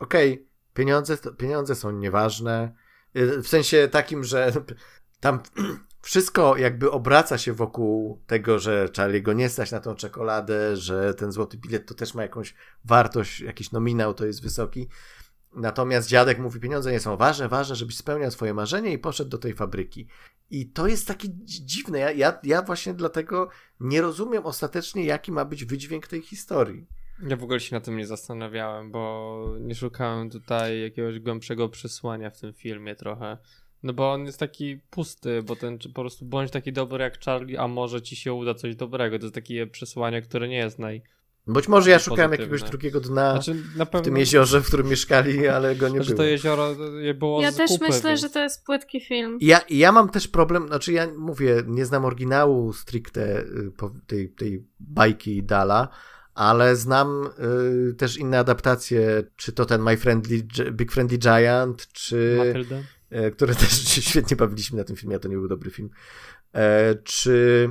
okej, 0.01 0.49
pieniądze, 0.75 1.17
to- 1.17 1.33
pieniądze 1.33 1.75
są 1.75 1.91
nieważne, 1.91 2.75
y, 3.17 3.43
w 3.43 3.49
sensie 3.49 3.89
takim, 3.89 4.25
że 4.25 4.53
tam 5.21 5.41
wszystko 6.03 6.57
jakby 6.57 6.91
obraca 6.91 7.39
się 7.39 7.53
wokół 7.53 8.23
tego, 8.27 8.59
że 8.59 8.89
Charlie 8.97 9.23
go 9.23 9.33
nie 9.33 9.49
stać 9.49 9.71
na 9.71 9.81
tą 9.81 9.95
czekoladę, 9.95 10.77
że 10.77 11.15
ten 11.15 11.33
złoty 11.33 11.57
bilet 11.57 11.87
to 11.87 11.95
też 11.95 12.15
ma 12.15 12.23
jakąś 12.23 12.55
wartość, 12.85 13.41
jakiś 13.41 13.73
nominał 13.73 14.15
to 14.15 14.27
jest 14.27 14.43
wysoki. 14.43 14.89
Natomiast 15.53 16.09
dziadek 16.09 16.39
mówi, 16.39 16.61
pieniądze 16.61 16.93
nie 16.93 17.01
są 17.01 17.17
ważne, 17.17 17.49
ważne, 17.49 17.77
żebyś 17.77 17.97
spełniał 17.97 18.31
swoje 18.31 18.55
marzenie 18.55 18.93
i 18.93 18.99
poszedł 18.99 19.31
do 19.31 19.39
tej 19.39 19.55
fabryki. 19.55 20.09
I 20.51 20.67
to 20.67 20.87
jest 20.87 21.09
takie 21.09 21.29
dzi- 21.29 21.67
dziwne. 21.67 21.99
Ja, 21.99 22.11
ja, 22.11 22.39
ja 22.43 22.63
właśnie 22.63 22.95
dlatego 22.95 23.49
nie 23.81 24.01
rozumiem 24.01 24.47
ostatecznie, 24.47 25.05
jaki 25.05 25.33
ma 25.33 25.45
być 25.45 25.65
wydźwięk 25.65 26.07
tej 26.07 26.23
historii. 26.23 26.87
Ja 27.29 27.37
w 27.37 27.43
ogóle 27.43 27.61
się 27.61 27.77
na 27.77 27.81
tym 27.81 27.97
nie 27.97 28.07
zastanawiałem, 28.07 28.91
bo 28.91 29.55
nie 29.61 29.75
szukałem 29.75 30.31
tutaj 30.31 30.81
jakiegoś 30.81 31.19
głębszego 31.19 31.69
przesłania 31.69 32.31
w 32.31 32.41
tym 32.41 32.53
filmie 32.53 32.95
trochę. 32.95 33.39
No 33.83 33.93
bo 33.93 34.13
on 34.13 34.25
jest 34.27 34.39
taki 34.39 34.79
pusty, 34.91 35.43
bo 35.43 35.57
ten 35.57 35.79
po 35.79 36.01
prostu 36.01 36.25
bądź 36.25 36.51
taki 36.51 36.73
dobry 36.73 37.05
jak 37.05 37.21
Charlie, 37.21 37.61
a 37.61 37.69
może 37.69 38.03
ci 38.03 38.17
się 38.17 38.33
uda 38.33 38.55
coś 38.55 38.77
dobrego. 38.77 39.19
To 39.19 39.25
jest 39.25 39.35
takie 39.35 39.67
przesłanie, 39.67 40.23
które 40.23 40.49
nie 40.49 40.57
jest 40.57 40.79
naj... 40.79 41.03
Być 41.47 41.69
może 41.69 41.91
ja 41.91 41.99
szukałem 41.99 42.31
Pozytywne. 42.31 42.55
jakiegoś 42.55 42.71
drugiego 42.71 43.01
dna 43.01 43.33
Znaczy 43.33 43.55
na 43.77 43.85
w 43.85 43.91
pewno... 43.91 44.05
tym 44.05 44.17
jeziorze, 44.17 44.61
w 44.61 44.67
którym 44.67 44.89
mieszkali, 44.89 45.49
ale 45.57 45.77
go 45.77 45.89
nie 45.89 45.95
Znaczy 45.95 46.11
było. 46.11 46.17
to 46.17 46.25
jezioro 46.25 46.75
je 47.01 47.15
było 47.15 47.43
Ja 47.43 47.53
z 47.53 47.57
też 47.57 47.71
kupy, 47.71 47.85
myślę, 47.89 48.11
więc... 48.11 48.21
że 48.21 48.31
to 48.31 48.43
jest 48.43 48.65
płytki 48.65 49.01
film. 49.01 49.39
Ja, 49.41 49.61
ja 49.71 49.93
mam 49.93 50.09
też 50.09 50.29
problem, 50.29 50.67
znaczy 50.67 50.93
ja 50.93 51.09
mówię, 51.17 51.63
nie 51.67 51.87
znam 51.87 52.05
oryginału 52.05 52.73
stricte 52.73 53.41
y, 53.41 53.73
tej, 54.07 54.31
tej 54.31 54.67
bajki 54.81 55.43
Dala, 55.43 55.89
ale 56.35 56.77
znam 56.77 57.29
y, 57.91 57.95
też 57.95 58.17
inne 58.17 58.39
adaptacje, 58.39 59.23
czy 59.37 59.53
to 59.53 59.65
ten 59.65 59.83
My 59.83 59.97
Friendly, 59.97 60.43
Big 60.73 60.93
Friendly 60.93 61.19
Giant, 61.19 61.87
czy 61.93 62.35
Matylda? 62.39 62.77
e, 63.11 63.31
które 63.31 63.55
też 63.65 63.71
świetnie 63.89 64.37
bawiliśmy 64.37 64.79
na 64.79 64.85
tym 64.85 64.97
filmie, 64.97 65.17
a 65.17 65.19
to 65.19 65.29
nie 65.29 65.37
był 65.37 65.49
dobry 65.49 65.71
film, 65.71 65.91
e, 66.53 66.95
czy 66.95 67.71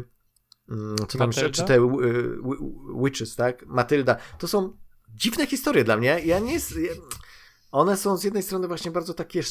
co 1.08 1.18
tam 1.18 1.28
jeszcze, 1.28 1.50
czy 1.50 1.64
te 1.64 1.76
y, 1.76 1.82
wi- 1.82 3.04
Witches, 3.04 3.36
tak? 3.36 3.66
Matylda. 3.66 4.16
To 4.40 4.48
są 4.48 4.78
dziwne 5.10 5.48
historie 5.48 5.84
dla 5.84 5.98
mnie. 5.98 6.22
Ja 6.26 6.40
nie... 6.40 6.54
ja- 6.54 6.94
One 7.72 7.98
są 7.98 8.18
z 8.18 8.24
jednej 8.24 8.44
strony 8.44 8.68
właśnie 8.68 8.92
bardzo 8.92 9.14
takie 9.14 9.42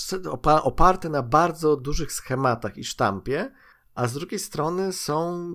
oparte 0.62 1.08
na 1.08 1.22
bardzo 1.22 1.76
dużych 1.76 2.12
schematach 2.12 2.78
i 2.78 2.84
sztampie, 2.84 3.52
a 3.94 4.08
z 4.08 4.12
drugiej 4.12 4.38
strony 4.38 4.92
są. 4.92 5.48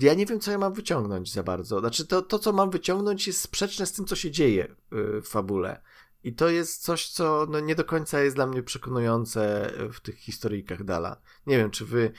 Ja 0.00 0.14
nie 0.14 0.26
wiem, 0.26 0.40
co 0.40 0.50
ja 0.50 0.58
mam 0.58 0.72
wyciągnąć 0.72 1.32
za 1.32 1.42
bardzo. 1.42 1.80
Znaczy, 1.80 2.06
to, 2.06 2.22
to 2.22 2.38
co 2.38 2.52
mam 2.52 2.70
wyciągnąć, 2.70 3.26
jest 3.26 3.40
sprzeczne 3.40 3.86
z 3.86 3.92
tym, 3.92 4.04
co 4.06 4.16
się 4.16 4.30
dzieje 4.30 4.64
y, 4.92 5.20
w 5.22 5.28
fabule. 5.28 5.82
I 6.24 6.34
to 6.34 6.48
jest 6.48 6.82
coś, 6.82 7.08
co 7.08 7.46
no, 7.50 7.60
nie 7.60 7.74
do 7.74 7.84
końca 7.84 8.20
jest 8.20 8.36
dla 8.36 8.46
mnie 8.46 8.62
przekonujące 8.62 9.72
w 9.92 10.00
tych 10.00 10.18
historyjkach 10.18 10.84
Dala. 10.84 11.20
Nie 11.46 11.56
wiem, 11.58 11.70
czy 11.70 11.84
wy, 11.86 12.12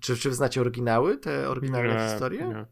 czy, 0.00 0.16
czy 0.16 0.34
znacie 0.34 0.60
oryginały, 0.60 1.18
te 1.18 1.48
oryginalne 1.48 1.94
Nie, 1.94 2.10
historie? 2.10 2.44
nie. 2.48 2.66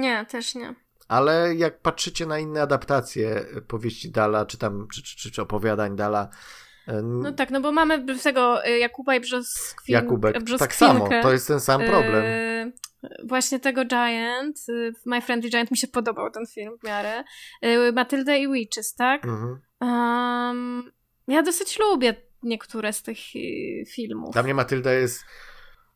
Nie, 0.00 0.26
też 0.26 0.54
nie. 0.54 0.74
Ale 1.08 1.54
jak 1.54 1.80
patrzycie 1.80 2.26
na 2.26 2.38
inne 2.38 2.62
adaptacje 2.62 3.44
powieści 3.68 4.10
Dala, 4.10 4.46
czy 4.46 4.58
tam, 4.58 4.88
czy, 4.94 5.02
czy, 5.02 5.16
czy, 5.16 5.30
czy 5.30 5.42
opowiadań 5.42 5.96
Dala, 5.96 6.28
e, 6.86 7.02
No 7.02 7.32
tak, 7.32 7.50
no 7.50 7.60
bo 7.60 7.72
mamy 7.72 8.16
tego 8.22 8.66
y, 8.66 8.78
Jakuba 8.78 9.14
i 9.14 9.20
Brzoskwin... 9.20 9.92
Jakubek, 9.94 10.42
Brzoskwinkę. 10.42 10.58
tak 10.58 10.74
samo, 10.74 11.08
to 11.22 11.32
jest 11.32 11.48
ten 11.48 11.60
sam 11.60 11.80
problem. 11.80 12.24
Y, 12.24 12.72
Właśnie 13.24 13.60
tego 13.60 13.84
Giant, 13.84 14.56
My 15.06 15.20
Friendly 15.22 15.50
Giant 15.50 15.70
mi 15.70 15.76
się 15.76 15.88
podobał 15.88 16.30
ten 16.30 16.46
film 16.46 16.78
w 16.78 16.86
miarę. 16.86 17.24
Y, 17.64 17.92
Matylda 17.92 18.36
i 18.36 18.52
Witches, 18.52 18.94
tak? 18.94 19.24
Mhm. 19.24 19.60
Um, 19.80 20.92
ja 21.28 21.42
dosyć 21.42 21.78
lubię 21.78 22.14
niektóre 22.42 22.92
z 22.92 23.02
tych 23.02 23.18
filmów. 23.94 24.32
Dla 24.32 24.42
mnie 24.42 24.54
Matylda 24.54 24.92
jest. 24.92 25.24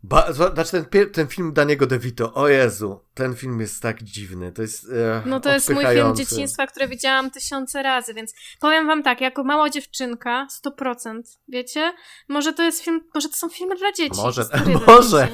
Ba... 0.05 0.33
Znaczy 0.33 0.85
ten, 0.91 1.11
ten 1.11 1.27
film 1.29 1.53
Daniego 1.53 1.87
DeVito, 1.87 2.35
o 2.35 2.49
Jezu, 2.49 3.01
ten 3.15 3.37
film 3.37 3.61
jest 3.61 3.83
tak 3.83 4.03
dziwny. 4.03 4.53
To 4.53 4.63
jest. 4.63 4.85
E, 4.85 5.23
No 5.27 5.41
to 5.41 5.53
jest 5.53 5.71
mój 5.71 5.85
film 5.87 6.17
dzieciństwa, 6.17 6.67
który 6.67 6.89
widziałam 6.89 7.31
tysiące 7.31 7.83
razy, 7.83 8.15
więc 8.15 8.35
powiem 8.61 8.87
wam 8.87 9.03
tak, 9.03 9.21
jako 9.21 9.45
mała 9.45 9.71
dziewczynka, 9.71 10.47
100%, 10.67 11.23
wiecie? 11.49 11.93
Może 12.29 12.53
to 12.53 12.63
jest 12.63 12.85
film, 12.85 13.01
może 13.15 13.29
to 13.29 13.37
są 13.37 13.49
filmy 13.49 13.77
dla 13.77 13.93
dzieci. 13.93 14.17
Może, 14.17 14.45
może, 14.87 15.29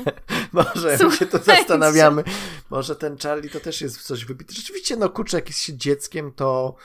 może, 0.52 0.90
jak 0.90 1.00
się 1.00 1.26
to 1.26 1.38
Słuchajcie. 1.38 1.60
zastanawiamy. 1.62 2.24
Może 2.70 2.96
ten 2.96 3.18
Charlie 3.18 3.50
to 3.50 3.60
też 3.60 3.80
jest 3.80 4.02
coś 4.02 4.24
wybity. 4.24 4.54
Rzeczywiście, 4.54 4.96
no 4.96 5.08
kurczę, 5.10 5.36
jak 5.36 5.48
jest 5.48 5.60
się 5.60 5.76
dzieckiem, 5.76 6.32
to, 6.32 6.76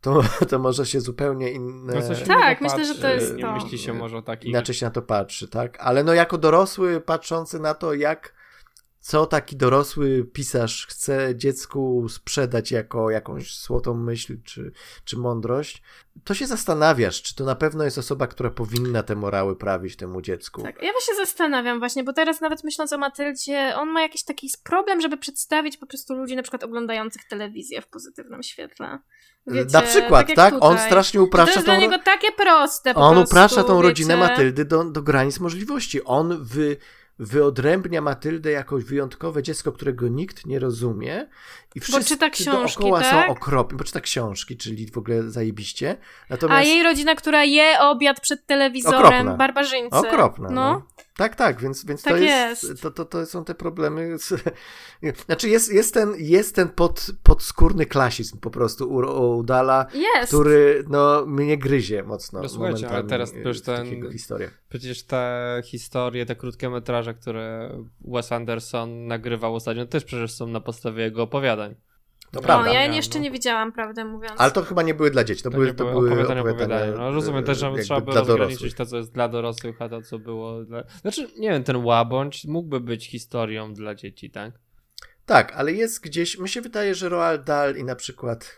to, 0.00 0.22
to 0.50 0.58
może 0.58 0.86
się 0.86 1.00
zupełnie 1.00 1.50
inne. 1.50 1.94
No 1.94 2.02
coś 2.02 2.22
Tak, 2.22 2.60
myślę, 2.60 2.84
że 2.84 2.94
to 2.94 3.08
jest 3.08 3.40
to. 3.40 3.52
myśli 3.52 3.78
się 3.78 3.92
może 3.92 4.16
o 4.16 4.22
takich... 4.22 4.50
inaczej 4.50 4.74
się 4.74 4.86
na 4.86 4.92
to 4.92 5.02
patrzy, 5.02 5.48
tak? 5.48 5.80
Ale 5.80 6.04
no 6.04 6.14
jako 6.14 6.38
dorosły, 6.38 7.00
patrzący 7.00 7.60
na 7.60 7.74
to, 7.74 7.94
jak 7.94 8.39
co 9.10 9.26
taki 9.26 9.56
dorosły 9.56 10.24
pisarz 10.32 10.86
chce 10.86 11.36
dziecku 11.36 12.08
sprzedać 12.08 12.70
jako 12.70 13.10
jakąś 13.10 13.58
złotą 13.58 13.94
myśl 13.94 14.36
czy, 14.44 14.72
czy 15.04 15.18
mądrość, 15.18 15.82
to 16.24 16.34
się 16.34 16.46
zastanawiasz, 16.46 17.22
czy 17.22 17.34
to 17.34 17.44
na 17.44 17.54
pewno 17.54 17.84
jest 17.84 17.98
osoba, 17.98 18.26
która 18.26 18.50
powinna 18.50 19.02
te 19.02 19.16
morały 19.16 19.56
prawić 19.56 19.96
temu 19.96 20.22
dziecku. 20.22 20.62
Tak, 20.62 20.82
ja 20.82 20.88
się 20.88 21.14
zastanawiam 21.16 21.78
właśnie, 21.78 22.04
bo 22.04 22.12
teraz 22.12 22.40
nawet 22.40 22.64
myśląc 22.64 22.92
o 22.92 22.98
Matyldzie, 22.98 23.72
on 23.76 23.88
ma 23.88 24.02
jakiś 24.02 24.24
taki 24.24 24.50
problem, 24.64 25.00
żeby 25.00 25.16
przedstawić 25.16 25.76
po 25.76 25.86
prostu 25.86 26.14
ludzi 26.14 26.36
na 26.36 26.42
przykład 26.42 26.64
oglądających 26.64 27.22
telewizję 27.24 27.82
w 27.82 27.88
pozytywnym 27.88 28.42
świetle. 28.42 28.98
Wiecie, 29.46 29.70
na 29.72 29.82
przykład, 29.82 30.28
jak 30.28 30.36
tak? 30.36 30.54
On 30.60 30.78
strasznie 30.78 31.20
To 31.20 31.24
upraszcza 31.24 31.54
jest 31.54 31.66
tą... 31.66 31.72
dla 31.72 31.80
niego 31.80 31.98
takie 32.04 32.32
proste 32.32 32.94
po 32.94 33.00
On 33.00 33.14
prostu, 33.14 33.30
uprasza 33.30 33.64
tą 33.64 33.76
wiecie. 33.76 33.88
rodzinę 33.88 34.16
Matyldy 34.16 34.64
do, 34.64 34.84
do 34.84 35.02
granic 35.02 35.40
możliwości. 35.40 36.04
On 36.04 36.44
wy, 36.44 36.76
wyodrębnia 37.20 38.00
Matyldę 38.00 38.50
jako 38.50 38.78
wyjątkowe 38.78 39.42
dziecko, 39.42 39.72
którego 39.72 40.08
nikt 40.08 40.46
nie 40.46 40.58
rozumie. 40.58 41.28
I 41.74 41.80
wszyscy 41.80 42.04
czyta 42.04 42.30
książki, 42.30 42.80
dookoła 42.82 43.00
tak? 43.00 43.26
są 43.26 43.32
okropni, 43.32 43.78
bo 43.78 43.84
czyta 43.84 44.00
książki, 44.00 44.56
czyli 44.56 44.90
w 44.90 44.98
ogóle 44.98 45.22
zajebiście. 45.22 45.96
A 46.00 46.24
Natomiast 46.30 46.68
jej 46.68 46.82
rodzina, 46.82 47.14
która 47.14 47.44
je 47.44 47.80
obiad 47.80 48.20
przed 48.20 48.46
telewizorem, 48.46 49.04
Okropna. 49.04 49.36
barbarzyńcy. 49.36 49.96
okropna. 49.96 50.48
No. 50.50 50.72
No. 50.72 50.82
Tak, 51.20 51.36
tak, 51.36 51.60
więc, 51.60 51.84
więc 51.84 52.02
Tak 52.02 52.12
to, 52.12 52.18
jest, 52.18 52.62
jest. 52.62 52.82
To, 52.82 52.90
to, 52.90 53.04
to 53.04 53.26
są 53.26 53.44
te 53.44 53.54
problemy. 53.54 54.16
Znaczy 55.26 55.48
jest, 55.48 55.72
jest 55.72 55.94
ten, 55.94 56.14
jest 56.18 56.54
ten 56.54 56.68
pod, 56.68 57.06
podskórny 57.22 57.86
klasizm 57.86 58.38
po 58.38 58.50
prostu 58.50 58.90
u, 58.90 58.96
u 59.38 59.42
Dala, 59.42 59.86
Jest. 59.94 60.28
który 60.28 60.84
no, 60.88 61.26
mnie 61.26 61.58
gryzie 61.58 62.02
mocno. 62.02 62.42
No 62.42 62.48
słuchajcie, 62.48 62.88
ale 62.88 63.04
teraz 63.04 63.32
też 63.32 63.62
ten-. 63.62 64.08
Przecież 64.68 65.02
te 65.02 65.62
historie, 65.64 66.26
te 66.26 66.36
krótkie 66.36 66.70
metraże, 66.70 67.14
które 67.14 67.70
Wes 68.00 68.32
Anderson 68.32 69.06
nagrywał 69.06 69.54
ostatnio, 69.54 69.86
też 69.86 70.04
przecież 70.04 70.32
są 70.32 70.46
na 70.46 70.60
podstawie 70.60 71.04
jego 71.04 71.22
opowiadań. 71.22 71.59
To 72.30 72.40
O, 72.40 72.42
prawda. 72.42 72.72
ja 72.72 72.86
Nie, 72.86 72.96
jeszcze 72.96 73.18
no. 73.18 73.24
nie 73.24 73.30
widziałam, 73.30 73.72
prawdę 73.72 74.04
mówiąc. 74.04 74.34
Ale 74.38 74.50
to 74.50 74.62
chyba 74.62 74.82
nie 74.82 74.94
były 74.94 75.10
dla 75.10 75.24
dzieci, 75.24 75.42
to, 75.42 75.50
To, 75.50 75.54
były, 75.54 75.66
nie 75.66 75.74
to 75.74 75.84
były 75.84 76.10
opowiadania, 76.10 76.40
opowiadania, 76.40 76.76
opowiadania. 76.76 76.98
No, 77.04 77.10
rozumiem 77.12 77.44
też, 77.44 77.58
że 77.58 77.72
trzeba 77.82 78.00
by 78.00 78.12
rozgraniczyć 78.12 78.36
dorosłych. 78.38 78.74
to, 78.74 78.86
co 78.86 78.96
jest 78.96 79.12
dla 79.12 79.28
dorosłych, 79.28 79.82
a 79.82 79.88
to, 79.88 80.02
co 80.02 80.18
było 80.18 80.64
dla... 80.64 80.84
Znaczy, 81.00 81.28
nie 81.38 81.50
wiem, 81.50 81.64
ten 81.64 81.76
łabądź 81.76 82.44
mógłby 82.44 82.80
być 82.80 83.08
historią 83.10 83.74
dla 83.74 83.94
dzieci, 83.94 84.30
tak? 84.30 84.52
Tak, 85.26 85.52
ale 85.52 85.72
jest 85.72 86.02
gdzieś, 86.04 86.38
mi 86.38 86.48
się 86.48 86.60
wydaje, 86.60 86.94
że 86.94 87.08
Roald 87.08 87.44
Dahl 87.44 87.76
i 87.76 87.84
na 87.84 87.96
przykład 87.96 88.56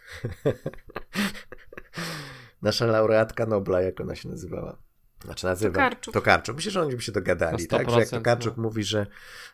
nasza 2.62 2.86
laureatka 2.86 3.47
Nobla, 3.47 3.81
jak 3.81 4.01
ona 4.01 4.15
się 4.15 4.28
nazywała? 4.28 4.78
Znaczy 5.24 5.47
nazywa? 5.47 5.74
Tokarczuk. 5.74 6.15
Tokarczuk. 6.15 6.57
Myślę, 6.57 6.70
że 6.70 6.82
oni 6.82 6.97
by 6.97 7.03
się 7.03 7.12
dogadali, 7.12 7.66
tak? 7.66 7.90
Że 7.90 7.99
jak 7.99 8.09
100%, 8.09 8.11
Tokarczuk 8.11 8.57
no. 8.57 8.62
mówi, 8.62 8.85
że, 8.85 9.07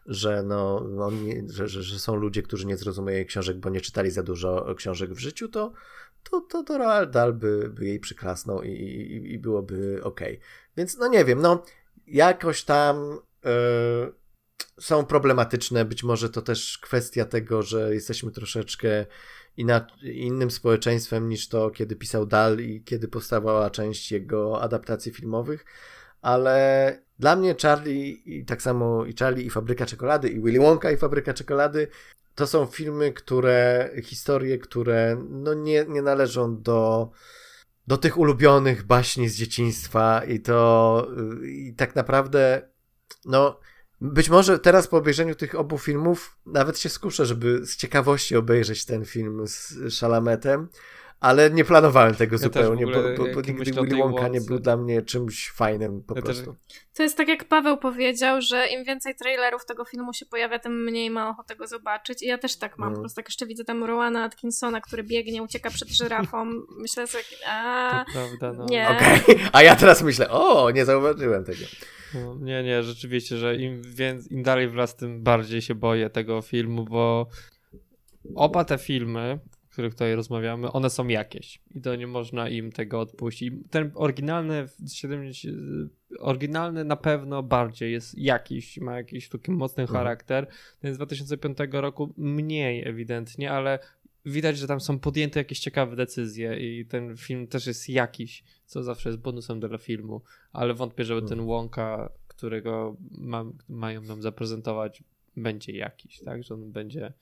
że, 0.06 0.42
no, 0.42 0.76
on 1.00 1.24
nie, 1.24 1.42
że, 1.50 1.68
że, 1.68 1.82
że 1.82 1.98
są 1.98 2.16
ludzie, 2.16 2.42
którzy 2.42 2.66
nie 2.66 2.76
zrozumieją 2.76 3.16
jej 3.16 3.26
książek, 3.26 3.56
bo 3.56 3.70
nie 3.70 3.80
czytali 3.80 4.10
za 4.10 4.22
dużo 4.22 4.74
książek 4.74 5.10
w 5.10 5.18
życiu, 5.18 5.48
to, 5.48 5.72
to, 6.30 6.40
to, 6.40 6.62
to 6.62 6.78
Roald 6.78 7.10
Dahl 7.10 7.32
by, 7.32 7.68
by 7.68 7.84
jej 7.84 8.00
przyklasnął 8.00 8.62
i, 8.62 8.70
i, 8.70 9.32
i 9.32 9.38
byłoby 9.38 10.00
okej. 10.02 10.40
Więc 10.76 10.96
no 10.98 11.08
nie 11.08 11.24
wiem, 11.24 11.40
no 11.40 11.64
jakoś 12.06 12.64
tam 12.64 13.18
e, 13.44 13.50
są 14.80 15.04
problematyczne. 15.04 15.84
Być 15.84 16.04
może 16.04 16.30
to 16.30 16.42
też 16.42 16.78
kwestia 16.78 17.24
tego, 17.24 17.62
że 17.62 17.94
jesteśmy 17.94 18.30
troszeczkę 18.30 19.06
innym 20.02 20.50
społeczeństwem 20.50 21.28
niż 21.28 21.48
to, 21.48 21.70
kiedy 21.70 21.96
pisał 21.96 22.26
Dal 22.26 22.58
i 22.60 22.82
kiedy 22.84 23.08
powstawała 23.08 23.70
część 23.70 24.12
jego 24.12 24.62
adaptacji 24.62 25.12
filmowych. 25.12 25.64
Ale 26.22 26.98
dla 27.18 27.36
mnie 27.36 27.54
Charlie 27.62 28.10
i 28.10 28.44
tak 28.44 28.62
samo 28.62 29.04
i 29.04 29.14
Charlie 29.14 29.46
i 29.46 29.50
Fabryka 29.50 29.86
Czekolady 29.86 30.28
i 30.28 30.40
Willy 30.40 30.58
Wonka 30.58 30.90
i 30.90 30.96
Fabryka 30.96 31.34
Czekolady 31.34 31.88
to 32.34 32.46
są 32.46 32.66
filmy, 32.66 33.12
które, 33.12 33.90
historie, 34.02 34.58
które 34.58 35.24
no 35.30 35.54
nie, 35.54 35.84
nie 35.88 36.02
należą 36.02 36.62
do, 36.62 37.10
do 37.86 37.96
tych 37.96 38.18
ulubionych 38.18 38.86
baśni 38.86 39.28
z 39.28 39.36
dzieciństwa 39.36 40.24
i 40.24 40.40
to 40.40 41.08
y, 41.42 41.50
i 41.50 41.74
tak 41.74 41.96
naprawdę 41.96 42.68
no 43.24 43.60
być 44.00 44.28
może 44.28 44.58
teraz 44.58 44.86
po 44.86 44.96
obejrzeniu 44.96 45.34
tych 45.34 45.54
obu 45.54 45.78
filmów 45.78 46.36
nawet 46.46 46.78
się 46.78 46.88
skuszę, 46.88 47.26
żeby 47.26 47.66
z 47.66 47.76
ciekawości 47.76 48.36
obejrzeć 48.36 48.84
ten 48.84 49.04
film 49.04 49.46
z 49.46 49.74
Szalametem, 49.90 50.68
ale 51.20 51.50
nie 51.50 51.64
planowałem 51.64 52.14
tego 52.14 52.36
Ja 52.36 52.38
też 52.38 52.44
zupełnie, 52.44 52.86
ogóle, 52.86 53.16
bo, 53.16 53.24
bo, 53.24 53.32
bo 53.34 53.40
nigdy 53.40 53.72
Willy 53.72 53.96
Wonka 53.96 54.28
nie 54.28 54.40
był 54.40 54.58
dla 54.58 54.76
mnie 54.76 55.02
czymś 55.02 55.50
fajnym 55.50 56.02
po 56.02 56.14
Ja 56.16 56.22
też- 56.22 56.36
prostu. 56.36 56.56
To 56.94 57.02
jest 57.02 57.16
tak, 57.16 57.28
jak 57.28 57.44
Paweł 57.44 57.76
powiedział, 57.76 58.40
że 58.40 58.66
im 58.66 58.84
więcej 58.84 59.14
trailerów 59.14 59.64
tego 59.66 59.84
filmu 59.84 60.12
się 60.12 60.26
pojawia, 60.26 60.58
tym 60.58 60.84
mniej 60.84 61.10
ma 61.10 61.30
ochotę 61.30 61.56
go 61.56 61.66
zobaczyć. 61.66 62.22
I 62.22 62.26
ja 62.26 62.38
też 62.38 62.56
tak 62.56 62.78
mam. 62.78 62.88
Mm. 62.88 62.94
Po 62.94 63.00
prostu 63.00 63.20
jak 63.20 63.28
jeszcze 63.28 63.46
widzę 63.46 63.64
tam 63.64 63.84
Rowana 63.84 64.24
Atkinsona, 64.24 64.80
który 64.80 65.02
biegnie, 65.02 65.42
ucieka 65.42 65.70
przed 65.70 65.88
żyrafą, 65.88 66.44
myślę 66.82 67.06
sobie, 67.06 67.24
a 67.48 68.04
prawda, 68.12 68.52
no. 68.52 68.66
nie. 68.70 68.88
Okej, 68.88 69.36
a 69.52 69.62
ja 69.62 69.76
teraz 69.76 70.02
myślę, 70.02 70.30
o, 70.30 70.70
nie 70.70 70.84
zauważyłem 70.84 71.44
tego. 71.44 71.64
No, 72.14 72.36
nie, 72.40 72.62
nie, 72.62 72.82
rzeczywiście, 72.82 73.36
że 73.36 73.56
im, 73.56 73.82
więc, 73.82 74.30
im 74.30 74.42
dalej 74.42 74.68
w 74.68 74.74
las, 74.74 74.96
tym 74.96 75.22
bardziej 75.22 75.62
się 75.62 75.74
boję 75.74 76.10
tego 76.10 76.42
filmu, 76.42 76.84
bo 76.84 77.26
oba 78.34 78.64
te 78.64 78.78
filmy, 78.78 79.38
których 79.78 79.94
tutaj 79.94 80.14
rozmawiamy, 80.14 80.72
one 80.72 80.90
są 80.90 81.08
jakieś 81.08 81.60
i 81.74 81.80
to 81.80 81.96
nie 81.96 82.06
można 82.06 82.48
im 82.48 82.72
tego 82.72 83.00
odpuścić. 83.00 83.54
Ten 83.70 83.90
oryginalny, 83.94 84.66
w 84.66 84.92
70, 84.92 85.56
oryginalny 86.18 86.84
na 86.84 86.96
pewno 86.96 87.42
bardziej 87.42 87.92
jest 87.92 88.18
jakiś, 88.18 88.78
ma 88.78 88.96
jakiś 88.96 89.28
taki 89.28 89.50
mocny 89.50 89.82
Mhm. 89.82 89.98
charakter. 89.98 90.46
Ten 90.80 90.94
z 90.94 90.96
2005 90.96 91.58
roku 91.72 92.14
mniej 92.16 92.88
ewidentnie, 92.88 93.52
ale 93.52 93.78
widać, 94.24 94.58
że 94.58 94.66
tam 94.66 94.80
są 94.80 94.98
podjęte 94.98 95.40
jakieś 95.40 95.60
ciekawe 95.60 95.96
decyzje 95.96 96.56
i 96.56 96.86
ten 96.86 97.16
film 97.16 97.46
też 97.46 97.66
jest 97.66 97.88
jakiś, 97.88 98.44
co 98.66 98.82
zawsze 98.82 99.08
jest 99.08 99.20
bonusem 99.20 99.60
dla 99.60 99.78
filmu, 99.78 100.22
ale 100.52 100.74
wątpię, 100.74 101.04
żeby 101.04 101.28
ten 101.28 101.40
Łąka, 101.40 102.10
którego 102.28 102.96
mam, 103.10 103.52
mają 103.68 104.02
nam 104.02 104.22
zaprezentować, 104.22 105.02
będzie 105.36 105.72
jakiś, 105.72 106.20
tak? 106.20 106.44
Że 106.44 106.54
on 106.54 106.72
będzie... 106.72 107.12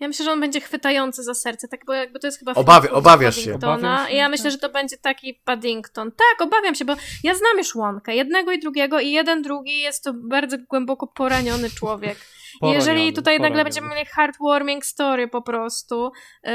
Ja 0.00 0.08
myślę, 0.08 0.24
że 0.24 0.32
on 0.32 0.40
będzie 0.40 0.60
chwytający 0.60 1.22
za 1.22 1.34
serce, 1.34 1.68
tak, 1.68 1.80
bo 1.86 1.92
jakby 1.92 2.18
to 2.18 2.26
jest 2.26 2.38
chyba 2.38 2.52
Obawia- 2.52 2.90
obawiasz 2.90 3.36
się. 3.36 3.54
Obawiam 3.54 4.06
się, 4.06 4.12
I 4.12 4.16
ja 4.16 4.24
tak. 4.24 4.30
myślę, 4.30 4.50
że 4.50 4.58
to 4.58 4.68
będzie 4.68 4.96
taki 4.96 5.34
Paddington. 5.44 6.12
Tak, 6.12 6.46
obawiam 6.46 6.74
się, 6.74 6.84
bo 6.84 6.94
ja 7.24 7.34
znam 7.34 7.58
już 7.58 7.74
Łąkę, 7.74 8.16
jednego 8.16 8.52
i 8.52 8.58
drugiego 8.58 9.00
i 9.00 9.10
jeden, 9.10 9.42
drugi 9.42 9.80
jest 9.80 10.04
to 10.04 10.12
bardzo 10.14 10.56
głęboko 10.68 11.06
poraniony 11.06 11.70
człowiek. 11.70 12.18
I 12.62 12.66
Jeżeli 12.66 12.86
Poroniony, 12.86 13.12
tutaj 13.12 13.34
nagle 13.34 13.48
poroniony. 13.48 13.64
będziemy 13.64 13.88
mieli 13.88 14.06
heartwarming 14.06 14.84
story 14.86 15.28
po 15.28 15.42
prostu, 15.42 16.10
yy, 16.44 16.50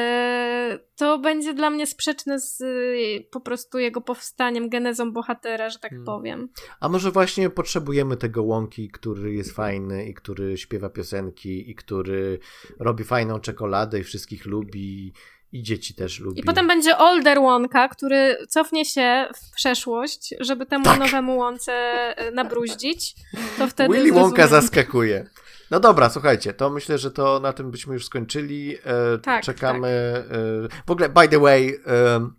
to 0.96 1.20
będzie 1.20 1.54
dla 1.54 1.70
mnie 1.70 1.88
sprzeczne 1.88 2.40
z 2.40 2.60
yy, 2.60 3.28
po 3.32 3.40
prostu 3.42 3.80
jego 3.80 4.02
powstaniem, 4.02 4.70
genezą 4.70 5.12
bohatera, 5.12 5.70
że 5.70 5.80
tak 5.80 5.90
Hmm. 5.92 6.06
powiem. 6.06 6.50
A 6.80 6.90
może 6.90 7.12
właśnie 7.12 7.50
potrzebujemy 7.50 8.18
tego 8.18 8.44
łąki, 8.44 8.90
który 8.92 9.34
jest 9.34 9.52
fajny 9.56 10.06
i 10.06 10.14
który 10.14 10.58
śpiewa 10.58 10.90
piosenki 10.90 11.70
i 11.72 11.76
który 11.76 12.40
robi 12.80 13.04
fajną 13.04 13.40
czekoladę 13.40 14.00
i 14.00 14.04
wszystkich 14.04 14.46
lubi 14.46 15.14
i 15.52 15.64
dzieci 15.64 15.96
też 15.96 16.20
lubi. 16.20 16.40
I 16.40 16.44
potem 16.44 16.68
będzie 16.68 16.98
Older 16.98 17.40
Łąka, 17.40 17.88
który 17.88 18.38
cofnie 18.50 18.86
się 18.86 19.28
w 19.36 19.56
przeszłość, 19.56 20.36
żeby 20.40 20.66
temu 20.66 20.84
Tak. 20.86 21.00
nowemu 21.00 21.38
Łące 21.38 21.74
e, 22.18 22.32
nabruździć. 22.32 23.16
To 23.58 23.68
wtedy 23.68 23.94
Willy 23.94 24.14
zrozumiem. 24.14 24.48
zaskakuje. 24.48 25.26
No 25.74 25.80
dobra, 25.80 26.10
słuchajcie, 26.10 26.54
to 26.54 26.70
myślę, 26.70 26.98
że 26.98 27.12
to 27.12 27.40
na 27.40 27.54
tym 27.54 27.72
byśmy 27.72 27.94
już 27.94 28.06
skończyli. 28.06 28.78
E, 28.86 29.18
Tak, 29.18 29.44
czekamy. 29.44 29.88
E, 29.88 30.84
w 30.88 30.92
ogóle, 30.92 31.10
by 31.10 31.28
the 31.28 31.40
way, 31.40 31.80
e, 31.88 32.30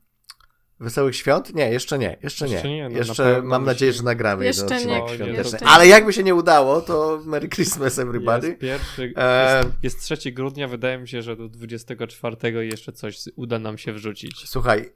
Wesołych 0.81 1.17
Świąt? 1.17 1.55
Nie, 1.55 1.71
jeszcze 1.71 1.99
nie, 1.99 2.17
jeszcze 2.23 2.47
nie. 2.47 2.53
Jeszcze 2.53 2.69
nie, 2.69 2.83
no 2.83 2.89
na 2.89 2.97
jeszcze 2.99 3.25
pewno 3.25 3.49
mam 3.49 3.65
nadzieję, 3.65 3.93
że 3.93 4.03
nagramy 4.03 4.45
jeden 4.45 4.63
Jeszcze 4.65 4.77
odcinek 4.77 5.03
nie, 5.03 5.09
świąteczny. 5.09 5.39
jeszcze 5.39 5.67
Ale 5.67 5.87
jakby 5.87 6.13
się 6.13 6.23
nie 6.23 6.35
udało, 6.35 6.81
to 6.81 7.21
Merry 7.25 7.49
Christmas 7.49 7.99
everybody. 7.99 8.49
Jest 8.49 8.61
pierwszy, 8.61 9.13
E, 9.17 9.63
jest, 9.83 9.99
jest 10.01 10.19
3 10.19 10.33
grudnia, 10.33 10.69
wydaje 10.69 10.99
mi 10.99 11.09
się, 11.09 11.23
że 11.23 11.37
do 11.37 11.49
24 11.49 12.67
jeszcze 12.67 12.93
coś 12.93 13.19
uda 13.37 13.59
nam 13.59 13.79
się 13.79 13.93
wrzucić. 13.93 14.49
Słuchaj, 14.49 14.93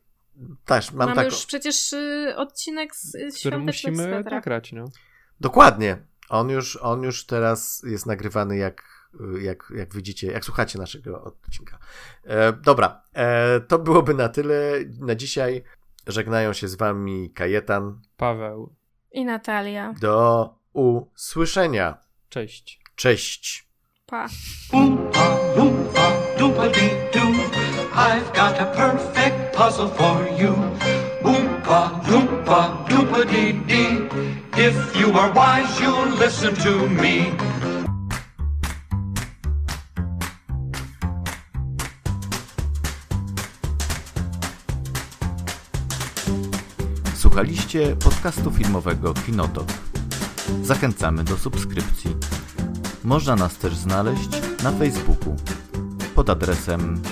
też 0.65 0.93
mam 0.93 1.09
Mamy 1.09 1.17
taką... 1.17 1.29
już 1.37 1.47
przecież 1.47 1.93
y, 1.93 2.35
odcinek 2.37 2.97
z 2.97 3.15
y, 3.15 3.29
Który 3.41 3.59
musimy 3.59 4.23
nagrać, 4.23 4.73
no. 4.73 4.85
Dokładnie. 5.41 6.09
On 6.29 6.51
już, 6.51 6.77
on 6.77 7.03
już 7.03 7.27
teraz 7.27 7.83
jest 7.87 8.07
nagrywany, 8.07 8.57
jak, 8.57 8.83
jak, 9.41 9.73
jak 9.77 9.95
widzicie, 9.95 10.33
jak 10.33 10.45
słuchacie 10.45 10.79
naszego 10.79 11.25
odcinka. 11.25 11.79
E, 12.25 12.53
dobra, 12.53 13.03
e, 13.15 13.61
to 13.61 13.79
byłoby 13.79 14.15
na 14.15 14.29
tyle 14.29 14.73
na 15.01 15.15
dzisiaj. 15.15 15.63
Żegnają 16.07 16.53
się 16.53 16.69
z 16.69 16.75
wami 16.75 17.31
Kajetan. 17.31 18.01
Paweł, 18.17 18.75
I 19.13 19.25
Natalia. 19.25 19.95
Do 20.01 20.55
usłyszenia. 20.73 21.99
cześć. 22.29 22.81
Cześć. 22.95 23.69
Pa. 24.07 24.27
I've 27.95 28.33
got 28.33 28.61
a 28.61 28.67
perfect 28.77 29.57
puzzle 29.57 29.89
for 29.89 30.29
you. 30.41 30.55
Oompa, 31.25 32.01
loompa, 32.11 32.87
doompa-dee-dee. 32.89 34.48
If 34.61 35.01
you 35.01 35.13
are 35.13 35.33
wise, 35.33 35.81
you'll 35.81 36.19
listen 36.19 36.57
to 36.57 36.89
me. 36.89 37.25
Słuchaliście 47.15 47.97
podcastu 47.97 48.51
filmowego 48.51 49.15
Kinotok. 49.15 49.67
Zachęcamy 50.63 51.25
do 51.25 51.39
subskrypcji. 51.39 52.17
Można 53.05 53.37
nas 53.37 53.57
też 53.57 53.77
znaleźć 53.77 54.29
na 54.63 54.73
Facebooku 54.73 55.37
pod 56.15 56.31
adresem 56.31 57.03